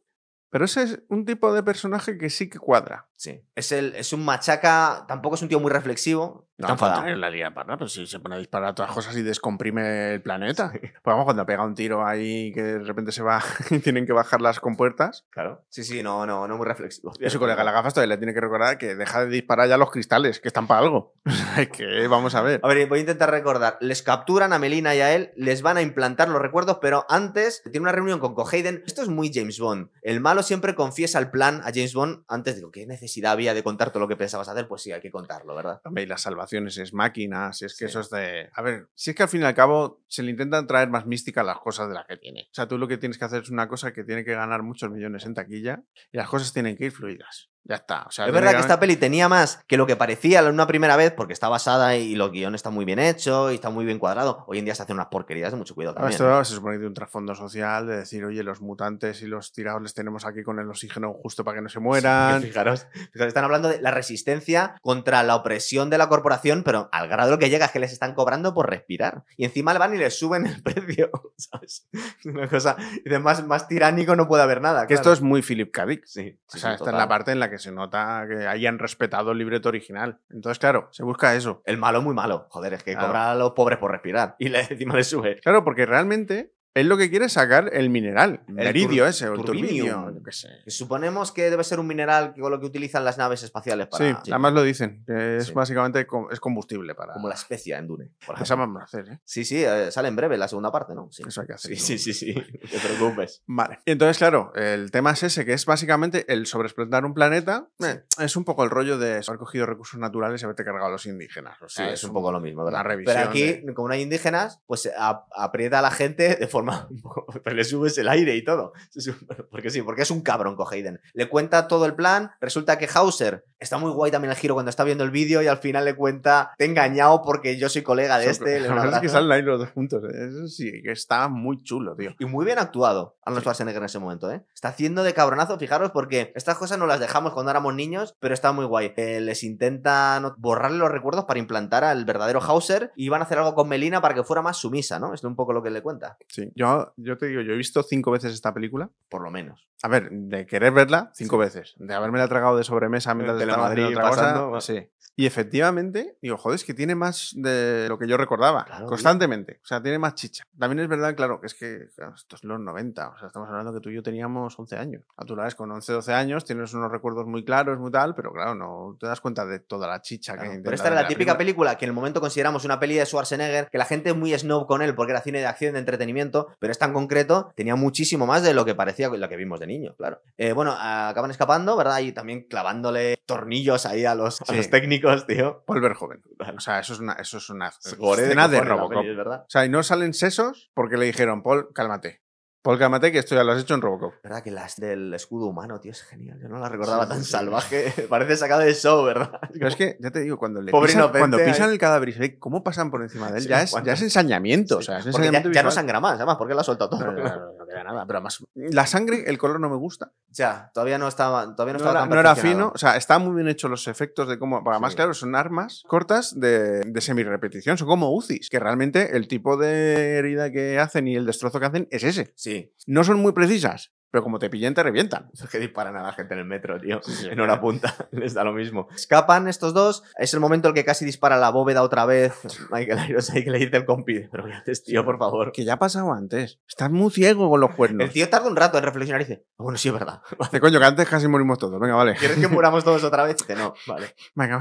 Pero 0.50 0.66
ese 0.66 0.82
es 0.82 1.02
un 1.08 1.24
tipo 1.24 1.54
de 1.54 1.62
personaje 1.62 2.18
que 2.18 2.28
sí 2.28 2.50
que 2.50 2.58
cuadra. 2.58 3.08
Sí. 3.22 3.40
Es, 3.54 3.70
el, 3.70 3.94
es 3.94 4.12
un 4.12 4.24
machaca, 4.24 5.04
tampoco 5.06 5.36
es 5.36 5.42
un 5.42 5.48
tío 5.48 5.60
muy 5.60 5.70
reflexivo. 5.70 6.48
Está 6.58 6.72
enfadado. 6.72 7.16
la 7.16 7.30
liga 7.30 7.54
parda, 7.54 7.76
pero 7.76 7.88
si 7.88 8.06
se 8.06 8.20
pone 8.20 8.34
a 8.34 8.38
disparar 8.38 8.70
a 8.70 8.74
todas 8.74 8.92
cosas 8.92 9.16
y 9.16 9.22
descomprime 9.22 10.14
el 10.14 10.22
planeta. 10.22 10.70
Pues 10.72 10.92
vamos, 11.04 11.24
cuando 11.24 11.46
pega 11.46 11.64
un 11.64 11.74
tiro 11.74 12.04
ahí 12.04 12.52
que 12.52 12.62
de 12.62 12.78
repente 12.80 13.10
se 13.12 13.22
va 13.22 13.42
y 13.70 13.78
tienen 13.78 14.06
que 14.06 14.12
bajar 14.12 14.40
las 14.40 14.58
compuertas. 14.58 15.24
Claro. 15.30 15.64
Sí, 15.68 15.84
sí, 15.84 16.02
no, 16.02 16.26
no, 16.26 16.48
no 16.48 16.56
muy 16.56 16.66
reflexivo. 16.66 17.12
Y 17.20 17.30
su 17.30 17.38
colega 17.38 17.62
la 17.62 17.70
gafas 17.70 17.94
todavía 17.94 18.14
le 18.14 18.18
tiene 18.18 18.34
que 18.34 18.40
recordar 18.40 18.78
que 18.78 18.96
deja 18.96 19.24
de 19.24 19.30
disparar 19.30 19.68
ya 19.68 19.76
los 19.76 19.90
cristales, 19.92 20.40
que 20.40 20.48
están 20.48 20.66
para 20.66 20.80
algo. 20.80 21.14
Es 21.56 21.68
que 21.68 22.08
vamos 22.08 22.34
a 22.34 22.42
ver. 22.42 22.60
A 22.62 22.68
ver, 22.68 22.88
voy 22.88 22.98
a 22.98 23.00
intentar 23.02 23.30
recordar. 23.30 23.76
Les 23.80 24.02
capturan 24.02 24.52
a 24.52 24.58
Melina 24.58 24.94
y 24.94 25.00
a 25.00 25.14
él, 25.14 25.32
les 25.36 25.62
van 25.62 25.76
a 25.76 25.82
implantar 25.82 26.28
los 26.28 26.40
recuerdos, 26.40 26.78
pero 26.80 27.04
antes 27.08 27.62
tiene 27.64 27.80
una 27.80 27.92
reunión 27.92 28.20
con 28.20 28.34
Cohayden. 28.34 28.82
Esto 28.86 29.02
es 29.02 29.08
muy 29.08 29.30
James 29.32 29.58
Bond. 29.60 29.90
El 30.00 30.20
malo 30.20 30.42
siempre 30.42 30.74
confiesa 30.74 31.18
el 31.18 31.30
plan 31.30 31.60
a 31.60 31.70
James 31.72 31.94
Bond 31.94 32.24
antes. 32.28 32.56
Digo, 32.56 32.70
¿qué 32.70 32.86
necesidad 33.12 33.32
había 33.32 33.52
de 33.54 33.62
contar 33.62 33.90
todo 33.90 34.00
lo 34.00 34.08
que 34.08 34.16
pensabas 34.16 34.48
hacer? 34.48 34.66
Pues 34.66 34.82
sí, 34.82 34.92
hay 34.92 35.00
que 35.00 35.10
contarlo, 35.10 35.54
¿verdad? 35.54 35.80
Y 35.96 36.06
las 36.06 36.22
salvaciones 36.22 36.78
es 36.78 36.94
máquina, 36.94 37.52
si 37.52 37.66
es 37.66 37.72
que 37.76 37.84
Sí. 37.86 37.90
eso 37.90 38.00
es 38.00 38.10
de... 38.10 38.48
A 38.54 38.62
ver, 38.62 38.88
si 38.94 39.10
es 39.10 39.16
que 39.16 39.22
al 39.22 39.28
fin 39.28 39.42
y 39.42 39.44
al 39.44 39.54
cabo 39.54 40.02
se 40.08 40.22
le 40.22 40.30
intentan 40.30 40.66
traer 40.66 40.88
más 40.88 41.06
mística 41.06 41.42
a 41.42 41.44
las 41.44 41.58
cosas 41.58 41.88
de 41.88 41.94
las 41.94 42.06
que 42.06 42.16
tiene. 42.16 42.48
O 42.50 42.54
sea, 42.54 42.66
tú 42.66 42.78
lo 42.78 42.88
que 42.88 42.96
tienes 42.98 43.18
que 43.18 43.24
hacer 43.24 43.42
es 43.42 43.50
una 43.50 43.68
cosa 43.68 43.92
que 43.92 44.04
tiene 44.04 44.24
que 44.24 44.34
ganar 44.34 44.62
muchos 44.62 44.90
millones 44.90 45.26
en 45.26 45.34
taquilla 45.34 45.82
y 46.10 46.16
las 46.16 46.28
cosas 46.28 46.52
tienen 46.52 46.76
que 46.76 46.86
ir 46.86 46.92
fluidas. 46.92 47.51
Ya 47.64 47.76
está. 47.76 48.04
O 48.08 48.10
sea, 48.10 48.26
Es 48.26 48.32
verdad 48.32 48.52
que 48.52 48.60
esta 48.60 48.80
peli 48.80 48.96
tenía 48.96 49.28
más 49.28 49.60
que 49.66 49.76
lo 49.76 49.86
que 49.86 49.96
parecía 49.96 50.42
una 50.42 50.66
primera 50.66 50.96
vez, 50.96 51.12
porque 51.12 51.32
está 51.32 51.48
basada 51.48 51.96
y 51.96 52.14
los 52.14 52.32
guiones 52.32 52.58
están 52.58 52.74
muy 52.74 52.84
bien 52.84 52.98
hechos 52.98 53.52
y 53.52 53.54
está 53.54 53.70
muy 53.70 53.84
bien 53.84 53.98
cuadrado. 53.98 54.44
Hoy 54.48 54.58
en 54.58 54.64
día 54.64 54.74
se 54.74 54.82
hacen 54.82 54.94
unas 54.94 55.06
porquerías 55.06 55.52
de 55.52 55.58
mucho 55.58 55.74
cuidado 55.74 55.94
también. 55.94 56.12
¿eh? 56.12 56.14
esto 56.14 56.44
se 56.44 56.54
supone 56.54 56.74
que 56.74 56.78
tiene 56.78 56.88
un 56.88 56.94
trasfondo 56.94 57.34
social 57.34 57.86
de 57.86 57.98
decir, 57.98 58.24
oye, 58.24 58.42
los 58.42 58.60
mutantes 58.60 59.22
y 59.22 59.26
los 59.26 59.52
tirados 59.52 59.80
les 59.82 59.94
tenemos 59.94 60.24
aquí 60.26 60.42
con 60.42 60.58
el 60.58 60.68
oxígeno 60.68 61.12
justo 61.12 61.44
para 61.44 61.58
que 61.58 61.62
no 61.62 61.68
se 61.68 61.78
mueran. 61.80 62.42
fijaros, 62.42 62.86
fijaros, 63.12 63.28
están 63.28 63.44
hablando 63.44 63.68
de 63.68 63.80
la 63.80 63.90
resistencia 63.90 64.74
contra 64.82 65.22
la 65.22 65.36
opresión 65.36 65.90
de 65.90 65.98
la 65.98 66.08
corporación, 66.08 66.62
pero 66.64 66.88
al 66.92 67.08
grado 67.08 67.38
que 67.38 67.48
llega 67.48 67.66
es 67.66 67.72
que 67.72 67.78
les 67.78 67.92
están 67.92 68.14
cobrando 68.14 68.54
por 68.54 68.68
respirar. 68.68 69.24
Y 69.36 69.44
encima 69.44 69.72
le 69.72 69.78
van 69.78 69.94
y 69.94 69.98
les 69.98 70.18
suben 70.18 70.46
el 70.46 70.62
precio, 70.62 71.10
¿sabes? 71.36 71.88
Es 71.92 72.26
Una 72.32 72.48
cosa, 72.48 72.76
y 73.04 73.08
de 73.08 73.18
más, 73.18 73.46
más 73.46 73.68
tiránico 73.68 74.16
no 74.16 74.26
puede 74.26 74.42
haber 74.42 74.60
nada. 74.60 74.82
que 74.82 74.94
claro. 74.94 75.00
esto 75.00 75.12
es 75.12 75.20
muy 75.20 75.42
Philip 75.42 75.70
K. 75.70 75.86
Dick. 75.86 76.04
Sí, 76.06 76.38
O 76.46 76.50
sea, 76.50 76.60
sí, 76.60 76.74
esta 76.74 76.76
total. 76.78 76.94
es 76.94 76.98
la 76.98 77.08
parte 77.08 77.32
en 77.32 77.40
la 77.40 77.50
que 77.50 77.51
se 77.58 77.72
nota 77.72 78.24
que 78.28 78.46
hayan 78.46 78.78
respetado 78.78 79.32
el 79.32 79.38
libreto 79.38 79.68
original. 79.68 80.18
Entonces, 80.30 80.58
claro, 80.58 80.88
se 80.92 81.02
busca 81.02 81.34
eso. 81.34 81.62
El 81.66 81.78
malo 81.78 82.02
muy 82.02 82.14
malo. 82.14 82.46
Joder, 82.50 82.74
es 82.74 82.82
que 82.82 82.92
Claro. 82.92 83.08
cobra 83.08 83.30
a 83.32 83.34
los 83.34 83.52
pobres 83.52 83.78
por 83.78 83.90
respirar. 83.90 84.36
Y 84.38 84.48
le, 84.48 84.60
encima 84.70 84.94
le 84.96 85.04
sube. 85.04 85.40
Claro, 85.40 85.64
porque 85.64 85.86
realmente 85.86 86.52
Él 86.74 86.88
lo 86.88 86.96
que 86.96 87.10
quiere 87.10 87.26
es 87.26 87.32
sacar 87.34 87.68
el 87.72 87.90
mineral, 87.90 88.40
el 88.48 88.54
meridio 88.54 89.06
ese, 89.06 89.28
o 89.28 89.34
el 89.34 90.22
qué 90.24 90.32
sé. 90.32 90.48
Suponemos 90.66 91.30
que 91.32 91.50
debe 91.50 91.64
ser 91.64 91.78
un 91.80 91.86
mineral 91.86 92.32
que- 92.34 92.40
con 92.40 92.50
lo 92.50 92.58
que 92.60 92.66
utilizan 92.66 93.04
las 93.04 93.18
naves 93.18 93.42
espaciales 93.42 93.88
para. 93.88 94.04
Sí, 94.22 94.30
además 94.32 94.52
lo 94.54 94.62
dicen, 94.62 95.04
que 95.06 95.36
es 95.36 95.46
Sí. 95.46 95.52
básicamente 95.52 96.06
es 96.30 96.40
combustible 96.40 96.94
para... 96.94 97.12
Como 97.12 97.28
la 97.28 97.34
especia 97.34 97.78
en 97.78 97.86
Dune. 97.88 98.10
por 98.26 98.40
Esa 98.40 98.54
vamos 98.54 98.80
a 98.80 98.84
hacer, 98.84 99.08
¿eh? 99.08 99.20
Sí, 99.24 99.44
sí, 99.44 99.62
eh, 99.62 99.90
sale 99.90 100.08
en 100.08 100.16
breve 100.16 100.38
la 100.38 100.48
segunda 100.48 100.72
parte, 100.72 100.94
¿no? 100.94 101.08
Sí. 101.10 101.22
Eso 101.26 101.42
hay 101.42 101.46
que 101.46 101.52
hacer. 101.52 101.76
Sí, 101.76 101.98
sí, 101.98 101.98
sí, 101.98 102.12
sí. 102.14 102.34
No 102.34 102.42
te 102.70 102.78
preocupes. 102.78 103.42
Vale. 103.46 103.80
Y 103.84 103.90
entonces, 103.90 104.16
claro, 104.16 104.52
el 104.54 104.90
tema 104.90 105.10
es 105.12 105.22
ese, 105.24 105.44
que 105.44 105.52
es 105.52 105.66
básicamente 105.66 106.24
el 106.32 106.46
sobreexplotar 106.46 107.04
un 107.04 107.12
planeta. 107.12 107.68
eh, 107.84 108.02
es 108.18 108.36
un 108.36 108.44
poco 108.44 108.64
el 108.64 108.70
rollo 108.70 108.96
de 108.98 109.20
haber 109.26 109.38
cogido 109.38 109.66
recursos 109.66 110.00
naturales 110.00 110.40
y 110.40 110.44
haberte 110.44 110.64
cargado 110.64 110.86
a 110.86 110.90
los 110.90 111.04
indígenas. 111.04 111.60
O 111.60 111.68
Sí, 111.68 111.76
sea, 111.76 111.92
es 111.92 112.02
un 112.04 112.12
poco 112.14 112.32
lo 112.32 112.40
mismo, 112.40 112.64
¿verdad? 112.64 112.80
una 112.80 112.88
revisión 112.88 113.16
Pero 113.16 113.28
aquí, 113.28 113.62
como 113.74 113.88
no 113.88 113.94
hay 113.94 114.00
indígenas, 114.02 114.60
pues 114.66 114.90
aprieta 115.36 115.80
a 115.80 115.82
la 115.82 115.90
gente 115.90 116.36
de 116.36 116.46
forma. 116.46 116.61
le 117.44 117.64
subes 117.64 117.96
el 117.98 118.08
aire 118.08 118.36
y 118.36 118.44
todo. 118.44 118.72
Porque 119.50 119.70
sí, 119.70 119.82
porque 119.82 120.02
es 120.02 120.10
un 120.10 120.22
cabrón, 120.22 120.56
Coheiden. 120.56 121.00
Le 121.12 121.28
cuenta 121.28 121.68
todo 121.68 121.86
el 121.86 121.94
plan. 121.94 122.32
Resulta 122.40 122.78
que 122.78 122.88
Hauser 122.92 123.44
está 123.58 123.78
muy 123.78 123.90
guay 123.90 124.10
también 124.10 124.30
el 124.32 124.36
giro 124.36 124.54
cuando 124.54 124.70
está 124.70 124.84
viendo 124.84 125.04
el 125.04 125.10
vídeo 125.10 125.42
y 125.42 125.46
al 125.46 125.58
final 125.58 125.84
le 125.84 125.94
cuenta: 125.94 126.52
Te 126.58 126.64
he 126.64 126.68
engañado 126.68 127.22
porque 127.22 127.56
yo 127.56 127.68
soy 127.68 127.82
colega 127.82 128.18
de 128.18 128.30
este. 128.30 128.60
La 128.68 128.74
verdad 128.74 128.94
es 128.94 129.00
que 129.00 129.08
salen 129.08 129.30
ahí 129.32 129.42
los 129.42 129.58
dos 129.58 129.70
juntos. 129.70 130.02
¿eh? 130.04 130.28
Eso 130.28 130.48
sí, 130.48 130.82
que 130.82 130.92
está 130.92 131.28
muy 131.28 131.62
chulo, 131.62 131.94
tío. 131.96 132.14
Y 132.18 132.24
muy 132.24 132.44
bien 132.44 132.58
actuado 132.58 133.16
Arnold 133.24 133.42
Schwarzenegger 133.42 133.82
en 133.82 133.86
ese 133.86 133.98
momento, 133.98 134.30
¿eh? 134.30 134.44
Está 134.54 134.68
haciendo 134.68 135.02
de 135.02 135.14
cabronazo, 135.14 135.58
fijaros, 135.58 135.90
porque 135.90 136.32
estas 136.34 136.58
cosas 136.58 136.78
no 136.78 136.86
las 136.86 137.00
dejamos 137.00 137.32
cuando 137.32 137.50
éramos 137.50 137.74
niños, 137.74 138.16
pero 138.20 138.34
está 138.34 138.52
muy 138.52 138.64
guay. 138.64 138.92
Eh, 138.96 139.20
les 139.20 139.42
intentan 139.44 140.32
borrarle 140.38 140.78
los 140.78 140.90
recuerdos 140.90 141.24
para 141.24 141.38
implantar 141.38 141.84
al 141.84 142.04
verdadero 142.04 142.40
Hauser 142.40 142.92
y 142.96 143.08
van 143.08 143.20
a 143.20 143.24
hacer 143.24 143.38
algo 143.38 143.54
con 143.54 143.68
Melina 143.68 144.00
para 144.00 144.14
que 144.14 144.24
fuera 144.24 144.42
más 144.42 144.56
sumisa, 144.56 144.98
¿no? 144.98 145.14
Es 145.14 145.22
un 145.24 145.36
poco 145.36 145.52
lo 145.52 145.62
que 145.62 145.70
le 145.70 145.82
cuenta, 145.82 146.16
Sí. 146.28 146.50
Yo, 146.54 146.92
yo 146.96 147.18
te 147.18 147.26
digo, 147.26 147.40
yo 147.42 147.52
he 147.52 147.56
visto 147.56 147.82
cinco 147.82 148.10
veces 148.10 148.32
esta 148.34 148.52
película. 148.54 148.90
por 149.08 149.22
lo 149.22 149.30
menos. 149.30 149.68
A 149.82 149.88
ver, 149.88 150.10
de 150.10 150.46
querer 150.46 150.72
verla, 150.72 151.10
cinco 151.14 151.38
veces. 151.38 151.74
De 151.76 151.92
haberme 151.94 152.18
la 152.18 152.28
tragado 152.28 152.56
de 152.56 152.64
sobremesa 152.64 153.14
mientras 153.14 153.40
En 153.42 153.48
estaba 153.48 153.68
Telemadrid 153.70 153.98
otra 153.98 154.10
pasando, 154.10 154.50
cosa. 154.50 154.72
Sí. 154.74 154.88
Y 155.14 155.26
efectivamente, 155.26 156.16
digo, 156.22 156.38
joder, 156.38 156.56
es 156.56 156.64
que 156.64 156.72
tiene 156.72 156.94
más 156.94 157.32
de 157.36 157.86
lo 157.86 157.98
que 157.98 158.08
yo 158.08 158.16
recordaba, 158.16 158.64
Claro, 158.64 158.86
constantemente. 158.86 159.60
O 159.62 159.66
sea, 159.66 159.82
tiene 159.82 159.98
más 159.98 160.14
chicha. 160.14 160.42
También 160.58 160.80
es 160.80 160.88
verdad, 160.88 161.14
claro, 161.14 161.38
que 161.38 161.48
es 161.48 161.54
que 161.54 161.88
claro, 161.94 162.14
esto 162.14 162.36
es 162.36 162.44
los 162.44 162.58
90. 162.58 163.08
O 163.10 163.18
sea, 163.18 163.26
estamos 163.26 163.46
hablando 163.50 163.74
que 163.74 163.80
tú 163.80 163.90
y 163.90 163.94
yo 163.94 164.02
teníamos 164.02 164.58
11 164.58 164.76
años. 164.76 165.02
A 165.16 165.24
tu 165.26 165.36
con 165.56 165.70
11, 165.70 165.92
12 165.92 166.14
años, 166.14 166.44
tienes 166.46 166.72
unos 166.72 166.90
recuerdos 166.90 167.26
muy 167.26 167.44
claros, 167.44 167.78
muy 167.78 167.90
tal, 167.90 168.14
pero 168.14 168.32
claro, 168.32 168.54
no 168.54 168.96
te 168.98 169.06
das 169.06 169.20
cuenta 169.20 169.44
de 169.44 169.58
toda 169.58 169.86
la 169.86 170.00
chicha 170.00 170.34
Claro, 170.34 170.50
que 170.52 170.58
Pero 170.60 170.74
esta 170.74 170.88
era 170.88 171.02
la 171.02 171.08
típica 171.08 171.36
película 171.36 171.76
que 171.76 171.84
en 171.84 171.90
el 171.90 171.94
momento 171.94 172.20
consideramos 172.20 172.64
una 172.64 172.80
peli 172.80 172.94
de 172.94 173.04
Schwarzenegger, 173.04 173.68
que 173.70 173.78
la 173.78 173.84
gente 173.84 174.10
es 174.10 174.16
muy 174.16 174.32
snob 174.38 174.66
con 174.66 174.80
él 174.80 174.94
porque 174.94 175.12
era 175.12 175.20
cine 175.20 175.40
de 175.40 175.46
acción, 175.46 175.74
de 175.74 175.80
entretenimiento, 175.80 176.41
pero 176.58 176.70
esta 176.70 176.86
en 176.86 176.92
concreto 176.92 177.52
tenía 177.56 177.76
muchísimo 177.76 178.26
más 178.26 178.42
de 178.42 178.54
lo 178.54 178.64
que 178.64 178.74
parecía 178.74 179.08
lo 179.08 179.28
que 179.28 179.36
vimos 179.36 179.60
de 179.60 179.66
niño, 179.66 179.94
claro. 179.96 180.20
Eh, 180.36 180.52
bueno, 180.52 180.74
acaban 180.78 181.30
escapando, 181.30 181.76
¿verdad? 181.76 182.00
Y 182.00 182.12
también 182.12 182.46
clavándole 182.48 183.16
tornillos 183.26 183.86
ahí 183.86 184.04
a 184.04 184.14
los, 184.14 184.40
a 184.42 184.52
los 184.52 184.70
técnicos, 184.70 185.26
tío. 185.26 185.62
Paul 185.66 185.80
Verhoeven. 185.80 186.22
O 186.56 186.60
sea, 186.60 186.80
eso 186.80 186.94
es 186.94 187.00
una, 187.00 187.14
eso 187.14 187.38
es 187.38 187.50
una 187.50 187.68
escena 187.68 188.48
de, 188.48 188.58
la 188.58 188.64
Robocop. 188.64 188.98
peli, 188.98 189.10
es 189.10 189.16
verdad. 189.16 189.42
O 189.42 189.50
sea, 189.50 189.64
y 189.64 189.68
no 189.68 189.82
salen 189.82 190.14
sesos 190.14 190.70
porque 190.74 190.96
le 190.96 191.06
dijeron, 191.06 191.42
Paul, 191.42 191.72
cálmate. 191.74 192.22
Paul, 192.62 192.78
cálmate, 192.78 193.10
que 193.10 193.18
esto 193.18 193.34
ya 193.34 193.42
lo 193.42 193.50
has 193.52 193.60
hecho 193.62 193.74
en 193.74 193.80
Robocop. 193.80 194.14
verdad 194.22 194.40
que 194.40 194.52
las 194.52 194.76
del 194.76 195.12
escudo 195.14 195.46
humano, 195.46 195.80
tío, 195.80 195.90
es 195.90 196.02
genial. 196.02 196.38
Yo 196.40 196.48
no 196.48 196.60
la 196.60 196.68
recordaba 196.68 197.04
Sí, 197.04 197.08
tan 197.08 197.18
sí, 197.18 197.24
sí. 197.24 197.30
salvaje. 197.32 197.92
Parece 198.08 198.36
sacado 198.36 198.60
del 198.60 198.74
show, 198.76 199.04
¿verdad? 199.04 199.32
Pero 199.52 199.66
es 199.66 199.74
que, 199.74 199.96
ya 200.00 200.12
te 200.12 200.20
digo, 200.20 200.38
cuando 200.38 200.62
le 200.62 200.70
Pobre 200.70 200.92
pisan, 200.92 201.10
cuando 201.10 201.38
pisan 201.38 201.70
el 201.70 201.78
cadáver 201.78 202.10
y 202.10 202.12
se 202.12 202.20
ve 202.20 202.38
cómo 202.38 202.62
pasan 202.62 202.92
por 202.92 203.02
encima 203.02 203.32
de 203.32 203.38
él, 203.40 203.48
ya, 203.48 203.62
es, 203.62 203.74
ya 203.84 203.94
es 203.94 204.02
ensañamiento. 204.02 204.78
O 204.78 204.82
sea, 204.82 204.98
es 204.98 205.04
Porque 205.06 205.12
ya, 205.24 205.28
ensañamiento 205.28 205.50
ya 205.52 205.64
no 205.64 205.72
sangra 205.72 205.98
más, 205.98 206.14
además, 206.14 206.36
porque 206.36 206.54
la 206.54 206.60
ha 206.60 206.64
soltado 206.64 206.90
todo. 206.90 207.00
No, 207.04 207.10
no, 207.12 207.22
no, 207.24 207.52
no 207.58 207.66
queda 207.66 207.82
nada. 207.82 208.06
Pero 208.06 208.18
además, 208.18 208.44
la 208.54 208.86
sangre, 208.86 209.24
el 209.26 209.38
color 209.38 209.58
no 209.58 209.68
me 209.68 209.76
gusta. 209.76 210.12
Ya, 210.30 210.70
todavía 210.72 210.98
no 210.98 211.08
estaba, 211.08 211.56
todavía 211.56 211.72
no 211.72 211.78
estaba 211.78 211.92
era, 211.98 212.00
tan 212.02 212.10
no 212.10 212.20
era 212.20 212.36
fino. 212.36 212.70
O 212.74 212.78
sea, 212.78 212.96
están 212.96 213.22
muy 213.24 213.34
bien 213.34 213.48
hechos 213.48 213.68
los 213.70 213.88
efectos 213.88 214.28
de 214.28 214.38
cómo. 214.38 214.62
Además, 214.70 214.94
claro, 214.94 215.14
son 215.14 215.34
armas 215.34 215.82
cortas 215.88 216.38
de, 216.38 216.80
de 216.86 217.00
semi-repetición. 217.00 217.76
Son 217.76 217.88
como 217.88 218.14
UCIs. 218.14 218.48
Que 218.48 218.60
realmente 218.60 219.16
el 219.16 219.26
tipo 219.26 219.56
de 219.56 220.18
herida 220.18 220.52
que 220.52 220.78
hacen 220.78 221.08
y 221.08 221.16
el 221.16 221.26
destrozo 221.26 221.58
que 221.60 221.66
hacen 221.66 221.88
es 221.90 222.04
ese. 222.04 222.32
Sí, 222.36 222.51
No 222.86 223.04
son 223.04 223.20
muy 223.20 223.32
precisas. 223.32 223.92
Pero 224.12 224.22
como 224.22 224.38
te 224.38 224.50
pillen, 224.50 224.74
te 224.74 224.82
revientan. 224.82 225.30
es 225.32 225.48
que 225.48 225.58
disparan 225.58 225.96
a 225.96 226.02
la 226.02 226.12
gente 226.12 226.34
en 226.34 226.40
el 226.40 226.46
metro, 226.46 226.78
tío. 226.78 227.00
sí. 227.02 227.28
en 227.30 227.40
hora 227.40 227.60
punta, 227.62 227.94
les 228.12 228.34
da 228.34 228.44
lo 228.44 228.52
mismo. 228.52 228.86
Escapan 228.94 229.48
estos 229.48 229.72
dos, 229.72 230.04
es 230.18 230.34
el 230.34 230.40
momento 230.40 230.68
en 230.68 230.72
el 230.72 230.74
que 230.74 230.84
casi 230.84 231.06
dispara 231.06 231.38
la 231.38 231.48
bóveda 231.48 231.82
otra 231.82 232.04
vez. 232.04 232.34
Michael 232.70 233.08
Irons 233.08 233.30
ahí 233.30 233.42
que 233.42 233.50
le 233.50 233.58
dice 233.58 233.78
el 233.78 233.86
compi, 233.86 234.28
pero 234.30 234.44
¿qué 234.44 234.52
haces, 234.52 234.84
tío, 234.84 235.02
por 235.04 235.18
favor? 235.18 235.50
Que 235.50 235.64
ya 235.64 235.72
ha 235.74 235.78
pasado 235.78 236.12
antes. 236.12 236.60
Estás 236.68 236.90
muy 236.90 237.10
ciego 237.10 237.48
con 237.48 237.58
los 237.60 237.74
cuernos. 237.74 238.04
El 238.04 238.12
tío 238.12 238.28
tarda 238.28 238.48
un 238.48 238.56
rato 238.56 238.76
en 238.76 238.84
reflexionar 238.84 239.22
y 239.22 239.24
dice, 239.24 239.46
"Ah, 239.58 239.62
bueno, 239.62 239.78
sí 239.78 239.88
es 239.88 239.94
verdad. 239.94 240.20
Dice, 240.40 240.60
coño, 240.60 240.78
que 240.78 240.84
antes 240.84 241.08
casi 241.08 241.26
morimos 241.26 241.58
todos. 241.58 241.80
Venga, 241.80 241.94
vale. 241.94 242.14
¿Quieres 242.16 242.36
que 242.36 242.48
muramos 242.48 242.84
todos 242.84 243.02
otra 243.04 243.24
vez? 243.24 243.38
Dice, 243.38 243.56
no, 243.56 243.72
vale. 243.86 244.14
Venga, 244.34 244.60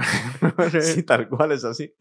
vale. 0.57 0.81
Sí, 0.81 1.03
tal 1.03 1.27
cual, 1.27 1.51
es 1.51 1.65
así. 1.65 1.93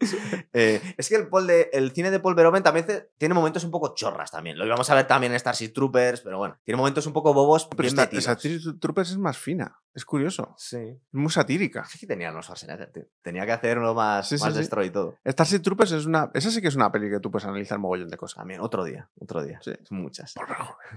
Eh, 0.53 0.81
es 0.97 1.09
que 1.09 1.15
el, 1.15 1.27
Paul 1.27 1.47
de, 1.47 1.69
el 1.73 1.91
cine 1.91 2.11
de 2.11 2.21
Paul 2.21 2.35
Verhoeven 2.35 2.63
también 2.63 2.85
tiene 3.17 3.33
momentos 3.33 3.65
un 3.65 3.71
poco 3.71 3.93
chorras 3.93 4.31
también. 4.31 4.57
Lo 4.57 4.65
íbamos 4.65 4.89
a 4.89 4.95
ver 4.95 5.07
también 5.07 5.33
en 5.33 5.39
Starship 5.39 5.73
Troopers, 5.73 6.21
pero 6.21 6.37
bueno, 6.37 6.57
tiene 6.63 6.77
momentos 6.77 7.05
un 7.05 7.11
poco 7.13 7.33
bobos 7.45 7.65
Pero 7.67 7.81
bien 7.83 7.87
esta, 7.93 8.01
metidos. 8.03 8.23
Starship 8.23 8.79
Troopers 8.79 9.11
es 9.11 9.17
más 9.17 9.37
fina. 9.37 9.77
Es 9.93 10.05
curioso. 10.05 10.55
Sí. 10.57 10.77
Es 10.77 10.99
muy 11.13 11.29
satírica. 11.31 11.83
Sí 11.85 11.99
que 11.99 12.07
tenía 12.07 12.31
los 12.31 12.45
Schwarzenegger, 12.45 12.91
tío. 12.91 13.03
Tenía 13.21 13.45
que 13.45 13.51
hacerlo 13.51 13.93
más, 13.93 14.27
Sí, 14.29 14.37
sí, 14.37 14.43
más 14.43 14.53
sí. 14.53 14.59
destroy 14.59 14.87
y 14.87 14.89
todo. 14.89 15.17
Starship 15.25 15.59
Troopers 15.61 15.91
es 15.91 16.05
una. 16.05 16.31
Esa 16.33 16.49
sí 16.51 16.61
que 16.61 16.67
es 16.69 16.75
una 16.75 16.91
peli 16.91 17.09
que 17.09 17.19
tú 17.19 17.29
puedes 17.31 17.45
analizar 17.45 17.77
mogollón 17.79 18.09
de 18.09 18.17
cosas. 18.17 18.37
También, 18.37 18.61
otro 18.61 18.83
día, 18.83 19.09
otro 19.19 19.43
día. 19.43 19.59
Sí. 19.61 19.73
Muchas. 19.89 20.33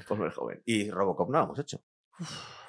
Por 0.07 0.19
ver 0.19 0.31
joven. 0.35 0.63
Y 0.65 0.91
Robocop 0.91 1.31
no 1.31 1.39
lo 1.39 1.45
hemos 1.45 1.59
hecho. 1.59 1.83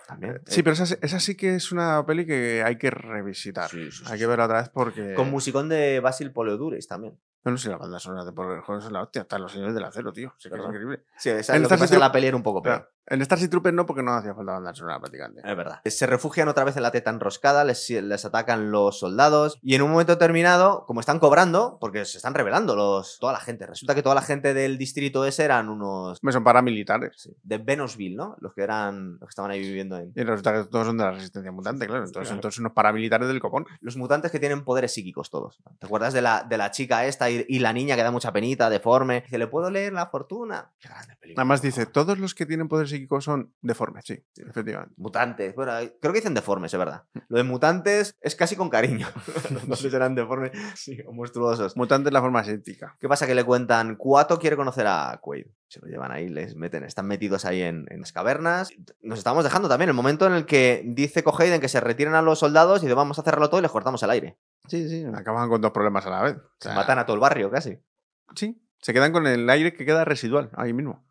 También. 0.07 0.41
Sí, 0.45 0.59
eh, 0.59 0.63
pero 0.63 0.73
esa, 0.73 0.85
sí- 0.85 0.95
esa 1.01 1.19
sí 1.19 1.35
que 1.35 1.55
es 1.55 1.71
una 1.71 2.05
peli 2.05 2.25
que 2.25 2.63
hay 2.63 2.77
que 2.77 2.91
revisitar. 2.91 3.69
Sí, 3.69 3.91
sí, 3.91 3.97
sí, 3.99 4.03
hay 4.07 4.13
sí. 4.13 4.19
que 4.19 4.27
verla 4.27 4.45
otra 4.45 4.61
vez 4.61 4.69
porque. 4.69 5.13
Con 5.15 5.31
musicón 5.31 5.67
de 5.69 5.99
Basil 5.99 6.31
Poleodures 6.31 6.87
también. 6.87 7.19
No, 7.43 7.51
no 7.51 7.57
sé, 7.59 7.69
la 7.69 7.77
banda 7.77 7.99
sonora 7.99 8.25
de 8.25 8.31
Verhoeven 8.31 8.83
es 8.83 8.91
la 8.91 9.03
hostia. 9.03 9.21
Están 9.21 9.41
los 9.43 9.51
señores 9.51 9.75
del 9.75 9.83
acero, 9.83 10.11
tío. 10.11 10.33
Sí 10.39 10.49
que 10.49 10.55
es 10.55 10.61
increíble. 10.63 11.03
Sí, 11.17 11.29
esa, 11.29 11.55
En 11.55 11.61
lo 11.61 11.67
que 11.69 11.73
pasa 11.75 11.85
es 11.85 11.91
que 11.91 11.97
la 11.99 12.11
peli 12.11 12.25
era 12.27 12.35
un 12.37 12.41
poco 12.43 12.61
peor. 12.63 12.91
En 13.07 13.21
Starship 13.23 13.49
Troopers 13.49 13.75
no, 13.75 13.85
porque 13.85 14.01
no 14.01 14.13
hacía 14.13 14.33
falta 14.33 14.53
banda 14.53 14.73
sonora 14.73 14.99
prácticamente. 14.99 15.41
Es 15.43 15.55
verdad. 15.57 15.79
Se 15.85 16.07
refugian 16.07 16.47
otra 16.47 16.63
vez 16.63 16.75
en 16.77 16.83
la 16.83 16.91
teta 16.91 17.11
enroscada, 17.11 17.63
les, 17.63 17.89
les 17.89 18.25
atacan 18.25 18.71
los 18.71 18.99
soldados 18.99 19.59
y 19.61 19.75
en 19.75 19.83
un 19.83 19.91
momento 19.91 20.13
determinado, 20.13 20.85
como 20.87 20.99
están 21.01 21.19
cobrando, 21.19 21.77
porque 21.79 22.03
se 22.05 22.17
están 22.17 22.33
revelando 22.33 22.75
los, 22.75 23.19
toda 23.19 23.33
la 23.33 23.39
gente, 23.39 23.65
resulta 23.67 23.93
que 23.93 24.01
toda 24.01 24.15
la 24.15 24.21
gente 24.21 24.53
del 24.53 24.77
distrito 24.77 25.25
ese 25.25 25.43
eran 25.45 25.69
unos 25.69 26.19
Hombre, 26.21 26.33
Son 26.33 26.43
paramilitares. 26.43 27.11
sí, 27.15 27.35
de 27.43 27.57
Venosville, 27.59 28.15
¿no? 28.15 28.35
Los 28.39 28.53
que 28.53 28.63
eran 28.63 29.11
los 29.19 29.19
que 29.21 29.29
estaban 29.29 29.51
ahí 29.51 29.59
viviendo 29.59 29.97
en 29.97 30.11
Y 30.15 30.23
resulta 30.23 30.53
que 30.53 30.69
todos 30.69 30.87
son 30.87 30.97
de 30.97 31.03
la 31.03 31.11
resistencia 31.11 31.51
mutante, 31.51 31.85
claro. 31.87 32.05
Entonces, 32.05 32.29
Claro. 32.29 32.35
entonces 32.37 32.59
unos 32.59 32.71
paramilitares 32.73 33.27
del 33.27 33.39
copón. 33.39 33.65
los 33.81 33.97
mutantes 33.97 34.31
que 34.31 34.39
tienen 34.39 34.63
poderes 34.63 34.93
psíquicos 34.93 35.29
todos. 35.29 35.59
¿Te 35.79 35.85
acuerdas 35.85 36.13
de 36.13 36.21
la, 36.23 36.43
de 36.43 36.57
la 36.57 36.71
chica 36.71 37.05
esta 37.05 37.29
y, 37.29 37.45
y 37.47 37.59
la 37.59 37.71
niña 37.71 37.95
que 37.95 38.03
da 38.03 38.09
mucha 38.11 38.31
penita, 38.33 38.69
deforme? 38.69 39.21
Dice, 39.21 39.37
¿le 39.37 39.45
puedo 39.47 39.69
leer 39.69 39.93
la 39.93 40.07
fortuna? 40.07 40.71
Qué 40.79 40.87
grande 40.89 41.15
película. 41.17 41.41
Además 41.43 41.61
dice, 41.61 41.85
todos 41.85 42.17
los 42.17 42.33
que 42.33 42.45
tienen 42.45 42.67
poder 42.67 42.87
son 43.19 43.53
deformes, 43.61 44.05
sí, 44.05 44.23
efectivamente. 44.35 44.93
Mutantes. 44.97 45.55
Bueno, 45.55 45.73
creo 46.01 46.13
que 46.13 46.19
dicen 46.19 46.33
deformes, 46.33 46.73
es 46.73 46.77
verdad. 46.77 47.03
Lo 47.27 47.37
de 47.37 47.43
mutantes 47.43 48.15
es 48.21 48.35
casi 48.35 48.55
con 48.55 48.69
cariño. 48.69 49.07
no 49.67 49.75
sé 49.75 49.89
si 49.89 49.95
eran 49.95 50.15
deformes 50.15 50.51
sí, 50.75 50.99
o 51.05 51.13
monstruosos. 51.13 51.75
Mutante 51.77 52.09
es 52.09 52.13
la 52.13 52.21
forma 52.21 52.41
asiática. 52.41 52.97
¿Qué 52.99 53.07
pasa? 53.07 53.27
Que 53.27 53.35
le 53.35 53.43
cuentan, 53.43 53.95
Cuato 53.95 54.39
quiere 54.39 54.55
conocer 54.55 54.87
a 54.87 55.19
Quaid. 55.21 55.47
Se 55.67 55.79
lo 55.79 55.87
llevan 55.87 56.11
ahí, 56.11 56.29
les 56.29 56.55
meten, 56.55 56.83
están 56.83 57.07
metidos 57.07 57.45
ahí 57.45 57.61
en, 57.61 57.85
en 57.89 57.99
las 57.99 58.11
cavernas. 58.11 58.71
Nos 59.01 59.17
estamos 59.17 59.43
dejando 59.43 59.67
también 59.67 59.89
el 59.89 59.95
momento 59.95 60.27
en 60.27 60.33
el 60.33 60.45
que 60.45 60.83
dice 60.85 61.23
Coheiden 61.23 61.59
que 61.59 61.67
se 61.67 61.79
retiren 61.79 62.15
a 62.15 62.21
los 62.21 62.39
soldados 62.39 62.81
y 62.81 62.85
dice, 62.85 62.93
vamos 62.95 63.19
a 63.19 63.23
cerrarlo 63.23 63.49
todo 63.49 63.59
y 63.59 63.63
les 63.63 63.71
cortamos 63.71 64.01
el 64.03 64.09
aire. 64.11 64.37
Sí, 64.67 64.87
sí. 64.89 65.05
Acaban 65.13 65.49
con 65.49 65.61
dos 65.61 65.71
problemas 65.71 66.05
a 66.05 66.09
la 66.09 66.21
vez. 66.21 66.35
O 66.37 66.41
Se 66.59 66.69
sea, 66.69 66.75
matan 66.75 66.99
a 66.99 67.05
todo 67.05 67.15
el 67.15 67.21
barrio 67.21 67.49
casi. 67.51 67.79
Sí. 68.35 68.61
Se 68.81 68.93
quedan 68.93 69.11
con 69.11 69.25
el 69.25 69.49
aire 69.49 69.73
que 69.73 69.85
queda 69.85 70.05
residual 70.05 70.51
ahí 70.53 70.73
mismo. 70.73 71.04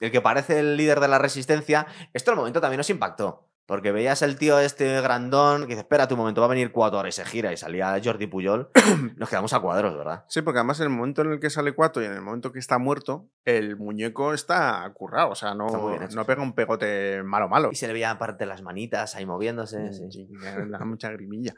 El 0.00 0.10
que 0.10 0.20
parece 0.20 0.58
el 0.60 0.76
líder 0.76 1.00
de 1.00 1.08
la 1.08 1.18
resistencia. 1.18 1.86
Esto 2.12 2.30
en 2.30 2.34
el 2.34 2.38
momento 2.38 2.60
también 2.60 2.78
nos 2.78 2.90
impactó. 2.90 3.44
Porque 3.66 3.92
veías 3.92 4.22
el 4.22 4.38
tío 4.38 4.58
este 4.60 4.98
grandón 5.02 5.62
que 5.64 5.66
dice, 5.74 5.80
espérate 5.80 6.14
un 6.14 6.20
momento, 6.20 6.40
va 6.40 6.46
a 6.46 6.48
venir 6.48 6.72
Cuato 6.72 6.96
ahora 6.96 7.10
y 7.10 7.12
se 7.12 7.26
gira 7.26 7.52
y 7.52 7.58
salía 7.58 8.00
Jordi 8.02 8.26
Puyol. 8.26 8.70
Nos 9.18 9.28
quedamos 9.28 9.52
a 9.52 9.60
cuadros, 9.60 9.94
¿verdad? 9.94 10.24
Sí, 10.26 10.40
porque 10.40 10.60
además 10.60 10.80
en 10.80 10.84
el 10.84 10.88
momento 10.88 11.20
en 11.20 11.32
el 11.32 11.38
que 11.38 11.50
sale 11.50 11.72
Cuato 11.74 12.00
y 12.00 12.06
en 12.06 12.12
el 12.12 12.22
momento 12.22 12.50
que 12.50 12.60
está 12.60 12.78
muerto, 12.78 13.28
el 13.44 13.76
muñeco 13.76 14.32
está 14.32 14.90
currado. 14.94 15.28
O 15.28 15.34
sea, 15.34 15.52
no, 15.54 15.66
no 15.66 16.08
sí. 16.08 16.16
pega 16.26 16.40
un 16.40 16.54
pegote 16.54 17.22
malo 17.22 17.50
malo. 17.50 17.68
Y 17.70 17.74
se 17.74 17.88
le 17.88 17.92
veía 17.92 18.10
aparte 18.10 18.46
las 18.46 18.62
manitas 18.62 19.14
ahí 19.16 19.26
moviéndose. 19.26 19.92
sí. 19.92 20.10
Sí, 20.10 20.28
me 20.30 20.66
da 20.70 20.86
mucha 20.86 21.10
grimilla. 21.10 21.52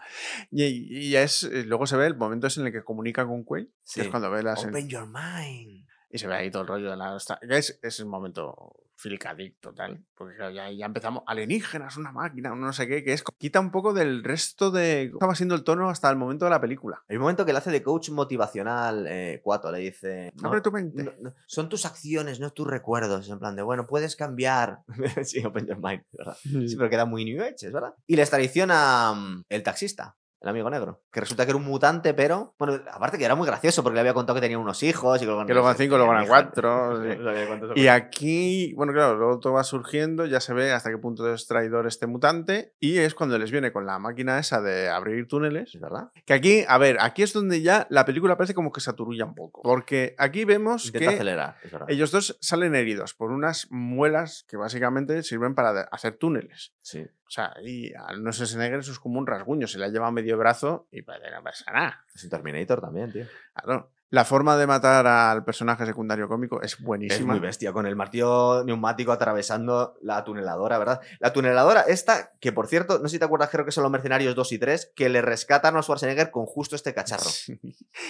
Y, 0.51 1.11
y 1.11 1.15
es, 1.15 1.45
eh, 1.45 1.63
luego 1.65 1.87
se 1.87 1.97
ve 1.97 2.07
el 2.07 2.17
momento 2.17 2.49
en 2.57 2.67
el 2.67 2.73
que 2.73 2.83
comunica 2.83 3.25
con 3.25 3.45
Quaid, 3.45 3.69
Sí. 3.85 4.01
que 4.01 4.07
es 4.07 4.11
cuando 4.11 4.33
ve 4.33 4.43
las... 4.43 4.65
Open 4.65 4.89
your 4.89 5.07
mind. 5.07 5.87
Y 6.11 6.19
se 6.19 6.27
ve 6.27 6.35
ahí 6.35 6.51
todo 6.51 6.63
el 6.63 6.69
rollo 6.69 6.91
de 6.91 6.97
la... 6.97 7.17
Es, 7.49 7.79
es 7.83 8.01
un 8.01 8.09
momento 8.09 8.75
Philip 9.03 9.23
total. 9.61 10.05
Porque 10.15 10.37
claro, 10.37 10.53
ya, 10.53 10.71
ya 10.71 10.87
empezamos, 10.87 11.23
alienígenas, 11.27 11.97
una 11.97 12.13
máquina, 12.13 12.55
no 12.55 12.73
sé 12.73 12.87
qué, 12.87 13.03
que 13.03 13.13
es. 13.15 13.25
Quita 13.39 13.61
un 13.61 13.71
poco 13.71 13.95
del 13.95 14.23
resto 14.23 14.71
de. 14.71 15.05
Estaba 15.05 15.35
siendo 15.35 15.55
el 15.55 15.65
tono 15.65 15.89
hasta 15.89 16.11
el 16.11 16.17
momento 16.17 16.45
de 16.45 16.51
la 16.51 16.61
película. 16.61 17.03
Hay 17.09 17.17
un 17.17 17.23
momento 17.23 17.47
que 17.47 17.53
le 17.53 17.59
hace 17.59 17.71
de 17.71 17.83
coach 17.83 18.11
motivacional, 18.11 19.07
eh, 19.09 19.41
Cuato, 19.43 19.73
le 19.73 19.79
dice... 19.79 20.33
"No, 20.43 20.49
Abre 20.49 20.61
tu 20.61 20.71
mente. 20.71 21.03
no- 21.03 21.13
no, 21.21 21.35
son 21.47 21.69
tus 21.69 21.87
acciones, 21.87 22.41
no 22.41 22.51
tus 22.53 22.67
recuerdos. 22.67 23.29
En 23.31 23.39
plan 23.39 23.57
de, 23.57 23.63
bueno, 23.63 23.87
puedes 23.87 24.17
cambiar. 24.17 24.81
sí, 25.25 25.43
open 25.45 25.67
your 25.67 25.79
mind, 25.83 26.03
¿verdad? 26.13 26.37
Sí, 26.43 26.75
pero 26.77 26.91
queda 26.91 27.07
muy 27.07 27.25
New 27.25 27.43
Age, 27.43 27.71
¿verdad? 27.71 27.95
Y 28.07 28.17
les 28.17 28.29
traiciona 28.29 29.13
mm, 29.15 29.45
el 29.49 29.63
taxista, 29.63 30.17
el 30.41 30.49
amigo 30.49 30.71
negro, 30.71 31.03
que 31.13 31.21
resulta 31.21 31.45
que 31.45 31.51
era 31.51 31.59
un 31.59 31.65
mutante, 31.65 32.15
pero. 32.15 32.55
Bueno, 32.59 32.81
aparte 32.91 33.19
que 33.19 33.25
era 33.25 33.35
muy 33.35 33.47
gracioso 33.47 33.83
porque 33.83 33.95
le 33.95 34.01
había 34.01 34.15
contado 34.15 34.37
que 34.37 34.41
tenía 34.41 34.59
unos 34.59 34.83
hijos 34.83 35.19
y 35.19 35.21
que 35.21 35.27
luego, 35.27 35.45
Que 35.45 35.53
luego 35.53 35.75
cinco, 35.75 35.99
luego 35.99 36.13
eran 36.13 36.27
cuatro, 36.27 37.03
sí. 37.03 37.09
No 37.21 37.77
Y 37.77 37.89
aquí, 37.89 38.73
bueno, 38.75 38.93
claro, 38.93 39.17
luego 39.17 39.39
todo 39.39 39.55
va 39.55 39.65
surgiendo, 39.65 40.25
ya 40.25 40.41
se 40.41 40.55
ve 40.55 40.73
hasta 40.73 40.91
qué 40.91 40.97
punto 40.97 41.33
es 41.33 41.47
traidor 41.47 41.87
este 41.87 42.07
mutante, 42.07 42.75
y 42.81 42.99
es 42.99 43.15
cuando 43.15 43.39
les 43.39 43.51
viene 43.51 43.71
con 43.71 43.85
la 43.85 43.99
máquina 43.99 44.39
esa 44.39 44.63
de 44.63 44.89
abrir 44.89 45.29
túneles. 45.29 45.75
¿Es 45.75 45.81
verdad? 45.81 46.11
Que 46.25 46.33
aquí, 46.33 46.65
a 46.67 46.79
ver, 46.79 46.97
aquí 47.01 47.23
es 47.23 47.35
donde 47.35 47.61
ya 47.61 47.87
la 47.91 48.07
película 48.07 48.37
parece 48.37 48.55
como 48.55 48.73
que 48.73 48.81
se 48.81 48.89
aturulla 48.91 49.27
un 49.27 49.35
poco. 49.35 49.61
Porque 49.63 50.15
aquí 50.19 50.47
vemos 50.47 50.87
Intenta 50.87 51.11
que 51.11 51.15
acelerar, 51.17 51.57
es 51.63 51.73
ellos 51.89 52.11
dos 52.11 52.39
salen 52.41 52.75
heridos 52.75 53.13
por 53.13 53.31
unas 53.31 53.67
muelas 53.71 54.45
que 54.49 54.57
básicamente 54.57 55.23
sirven 55.23 55.55
para 55.55 55.83
hacer 55.93 56.17
túneles. 56.17 56.73
Sí. 56.81 57.07
O 57.31 57.33
sea, 57.33 57.55
y 57.63 57.95
a 57.95 58.09
no 58.19 58.33
Schwarzenegger 58.33 58.81
eso 58.81 58.91
es 58.91 58.99
como 58.99 59.21
un 59.21 59.27
rasguño, 59.29 59.69
se 59.69 59.79
le 59.79 59.85
ha 59.85 59.89
llevado 59.89 60.11
medio 60.11 60.37
brazo 60.37 60.89
y 60.91 61.05
que 61.05 61.13
no 61.33 61.45
pasa 61.45 61.71
nada. 61.71 62.05
Es 62.13 62.25
un 62.25 62.31
Terminator 62.31 62.81
también, 62.81 63.13
tío. 63.13 63.25
Claro. 63.55 63.89
La 64.13 64.25
forma 64.25 64.57
de 64.57 64.67
matar 64.67 65.07
al 65.07 65.45
personaje 65.45 65.87
secundario 65.87 66.27
cómico 66.27 66.61
es 66.61 66.73
Es 66.73 66.81
buenísima. 66.81 67.33
muy 67.35 67.39
bestia, 67.39 67.73
con 67.73 67.87
el 67.87 67.95
martillo 67.95 68.65
neumático 68.65 69.13
atravesando 69.13 69.95
la 70.03 70.25
tuneladora, 70.25 70.77
¿verdad? 70.79 71.01
La 71.21 71.33
tuneladora 71.33 71.83
esta, 71.83 72.33
que 72.41 72.51
por 72.51 72.67
cierto, 72.67 72.99
no 72.99 73.05
sé 73.09 73.11
si 73.15 73.19
te 73.21 73.27
acuerdas, 73.27 73.51
creo 73.51 73.65
que 73.65 73.71
son 73.71 73.85
los 73.85 73.93
mercenarios 73.93 74.35
2 74.35 74.51
y 74.51 74.59
3, 74.59 74.93
que 74.97 75.09
le 75.09 75.23
rescatan 75.23 75.77
a 75.77 75.83
Schwarzenegger 75.83 76.33
con 76.33 76.47
justo 76.47 76.75
este 76.75 76.93
cacharro. 76.93 77.31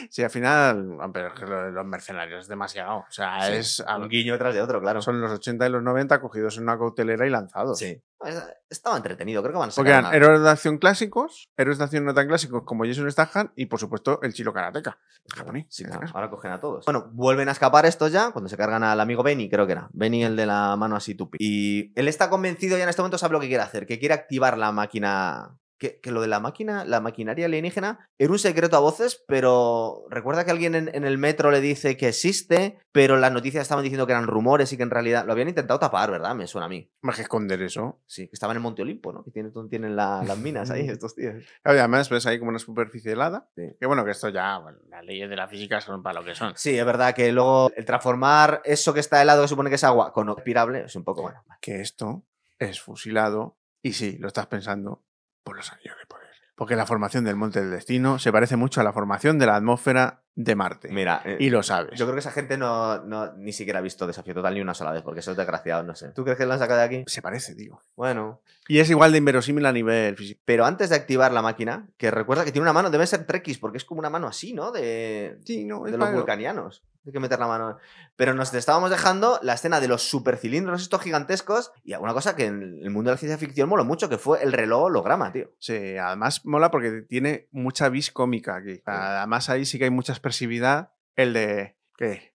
Sí, 0.08 0.22
al 0.24 0.30
final, 0.30 0.96
pero 1.12 1.34
es 1.34 1.40
los 1.74 1.84
mercenarios 1.84 2.40
es 2.44 2.48
demasiado. 2.48 3.00
O 3.00 3.10
sea, 3.10 3.42
Sí, 3.48 3.52
es. 3.52 3.80
un 3.98 4.08
guiño 4.08 4.32
detrás 4.32 4.54
de 4.54 4.62
otro, 4.62 4.80
claro. 4.80 5.02
Son 5.02 5.20
los 5.20 5.30
80 5.30 5.66
y 5.66 5.70
los 5.70 5.82
90 5.82 6.18
cogidos 6.22 6.56
en 6.56 6.62
una 6.62 6.78
cautelera 6.78 7.26
y 7.26 7.30
lanzados. 7.30 7.78
Sí. 7.78 8.00
Es- 8.24 8.44
Estaba 8.68 8.96
entretenido, 8.96 9.42
creo 9.42 9.52
que 9.54 9.58
van 9.58 9.70
a 9.70 9.72
Porque 9.74 9.90
eran 9.90 10.14
héroes 10.14 10.42
de 10.42 10.48
acción 10.50 10.78
clásicos, 10.78 11.48
héroes 11.56 11.78
de 11.78 11.84
acción 11.84 12.04
no 12.04 12.14
tan 12.14 12.28
clásicos 12.28 12.62
como 12.64 12.84
Jason 12.84 13.10
Statham 13.10 13.50
y, 13.56 13.66
por 13.66 13.80
supuesto, 13.80 14.20
el 14.22 14.32
chilo 14.32 14.52
karateka. 14.52 14.96
japonés, 15.34 15.66
Sí, 15.68 15.82
este 15.84 15.96
claro, 15.96 16.12
ahora 16.14 16.30
cogen 16.30 16.50
a 16.52 16.60
todos. 16.60 16.84
Bueno, 16.84 17.08
vuelven 17.12 17.48
a 17.48 17.52
escapar 17.52 17.84
estos 17.86 18.12
ya, 18.12 18.30
cuando 18.30 18.48
se 18.48 18.56
cargan 18.56 18.82
al 18.84 19.00
amigo 19.00 19.22
Benny, 19.22 19.48
creo 19.50 19.66
que 19.66 19.72
era. 19.72 19.88
Benny, 19.92 20.22
el 20.24 20.36
de 20.36 20.46
la 20.46 20.76
mano 20.76 20.94
así 20.96 21.14
tupi. 21.14 21.38
Y 21.40 21.92
él 21.98 22.06
está 22.08 22.30
convencido 22.30 22.76
ya 22.78 22.84
en 22.84 22.90
este 22.90 23.02
momento, 23.02 23.18
sabe 23.18 23.32
lo 23.32 23.40
que 23.40 23.48
quiere 23.48 23.62
hacer, 23.62 23.86
que 23.86 23.98
quiere 23.98 24.14
activar 24.14 24.56
la 24.56 24.70
máquina. 24.72 25.56
Que, 25.80 25.98
que 25.98 26.12
lo 26.12 26.20
de 26.20 26.28
la 26.28 26.40
máquina, 26.40 26.84
la 26.84 27.00
maquinaria 27.00 27.46
alienígena, 27.46 28.06
era 28.18 28.30
un 28.30 28.38
secreto 28.38 28.76
a 28.76 28.80
voces, 28.80 29.24
pero 29.26 30.04
recuerda 30.10 30.44
que 30.44 30.50
alguien 30.50 30.74
en, 30.74 30.94
en 30.94 31.04
el 31.04 31.16
metro 31.16 31.50
le 31.50 31.62
dice 31.62 31.96
que 31.96 32.08
existe, 32.08 32.78
pero 32.92 33.16
las 33.16 33.32
noticias 33.32 33.62
estaban 33.62 33.82
diciendo 33.82 34.06
que 34.06 34.12
eran 34.12 34.26
rumores 34.26 34.70
y 34.72 34.76
que 34.76 34.82
en 34.82 34.90
realidad 34.90 35.24
lo 35.24 35.32
habían 35.32 35.48
intentado 35.48 35.80
tapar, 35.80 36.10
¿verdad? 36.10 36.34
Me 36.34 36.46
suena 36.46 36.66
a 36.66 36.68
mí. 36.68 36.92
Más 37.00 37.16
que 37.16 37.22
esconder 37.22 37.62
eso. 37.62 38.02
Sí, 38.06 38.26
que 38.28 38.34
estaban 38.34 38.56
en 38.58 38.62
Monte 38.62 38.82
Olimpo, 38.82 39.10
¿no? 39.10 39.24
Que 39.24 39.30
tienen, 39.30 39.52
tienen 39.70 39.96
la- 39.96 40.22
las 40.22 40.36
minas 40.36 40.70
ahí, 40.70 40.86
estos 40.88 41.14
tíos. 41.14 41.42
Además 41.64 42.10
ves 42.10 42.26
ahí 42.26 42.38
como 42.38 42.50
una 42.50 42.58
superficie 42.58 43.12
helada. 43.12 43.48
Sí. 43.56 43.62
Que 43.80 43.86
bueno, 43.86 44.04
que 44.04 44.10
esto 44.10 44.28
ya, 44.28 44.58
bueno, 44.58 44.78
las 44.90 45.02
leyes 45.02 45.30
de 45.30 45.36
la 45.36 45.48
física 45.48 45.80
son 45.80 46.02
para 46.02 46.20
lo 46.20 46.26
que 46.26 46.34
son. 46.34 46.52
Sí, 46.56 46.78
es 46.78 46.84
verdad 46.84 47.14
que 47.14 47.32
luego 47.32 47.70
el 47.74 47.86
transformar 47.86 48.60
eso 48.66 48.92
que 48.92 49.00
está 49.00 49.22
helado, 49.22 49.40
que 49.40 49.48
supone 49.48 49.70
que 49.70 49.76
es 49.76 49.84
agua, 49.84 50.12
con 50.12 50.28
aspirable, 50.28 50.82
es 50.84 50.94
un 50.94 51.04
poco 51.04 51.22
bueno. 51.22 51.42
Que 51.62 51.80
esto 51.80 52.26
es 52.58 52.82
fusilado, 52.82 53.56
y 53.82 53.94
sí, 53.94 54.18
lo 54.18 54.28
estás 54.28 54.46
pensando, 54.46 55.04
por 55.42 55.56
los 55.56 55.72
anillos 55.72 55.96
de 55.98 56.06
poder. 56.06 56.30
Porque 56.60 56.76
la 56.76 56.84
formación 56.84 57.24
del 57.24 57.36
Monte 57.36 57.60
del 57.60 57.70
Destino 57.70 58.18
se 58.18 58.32
parece 58.32 58.54
mucho 58.54 58.82
a 58.82 58.84
la 58.84 58.92
formación 58.92 59.38
de 59.38 59.46
la 59.46 59.56
atmósfera 59.56 60.24
de 60.34 60.54
Marte. 60.54 60.90
Mira, 60.90 61.22
eh, 61.24 61.38
y 61.40 61.48
lo 61.48 61.62
sabes. 61.62 61.98
yo 61.98 62.04
creo 62.04 62.14
que 62.14 62.20
esa 62.20 62.32
gente 62.32 62.58
no, 62.58 63.02
no 63.02 63.32
ni 63.34 63.54
siquiera 63.54 63.78
ha 63.78 63.82
visto 63.82 64.06
Desafío 64.06 64.34
Total 64.34 64.52
ni 64.52 64.60
una 64.60 64.74
sola 64.74 64.92
vez, 64.92 65.02
porque 65.02 65.20
esos 65.20 65.38
desgraciados, 65.38 65.86
no 65.86 65.94
sé. 65.94 66.10
¿Tú 66.10 66.22
crees 66.22 66.36
que 66.36 66.44
lo 66.44 66.52
han 66.52 66.58
sacado 66.58 66.80
de 66.80 66.84
aquí? 66.84 67.04
Se 67.06 67.22
parece, 67.22 67.54
digo. 67.54 67.80
Bueno. 67.96 68.42
Y 68.68 68.78
es 68.78 68.90
igual 68.90 69.12
de 69.12 69.18
inverosímil 69.18 69.64
a 69.64 69.72
nivel 69.72 70.16
físico. 70.16 70.40
Pero 70.44 70.66
antes 70.66 70.90
de 70.90 70.96
activar 70.96 71.32
la 71.32 71.40
máquina, 71.40 71.88
que 71.96 72.10
recuerda 72.10 72.44
que 72.44 72.52
tiene 72.52 72.64
una 72.64 72.74
mano, 72.74 72.90
debe 72.90 73.06
ser 73.06 73.24
Trekkies, 73.24 73.58
porque 73.58 73.78
es 73.78 73.86
como 73.86 74.00
una 74.00 74.10
mano 74.10 74.26
así, 74.26 74.52
¿no? 74.52 74.70
De, 74.70 75.38
Sí, 75.46 75.64
no, 75.64 75.84
de 75.84 75.96
los 75.96 76.12
vulcanianos. 76.12 76.84
Hay 77.06 77.12
que 77.12 77.20
meter 77.20 77.38
la 77.38 77.46
mano. 77.46 77.78
Pero 78.16 78.34
nos 78.34 78.52
estábamos 78.52 78.90
dejando 78.90 79.38
la 79.42 79.54
escena 79.54 79.80
de 79.80 79.88
los 79.88 80.02
supercilindros 80.02 80.82
estos 80.82 81.00
gigantescos 81.00 81.72
y 81.82 81.94
una 81.94 82.12
cosa 82.12 82.36
que 82.36 82.46
en 82.46 82.78
el 82.82 82.90
mundo 82.90 83.10
de 83.10 83.14
la 83.14 83.18
ciencia 83.18 83.38
ficción 83.38 83.68
moló 83.68 83.84
mucho, 83.84 84.08
que 84.08 84.18
fue 84.18 84.42
el 84.42 84.52
reloj 84.52 84.84
holograma, 84.84 85.32
tío. 85.32 85.50
Sí, 85.58 85.96
además 85.96 86.44
mola 86.44 86.70
porque 86.70 87.02
tiene 87.02 87.48
mucha 87.52 87.88
vis 87.88 88.10
cómica 88.10 88.56
aquí. 88.56 88.82
Además 88.84 89.48
ahí 89.48 89.64
sí 89.64 89.78
que 89.78 89.84
hay 89.84 89.90
mucha 89.90 90.12
expresividad. 90.12 90.92
El 91.16 91.32
de... 91.32 91.76
¿Qué? 91.96 92.30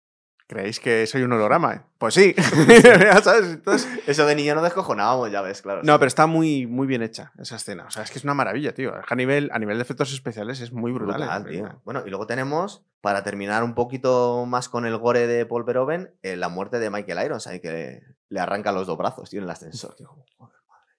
¿Creéis 0.47 0.79
que 0.79 1.07
soy 1.07 1.23
un 1.23 1.33
holograma? 1.33 1.89
Pues 1.99 2.15
sí. 2.15 2.35
Ya 2.69 3.21
¿Sabes? 3.23 3.47
Entonces, 3.47 3.89
Eso 4.07 4.27
de 4.27 4.35
niño 4.35 4.55
no 4.55 4.63
descojonábamos, 4.63 5.31
ya 5.31 5.41
ves, 5.41 5.63
claro. 5.63 5.83
no, 5.83 5.99
pero 5.99 6.07
está 6.07 6.27
muy, 6.27 6.67
muy 6.67 6.87
bien 6.87 7.03
hecha 7.03 7.33
esa 7.39 7.57
escena. 7.57 7.87
O 7.87 7.91
sea, 7.91 8.03
es 8.03 8.11
que 8.11 8.19
es 8.19 8.25
una 8.25 8.35
maravilla, 8.35 8.75
tío. 8.75 8.93
A 8.95 9.15
nivel, 9.15 9.51
a 9.53 9.59
nivel 9.59 9.79
de 9.79 9.83
efectos 9.83 10.13
especiales 10.13 10.61
es 10.61 10.73
muy 10.73 10.93
brutal. 10.93 11.17
Brutal, 11.21 11.47
tío. 11.47 11.81
Bueno, 11.85 12.03
y 12.07 12.11
luego 12.11 12.27
tenemos, 12.27 12.85
para 13.05 13.23
terminar 13.23 13.63
un 13.65 13.75
poquito 13.75 14.47
más 14.47 14.71
con 14.71 14.87
el 14.87 14.97
gore 14.97 15.27
de 15.27 15.45
Paul 15.45 15.65
Verhoeven, 15.65 16.15
eh, 16.23 16.37
la 16.37 16.49
muerte 16.49 16.79
de 16.79 16.89
Michael 16.89 17.27
Irons, 17.27 17.47
ahí 17.47 17.61
que 17.61 17.71
le, 17.71 18.03
le 18.31 18.41
arranca 18.41 18.73
los 18.73 18.87
dos 18.87 18.97
brazos, 18.97 19.29
tío, 19.29 19.41
en 19.41 19.45
el 19.45 19.51
ascensor. 19.51 19.95
Tío, 19.95 20.09
joder, 20.39 20.57
madre 20.67 20.91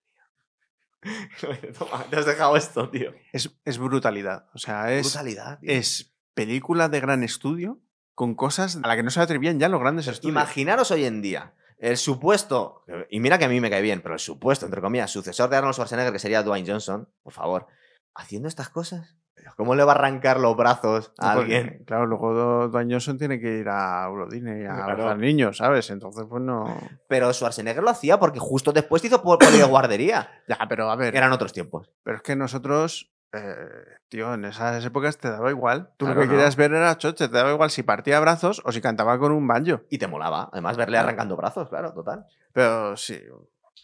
mía. 1.42 1.72
Toma, 1.80 2.04
te 2.08 2.18
has 2.18 2.28
dejado 2.28 2.56
esto, 2.58 2.92
tío. 2.92 3.12
Es, 3.34 3.58
es 3.66 3.80
brutalidad. 3.80 4.46
O 4.54 4.60
sea, 4.60 4.94
es, 4.94 5.08
Brutalidad, 5.08 5.58
tío. 5.58 5.72
es 5.72 6.16
película 6.36 6.90
de 6.90 7.00
gran 7.00 7.24
estudio 7.24 7.82
con 8.14 8.36
cosas 8.36 8.76
a 8.76 8.88
las 8.88 8.98
que 8.98 9.02
no 9.04 9.10
se 9.10 9.22
atrevían 9.22 9.60
ya 9.60 9.68
los 9.68 9.80
grandes 9.80 10.06
estudios. 10.06 10.32
Imaginaros 10.32 10.92
hoy 10.92 11.06
en 11.06 11.24
día 11.24 11.56
el 11.80 11.98
supuesto, 11.98 12.86
y 13.10 13.20
mira 13.20 13.40
que 13.40 13.46
a 13.46 13.50
mí 13.50 13.60
me 13.60 13.72
cae 13.72 13.82
bien, 13.82 14.02
pero 14.02 14.14
el 14.14 14.20
supuesto, 14.20 14.68
entre 14.68 14.80
comillas, 14.80 15.10
sucesor 15.10 15.50
de 15.50 15.58
Arnold 15.58 15.74
Schwarzenegger, 15.74 16.14
que 16.14 16.20
sería 16.20 16.44
Dwayne 16.44 16.72
Johnson, 16.72 17.10
por 17.24 17.34
favor, 17.34 17.66
haciendo 18.14 18.48
estas 18.48 18.70
cosas. 18.70 19.18
¿Cómo 19.58 19.76
le 19.76 19.84
va 19.84 19.94
a 19.94 19.96
arrancar 19.96 20.40
los 20.40 20.56
brazos 20.58 21.14
a 21.18 21.34
porque, 21.36 21.58
alguien? 21.58 21.84
Claro, 21.86 22.06
luego 22.06 22.68
Dwayne 22.68 22.94
Johnson 22.94 23.18
tiene 23.18 23.40
que 23.40 23.60
ir 23.60 23.70
a 23.70 24.06
Eurodine 24.08 24.68
a 24.68 24.74
Claro. 24.76 24.92
abrazar 24.92 25.18
niños, 25.18 25.58
¿sabes? 25.58 25.90
Entonces, 25.90 26.26
pues 26.30 26.42
no. 26.42 26.66
Pero 27.08 27.32
Schwarzenegger 27.34 27.84
lo 27.84 27.90
hacía 27.90 28.20
porque 28.20 28.40
justo 28.40 28.72
después 28.74 29.04
hizo 29.06 29.22
poli 29.22 29.58
de 29.58 29.64
guardería. 29.64 30.30
Ya, 30.48 30.58
pero 30.70 30.90
a 30.90 30.96
ver. 30.96 31.16
Eran 31.16 31.32
otros 31.32 31.54
tiempos. 31.54 31.90
Pero 32.04 32.18
es 32.18 32.24
que 32.24 32.36
nosotros, 32.36 33.14
eh, 33.34 33.68
tío, 34.10 34.34
en 34.34 34.46
esas 34.46 34.84
épocas 34.86 35.18
te 35.18 35.30
daba 35.30 35.50
igual. 35.50 35.90
Tú 35.98 36.06
Claro, 36.06 36.20
lo 36.20 36.22
que 36.22 36.28
no. 36.28 36.34
querías 36.34 36.56
ver 36.56 36.74
era 36.74 36.98
choche, 36.98 37.28
te 37.28 37.34
daba 37.36 37.52
igual 37.52 37.70
si 37.72 37.84
partía 37.84 38.20
brazos 38.20 38.62
o 38.66 38.72
si 38.72 38.82
cantaba 38.82 39.18
con 39.20 39.32
un 39.32 39.48
banjo. 39.48 39.82
Y 39.90 39.98
te 39.98 40.08
molaba. 40.08 40.50
Además, 40.52 40.78
verle 40.78 40.98
arrancando 40.98 41.36
brazos, 41.36 41.70
claro, 41.70 41.94
total. 41.94 42.26
Pero 42.54 42.96
sí, 42.98 43.20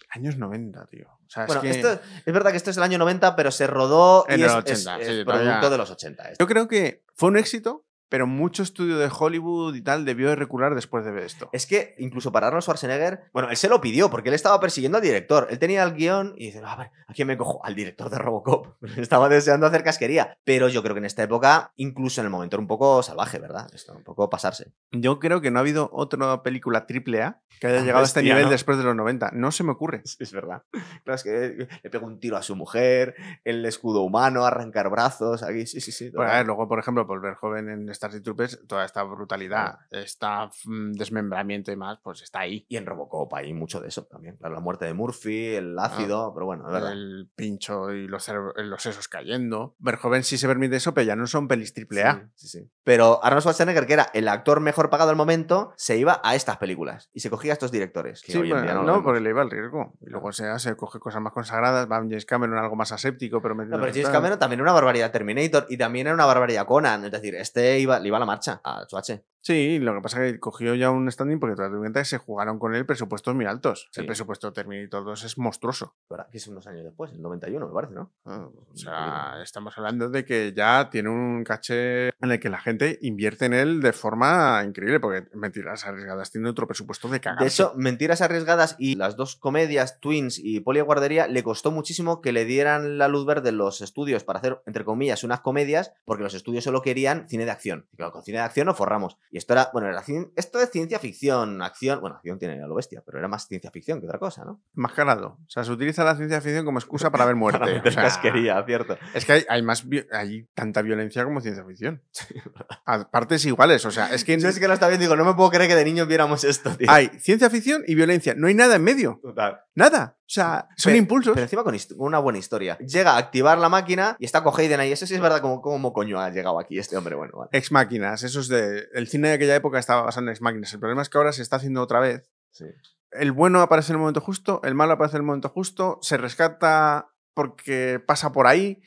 años 0.10 0.38
90, 0.38 0.86
tío. 0.88 1.08
Sea, 1.32 1.46
Bueno, 1.46 1.62
es 1.64 1.78
que 1.78 1.80
esto, 1.80 2.02
es 2.26 2.34
verdad 2.34 2.52
que 2.52 2.58
esto 2.58 2.72
es 2.72 2.78
el 2.78 2.84
año 2.84 2.98
90, 2.98 3.36
pero 3.38 3.52
se 3.52 3.66
rodó 3.68 4.26
En 4.28 4.40
y 4.40 4.44
el 4.44 4.50
es, 4.50 4.54
80, 4.56 4.98
es- 5.00 5.08
sí, 5.08 5.14
es 5.20 5.26
producto 5.26 5.70
de 5.70 5.78
los 5.78 5.90
80. 5.90 6.24
esto. 6.30 6.44
yo 6.44 6.48
creo 6.48 6.68
que 6.68 7.04
fue 7.16 7.30
un 7.30 7.38
éxito, 7.38 7.86
pero 8.12 8.28
mucho 8.28 8.62
estudio 8.62 8.98
de 8.98 9.10
Hollywood 9.10 9.74
y 9.74 9.82
tal 9.82 10.04
debió 10.04 10.28
de 10.28 10.36
recular 10.36 10.76
después 10.76 11.06
de 11.06 11.12
ver 11.12 11.24
esto. 11.24 11.50
Es 11.54 11.66
que 11.66 11.96
incluso 11.98 12.34
para 12.34 12.48
Arnold 12.48 12.64
Schwarzenegger, 12.64 13.22
bueno, 13.32 13.50
él 13.50 13.56
se 13.56 13.70
lo 13.70 13.80
pidió 13.80 14.10
porque 14.10 14.28
él 14.28 14.36
estaba 14.36 14.60
persiguiendo 14.60 14.98
al 14.98 15.02
director. 15.02 15.48
Él 15.50 15.60
tenía 15.60 15.82
el 15.84 15.94
guion 15.94 16.34
y 16.36 16.48
dice, 16.48 16.62
a 16.62 16.76
ver, 16.76 16.92
¿a 17.08 17.14
quién 17.14 17.30
me 17.30 17.38
cojo? 17.38 17.66
Al 17.66 17.74
director 17.74 18.10
de 18.10 18.18
Robocop. 18.18 18.84
estaba 18.98 19.30
deseando 19.30 19.66
hacer 19.66 19.86
casquería. 19.86 20.38
Pero 20.44 20.68
yo 20.68 20.84
creo 20.84 20.94
que 20.94 21.00
en 21.00 21.06
esta 21.06 21.24
época, 21.24 21.72
incluso 21.78 22.20
en 22.20 22.26
el 22.26 22.32
momento, 22.32 22.58
era 22.58 22.62
un 22.62 22.68
poco 22.68 23.02
salvaje, 23.02 23.40
¿verdad? 23.40 23.70
Esto, 23.74 23.94
un 23.94 24.04
poco 24.04 24.30
pasarse. 24.30 24.74
Yo 24.92 25.18
creo 25.20 25.40
que 25.40 25.50
no 25.50 25.60
ha 25.60 25.62
habido 25.62 25.90
otra 25.94 26.44
película 26.44 26.86
triple 26.88 27.22
A 27.22 27.42
que 27.62 27.68
haya 27.68 27.80
Ah, 27.80 27.84
llegado 27.84 28.02
a 28.02 28.08
este 28.08 28.24
nivel 28.24 28.46
¿no? 28.46 28.50
después 28.50 28.78
de 28.78 28.84
los 28.84 28.96
90. 28.96 29.30
No 29.36 29.54
se 29.54 29.64
me 29.64 29.72
ocurre. 29.72 30.02
Es, 30.04 30.18
es 30.20 30.34
verdad. 30.34 30.64
Claro, 31.06 31.16
es 31.16 31.24
que 31.24 31.68
le 31.82 31.90
pega 31.90 32.06
un 32.06 32.20
tiro 32.20 32.36
a 32.36 32.42
su 32.42 32.58
mujer, 32.58 33.16
el 33.46 33.66
escudo 33.66 34.02
humano, 34.02 34.46
arrancar 34.46 34.90
brazos, 34.90 35.44
aquí, 35.44 35.66
sí, 35.66 35.80
sí, 35.80 35.94
sí. 35.94 36.12
Pues, 36.14 36.30
a 36.30 36.38
ver, 36.38 36.46
luego, 36.46 36.68
por 36.68 36.80
ejemplo, 36.80 37.06
volver 37.06 37.36
joven 37.36 37.70
en 37.70 37.88
Starship 38.02 38.24
Troopers, 38.24 38.60
toda 38.68 38.84
esta 38.84 39.04
brutalidad, 39.04 39.78
esta 39.92 40.50
mm, 40.66 40.94
desmembramiento 40.94 41.72
y 41.72 41.76
más, 41.76 42.00
pues 42.04 42.24
está 42.24 42.40
ahí. 42.40 42.66
Y 42.68 42.78
en 42.78 42.88
Robocop 42.88 43.32
hay 43.36 43.54
mucho 43.54 43.80
de 43.80 43.90
eso 43.90 44.06
también. 44.06 44.38
Claro, 44.38 44.56
la 44.56 44.60
muerte 44.60 44.86
de 44.86 44.96
Murphy, 44.96 45.54
el 45.54 45.78
ácido, 45.78 46.34
pero 46.34 46.48
bueno, 46.48 46.66
es 46.68 46.74
verdad. 46.74 46.92
El 46.94 47.30
pincho 47.36 47.92
y 47.92 48.08
los, 48.08 48.24
cerebro- 48.28 48.54
los 48.56 48.82
sesos 48.82 49.08
cayendo. 49.08 49.76
Verjoven 49.78 50.24
sí 50.24 50.40
se 50.40 50.48
permite 50.48 50.78
eso, 50.78 50.96
pero 50.96 51.06
ya 51.06 51.16
no 51.16 51.28
son 51.28 51.48
pelis 51.48 51.76
triple 51.76 52.04
A. 52.04 52.30
Sí, 52.36 52.48
sí, 52.48 52.60
sí. 52.60 52.72
Pero 52.84 53.24
Arnold 53.24 53.42
Schwarzenegger, 53.44 53.86
que 53.86 53.94
era 53.94 54.08
el 54.16 54.28
actor 54.28 54.62
mejor 54.62 54.90
pagado 54.90 55.12
al 55.12 55.16
momento, 55.16 55.72
se 55.78 55.98
iba 55.98 56.20
a 56.24 56.34
estas 56.36 56.58
películas 56.58 57.12
y 57.14 57.20
se 57.20 57.30
cogía 57.30 57.52
a 57.52 57.54
estos 57.54 57.72
directores. 57.72 58.24
que 58.24 58.32
Sí, 58.32 58.38
hoy 58.40 58.52
en 58.52 58.64
día 58.64 58.74
no, 58.74 58.84
no, 58.84 59.04
porque 59.04 59.20
le 59.20 59.30
iba 59.30 59.44
el 59.44 59.52
riesgo. 59.52 59.94
Y 60.02 60.10
luego 60.10 60.32
se, 60.32 60.58
se 60.58 60.76
coge 60.76 60.98
cosas 61.00 61.22
más 61.22 61.34
consagradas, 61.34 61.88
va 61.90 61.98
James 61.98 62.26
Cameron 62.26 62.58
algo 62.58 62.76
más 62.76 62.92
aséptico, 62.92 63.42
pero 63.44 63.54
No, 63.54 63.80
pero 63.80 63.92
James 63.94 64.10
Cameron 64.10 64.40
también 64.40 64.60
era 64.60 64.64
una 64.64 64.74
barbaridad 64.74 65.12
Terminator 65.12 65.68
y 65.70 65.78
también 65.78 66.08
era 66.08 66.16
una 66.16 66.26
barbaridad 66.26 66.66
Conan. 66.66 67.06
Es 67.06 67.12
decir, 67.12 67.36
este 67.36 67.80
iba 67.80 67.91
iba, 67.92 68.00
le 68.00 68.08
iba 68.08 68.20
la 68.20 68.26
marcha 68.26 68.62
a 68.64 68.86
Chuache. 68.88 69.26
Sí, 69.44 69.80
lo 69.80 69.96
que 69.96 70.02
pasa 70.02 70.24
es 70.24 70.34
que 70.34 70.40
cogió 70.40 70.76
ya 70.76 70.92
un 70.92 71.12
standing 71.12 71.40
porque 71.40 71.56
te 71.56 71.64
das 71.64 71.72
cuenta 71.76 72.02
que 72.02 72.06
se 72.06 72.20
jugaron 72.20 72.60
con 72.60 72.76
él 72.76 72.86
presupuestos 72.86 73.34
muy 73.34 73.46
altos. 73.46 73.90
Sí. 73.92 74.02
El 74.02 74.06
presupuesto 74.06 74.48
de 74.48 74.54
Terminator 74.54 75.04
2 75.04 75.24
es 75.24 75.38
monstruoso. 75.40 75.96
Ahora, 76.12 76.28
que 76.32 76.38
es 76.38 76.48
unos 76.48 76.68
años 76.68 76.84
después, 76.84 77.12
el 77.12 77.24
91, 77.24 77.68
me 77.68 77.74
parece, 77.74 77.96
¿no? 77.96 78.12
Ah, 78.26 78.48
O 78.72 78.78
sea, 78.78 79.42
estamos 79.42 79.76
hablando 79.80 80.10
de 80.10 80.26
que 80.26 80.54
ya 80.56 80.92
tiene 80.92 81.10
un 81.10 81.44
caché 81.44 82.10
en 82.10 82.32
el 82.32 82.40
que 82.40 82.50
la 82.50 82.60
gente 82.60 83.00
invierte 83.02 83.46
en 83.46 83.54
él 83.54 83.82
de 83.82 83.94
forma 83.94 84.62
increíble, 84.64 85.00
porque 85.00 85.28
mentiras 85.34 85.88
arriesgadas 85.88 86.30
tiene 86.30 86.48
otro 86.48 86.68
presupuesto 86.68 87.08
de 87.08 87.20
cagarse. 87.20 87.44
De 87.44 87.50
hecho, 87.50 87.74
Mentiras 87.76 88.22
Arriesgadas 88.22 88.76
y 88.78 88.96
las 88.96 89.16
dos 89.16 89.36
comedias, 89.36 90.00
Twins 90.00 90.38
y 90.38 90.60
Poli 90.60 90.82
Guardería, 90.82 91.26
le 91.28 91.42
costó 91.42 91.72
muchísimo 91.72 92.22
que 92.22 92.32
le 92.32 92.46
dieran 92.46 93.00
la 93.00 93.08
luz 93.08 93.26
verde 93.26 93.52
los 93.52 93.82
estudios 93.82 94.24
para 94.24 94.38
hacer, 94.38 94.62
entre 94.68 94.86
comillas, 94.86 95.24
unas 95.24 95.40
comedias, 95.40 95.94
porque 96.06 96.24
los 96.24 96.36
estudios 96.36 96.64
solo 96.64 96.84
querían 96.84 97.28
cine 97.28 97.46
de 97.46 97.52
acción. 97.52 97.81
Y 97.92 97.98
claro, 97.98 98.12
con 98.12 98.24
cine 98.24 98.38
de 98.40 98.44
acción 98.44 98.66
nos 98.68 98.78
forramos. 98.78 99.18
Y 99.32 99.38
esto 99.38 99.54
era, 99.54 99.70
bueno, 99.74 99.88
era, 99.90 100.04
esto 100.36 100.60
es 100.60 100.70
ciencia 100.72 101.00
ficción, 101.00 101.62
acción, 101.62 102.00
bueno, 102.02 102.16
acción 102.18 102.40
tiene 102.40 102.58
lo 102.68 102.76
bestia, 102.76 103.02
pero 103.06 103.20
era 103.20 103.28
más 103.28 103.48
ciencia 103.48 103.72
ficción 103.72 104.00
que 104.00 104.06
otra 104.08 104.20
cosa, 104.20 104.46
¿no? 104.46 104.62
Mascarado. 104.74 105.38
O 105.46 105.50
sea, 105.50 105.64
se 105.64 105.72
utiliza 105.72 106.04
la 106.04 106.16
ciencia 106.16 106.42
ficción 106.42 106.66
como 106.66 106.80
excusa 106.80 107.12
para 107.12 107.26
ver 107.26 107.36
muerte. 107.42 107.60
Para 107.60 107.72
O 107.72 107.76
meter 107.76 107.94
sea, 107.94 108.04
casquería, 108.04 108.64
cierto. 108.66 108.98
Es 109.14 109.26
que 109.26 109.34
hay, 109.34 109.46
hay 109.50 109.62
más 109.64 109.86
hay 110.12 110.48
tanta 110.54 110.82
violencia 110.82 111.24
como 111.24 111.42
ciencia 111.42 111.64
ficción. 111.66 112.02
A 112.86 113.10
partes 113.10 113.46
iguales. 113.46 113.86
O 113.86 113.92
sea, 113.92 114.14
es 114.14 114.24
que 114.24 114.38
Yo 114.40 114.48
es 114.50 114.60
que 114.60 114.68
lo 114.68 114.74
estaba 114.74 114.90
viendo 114.90 115.04
y 115.04 115.08
digo, 115.08 115.16
no 115.16 115.26
me 115.26 115.34
puedo 115.36 115.50
creer 115.50 115.70
que 115.70 115.76
de 115.76 115.86
niños 115.86 116.08
viéramos 116.08 116.44
esto, 116.44 116.76
tío. 116.76 116.88
hay 116.90 117.08
ciencia 117.20 117.50
ficción 117.50 117.84
y 117.88 117.96
violencia. 117.96 118.34
No 118.36 118.48
hay 118.48 118.54
nada 118.54 118.76
en 118.76 118.84
medio. 118.84 119.20
Total. 119.22 119.60
Nada. 119.76 120.18
O 120.20 120.34
sea, 120.34 120.70
son 120.78 120.92
Pero- 120.92 120.98
impulsos. 120.98 121.34
Pero 121.34 121.44
encima 121.44 121.64
con 121.64 121.76
una 121.98 122.20
buena 122.20 122.40
historia. 122.40 122.78
Llega 122.78 123.14
a 123.14 123.18
activar 123.18 123.58
la 123.58 123.68
máquina 123.70 124.16
y 124.18 124.26
está 124.26 124.44
con 124.44 124.58
Hayden 124.58 124.80
ahí. 124.80 124.92
Eso 124.92 125.06
sí 125.06 125.14
es 125.16 125.22
verdad, 125.22 125.42
como, 125.42 125.62
como 125.62 125.92
coño 125.92 126.20
ha 126.22 126.30
llegado 126.30 126.58
aquí 126.60 126.80
este 126.80 126.96
hombre. 126.96 127.16
Bueno, 127.16 127.34
vale. 127.38 127.50
Ex 127.72 127.74
máquinas, 127.74 128.24
eso 128.24 128.40
es 128.42 128.48
de. 128.50 128.90
El 128.94 129.08
cine 129.08 129.30
de 129.30 129.36
aquella 129.36 129.56
época 129.56 129.80
estaba 129.80 130.02
basado 130.02 130.26
en 130.26 130.30
ex 130.32 130.42
máquinas. 130.42 130.74
El 130.74 130.80
problema 130.80 131.02
es 131.02 131.10
que 131.10 131.18
ahora 131.18 131.32
se 131.32 131.42
está 131.42 131.56
haciendo 131.56 131.82
otra 131.82 132.00
vez. 132.02 132.30
Sí. 132.52 132.66
El 133.12 133.32
bueno 133.32 133.62
aparece 133.62 133.92
en 133.92 133.96
el 133.96 134.00
momento 134.00 134.20
justo, 134.22 134.62
el 134.64 134.76
malo 134.76 134.94
aparece 134.94 135.18
en 135.18 135.22
el 135.22 135.26
momento 135.28 135.50
justo, 135.50 136.00
se 136.02 136.18
rescata 136.18 137.10
porque 137.34 138.02
pasa 138.06 138.32
por 138.32 138.48
ahí. 138.48 138.82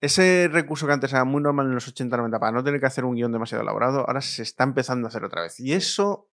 Ese 0.00 0.48
recurso 0.52 0.86
que 0.86 0.92
antes 0.92 1.12
era 1.12 1.24
muy 1.24 1.42
normal 1.42 1.66
en 1.66 1.74
los 1.74 1.92
80-90 1.92 2.38
para 2.38 2.52
no 2.52 2.62
tener 2.62 2.78
que 2.80 2.86
hacer 2.86 3.04
un 3.04 3.16
guion 3.16 3.32
demasiado 3.32 3.62
elaborado, 3.62 4.00
ahora 4.06 4.20
se 4.20 4.42
está 4.42 4.62
empezando 4.62 5.06
a 5.06 5.10
hacer 5.10 5.24
otra 5.24 5.42
vez. 5.42 5.58
Y 5.58 5.72
eso. 5.72 6.28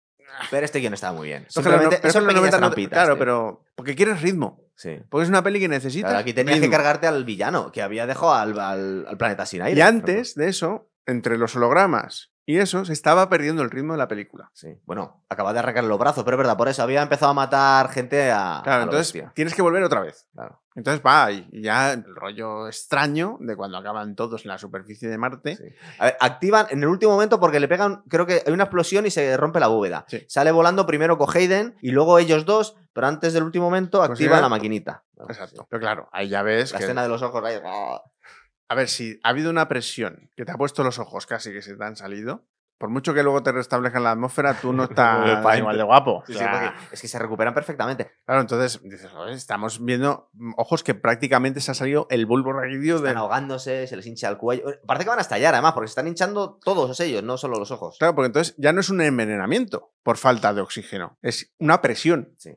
Pero 0.50 0.64
este 0.64 0.80
guion 0.80 0.94
estaba 0.94 1.16
muy 1.16 1.28
bien. 1.28 1.42
que 1.42 1.46
los 1.46 1.56
no- 1.56 1.62
Simplemente, 1.62 1.96
pero 1.98 2.08
es 2.08 2.12
que 2.12 2.12
son 2.12 2.22
en 2.22 2.26
los 2.26 2.34
pequeñas 2.34 2.50
90 2.52 2.56
no- 2.60 2.66
trampitas, 2.70 2.98
Claro, 3.04 3.18
pero. 3.18 3.64
Porque 3.76 3.94
quieres 3.94 4.22
ritmo. 4.22 4.60
Sí. 4.74 4.98
Porque 5.08 5.22
es 5.24 5.28
una 5.28 5.42
peli 5.44 5.60
que 5.60 5.68
necesita. 5.68 6.08
Claro, 6.08 6.20
aquí 6.20 6.32
tenías 6.32 6.56
que 6.56 6.62
ritmo. 6.62 6.72
cargarte 6.76 7.06
al 7.06 7.24
villano, 7.24 7.70
que 7.70 7.82
había 7.82 8.06
dejado 8.06 8.32
al, 8.34 8.58
al- 8.58 9.06
al 9.06 9.16
planeta 9.18 9.46
sin 9.46 9.62
aire. 9.62 9.78
Y 9.78 9.82
antes 9.82 10.34
de 10.34 10.48
eso, 10.48 10.88
entre 11.06 11.38
los 11.38 11.56
hologramas 11.56 12.32
y 12.44 12.58
eso, 12.58 12.84
se 12.84 12.92
estaba 12.92 13.28
perdiendo 13.28 13.62
el 13.62 13.70
ritmo 13.70 13.92
de 13.92 13.98
la 13.98 14.08
película. 14.08 14.50
Sí. 14.52 14.76
Bueno, 14.84 15.22
acaba 15.28 15.52
de 15.52 15.60
arrancar 15.60 15.84
los 15.84 15.98
brazos, 15.98 16.24
pero 16.24 16.34
es 16.36 16.38
verdad, 16.38 16.56
por 16.56 16.68
eso 16.68 16.82
había 16.82 17.00
empezado 17.00 17.30
a 17.30 17.34
matar 17.34 17.88
gente 17.90 18.32
a. 18.32 18.62
Claro, 18.64 18.80
a 18.80 18.84
entonces 18.84 19.12
bestia. 19.12 19.32
tienes 19.34 19.54
que 19.54 19.62
volver 19.62 19.82
otra 19.84 20.00
vez. 20.00 20.26
Claro. 20.34 20.60
Entonces 20.74 21.02
va, 21.06 21.30
y 21.30 21.48
ya 21.62 21.92
el 21.92 22.04
rollo 22.16 22.66
extraño 22.66 23.36
de 23.40 23.54
cuando 23.54 23.78
acaban 23.78 24.16
todos 24.16 24.44
en 24.44 24.48
la 24.48 24.58
superficie 24.58 25.08
de 25.08 25.18
Marte. 25.18 25.56
Sí. 25.56 25.64
A 25.98 26.06
ver, 26.06 26.16
activan 26.18 26.66
en 26.70 26.82
el 26.82 26.88
último 26.88 27.12
momento 27.12 27.38
porque 27.38 27.60
le 27.60 27.68
pegan, 27.68 28.02
creo 28.08 28.26
que 28.26 28.42
hay 28.44 28.52
una 28.52 28.64
explosión 28.64 29.06
y 29.06 29.10
se 29.10 29.36
rompe 29.36 29.60
la 29.60 29.68
bóveda. 29.68 30.04
Sí. 30.08 30.24
Sale 30.28 30.50
volando 30.50 30.84
primero 30.84 31.18
con 31.18 31.28
Hayden 31.34 31.76
y 31.80 31.92
luego 31.92 32.18
ellos 32.18 32.44
dos, 32.44 32.74
pero 32.92 33.06
antes 33.06 33.34
del 33.34 33.44
último 33.44 33.66
momento 33.66 33.98
Pues 33.98 34.10
activan 34.10 34.42
la 34.42 34.48
maquinita. 34.48 35.04
Exacto. 35.28 35.66
Pero 35.70 35.80
claro, 35.80 36.08
ahí 36.10 36.28
ya 36.28 36.42
ves 36.42 36.72
La 36.72 36.78
que. 36.78 36.84
escena 36.84 37.02
de 37.02 37.08
los 37.08 37.22
ojos 37.22 37.44
ahí. 37.44 37.60
A 38.68 38.74
ver, 38.74 38.88
si 38.88 39.20
ha 39.22 39.28
habido 39.30 39.50
una 39.50 39.68
presión 39.68 40.30
que 40.36 40.44
te 40.44 40.52
ha 40.52 40.56
puesto 40.56 40.82
los 40.82 40.98
ojos 40.98 41.26
casi 41.26 41.52
que 41.52 41.62
se 41.62 41.76
te 41.76 41.84
han 41.84 41.96
salido, 41.96 42.44
por 42.82 42.90
mucho 42.90 43.14
que 43.14 43.22
luego 43.22 43.44
te 43.44 43.52
restablezcan 43.52 44.02
la 44.02 44.10
atmósfera, 44.10 44.54
tú 44.60 44.72
no 44.72 44.82
estás 44.90 45.56
igual 45.56 45.76
de 45.76 45.84
guapo. 45.84 46.24
Sí, 46.26 46.34
O 46.34 46.38
sea, 46.38 46.74
es 46.90 47.00
que 47.00 47.06
se 47.06 47.16
recuperan 47.16 47.54
perfectamente. 47.54 48.10
Claro, 48.24 48.40
entonces 48.40 48.80
dices, 48.82 49.08
"Joder, 49.08 49.34
estamos 49.34 49.84
viendo 49.84 50.30
mm, 50.32 50.54
ojos 50.56 50.82
que 50.82 50.94
prácticamente 50.94 51.60
se 51.60 51.70
ha 51.70 51.74
salido 51.74 52.08
el 52.10 52.26
bulbo 52.26 52.52
raquídeo 52.52 52.98
de. 52.98 53.10
Están 53.10 53.18
ahogándose, 53.18 53.86
se 53.86 53.94
les 53.94 54.04
hincha 54.04 54.28
el 54.28 54.36
cuello. 54.36 54.64
Parece 54.84 55.04
que 55.04 55.10
van 55.10 55.20
a 55.20 55.22
estallar, 55.22 55.54
además, 55.54 55.74
porque 55.74 55.86
se 55.86 55.92
están 55.92 56.08
hinchando 56.08 56.58
todos 56.64 56.98
ellos, 56.98 57.22
no 57.22 57.36
solo 57.38 57.56
los 57.56 57.70
ojos. 57.70 57.98
Claro, 58.00 58.16
porque 58.16 58.26
entonces 58.26 58.56
ya 58.58 58.72
no 58.72 58.80
es 58.80 58.90
un 58.90 59.00
envenenamiento 59.00 59.92
por 60.02 60.16
falta 60.16 60.52
de 60.52 60.60
oxígeno, 60.62 61.18
es 61.22 61.54
una 61.60 61.80
presión. 61.82 62.34
Sí. 62.36 62.56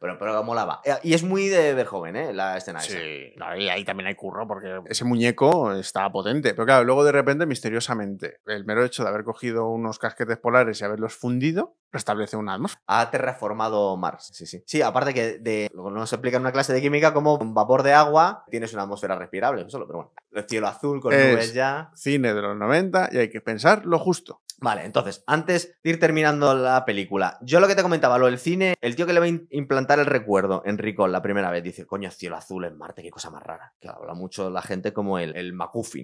Pero, 0.00 0.18
pero 0.18 0.42
molaba. 0.42 0.80
Eh, 0.84 0.94
Y 1.02 1.12
es 1.14 1.22
muy 1.22 1.48
de 1.48 1.74
Verjoven, 1.74 2.16
¿eh? 2.16 2.32
La 2.32 2.56
escena 2.56 2.78
esa. 2.80 2.92
Sí, 2.98 3.34
no, 3.36 3.54
y 3.54 3.68
ahí 3.68 3.84
también 3.84 4.06
hay 4.08 4.14
curro 4.14 4.46
porque 4.48 4.80
ese 4.86 5.04
muñeco 5.04 5.72
está 5.74 6.10
potente. 6.10 6.54
Pero 6.54 6.64
claro, 6.64 6.84
luego 6.84 7.04
de 7.04 7.12
repente, 7.12 7.44
misteriosamente, 7.46 8.40
el 8.46 8.64
mero 8.64 8.82
hecho 8.84 9.02
de 9.02 9.10
haber 9.10 9.24
cogido 9.24 9.68
unos 9.68 9.98
casquetes 9.98 10.38
polares 10.38 10.80
y 10.80 10.84
haberlos 10.84 11.14
fundido, 11.14 11.76
restablece 11.92 12.36
una 12.36 12.54
atmósfera. 12.54 12.82
Ha 12.86 13.10
terraformado 13.10 13.96
Mars. 13.98 14.30
Sí, 14.32 14.46
sí. 14.46 14.62
Sí, 14.66 14.80
aparte 14.80 15.12
que 15.12 15.38
de, 15.38 15.68
luego 15.74 15.90
nos 15.90 16.12
explica 16.12 16.36
en 16.38 16.42
una 16.44 16.52
clase 16.52 16.72
de 16.72 16.80
química 16.80 17.12
cómo 17.12 17.36
un 17.36 17.52
vapor 17.52 17.82
de 17.82 17.92
agua 17.92 18.44
tienes 18.50 18.72
una 18.72 18.82
atmósfera 18.84 19.16
respirable, 19.16 19.68
solo, 19.68 19.86
pero 19.86 19.98
bueno. 19.98 20.12
El 20.32 20.44
cielo 20.48 20.68
azul 20.68 21.00
con 21.00 21.12
Es- 21.12 21.32
nubes 21.34 21.52
ya. 21.54 21.90
Cine 21.94 22.32
de 22.32 22.40
los 22.40 22.56
90 22.56 23.08
y 23.12 23.18
hay 23.18 23.28
que 23.28 23.40
pensar 23.40 23.84
lo 23.84 23.98
justo. 23.98 24.40
Vale, 24.60 24.84
entonces, 24.84 25.24
antes 25.26 25.78
de 25.82 25.90
ir 25.90 25.98
terminando 25.98 26.54
la 26.54 26.84
película, 26.84 27.38
yo 27.40 27.60
lo 27.60 27.68
que 27.68 27.74
te 27.74 27.82
comentaba, 27.82 28.18
lo 28.18 28.26
del 28.26 28.38
cine, 28.38 28.74
el 28.82 28.94
tío 28.94 29.06
que 29.06 29.14
le 29.14 29.20
va 29.20 29.26
a 29.26 29.40
implantar 29.50 29.98
el 29.98 30.06
recuerdo 30.06 30.62
en 30.66 30.76
Ricol 30.76 31.12
la 31.12 31.22
primera 31.22 31.50
vez 31.50 31.64
dice, 31.64 31.86
coño, 31.86 32.10
cielo 32.10 32.36
azul 32.36 32.66
en 32.66 32.76
Marte, 32.76 33.02
qué 33.02 33.10
cosa 33.10 33.30
más 33.30 33.42
rara. 33.42 33.72
Que 33.80 33.88
habla 33.88 34.12
mucho 34.12 34.50
la 34.50 34.60
gente 34.60 34.92
como 34.92 35.18
el, 35.18 35.34
el 35.34 35.54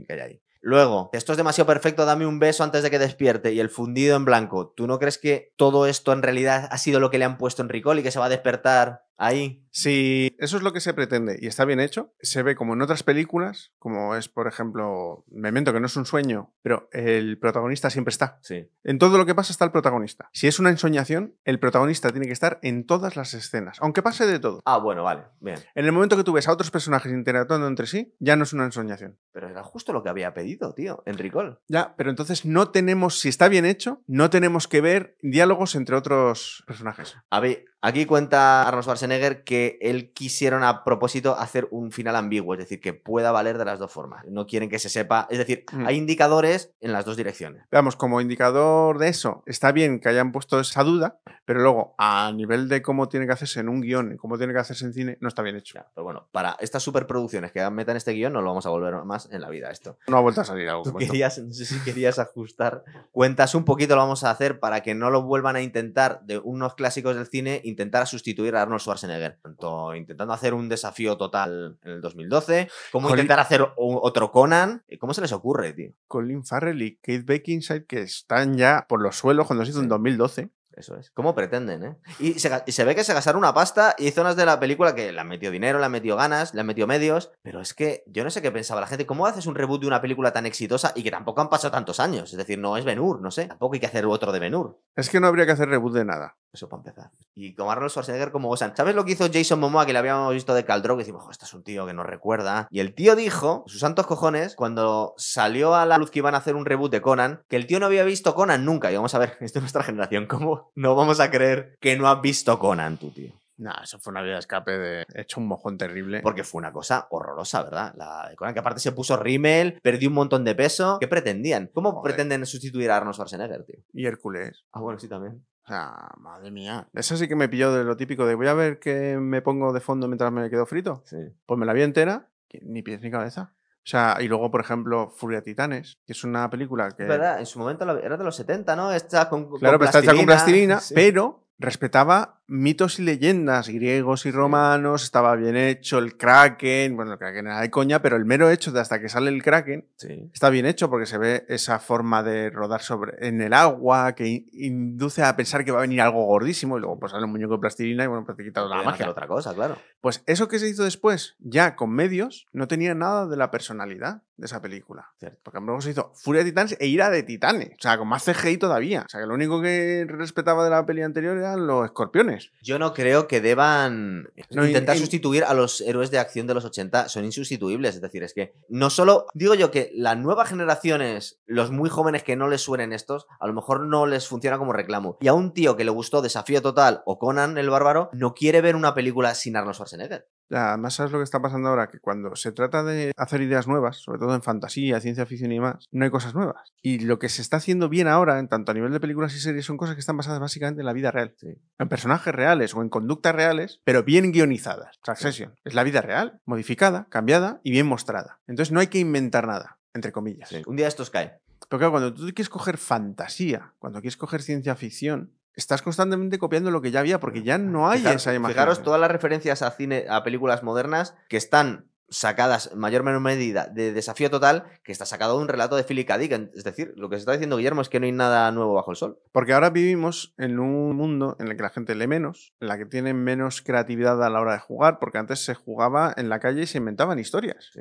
que 0.07 0.12
hay 0.14 0.20
ahí. 0.20 0.42
Luego, 0.62 1.11
esto 1.12 1.32
es 1.32 1.36
demasiado 1.36 1.66
perfecto, 1.66 2.04
dame 2.07 2.26
un 2.26 2.40
beso 2.40 2.64
antes 2.64 2.82
de 2.82 2.90
que 2.90 2.98
despierte 2.98 3.52
y 3.52 3.61
el 3.61 3.70
fundido 3.70 4.16
en 4.16 4.24
blanco. 4.24 4.72
¿Tú 4.76 4.86
no 4.86 4.98
crees 4.98 5.18
que 5.18 5.52
todo 5.57 5.86
esto 5.86 6.12
en 6.12 6.22
realidad 6.22 6.68
ha 6.70 6.78
sido 6.78 6.98
lo 6.98 7.11
que 7.11 7.18
le 7.18 7.24
han 7.24 7.38
puesto 7.38 7.62
en 7.62 7.68
Ricol 7.68 7.98
y 7.98 8.02
que 8.02 8.11
se 8.11 8.18
va 8.18 8.26
a 8.26 8.30
despertar 8.30 9.05
ahí? 9.17 9.62
Si 9.71 10.35
eso 10.39 10.57
es 10.57 10.62
lo 10.62 10.73
que 10.73 10.81
se 10.81 10.95
pretende 10.95 11.39
y 11.39 11.49
está 11.49 11.67
bien 11.67 11.81
hecho, 11.81 12.14
se 12.21 12.43
ve 12.43 12.57
como 12.57 12.73
en 12.73 12.81
otras 12.81 13.03
películas, 13.03 13.75
como 13.79 14.17
es, 14.17 14.27
por 14.27 14.47
ejemplo, 14.47 15.25
Memento, 15.29 15.75
que 15.75 15.81
no 15.81 15.87
es 15.87 15.97
un 15.97 16.07
sueño, 16.07 16.55
pero 16.62 16.89
el 16.93 17.39
protagonista 17.39 17.91
siempre 17.91 18.11
está. 18.11 18.39
Sí. 18.41 18.71
En 18.85 18.99
todo 18.99 19.19
lo 19.19 19.27
que 19.27 19.35
pasa 19.35 19.53
está 19.53 19.67
el 19.67 19.73
protagonista. 19.73 20.31
Si 20.33 20.47
es 20.47 20.59
una 20.59 20.71
ensoñación, 20.71 21.35
el 21.45 21.59
protagonista 21.59 22.11
tiene 22.11 22.27
que 22.27 22.33
estar 22.33 22.59
en 22.62 22.87
todas 22.87 23.17
las 23.17 23.35
escenas, 23.35 23.77
aunque 23.83 24.03
pase 24.03 24.27
de 24.27 24.39
todo. 24.39 24.62
Ah, 24.64 24.79
bueno, 24.79 25.03
vale, 25.03 25.25
bien. 25.41 25.59
En 25.75 25.85
el 25.85 25.93
momento 25.93 26.17
que 26.17 26.25
tú 26.25 26.33
ves 26.33 26.49
a 26.49 26.53
otros 26.53 26.71
personajes 26.71 27.12
interactuando 27.12 27.67
entre 27.67 27.87
sí, 27.87 28.14
ya 28.19 28.37
no 28.37 28.45
es 28.45 28.55
una 28.55 28.64
ensoñación. 28.64 29.19
Pero 29.33 29.51
era 29.51 29.62
justo 29.62 29.93
lo 29.93 30.03
que 30.03 30.09
había 30.09 30.33
pedido, 30.33 30.73
tío, 30.73 31.03
en 31.05 31.19
Ricol. 31.19 31.61
Ya, 31.69 31.95
pero 31.99 32.09
entonces 32.09 32.47
no 32.47 32.71
tenemos, 32.71 33.21
si 33.21 33.29
está 33.29 33.49
bien 33.49 33.67
hecho, 33.67 34.01
no 34.07 34.31
tenemos 34.31 34.69
que 34.69 34.81
ver 34.81 35.19
diálogos 35.21 35.75
entre 35.75 35.97
otros 35.97 36.64
personajes. 36.67 37.14
A 37.29 37.41
ver, 37.41 37.67
aquí 37.81 38.07
cuenta 38.07 38.62
Arnold 38.66 38.83
Schwarzenegger 38.85 39.45
que 39.45 39.79
él 39.81 40.12
quisieron 40.12 40.64
a 40.64 40.85
propósito 40.85 41.37
hacer 41.39 41.68
un 41.70 41.93
final 41.93 42.16
ambiguo, 42.16 42.55
es 42.55 42.61
decir, 42.61 42.81
que 42.81 42.93
pueda 42.95 43.33
valer 43.33 43.59
de 43.59 43.64
las 43.64 43.79
dos 43.79 43.93
formas. 43.93 44.24
No 44.27 44.47
quieren 44.47 44.68
que 44.68 44.79
se 44.79 44.89
sepa, 44.89 45.27
es 45.31 45.39
decir, 45.39 45.64
Mm. 45.72 45.87
hay 45.87 45.97
indicadores 45.97 46.72
en 46.81 46.93
las 46.93 47.05
dos 47.05 47.16
direcciones. 47.16 47.64
Veamos, 47.70 47.97
como 47.97 48.20
indicador 48.20 48.99
de 48.99 49.09
eso, 49.09 49.43
está 49.47 49.72
bien 49.72 50.01
que 50.01 50.09
hayan 50.09 50.33
puesto 50.33 50.59
esa 50.61 50.83
duda, 50.85 51.18
pero 51.45 51.61
luego, 51.61 51.95
a 51.99 52.33
nivel 52.35 52.68
de 52.68 52.83
cómo 52.83 53.09
tiene 53.09 53.27
que 53.27 53.33
hacerse 53.33 53.61
en 53.61 53.68
un 53.68 53.81
guion 53.81 54.16
cómo 54.16 54.37
tiene 54.39 54.53
que 54.53 54.59
hacerse 54.59 54.85
en 54.85 54.93
cine, 54.93 55.18
no 55.20 55.29
está 55.29 55.43
bien 55.43 55.57
hecho. 55.57 55.74
Ya, 55.74 55.87
pero 55.95 56.05
bueno, 56.05 56.29
para 56.33 56.57
estas 56.61 56.83
superproducciones 56.83 57.53
que 57.53 57.68
metan 57.70 57.97
este 57.97 58.12
guion 58.12 58.33
no 58.33 58.41
lo 58.41 58.49
vamos 58.49 58.66
a 58.66 58.70
volver 58.70 58.95
más 59.05 59.29
en 59.31 59.41
la 59.41 59.49
vida 59.49 59.70
esto. 59.70 59.99
No 60.09 60.16
ha 60.16 60.20
vuelto 60.20 60.41
a 60.41 60.45
salir 60.45 60.68
algo 60.68 60.83
Tú 60.83 60.95
querías, 60.97 61.39
no 61.39 61.53
sé 61.53 61.64
si 61.64 61.79
querías 61.81 62.18
ajustar 62.18 62.85
cuentas 63.12 63.55
un 63.55 63.64
poquito, 63.64 63.95
lo 63.95 64.01
vamos 64.03 64.24
a 64.24 64.31
hacer 64.31 64.59
para 64.61 64.83
que 64.83 64.95
no 64.95 65.11
lo 65.11 65.22
vuelvan 65.22 65.57
a 65.57 65.61
intentar 65.62 66.20
de 66.24 66.39
unos 66.39 66.74
clásicos 66.74 67.14
del 67.16 67.27
cine, 67.27 67.61
intentar 67.77 68.03
a 68.03 68.07
sustituir 68.07 68.57
a 68.57 68.62
Arnold 68.62 68.81
Schwarzenegger. 68.81 69.39
Tanto 69.43 69.95
intentando 69.95 70.33
hacer 70.33 70.55
un 70.55 70.68
desafío 70.68 71.16
total 71.18 71.79
en 71.83 71.91
el 71.93 72.01
2012, 72.01 72.68
como 72.91 73.09
Colin- 73.09 73.12
intentar 73.24 73.41
hacer 73.41 73.66
otro 73.77 74.33
Conan. 74.33 74.83
¿Cómo 74.99 75.12
se 75.12 75.20
les 75.20 75.33
ocurre, 75.33 75.72
tío? 75.74 75.93
Colin 76.09 76.45
Farrell 76.45 76.81
y 76.81 76.97
Kate 76.97 77.22
Beckinsale, 77.24 77.85
que 77.85 78.01
están 78.03 78.57
ya 78.57 78.87
por 78.89 79.03
los 79.03 79.16
suelos 79.16 79.47
cuando 79.47 79.64
se 79.64 79.70
hizo 79.72 79.81
en 79.81 79.85
Sí. 79.85 79.91
2012. 79.91 80.51
Eso 80.72 80.95
es. 80.99 81.11
¿Cómo 81.12 81.35
pretenden, 81.35 81.83
eh? 81.85 81.97
Y 82.18 82.35
se, 82.35 82.51
ga- 82.51 82.62
y 82.66 82.72
se 82.72 82.85
ve 82.85 82.95
que 82.95 83.03
se 83.03 83.14
gastaron 83.14 83.39
una 83.39 83.55
pasta 83.55 83.95
y 83.97 84.05
hay 84.05 84.11
zonas 84.11 84.37
de 84.37 84.45
la 84.45 84.61
película 84.61 84.95
que 84.95 85.11
le 85.11 85.18
han 85.18 85.27
metido 85.27 85.51
dinero, 85.51 85.79
le 85.79 85.87
han 85.87 85.91
metido 85.93 86.16
ganas, 86.16 86.53
le 86.53 86.61
han 86.61 86.66
metido 86.66 86.87
medios. 86.87 87.33
Pero 87.41 87.62
es 87.62 87.72
que 87.72 88.03
yo 88.07 88.24
no 88.24 88.29
sé 88.31 88.43
qué 88.43 88.51
pensaba 88.53 88.83
la 88.83 88.87
gente. 88.87 89.07
¿Cómo 89.07 89.24
haces 89.27 89.47
un 89.47 89.55
reboot 89.55 89.81
de 89.81 89.87
una 89.87 90.03
película 90.03 90.35
tan 90.35 90.45
exitosa 90.45 90.93
y 90.95 91.03
que 91.03 91.11
tampoco 91.11 91.41
han 91.41 91.49
pasado 91.49 91.70
tantos 91.70 91.99
años? 91.99 92.31
Es 92.31 92.37
decir, 92.37 92.59
no 92.59 92.77
es 92.77 92.85
Ben-Hur, 92.85 93.22
no 93.22 93.31
sé. 93.31 93.47
Tampoco 93.47 93.72
hay 93.72 93.81
que 93.81 93.87
hacer 93.87 94.05
otro 94.05 94.33
de 94.33 94.39
Ben-Hur. 94.39 94.79
Es 94.97 95.09
que 95.09 95.18
no 95.18 95.29
habría 95.29 95.47
que 95.47 95.53
hacer 95.53 95.66
reboot 95.70 95.95
de 95.95 96.05
nada. 96.05 96.37
Eso 96.57 96.70
para 96.70 96.80
empezar. 96.80 97.11
Y 97.34 97.54
como 97.54 97.70
Arnold 97.70 97.90
Schwarzenegger 97.90 98.30
como 98.32 98.48
Osan. 98.48 98.74
¿Sabes 98.74 98.94
lo 98.94 99.04
que 99.04 99.12
hizo 99.12 99.28
Jason 99.30 99.61
Momoa 99.61 99.84
que 99.84 99.92
le 99.92 99.98
habíamos 99.98 100.32
visto 100.32 100.54
de 100.54 100.64
Caldro? 100.64 100.96
Que 100.96 101.02
decimos, 101.02 101.22
"Jo, 101.22 101.30
este 101.30 101.44
es 101.44 101.52
un 101.52 101.62
tío 101.62 101.86
que 101.86 101.92
nos 101.92 102.07
recuerda. 102.07 102.66
Y 102.70 102.80
el 102.80 102.94
tío 102.94 103.14
dijo, 103.14 103.62
sus 103.66 103.80
santos 103.80 104.07
cojones, 104.07 104.57
cuando 104.57 105.12
salió 105.18 105.74
a 105.74 105.84
la 105.84 105.98
luz 105.98 106.11
que 106.11 106.20
iban 106.20 106.34
a 106.34 106.38
hacer 106.38 106.54
un 106.57 106.64
reboot 106.64 106.90
de 106.90 107.02
Conan, 107.02 107.42
que 107.48 107.57
el 107.57 107.66
tío 107.66 107.78
no 107.78 107.84
había 107.86 108.04
visto 108.04 108.34
Conan 108.34 108.64
nunca. 108.64 108.90
Y 108.90 108.96
vamos 108.96 109.14
a 109.14 109.18
ver, 109.18 109.36
esto 109.40 109.59
es 109.59 109.62
nuestra 109.62 109.82
generación. 109.82 110.26
¿Cómo 110.26 110.72
no 110.74 110.94
vamos 110.94 111.20
a 111.20 111.30
creer 111.30 111.76
que 111.78 111.98
no 111.98 112.09
has 112.09 112.22
visto 112.22 112.59
Conan, 112.59 112.96
tú, 112.96 113.11
tío? 113.11 113.32
Nah, 113.59 113.82
eso 113.84 113.98
fue 113.98 114.11
una 114.11 114.20
vía 114.20 114.34
de 114.34 114.38
escape 114.40 114.70
de 114.78 115.07
he 115.14 115.22
hecho 115.22 115.40
un 115.40 115.48
mojón 115.48 115.78
terrible. 115.78 116.20
Porque 116.20 116.44
fue 116.44 116.59
una 116.59 116.72
cosa 116.72 117.07
horrorosa, 117.11 117.62
¿verdad? 117.62 117.94
La 117.96 118.28
de 118.28 118.36
Conan, 118.36 118.52
que 118.52 118.61
aparte 118.61 118.80
se 118.80 118.92
puso 118.92 119.16
rímel, 119.16 119.78
perdió 119.82 120.09
un 120.11 120.14
montón 120.14 120.44
de 120.44 120.54
peso. 120.54 120.98
¿Qué 121.00 121.09
pretendían? 121.09 121.70
¿Cómo 121.72 121.92
Joder. 121.92 122.02
pretenden 122.14 122.44
sustituir 122.44 122.90
a 122.90 122.98
Arnold 122.98 123.14
Schwarzenegger, 123.14 123.64
tío? 123.64 123.76
Y 123.94 124.04
Hércules. 124.07 124.64
Ah, 124.72 124.80
bueno, 124.80 124.98
sí, 124.98 125.09
también. 125.09 125.42
O 125.67 125.69
sea, 125.69 126.12
madre 126.19 126.53
mía. 126.53 126.87
Eso 126.95 127.17
sí 127.17 127.27
que 127.27 127.35
me 127.35 127.49
pilló 127.49 127.73
de 127.73 127.83
lo 127.83 127.97
típico 127.97 128.25
de 128.25 128.37
voy 128.37 128.47
a 128.47 128.55
ver 128.55 128.79
qué 128.79 129.19
me 129.21 129.43
pongo 129.43 129.73
de 129.73 129.81
fondo 129.81 130.07
mientras 130.07 130.31
me 130.33 130.49
quedo 130.49 130.64
frito. 130.64 131.03
Sí. 131.05 131.17
Pues 131.45 131.59
me 131.59 131.67
la 131.67 131.73
vi 131.73 131.83
entera, 131.83 132.29
que 132.49 132.61
ni 132.62 132.83
pies 132.83 133.01
ni 133.01 133.11
cabeza. 133.11 133.53
O 133.79 133.89
sea, 133.89 134.17
y 134.21 134.29
luego, 134.29 134.51
por 134.51 134.61
ejemplo, 134.61 135.11
Furia 135.11 135.43
Titanes, 135.43 135.99
que 136.07 136.12
es 136.12 136.23
una 136.25 136.49
película 136.51 136.91
que. 136.93 137.05
Verdad, 137.05 137.41
en 137.41 137.47
su 137.47 137.59
momento 137.59 137.85
era 137.99 138.17
de 138.17 138.25
los 138.25 138.37
70, 138.37 138.77
¿no? 138.77 138.93
Esta 138.93 139.29
con, 139.29 139.49
con 139.49 139.59
Claro, 139.59 139.79
pero 139.79 139.87
está 139.87 139.99
hecha 140.01 140.14
con 140.14 140.25
plastilina, 140.27 140.79
Sí. 140.81 140.95
pero 140.95 141.49
respetaba 141.59 142.41
mitos 142.49 142.99
y 142.99 143.03
leyendas 143.03 143.68
griegos 143.68 144.24
y 144.26 144.30
romanos, 144.30 145.03
estaba 145.03 145.34
bien 145.36 145.57
hecho, 145.57 145.99
el 145.99 146.16
Kraken, 146.16 146.94
bueno, 146.97 147.12
el 147.12 147.18
Kraken 147.18 147.47
era 147.47 147.61
de 147.61 147.70
coña, 147.70 148.01
pero 148.03 148.16
el 148.16 148.24
mero 148.24 148.51
hecho 148.51 148.70
de 148.72 148.80
hasta 148.80 149.01
que 149.01 149.09
sale 149.09 149.30
el 149.30 149.42
Kraken 149.42 149.88
Sí. 149.97 150.30
está 150.32 150.49
bien 150.51 150.66
hecho 150.66 150.88
porque 150.88 151.07
se 151.07 151.18
ve 151.18 151.44
esa 151.49 151.78
forma 151.78 152.22
de 152.22 152.51
rodar 152.51 152.82
sobre 152.82 153.26
en 153.26 153.40
el 153.40 153.53
agua 153.53 154.14
que 154.14 154.26
in- 154.28 154.47
induce 154.53 155.22
a 155.22 155.34
pensar 155.36 155.64
que 155.64 155.72
va 155.72 155.78
a 155.78 155.82
venir 155.82 156.01
algo 156.01 156.24
gordísimo 156.24 156.76
y 156.76 156.80
luego 156.80 156.99
pues 157.01 157.12
sale 157.12 157.24
un 157.24 157.32
muñeco 157.32 157.55
de 157.55 157.59
plastilina 157.61 158.05
y 158.05 158.07
bueno, 158.07 158.24
pues 158.24 158.36
te 158.36 158.44
quita 158.44 158.62
toda 158.62 158.76
la 158.76 158.82
magia. 158.82 159.11
otra 159.11 159.26
cosa, 159.26 159.55
claro. 159.55 159.76
Pues 160.01 160.22
eso 160.26 160.47
que 160.49 160.59
se 160.59 160.68
hizo 160.68 160.84
después, 160.84 161.36
ya 161.40 161.74
con 161.74 161.90
medios, 161.90 162.47
no 162.53 162.68
tenía 162.68 162.94
nada 162.94 163.26
de 163.26 163.36
la 163.36 163.51
personalidad 163.51 164.22
de 164.36 164.47
esa 164.47 164.61
película. 164.61 165.11
Cierto. 165.18 165.40
Porque 165.42 165.61
luego 165.61 165.80
se 165.80 165.90
hizo 165.92 166.12
Furia 166.14 166.44
de 166.44 166.51
Titanes 166.51 166.76
e 166.78 166.86
Ira 166.86 167.09
de 167.11 167.22
Titanes. 167.22 167.70
O 167.70 167.80
sea, 167.80 167.97
con 167.97 168.07
más 168.07 168.22
CGI 168.24 168.59
todavía. 168.59 169.03
O 169.07 169.09
sea, 169.09 169.20
que 169.20 169.26
lo 169.26 169.34
único 169.34 169.62
que 169.62 170.05
respetaba 170.09 170.62
de 170.62 170.70
la 170.70 170.84
peli 170.84 171.01
anterior 171.03 171.38
eran 171.38 171.66
los 171.66 171.86
escorpiones. 171.86 172.36
Yo 172.62 172.78
no 172.78 172.93
creo 172.95 173.26
que 173.28 173.41
deban 173.41 174.28
No, 174.51 174.66
intentar 174.66 174.97
in- 174.97 175.01
in- 175.01 175.07
sustituir 175.07 175.45
a 175.45 175.55
los 175.55 175.80
héroes 175.80 176.11
de 176.11 176.18
acción 176.18 176.47
de 176.47 176.55
los 176.55 176.64
80. 176.64 177.09
Son 177.09 177.24
insustituibles. 177.24 177.95
Es 177.97 178.01
decir, 178.01 178.22
es 178.22 178.34
que 178.34 178.55
no 178.68 178.91
solo. 178.91 179.26
Digo 179.34 179.55
yo 179.55 179.70
que 179.70 179.91
las 179.95 180.16
nuevas 180.18 180.49
generaciones, 180.49 181.41
los 181.47 181.70
muy 181.70 181.89
jóvenes 181.91 182.22
que 182.22 182.37
no 182.37 182.49
les 182.49 182.61
suenen 182.62 182.93
estos, 182.93 183.26
a 183.41 183.47
lo 183.47 183.53
mejor 183.53 183.87
no 183.87 184.07
les 184.07 184.26
funciona 184.28 184.59
como 184.59 184.72
reclamo. 184.72 185.16
Y 185.20 185.28
a 185.28 185.34
un 185.34 185.53
tío 185.53 185.76
que 185.76 185.84
le 185.84 185.91
gustó 185.91 186.22
Desafío 186.22 186.62
Total 186.62 187.03
o 187.07 187.18
Conan 187.18 187.59
el 187.59 187.70
Bárbaro, 187.70 188.11
no 188.12 188.34
quiere 188.34 188.61
ver 188.61 188.76
una 188.76 188.95
película 188.95 189.34
sin 189.34 189.57
Arnold 189.57 189.74
Schwarzenegger. 189.76 190.28
Además, 190.51 190.94
¿sabes 190.94 191.12
lo 191.12 191.18
que 191.18 191.24
está 191.24 191.40
pasando 191.40 191.68
ahora? 191.68 191.88
Que 191.88 191.99
cuando 191.99 192.36
se 192.36 192.53
trata 192.53 192.82
de 192.82 193.12
hacer 193.16 193.40
ideas 193.42 193.66
nuevas, 193.66 193.99
sobre 193.99 194.18
todo 194.18 194.34
en 194.34 194.42
fantasía, 194.42 195.01
ciencia 195.01 195.26
ficción 195.26 195.53
y 195.53 195.61
más, 195.61 195.86
no 195.90 196.05
hay 196.05 196.11
cosas 196.11 196.34
nuevas. 196.34 196.72
Y 196.82 197.01
lo 197.01 197.18
que 197.18 197.28
se 197.28 197.42
está 197.42 197.57
haciendo 197.57 197.88
bien 197.88 198.09
ahora, 198.09 198.38
en 198.38 198.49
tanto 198.49 198.72
a 198.72 198.74
nivel 198.74 198.92
de 198.92 199.01
películas 199.01 199.34
y 199.34 199.40
series, 199.40 199.64
son 199.64 199.76
cosas 199.76 199.94
que 199.94 200.01
están 200.01 200.16
basadas 200.16 200.40
básicamente 200.40 200.82
en 200.82 200.86
la 200.86 200.92
vida 200.92 201.11
real. 201.11 201.34
En 201.78 201.88
personajes 201.88 202.34
reales 202.34 202.74
o 202.74 202.82
en 202.82 202.88
conductas 202.88 203.34
reales, 203.34 203.80
pero 203.84 204.05
bien 204.05 204.32
guionizadas. 204.32 204.99
Succession. 205.05 205.55
Es 205.64 205.74
la 205.74 205.82
vida 205.82 206.01
real, 206.01 206.40
modificada, 206.44 207.07
cambiada 207.11 207.61
y 207.62 207.70
bien 207.70 207.86
mostrada. 207.86 208.40
Entonces 208.47 208.72
no 208.72 208.80
hay 208.80 208.86
que 208.86 208.99
inventar 208.99 209.47
nada, 209.47 209.78
entre 209.94 210.12
comillas. 210.12 210.51
Un 210.66 210.76
día 210.76 210.88
estos 210.88 211.11
caen. 211.11 211.32
Pero 211.68 211.78
claro, 211.78 211.90
cuando 211.90 212.14
tú 212.14 212.22
quieres 212.26 212.49
coger 212.49 212.78
fantasía, 212.78 213.72
cuando 213.78 214.01
quieres 214.01 214.16
coger 214.16 214.42
ciencia 214.42 214.76
ficción, 214.76 215.32
estás 215.57 215.82
constantemente 215.82 216.38
copiando 216.38 216.70
lo 216.70 216.80
que 216.82 216.90
ya 216.92 217.00
había, 217.00 217.18
porque 217.18 217.42
ya 217.42 217.59
no 217.59 217.88
hay 217.88 218.00
Fijar- 218.00 218.14
esa 218.16 218.34
imaginación. 218.34 218.52
Fijaros 218.54 218.82
todas 218.84 219.00
las 219.00 219.11
referencias 219.11 219.62
a 219.62 219.70
cine, 219.72 220.04
a 220.09 220.22
películas 220.22 220.62
modernas 220.62 221.14
que 221.28 221.36
están 221.36 221.90
sacadas 222.09 222.70
en 222.72 222.78
mayor 222.78 223.00
o 223.00 223.04
menor 223.04 223.20
medida 223.20 223.66
de 223.66 223.92
desafío 223.92 224.30
total, 224.30 224.62
que 224.84 224.92
está 224.92 225.04
sacado 225.04 225.36
de 225.36 225.42
un 225.42 225.48
relato 225.48 225.74
de 225.74 225.82
Philip 225.82 226.07
K. 226.07 226.18
Dick. 226.18 226.50
Es 226.54 226.62
decir, 226.62 226.92
lo 226.96 227.09
que 227.09 227.16
se 227.16 227.20
está 227.20 227.32
diciendo 227.32 227.57
Guillermo 227.57 227.82
es 227.82 227.88
que 227.88 227.98
no 227.98 228.07
hay 228.07 228.12
nada 228.12 228.48
nuevo 228.52 228.74
bajo 228.74 228.92
el 228.92 228.96
sol. 228.96 229.18
Porque 229.32 229.54
ahora 229.54 229.70
vivimos 229.70 230.32
en 230.38 230.61
un 230.61 230.94
mundo 230.94 231.36
en 231.40 231.48
el 231.48 231.57
que 231.57 231.62
la 231.64 231.70
gente 231.70 231.96
lee 231.96 232.07
menos, 232.07 232.52
en 232.61 232.68
la 232.68 232.78
que 232.78 232.86
tiene 232.86 233.12
menos 233.12 233.61
creatividad 233.61 234.22
a 234.22 234.30
la 234.30 234.40
hora 234.40 234.52
de 234.52 234.61
jugar, 234.61 234.98
porque 235.00 235.18
antes 235.18 235.44
se 235.44 235.54
jugaba 235.54 236.14
en 236.16 236.28
la 236.28 236.38
calle 236.38 236.62
y 236.62 236.66
se 236.66 236.78
inventaban 236.78 237.18
historias. 237.18 237.70
Sí. 237.72 237.80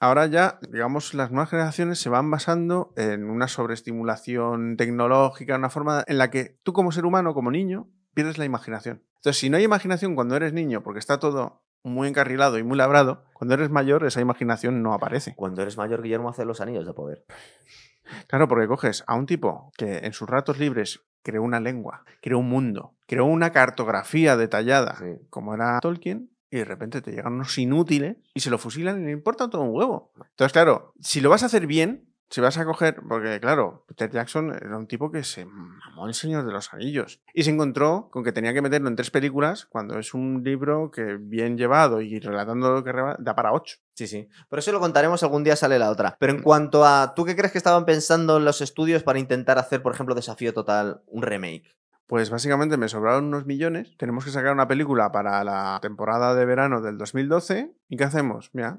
Ahora 0.00 0.26
ya, 0.26 0.58
digamos, 0.70 1.14
las 1.14 1.30
nuevas 1.30 1.50
generaciones 1.50 1.98
se 2.00 2.08
van 2.08 2.30
basando 2.30 2.92
en 2.96 3.30
una 3.30 3.48
sobreestimulación 3.48 4.76
tecnológica, 4.76 5.56
una 5.56 5.70
forma 5.70 6.04
en 6.06 6.18
la 6.18 6.30
que 6.30 6.58
tú 6.62 6.72
como 6.72 6.92
ser 6.92 7.06
humano, 7.06 7.34
como 7.34 7.50
niño, 7.50 7.88
pierdes 8.12 8.38
la 8.38 8.44
imaginación. 8.44 9.02
Entonces, 9.16 9.38
si 9.40 9.50
no 9.50 9.56
hay 9.56 9.64
imaginación 9.64 10.14
cuando 10.14 10.36
eres 10.36 10.52
niño, 10.52 10.82
porque 10.82 10.98
está 10.98 11.18
todo 11.18 11.62
muy 11.82 12.08
encarrilado 12.08 12.58
y 12.58 12.62
muy 12.62 12.76
labrado, 12.76 13.24
cuando 13.34 13.54
eres 13.54 13.70
mayor 13.70 14.04
esa 14.04 14.20
imaginación 14.20 14.82
no 14.82 14.94
aparece. 14.94 15.34
Cuando 15.36 15.62
eres 15.62 15.76
mayor, 15.76 16.02
Guillermo 16.02 16.30
hace 16.30 16.44
los 16.44 16.60
anillos 16.60 16.86
de 16.86 16.92
poder. 16.94 17.24
Claro, 18.26 18.48
porque 18.48 18.66
coges 18.66 19.04
a 19.06 19.14
un 19.14 19.26
tipo 19.26 19.72
que 19.76 19.98
en 19.98 20.12
sus 20.12 20.28
ratos 20.28 20.58
libres 20.58 21.00
creó 21.22 21.42
una 21.42 21.60
lengua, 21.60 22.04
creó 22.20 22.38
un 22.38 22.48
mundo, 22.48 22.94
creó 23.06 23.24
una 23.24 23.50
cartografía 23.50 24.36
detallada, 24.36 24.96
Sí. 24.96 25.26
como 25.30 25.54
era 25.54 25.78
Tolkien, 25.80 26.30
y 26.54 26.58
de 26.58 26.64
repente 26.64 27.02
te 27.02 27.10
llegan 27.10 27.34
unos 27.34 27.56
inútiles 27.58 28.16
y 28.32 28.40
se 28.40 28.50
lo 28.50 28.58
fusilan 28.58 29.02
y 29.02 29.06
le 29.06 29.12
importa 29.12 29.50
todo 29.50 29.62
un 29.62 29.74
huevo. 29.74 30.12
Entonces, 30.30 30.52
claro, 30.52 30.92
si 31.00 31.20
lo 31.20 31.30
vas 31.30 31.42
a 31.42 31.46
hacer 31.46 31.66
bien, 31.66 32.14
si 32.30 32.40
vas 32.40 32.58
a 32.58 32.64
coger, 32.64 33.00
porque 33.08 33.38
claro, 33.40 33.84
Peter 33.86 34.10
Jackson 34.10 34.52
era 34.54 34.76
un 34.76 34.86
tipo 34.86 35.10
que 35.10 35.22
se 35.22 35.44
mamó 35.44 36.06
el 36.06 36.14
Señor 36.14 36.44
de 36.44 36.52
los 36.52 36.72
Anillos 36.72 37.20
y 37.32 37.44
se 37.44 37.50
encontró 37.50 38.08
con 38.10 38.24
que 38.24 38.32
tenía 38.32 38.52
que 38.52 38.62
meterlo 38.62 38.88
en 38.88 38.96
tres 38.96 39.10
películas 39.10 39.66
cuando 39.66 39.98
es 39.98 40.14
un 40.14 40.42
libro 40.42 40.90
que 40.90 41.16
bien 41.20 41.56
llevado 41.56 42.00
y 42.00 42.18
relatando 42.18 42.72
lo 42.72 42.82
que 42.82 42.92
da 42.92 43.36
para 43.36 43.52
ocho. 43.52 43.76
Sí, 43.94 44.06
sí. 44.06 44.28
Por 44.48 44.58
eso 44.58 44.72
lo 44.72 44.80
contaremos 44.80 45.22
algún 45.22 45.44
día 45.44 45.54
sale 45.54 45.78
la 45.78 45.90
otra. 45.90 46.16
Pero 46.18 46.32
en 46.32 46.42
cuanto 46.42 46.84
a, 46.84 47.14
¿tú 47.14 47.24
qué 47.24 47.36
crees 47.36 47.52
que 47.52 47.58
estaban 47.58 47.84
pensando 47.84 48.38
en 48.38 48.44
los 48.44 48.60
estudios 48.60 49.02
para 49.02 49.18
intentar 49.18 49.58
hacer, 49.58 49.82
por 49.82 49.94
ejemplo, 49.94 50.14
Desafío 50.14 50.52
Total, 50.54 51.02
un 51.06 51.22
remake? 51.22 51.76
Pues 52.14 52.30
básicamente 52.30 52.76
me 52.76 52.88
sobraron 52.88 53.24
unos 53.24 53.44
millones. 53.44 53.96
Tenemos 53.96 54.24
que 54.24 54.30
sacar 54.30 54.52
una 54.52 54.68
película 54.68 55.10
para 55.10 55.42
la 55.42 55.80
temporada 55.82 56.36
de 56.36 56.44
verano 56.44 56.80
del 56.80 56.96
2012. 56.96 57.74
¿Y 57.88 57.96
qué 57.96 58.04
hacemos? 58.04 58.50
Mira, 58.52 58.78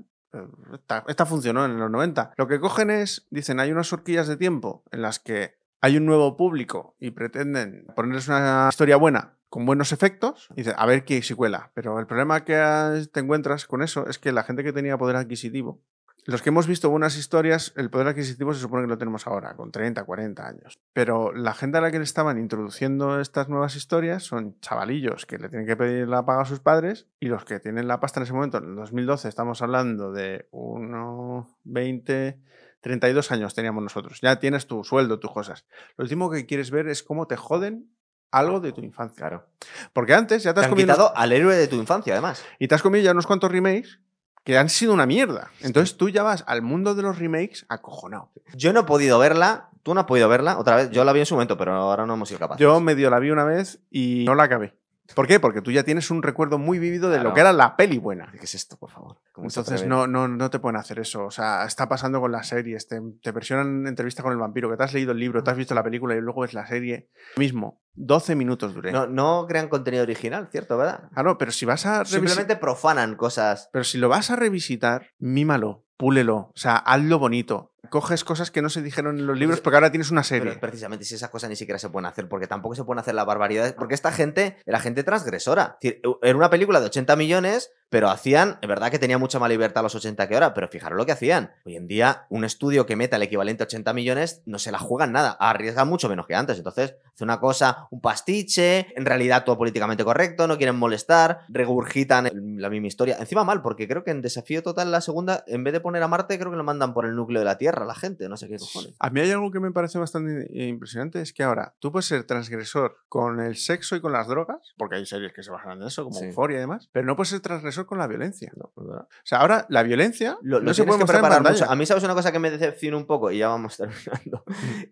esta, 1.05 1.25
funcionó 1.25 1.65
en 1.65 1.77
los 1.77 1.91
90. 1.91 2.31
Lo 2.38 2.47
que 2.47 2.61
cogen 2.61 2.89
es, 2.89 3.27
dicen, 3.31 3.59
hay 3.59 3.73
unas 3.73 3.91
horquillas 3.91 4.29
de 4.29 4.38
tiempo 4.38 4.86
en 4.89 5.01
las 5.01 5.19
que 5.19 5.57
hay 5.81 5.97
un 5.97 6.05
nuevo 6.05 6.38
público 6.38 6.95
y 6.97 7.11
pretenden 7.11 7.88
ponerles 7.93 8.29
una 8.29 8.69
historia 8.69 8.95
buena 8.95 9.33
con 9.49 9.65
buenos 9.65 9.91
efectos, 9.91 10.47
y 10.51 10.61
dicen, 10.61 10.75
a 10.77 10.86
ver 10.86 11.03
qué 11.03 11.21
si 11.21 11.33
cuela. 11.33 11.71
Pero 11.73 11.99
el 11.99 12.07
problema 12.07 12.45
que 12.45 13.05
te 13.11 13.19
encuentras 13.19 13.65
con 13.65 13.81
eso 13.81 14.07
es 14.07 14.17
que 14.17 14.31
la 14.31 14.43
gente 14.43 14.63
que 14.63 14.71
tenía 14.71 14.97
poder 14.97 15.17
adquisitivo 15.17 15.81
los 16.26 16.41
que 16.41 16.49
hemos 16.49 16.65
visto 16.65 16.89
buenas 16.89 17.17
historias, 17.17 17.71
el 17.76 17.91
poder 17.91 18.07
adquisitivo 18.07 18.53
se 18.53 18.59
supone 18.59 18.84
que 18.84 18.89
lo 18.89 18.97
tenemos 18.97 19.28
ahora, 19.28 19.55
con 19.55 19.71
30, 19.71 20.03
40 20.03 20.47
años. 20.47 20.73
Pero 20.91 21.32
la 21.32 21.53
gente 21.53 21.78
a 21.78 21.82
la 21.82 21.91
que 21.91 21.99
le 21.99 22.03
estaban 22.03 22.39
introduciendo 22.39 23.19
estas 23.21 23.47
nuevas 23.47 23.76
historias 23.76 24.23
son 24.23 24.59
chavalillos 24.59 25.28
que 25.28 25.38
le 25.38 25.49
tienen 25.49 25.67
que 25.67 25.78
pedir 25.78 26.07
la 26.07 26.26
paga 26.26 26.41
a 26.41 26.45
sus 26.45 26.59
padres 26.59 27.07
y 27.19 27.28
los 27.28 27.45
que 27.45 27.59
tienen 27.59 27.88
la 27.88 27.99
pasta 27.99 28.19
en 28.19 28.23
ese 28.23 28.34
momento, 28.34 28.57
en 28.57 28.69
el 28.69 28.76
2012 28.76 29.30
estamos 29.30 29.61
hablando 29.61 30.11
de 30.11 30.47
unos 30.51 31.45
20, 31.63 32.39
32 32.82 33.32
años 33.32 33.53
teníamos 33.53 33.84
nosotros. 33.84 34.19
Ya 34.21 34.39
tienes 34.39 34.65
tu 34.65 34.84
sueldo, 34.84 35.19
tus 35.19 35.32
cosas. 35.32 35.67
Lo 35.95 36.03
último 36.03 36.32
que 36.32 36.47
quieres 36.47 36.71
ver 36.71 36.88
es 36.88 37.03
cómo 37.03 37.28
te 37.28 37.36
joden 37.36 37.91
algo 38.32 38.59
de 38.59 38.71
tu 38.71 38.82
infancia. 38.82 39.28
Claro. 39.28 39.47
Porque 39.93 40.13
antes 40.13 40.43
ya 40.43 40.51
te 40.51 40.55
Te 40.55 40.59
has 40.61 40.65
han 40.65 40.71
comido... 40.71 40.93
quitado 40.93 41.15
al 41.15 41.32
héroe 41.32 41.55
de 41.55 41.67
tu 41.67 41.76
infancia, 41.76 42.13
además. 42.13 42.43
Y 42.59 42.67
te 42.67 42.76
has 42.76 42.82
comido 42.82 43.05
ya 43.05 43.11
unos 43.11 43.28
cuantos 43.28 43.51
remakes 43.51 43.99
que 44.46 44.58
han 44.58 44.70
sido 44.70 44.93
una 44.93 45.06
mierda. 45.06 45.50
Entonces 45.62 45.98
tú 45.98 46.08
ya 46.08 46.24
vas 46.24 46.46
al 46.48 46.62
mundo 46.62 46.96
de 46.96 47.02
los 47.02 47.20
remakes 47.20 47.66
acojonado. 47.68 48.30
Yo 48.54 48.72
no 48.72 48.82
he 48.82 48.84
podido 48.84 49.20
verla, 49.20 49.70
tú 49.84 49.93
no 49.93 50.02
has 50.02 50.06
podido 50.06 50.30
verla, 50.30 50.60
otra 50.60 50.76
vez, 50.78 50.91
yo 50.91 51.04
la 51.04 51.12
vi 51.12 51.20
en 51.20 51.26
su 51.26 51.34
momento, 51.34 51.58
pero 51.58 51.74
ahora 51.74 52.06
no 52.06 52.14
hemos 52.14 52.30
sido 52.30 52.39
capaces. 52.39 52.62
Yo 52.62 52.80
medio 52.80 53.10
la 53.10 53.20
vi 53.20 53.32
una 53.32 53.43
vez 53.43 53.80
y 53.89 54.24
no 54.26 54.36
la 54.36 54.43
acabé. 54.43 54.76
¿Por 55.14 55.28
qué? 55.28 55.39
Porque 55.39 55.62
tú 55.62 55.72
ya 55.72 55.84
tienes 55.84 56.10
un 56.10 56.24
recuerdo 56.24 56.58
muy 56.58 56.80
vivido 56.80 57.10
de 57.10 57.18
Claro. 57.18 57.30
lo 57.30 57.36
que 57.36 57.41
era 57.41 57.53
la 57.53 57.76
peli 57.76 57.97
buena. 57.99 58.32
¿Qué 58.32 58.43
es 58.45 58.56
esto, 58.56 58.76
por 58.78 58.89
favor? 58.89 59.18
¿Cómo 59.32 59.49
se 59.49 59.60
Entonces 59.60 59.88
no, 59.88 60.08
no, 60.08 60.28
no 60.28 60.49
te 60.49 60.60
pueden 60.60 60.78
hacer 60.78 60.99
eso. 60.99 61.26
O 61.26 61.32
sea, 61.32 61.66
está 61.66 61.88
pasando 61.88 62.20
con 62.20 62.32
las 62.32 62.47
series. 62.47 62.88
Te, 62.88 62.99
te 63.22 63.32
versionan 63.32 63.86
entrevista 63.88 64.24
con 64.24 64.32
el 64.32 64.39
vampiro, 64.39 64.70
que 64.70 64.78
te 64.78 64.84
has 64.84 64.93
leído 64.93 65.12
el 65.12 65.20
libro, 65.20 65.43
te 65.43 65.51
has 65.51 65.58
visto 65.58 65.76
la 65.76 65.84
película 65.84 66.16
y 66.16 66.22
luego 66.22 66.43
es 66.43 66.53
la 66.53 66.66
serie. 66.66 67.10
Mismo, 67.38 67.82
12 67.93 68.36
minutos 68.36 68.74
duré. 68.74 68.91
No, 68.91 69.06
no 69.08 69.45
crean 69.47 69.70
contenido 69.70 70.03
original, 70.03 70.47
¿cierto? 70.51 70.78
¿Verdad? 70.78 71.10
Claro, 71.14 71.38
pero 71.38 71.51
si 71.51 71.66
vas 71.66 71.86
a 71.86 72.03
Simplemente 72.03 72.56
profanan 72.56 73.16
cosas. 73.16 73.70
Pero 73.72 73.84
si 73.84 73.97
lo 73.99 74.10
vas 74.10 74.32
a 74.32 74.36
revisitar, 74.36 75.12
mímalo, 75.20 75.84
púlelo. 75.98 76.36
O 76.36 76.58
sea, 76.58 76.76
hazlo 76.76 77.20
bonito. 77.20 77.72
Coges 77.89 78.24
cosas 78.24 78.52
que 78.52 78.62
no 78.62 78.70
se 78.70 78.82
dijeron 78.82 79.20
en 79.20 79.28
los 79.28 79.38
libros 79.38 79.62
porque 79.62 79.78
ahora 79.78 79.91
tienes 79.91 80.12
una 80.12 80.24
serie. 80.24 80.50
Pero 80.50 80.60
precisamente 80.60 81.06
si 81.06 81.16
esas 81.16 81.30
cosas 81.30 81.50
ni 81.50 81.56
siquiera 81.56 81.78
se 81.78 81.89
pueden 81.89 82.08
hacer, 82.08 82.28
porque 82.28 82.48
tampoco 82.48 82.76
se 82.76 82.84
pueden 82.84 83.00
hacer 83.00 83.14
las 83.14 83.26
barbaridades, 83.26 83.74
porque 83.74 83.93
esta 83.93 84.12
gente 84.12 84.58
era 84.66 84.80
gente 84.80 85.04
transgresora. 85.04 85.78
Es 85.82 85.91
decir, 85.91 86.02
era 86.22 86.38
una 86.38 86.50
película 86.50 86.80
de 86.80 86.88
80 86.88 87.16
millones, 87.16 87.72
pero 87.89 88.09
hacían, 88.09 88.57
es 88.61 88.67
verdad 88.67 88.91
que 88.91 88.99
tenía 88.99 89.17
mucha 89.17 89.39
más 89.39 89.49
libertad 89.49 89.79
a 89.79 89.83
los 89.83 89.95
80 89.95 90.27
que 90.27 90.33
ahora, 90.33 90.53
pero 90.53 90.67
fijaros 90.67 90.97
lo 90.97 91.05
que 91.05 91.11
hacían. 91.11 91.51
Hoy 91.65 91.75
en 91.75 91.88
día, 91.88 92.25
un 92.29 92.43
estudio 92.43 92.86
que 92.86 92.95
meta 92.95 93.15
el 93.15 93.23
equivalente 93.23 93.63
a 93.63 93.65
80 93.65 93.93
millones 93.93 94.41
no 94.45 94.59
se 94.59 94.71
la 94.71 94.79
juegan 94.79 95.11
nada, 95.11 95.31
arriesga 95.39 95.86
mucho 95.86 96.09
menos 96.09 96.25
que 96.27 96.36
antes. 96.36 96.57
Entonces, 96.57 96.95
hace 97.13 97.23
una 97.23 97.39
cosa, 97.39 97.88
un 97.91 98.01
pastiche, 98.01 98.88
en 98.97 99.05
realidad 99.05 99.43
todo 99.45 99.57
políticamente 99.57 100.03
correcto, 100.03 100.47
no 100.47 100.57
quieren 100.57 100.75
molestar, 100.75 101.41
regurgitan 101.49 102.29
la 102.59 102.69
misma 102.69 102.88
historia. 102.88 103.17
Encima 103.19 103.43
mal, 103.43 103.61
porque 103.61 103.88
creo 103.88 104.03
que 104.03 104.11
en 104.11 104.21
Desafío 104.21 104.63
Total 104.63 104.91
la 104.91 105.01
segunda, 105.01 105.43
en 105.47 105.63
vez 105.63 105.73
de 105.73 105.79
poner 105.79 106.01
a 106.03 106.07
Marte, 106.07 106.38
creo 106.39 106.51
que 106.51 106.57
lo 106.57 106.63
mandan 106.63 106.93
por 106.93 107.05
el 107.05 107.15
núcleo 107.15 107.39
de 107.39 107.45
la 107.45 107.57
Tierra, 107.57 107.86
la 107.86 107.95
gente, 107.95 108.27
no 108.27 108.38
sé 108.38 108.47
qué 108.47 108.57
cojones. 108.57 108.95
A 108.99 109.09
mí 109.09 109.19
hay 109.21 109.31
algo 109.31 109.51
que 109.51 109.59
me 109.59 109.71
parece 109.71 109.99
bastante 109.99 110.47
impresionante, 110.51 111.21
es 111.21 111.33
que 111.33 111.43
ahora 111.43 111.75
tú 111.79 111.91
puedes 111.91 112.05
ser 112.05 112.23
transgresor 112.23 112.97
con 113.07 113.39
el 113.39 113.55
sexo 113.57 113.95
y 113.95 114.01
con 114.01 114.11
las 114.11 114.27
drogas, 114.27 114.73
porque 114.77 114.95
hay 114.95 115.05
series 115.05 115.33
que 115.33 115.43
se 115.43 115.51
basan 115.51 115.81
en 115.81 115.88
eso, 115.88 116.03
como 116.03 116.15
Sí. 116.17 116.25
Euphoria 116.25 116.57
y 116.57 116.61
demás, 116.61 116.89
pero 116.91 117.05
no 117.05 117.15
puedes 117.15 117.29
ser 117.29 117.41
transgresor 117.41 117.74
con 117.84 117.97
la 117.97 118.07
violencia. 118.07 118.51
O 118.76 119.07
sea, 119.23 119.39
ahora 119.39 119.65
la 119.69 119.84
violencia 119.84 120.38
Lo, 120.41 120.59
no 120.59 120.65
lo 120.67 120.73
se 120.73 120.84
puede 120.86 120.99
que 120.99 121.03
mostrar 121.03 121.23
en 121.23 121.43
pantalla. 121.43 121.65
A 121.69 121.76
mí, 121.76 121.86
¿sabes 121.86 122.03
una 122.03 122.13
cosa 122.13 122.32
que 122.32 122.39
me 122.39 122.49
decepciona 122.51 122.95
un 122.97 123.05
poco? 123.05 123.32
Y 123.32 123.39
ya 123.39 123.49
vamos 123.49 123.76
terminando. 123.78 124.43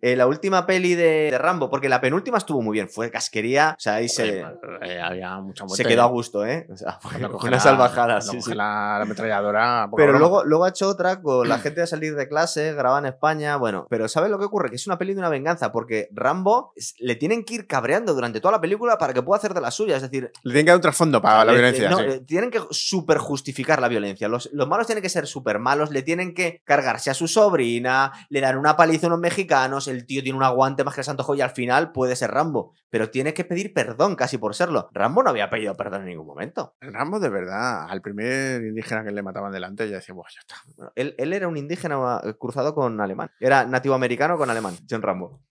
Eh, 0.01 0.15
la 0.15 0.27
última 0.27 0.65
peli 0.65 0.95
de, 0.95 1.29
de 1.31 1.38
Rambo, 1.38 1.69
porque 1.69 1.88
la 1.88 2.01
penúltima 2.01 2.38
estuvo 2.38 2.61
muy 2.61 2.73
bien, 2.73 2.89
fue 2.89 3.09
casquería, 3.09 3.75
o 3.77 3.79
sea, 3.79 3.95
ahí 3.95 4.09
se, 4.09 4.39
Eh, 4.81 4.99
había 5.01 5.38
mucha 5.39 5.67
se 5.69 5.86
quedó 5.86 6.01
a 6.03 6.07
gusto, 6.07 6.45
¿eh? 6.45 6.67
O 6.71 6.75
sea, 6.75 6.99
fue 7.01 7.11
coge 7.29 7.47
una 7.47 7.57
la- 7.57 7.59
salvajada, 7.63 8.21
sí, 8.21 8.41
sí. 8.41 8.49
La, 8.53 8.95
la 8.97 9.01
ametralladora. 9.03 9.89
Pero 9.95 10.17
luego, 10.19 10.43
luego 10.43 10.65
ha 10.65 10.69
hecho 10.69 10.88
otra 10.89 11.21
con 11.21 11.47
la 11.47 11.59
gente 11.59 11.81
a 11.81 11.88
salir 11.88 12.15
de 12.15 12.27
clase, 12.27 12.73
grabada 12.73 12.99
en 12.99 13.05
España. 13.13 13.55
Bueno, 13.57 13.88
pero 13.89 14.07
¿sabes 14.07 14.29
lo 14.29 14.39
que 14.39 14.45
ocurre? 14.45 14.69
Que 14.69 14.75
es 14.75 14.88
una 14.88 14.97
peli 14.97 15.13
de 15.13 15.19
una 15.19 15.29
venganza, 15.29 15.71
porque 15.71 16.09
Rambo 16.11 16.73
es- 16.75 16.95
le 16.99 17.15
tienen 17.15 17.43
que 17.45 17.53
ir 17.55 17.67
cabreando 17.67 18.13
durante 18.13 18.41
toda 18.41 18.53
la 18.53 18.61
película 18.61 18.97
para 18.97 19.13
que 19.13 19.21
pueda 19.21 19.38
hacer 19.38 19.53
de 19.53 19.61
la 19.61 19.71
suya. 19.71 19.95
Es 19.97 20.01
decir, 20.01 20.31
Le 20.43 20.51
tienen 20.51 20.65
que 20.65 20.69
dar 20.71 20.77
un 20.77 20.81
trasfondo 20.81 21.21
para 21.21 21.45
la 21.45 21.51
le- 21.51 21.57
violencia. 21.59 21.89
no, 21.89 21.99
sí. 21.99 22.19
tienen 22.25 22.49
que 22.51 22.61
super 22.74 23.17
justificar 23.17 23.82
la 23.82 23.87
violencia. 23.87 24.28
Los, 24.28 24.50
los 24.54 24.67
malos 24.67 24.87
tienen 24.87 25.01
que 25.01 25.09
ser 25.09 25.28
súper 25.28 25.59
malos, 25.59 25.91
le 25.91 26.01
tienen 26.01 26.33
que 26.33 26.62
cargarse 26.66 27.09
a 27.09 27.13
su 27.13 27.28
sobrina, 27.28 28.12
le 28.29 28.41
dan 28.41 28.58
una 28.58 28.75
paliza 28.75 29.08
a 29.08 29.09
unos 29.09 29.20
mexicanos, 29.20 29.87
el 29.87 30.05
tío 30.05 30.21
tiene 30.21 30.37
un 30.37 30.43
aguante 30.43 30.83
más 30.83 30.93
que 30.93 31.01
el 31.01 31.05
santo 31.05 31.24
y 31.36 31.41
al 31.41 31.51
final 31.51 31.91
puede 31.91 32.16
ser 32.16 32.32
Rambo. 32.32 32.74
Pero 32.89 33.09
tiene 33.09 33.33
que 33.33 33.45
pedir 33.45 33.74
perdón 33.74 34.16
casi 34.16 34.37
por 34.37 34.54
serlo. 34.55 34.89
Rambo 34.91 35.24
no 35.24 35.29
había 35.29 35.50
pedido 35.50 35.75
perdón 35.75 36.01
en 36.01 36.09
ningún 36.09 36.28
momento. 36.28 36.75
Rambo, 36.82 37.20
de 37.20 37.29
verdad, 37.29 37.89
al 37.89 38.01
primer 38.01 38.63
indígena 38.63 39.04
que 39.04 39.12
le 39.12 39.24
mataban 39.24 39.51
delante, 39.51 39.89
ya 39.89 39.95
decía, 39.95 40.13
"Buah, 40.13 40.29
ya 40.33 40.39
está. 40.41 40.55
Bueno, 40.75 40.91
él, 40.95 41.16
él 41.17 41.33
era 41.33 41.47
un 41.47 41.58
indígena 41.58 42.21
eh, 42.24 42.33
cruzado 42.37 42.75
con 42.75 43.00
alemán. 43.01 43.32
Era 43.39 43.66
nativo 43.66 43.95
americano 43.95 44.37
con 44.37 44.50
alemán, 44.50 44.75
John 44.89 45.01
Rambo. 45.01 45.41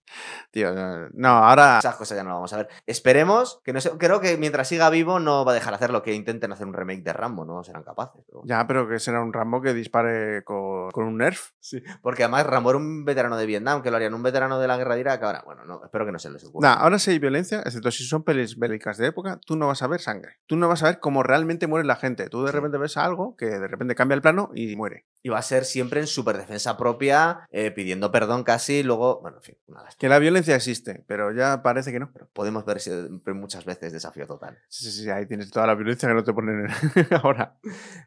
Tío, 0.51 0.75
no, 0.75 1.09
no, 1.15 1.29
ahora. 1.29 1.79
Esas 1.79 1.97
cosas 1.97 2.17
ya 2.17 2.23
no 2.23 2.29
las 2.31 2.37
vamos 2.37 2.53
a 2.53 2.59
ver. 2.59 2.69
Esperemos 2.87 3.61
que 3.65 3.73
no 3.73 3.81
se, 3.81 3.91
creo 3.93 4.21
que 4.21 4.37
mientras 4.37 4.69
siga 4.69 4.91
vivo 4.91 5.19
no 5.21 5.45
va 5.45 5.53
a 5.53 5.55
dejar 5.55 5.73
de 5.73 5.77
hacerlo, 5.77 6.03
que 6.03 6.13
intenten 6.15 6.53
hacer 6.53 6.67
un 6.67 6.75
remake 6.75 7.03
de 7.03 7.13
Rambo, 7.13 7.45
no 7.45 7.63
serán 7.65 7.83
capaces. 7.83 8.23
pero- 8.27 8.43
Ya, 8.45 8.67
pero 8.67 8.87
que 8.89 8.99
será 8.99 9.23
un 9.23 9.33
Rambo 9.33 9.63
que 9.63 9.73
dispare 9.73 10.45
con, 10.45 10.91
con 10.91 11.05
un 11.05 11.17
Nerf. 11.19 11.53
Sí, 11.61 11.83
porque 12.03 12.25
además 12.25 12.47
Rambo 12.47 12.71
era 12.71 12.79
un 12.79 13.05
veterano 13.05 13.37
de 13.37 13.47
Vietnam, 13.47 13.81
que 13.83 13.91
lo 13.91 13.97
harían 13.97 14.13
un 14.15 14.23
veterano 14.23 14.59
de 14.59 14.67
la 14.69 14.77
guerra 14.77 14.95
de 14.95 15.01
Irak. 15.01 15.23
Ahora, 15.23 15.43
bueno, 15.47 15.65
no, 15.65 15.83
espero 15.85 16.05
que 16.05 16.13
no 16.13 16.19
se 16.19 16.31
les 16.31 16.45
ocurra. 16.45 16.69
Nah, 16.69 16.81
ahora 16.83 16.99
si 16.99 17.13
hay 17.13 17.19
violencia, 17.19 17.61
excepto 17.65 17.91
si 17.91 18.05
son 18.05 18.23
pelis 18.23 18.59
bélicas 18.59 18.99
de 18.99 19.07
época, 19.07 19.39
tú 19.47 19.57
no 19.57 19.69
vas 19.69 19.83
a 19.83 19.87
ver 19.87 20.01
sangre. 20.01 20.41
Tú 20.47 20.57
no 20.57 20.69
vas 20.69 20.83
a 20.83 20.87
ver 20.87 21.01
cómo 21.01 21.23
realmente 21.23 21.67
muere 21.67 21.87
la 21.87 21.97
gente. 21.97 22.29
Tú 22.29 22.43
de 22.43 22.51
Sí. 22.51 22.57
repente 22.57 22.77
ves 22.79 22.97
algo 22.99 23.37
que 23.37 23.47
de 23.47 23.69
repente 23.69 23.95
cambia 23.95 24.15
el 24.17 24.23
plano 24.23 24.51
y 24.55 24.77
muere. 24.77 25.07
Y 25.23 25.29
va 25.29 25.39
a 25.39 25.43
ser 25.43 25.65
siempre 25.65 26.01
en 26.01 26.07
super 26.09 26.37
defensa 26.37 26.77
propia, 26.77 27.47
eh, 27.53 27.71
pidiendo 27.71 28.11
perdón 28.11 28.43
casi, 28.43 28.79
y 28.79 28.83
luego, 28.83 29.21
bueno, 29.21 29.37
en 29.39 29.43
fin, 29.45 29.57
lástima. 29.69 29.92
Que 29.99 30.09
la 30.09 30.19
violencia 30.19 30.57
existe, 30.57 31.05
pero 31.07 31.33
ya 31.33 31.63
parece 31.63 31.93
que 31.93 32.01
no. 32.01 32.13
Podemos 32.33 32.65
ver 32.65 32.81
siempre 32.81 33.35
muchas 33.35 33.65
veces 33.65 33.93
desafío 33.93 34.27
total. 34.27 34.59
Sí, 34.69 34.91
sí, 34.91 35.03
sí, 35.03 35.11
ahí 35.11 35.27
tienes 35.27 35.51
toda 35.51 35.67
la 35.67 35.75
violencia 35.75 36.09
que 36.09 36.15
no 36.15 36.25
te 36.25 36.33
ponen 36.33 36.69
ahora. 37.23 37.59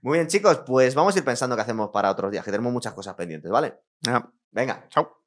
Muy 0.01 0.17
bien, 0.17 0.27
chicos, 0.27 0.63
pues 0.65 0.95
vamos 0.95 1.15
a 1.15 1.19
ir 1.19 1.25
pensando 1.25 1.55
qué 1.55 1.61
hacemos 1.61 1.89
para 1.91 2.11
otros 2.11 2.31
días, 2.31 2.43
que 2.43 2.51
tenemos 2.51 2.73
muchas 2.73 2.93
cosas 2.93 3.15
pendientes, 3.15 3.51
¿vale? 3.51 3.75
Ah, 4.07 4.29
Venga, 4.51 4.87
chao. 4.89 5.24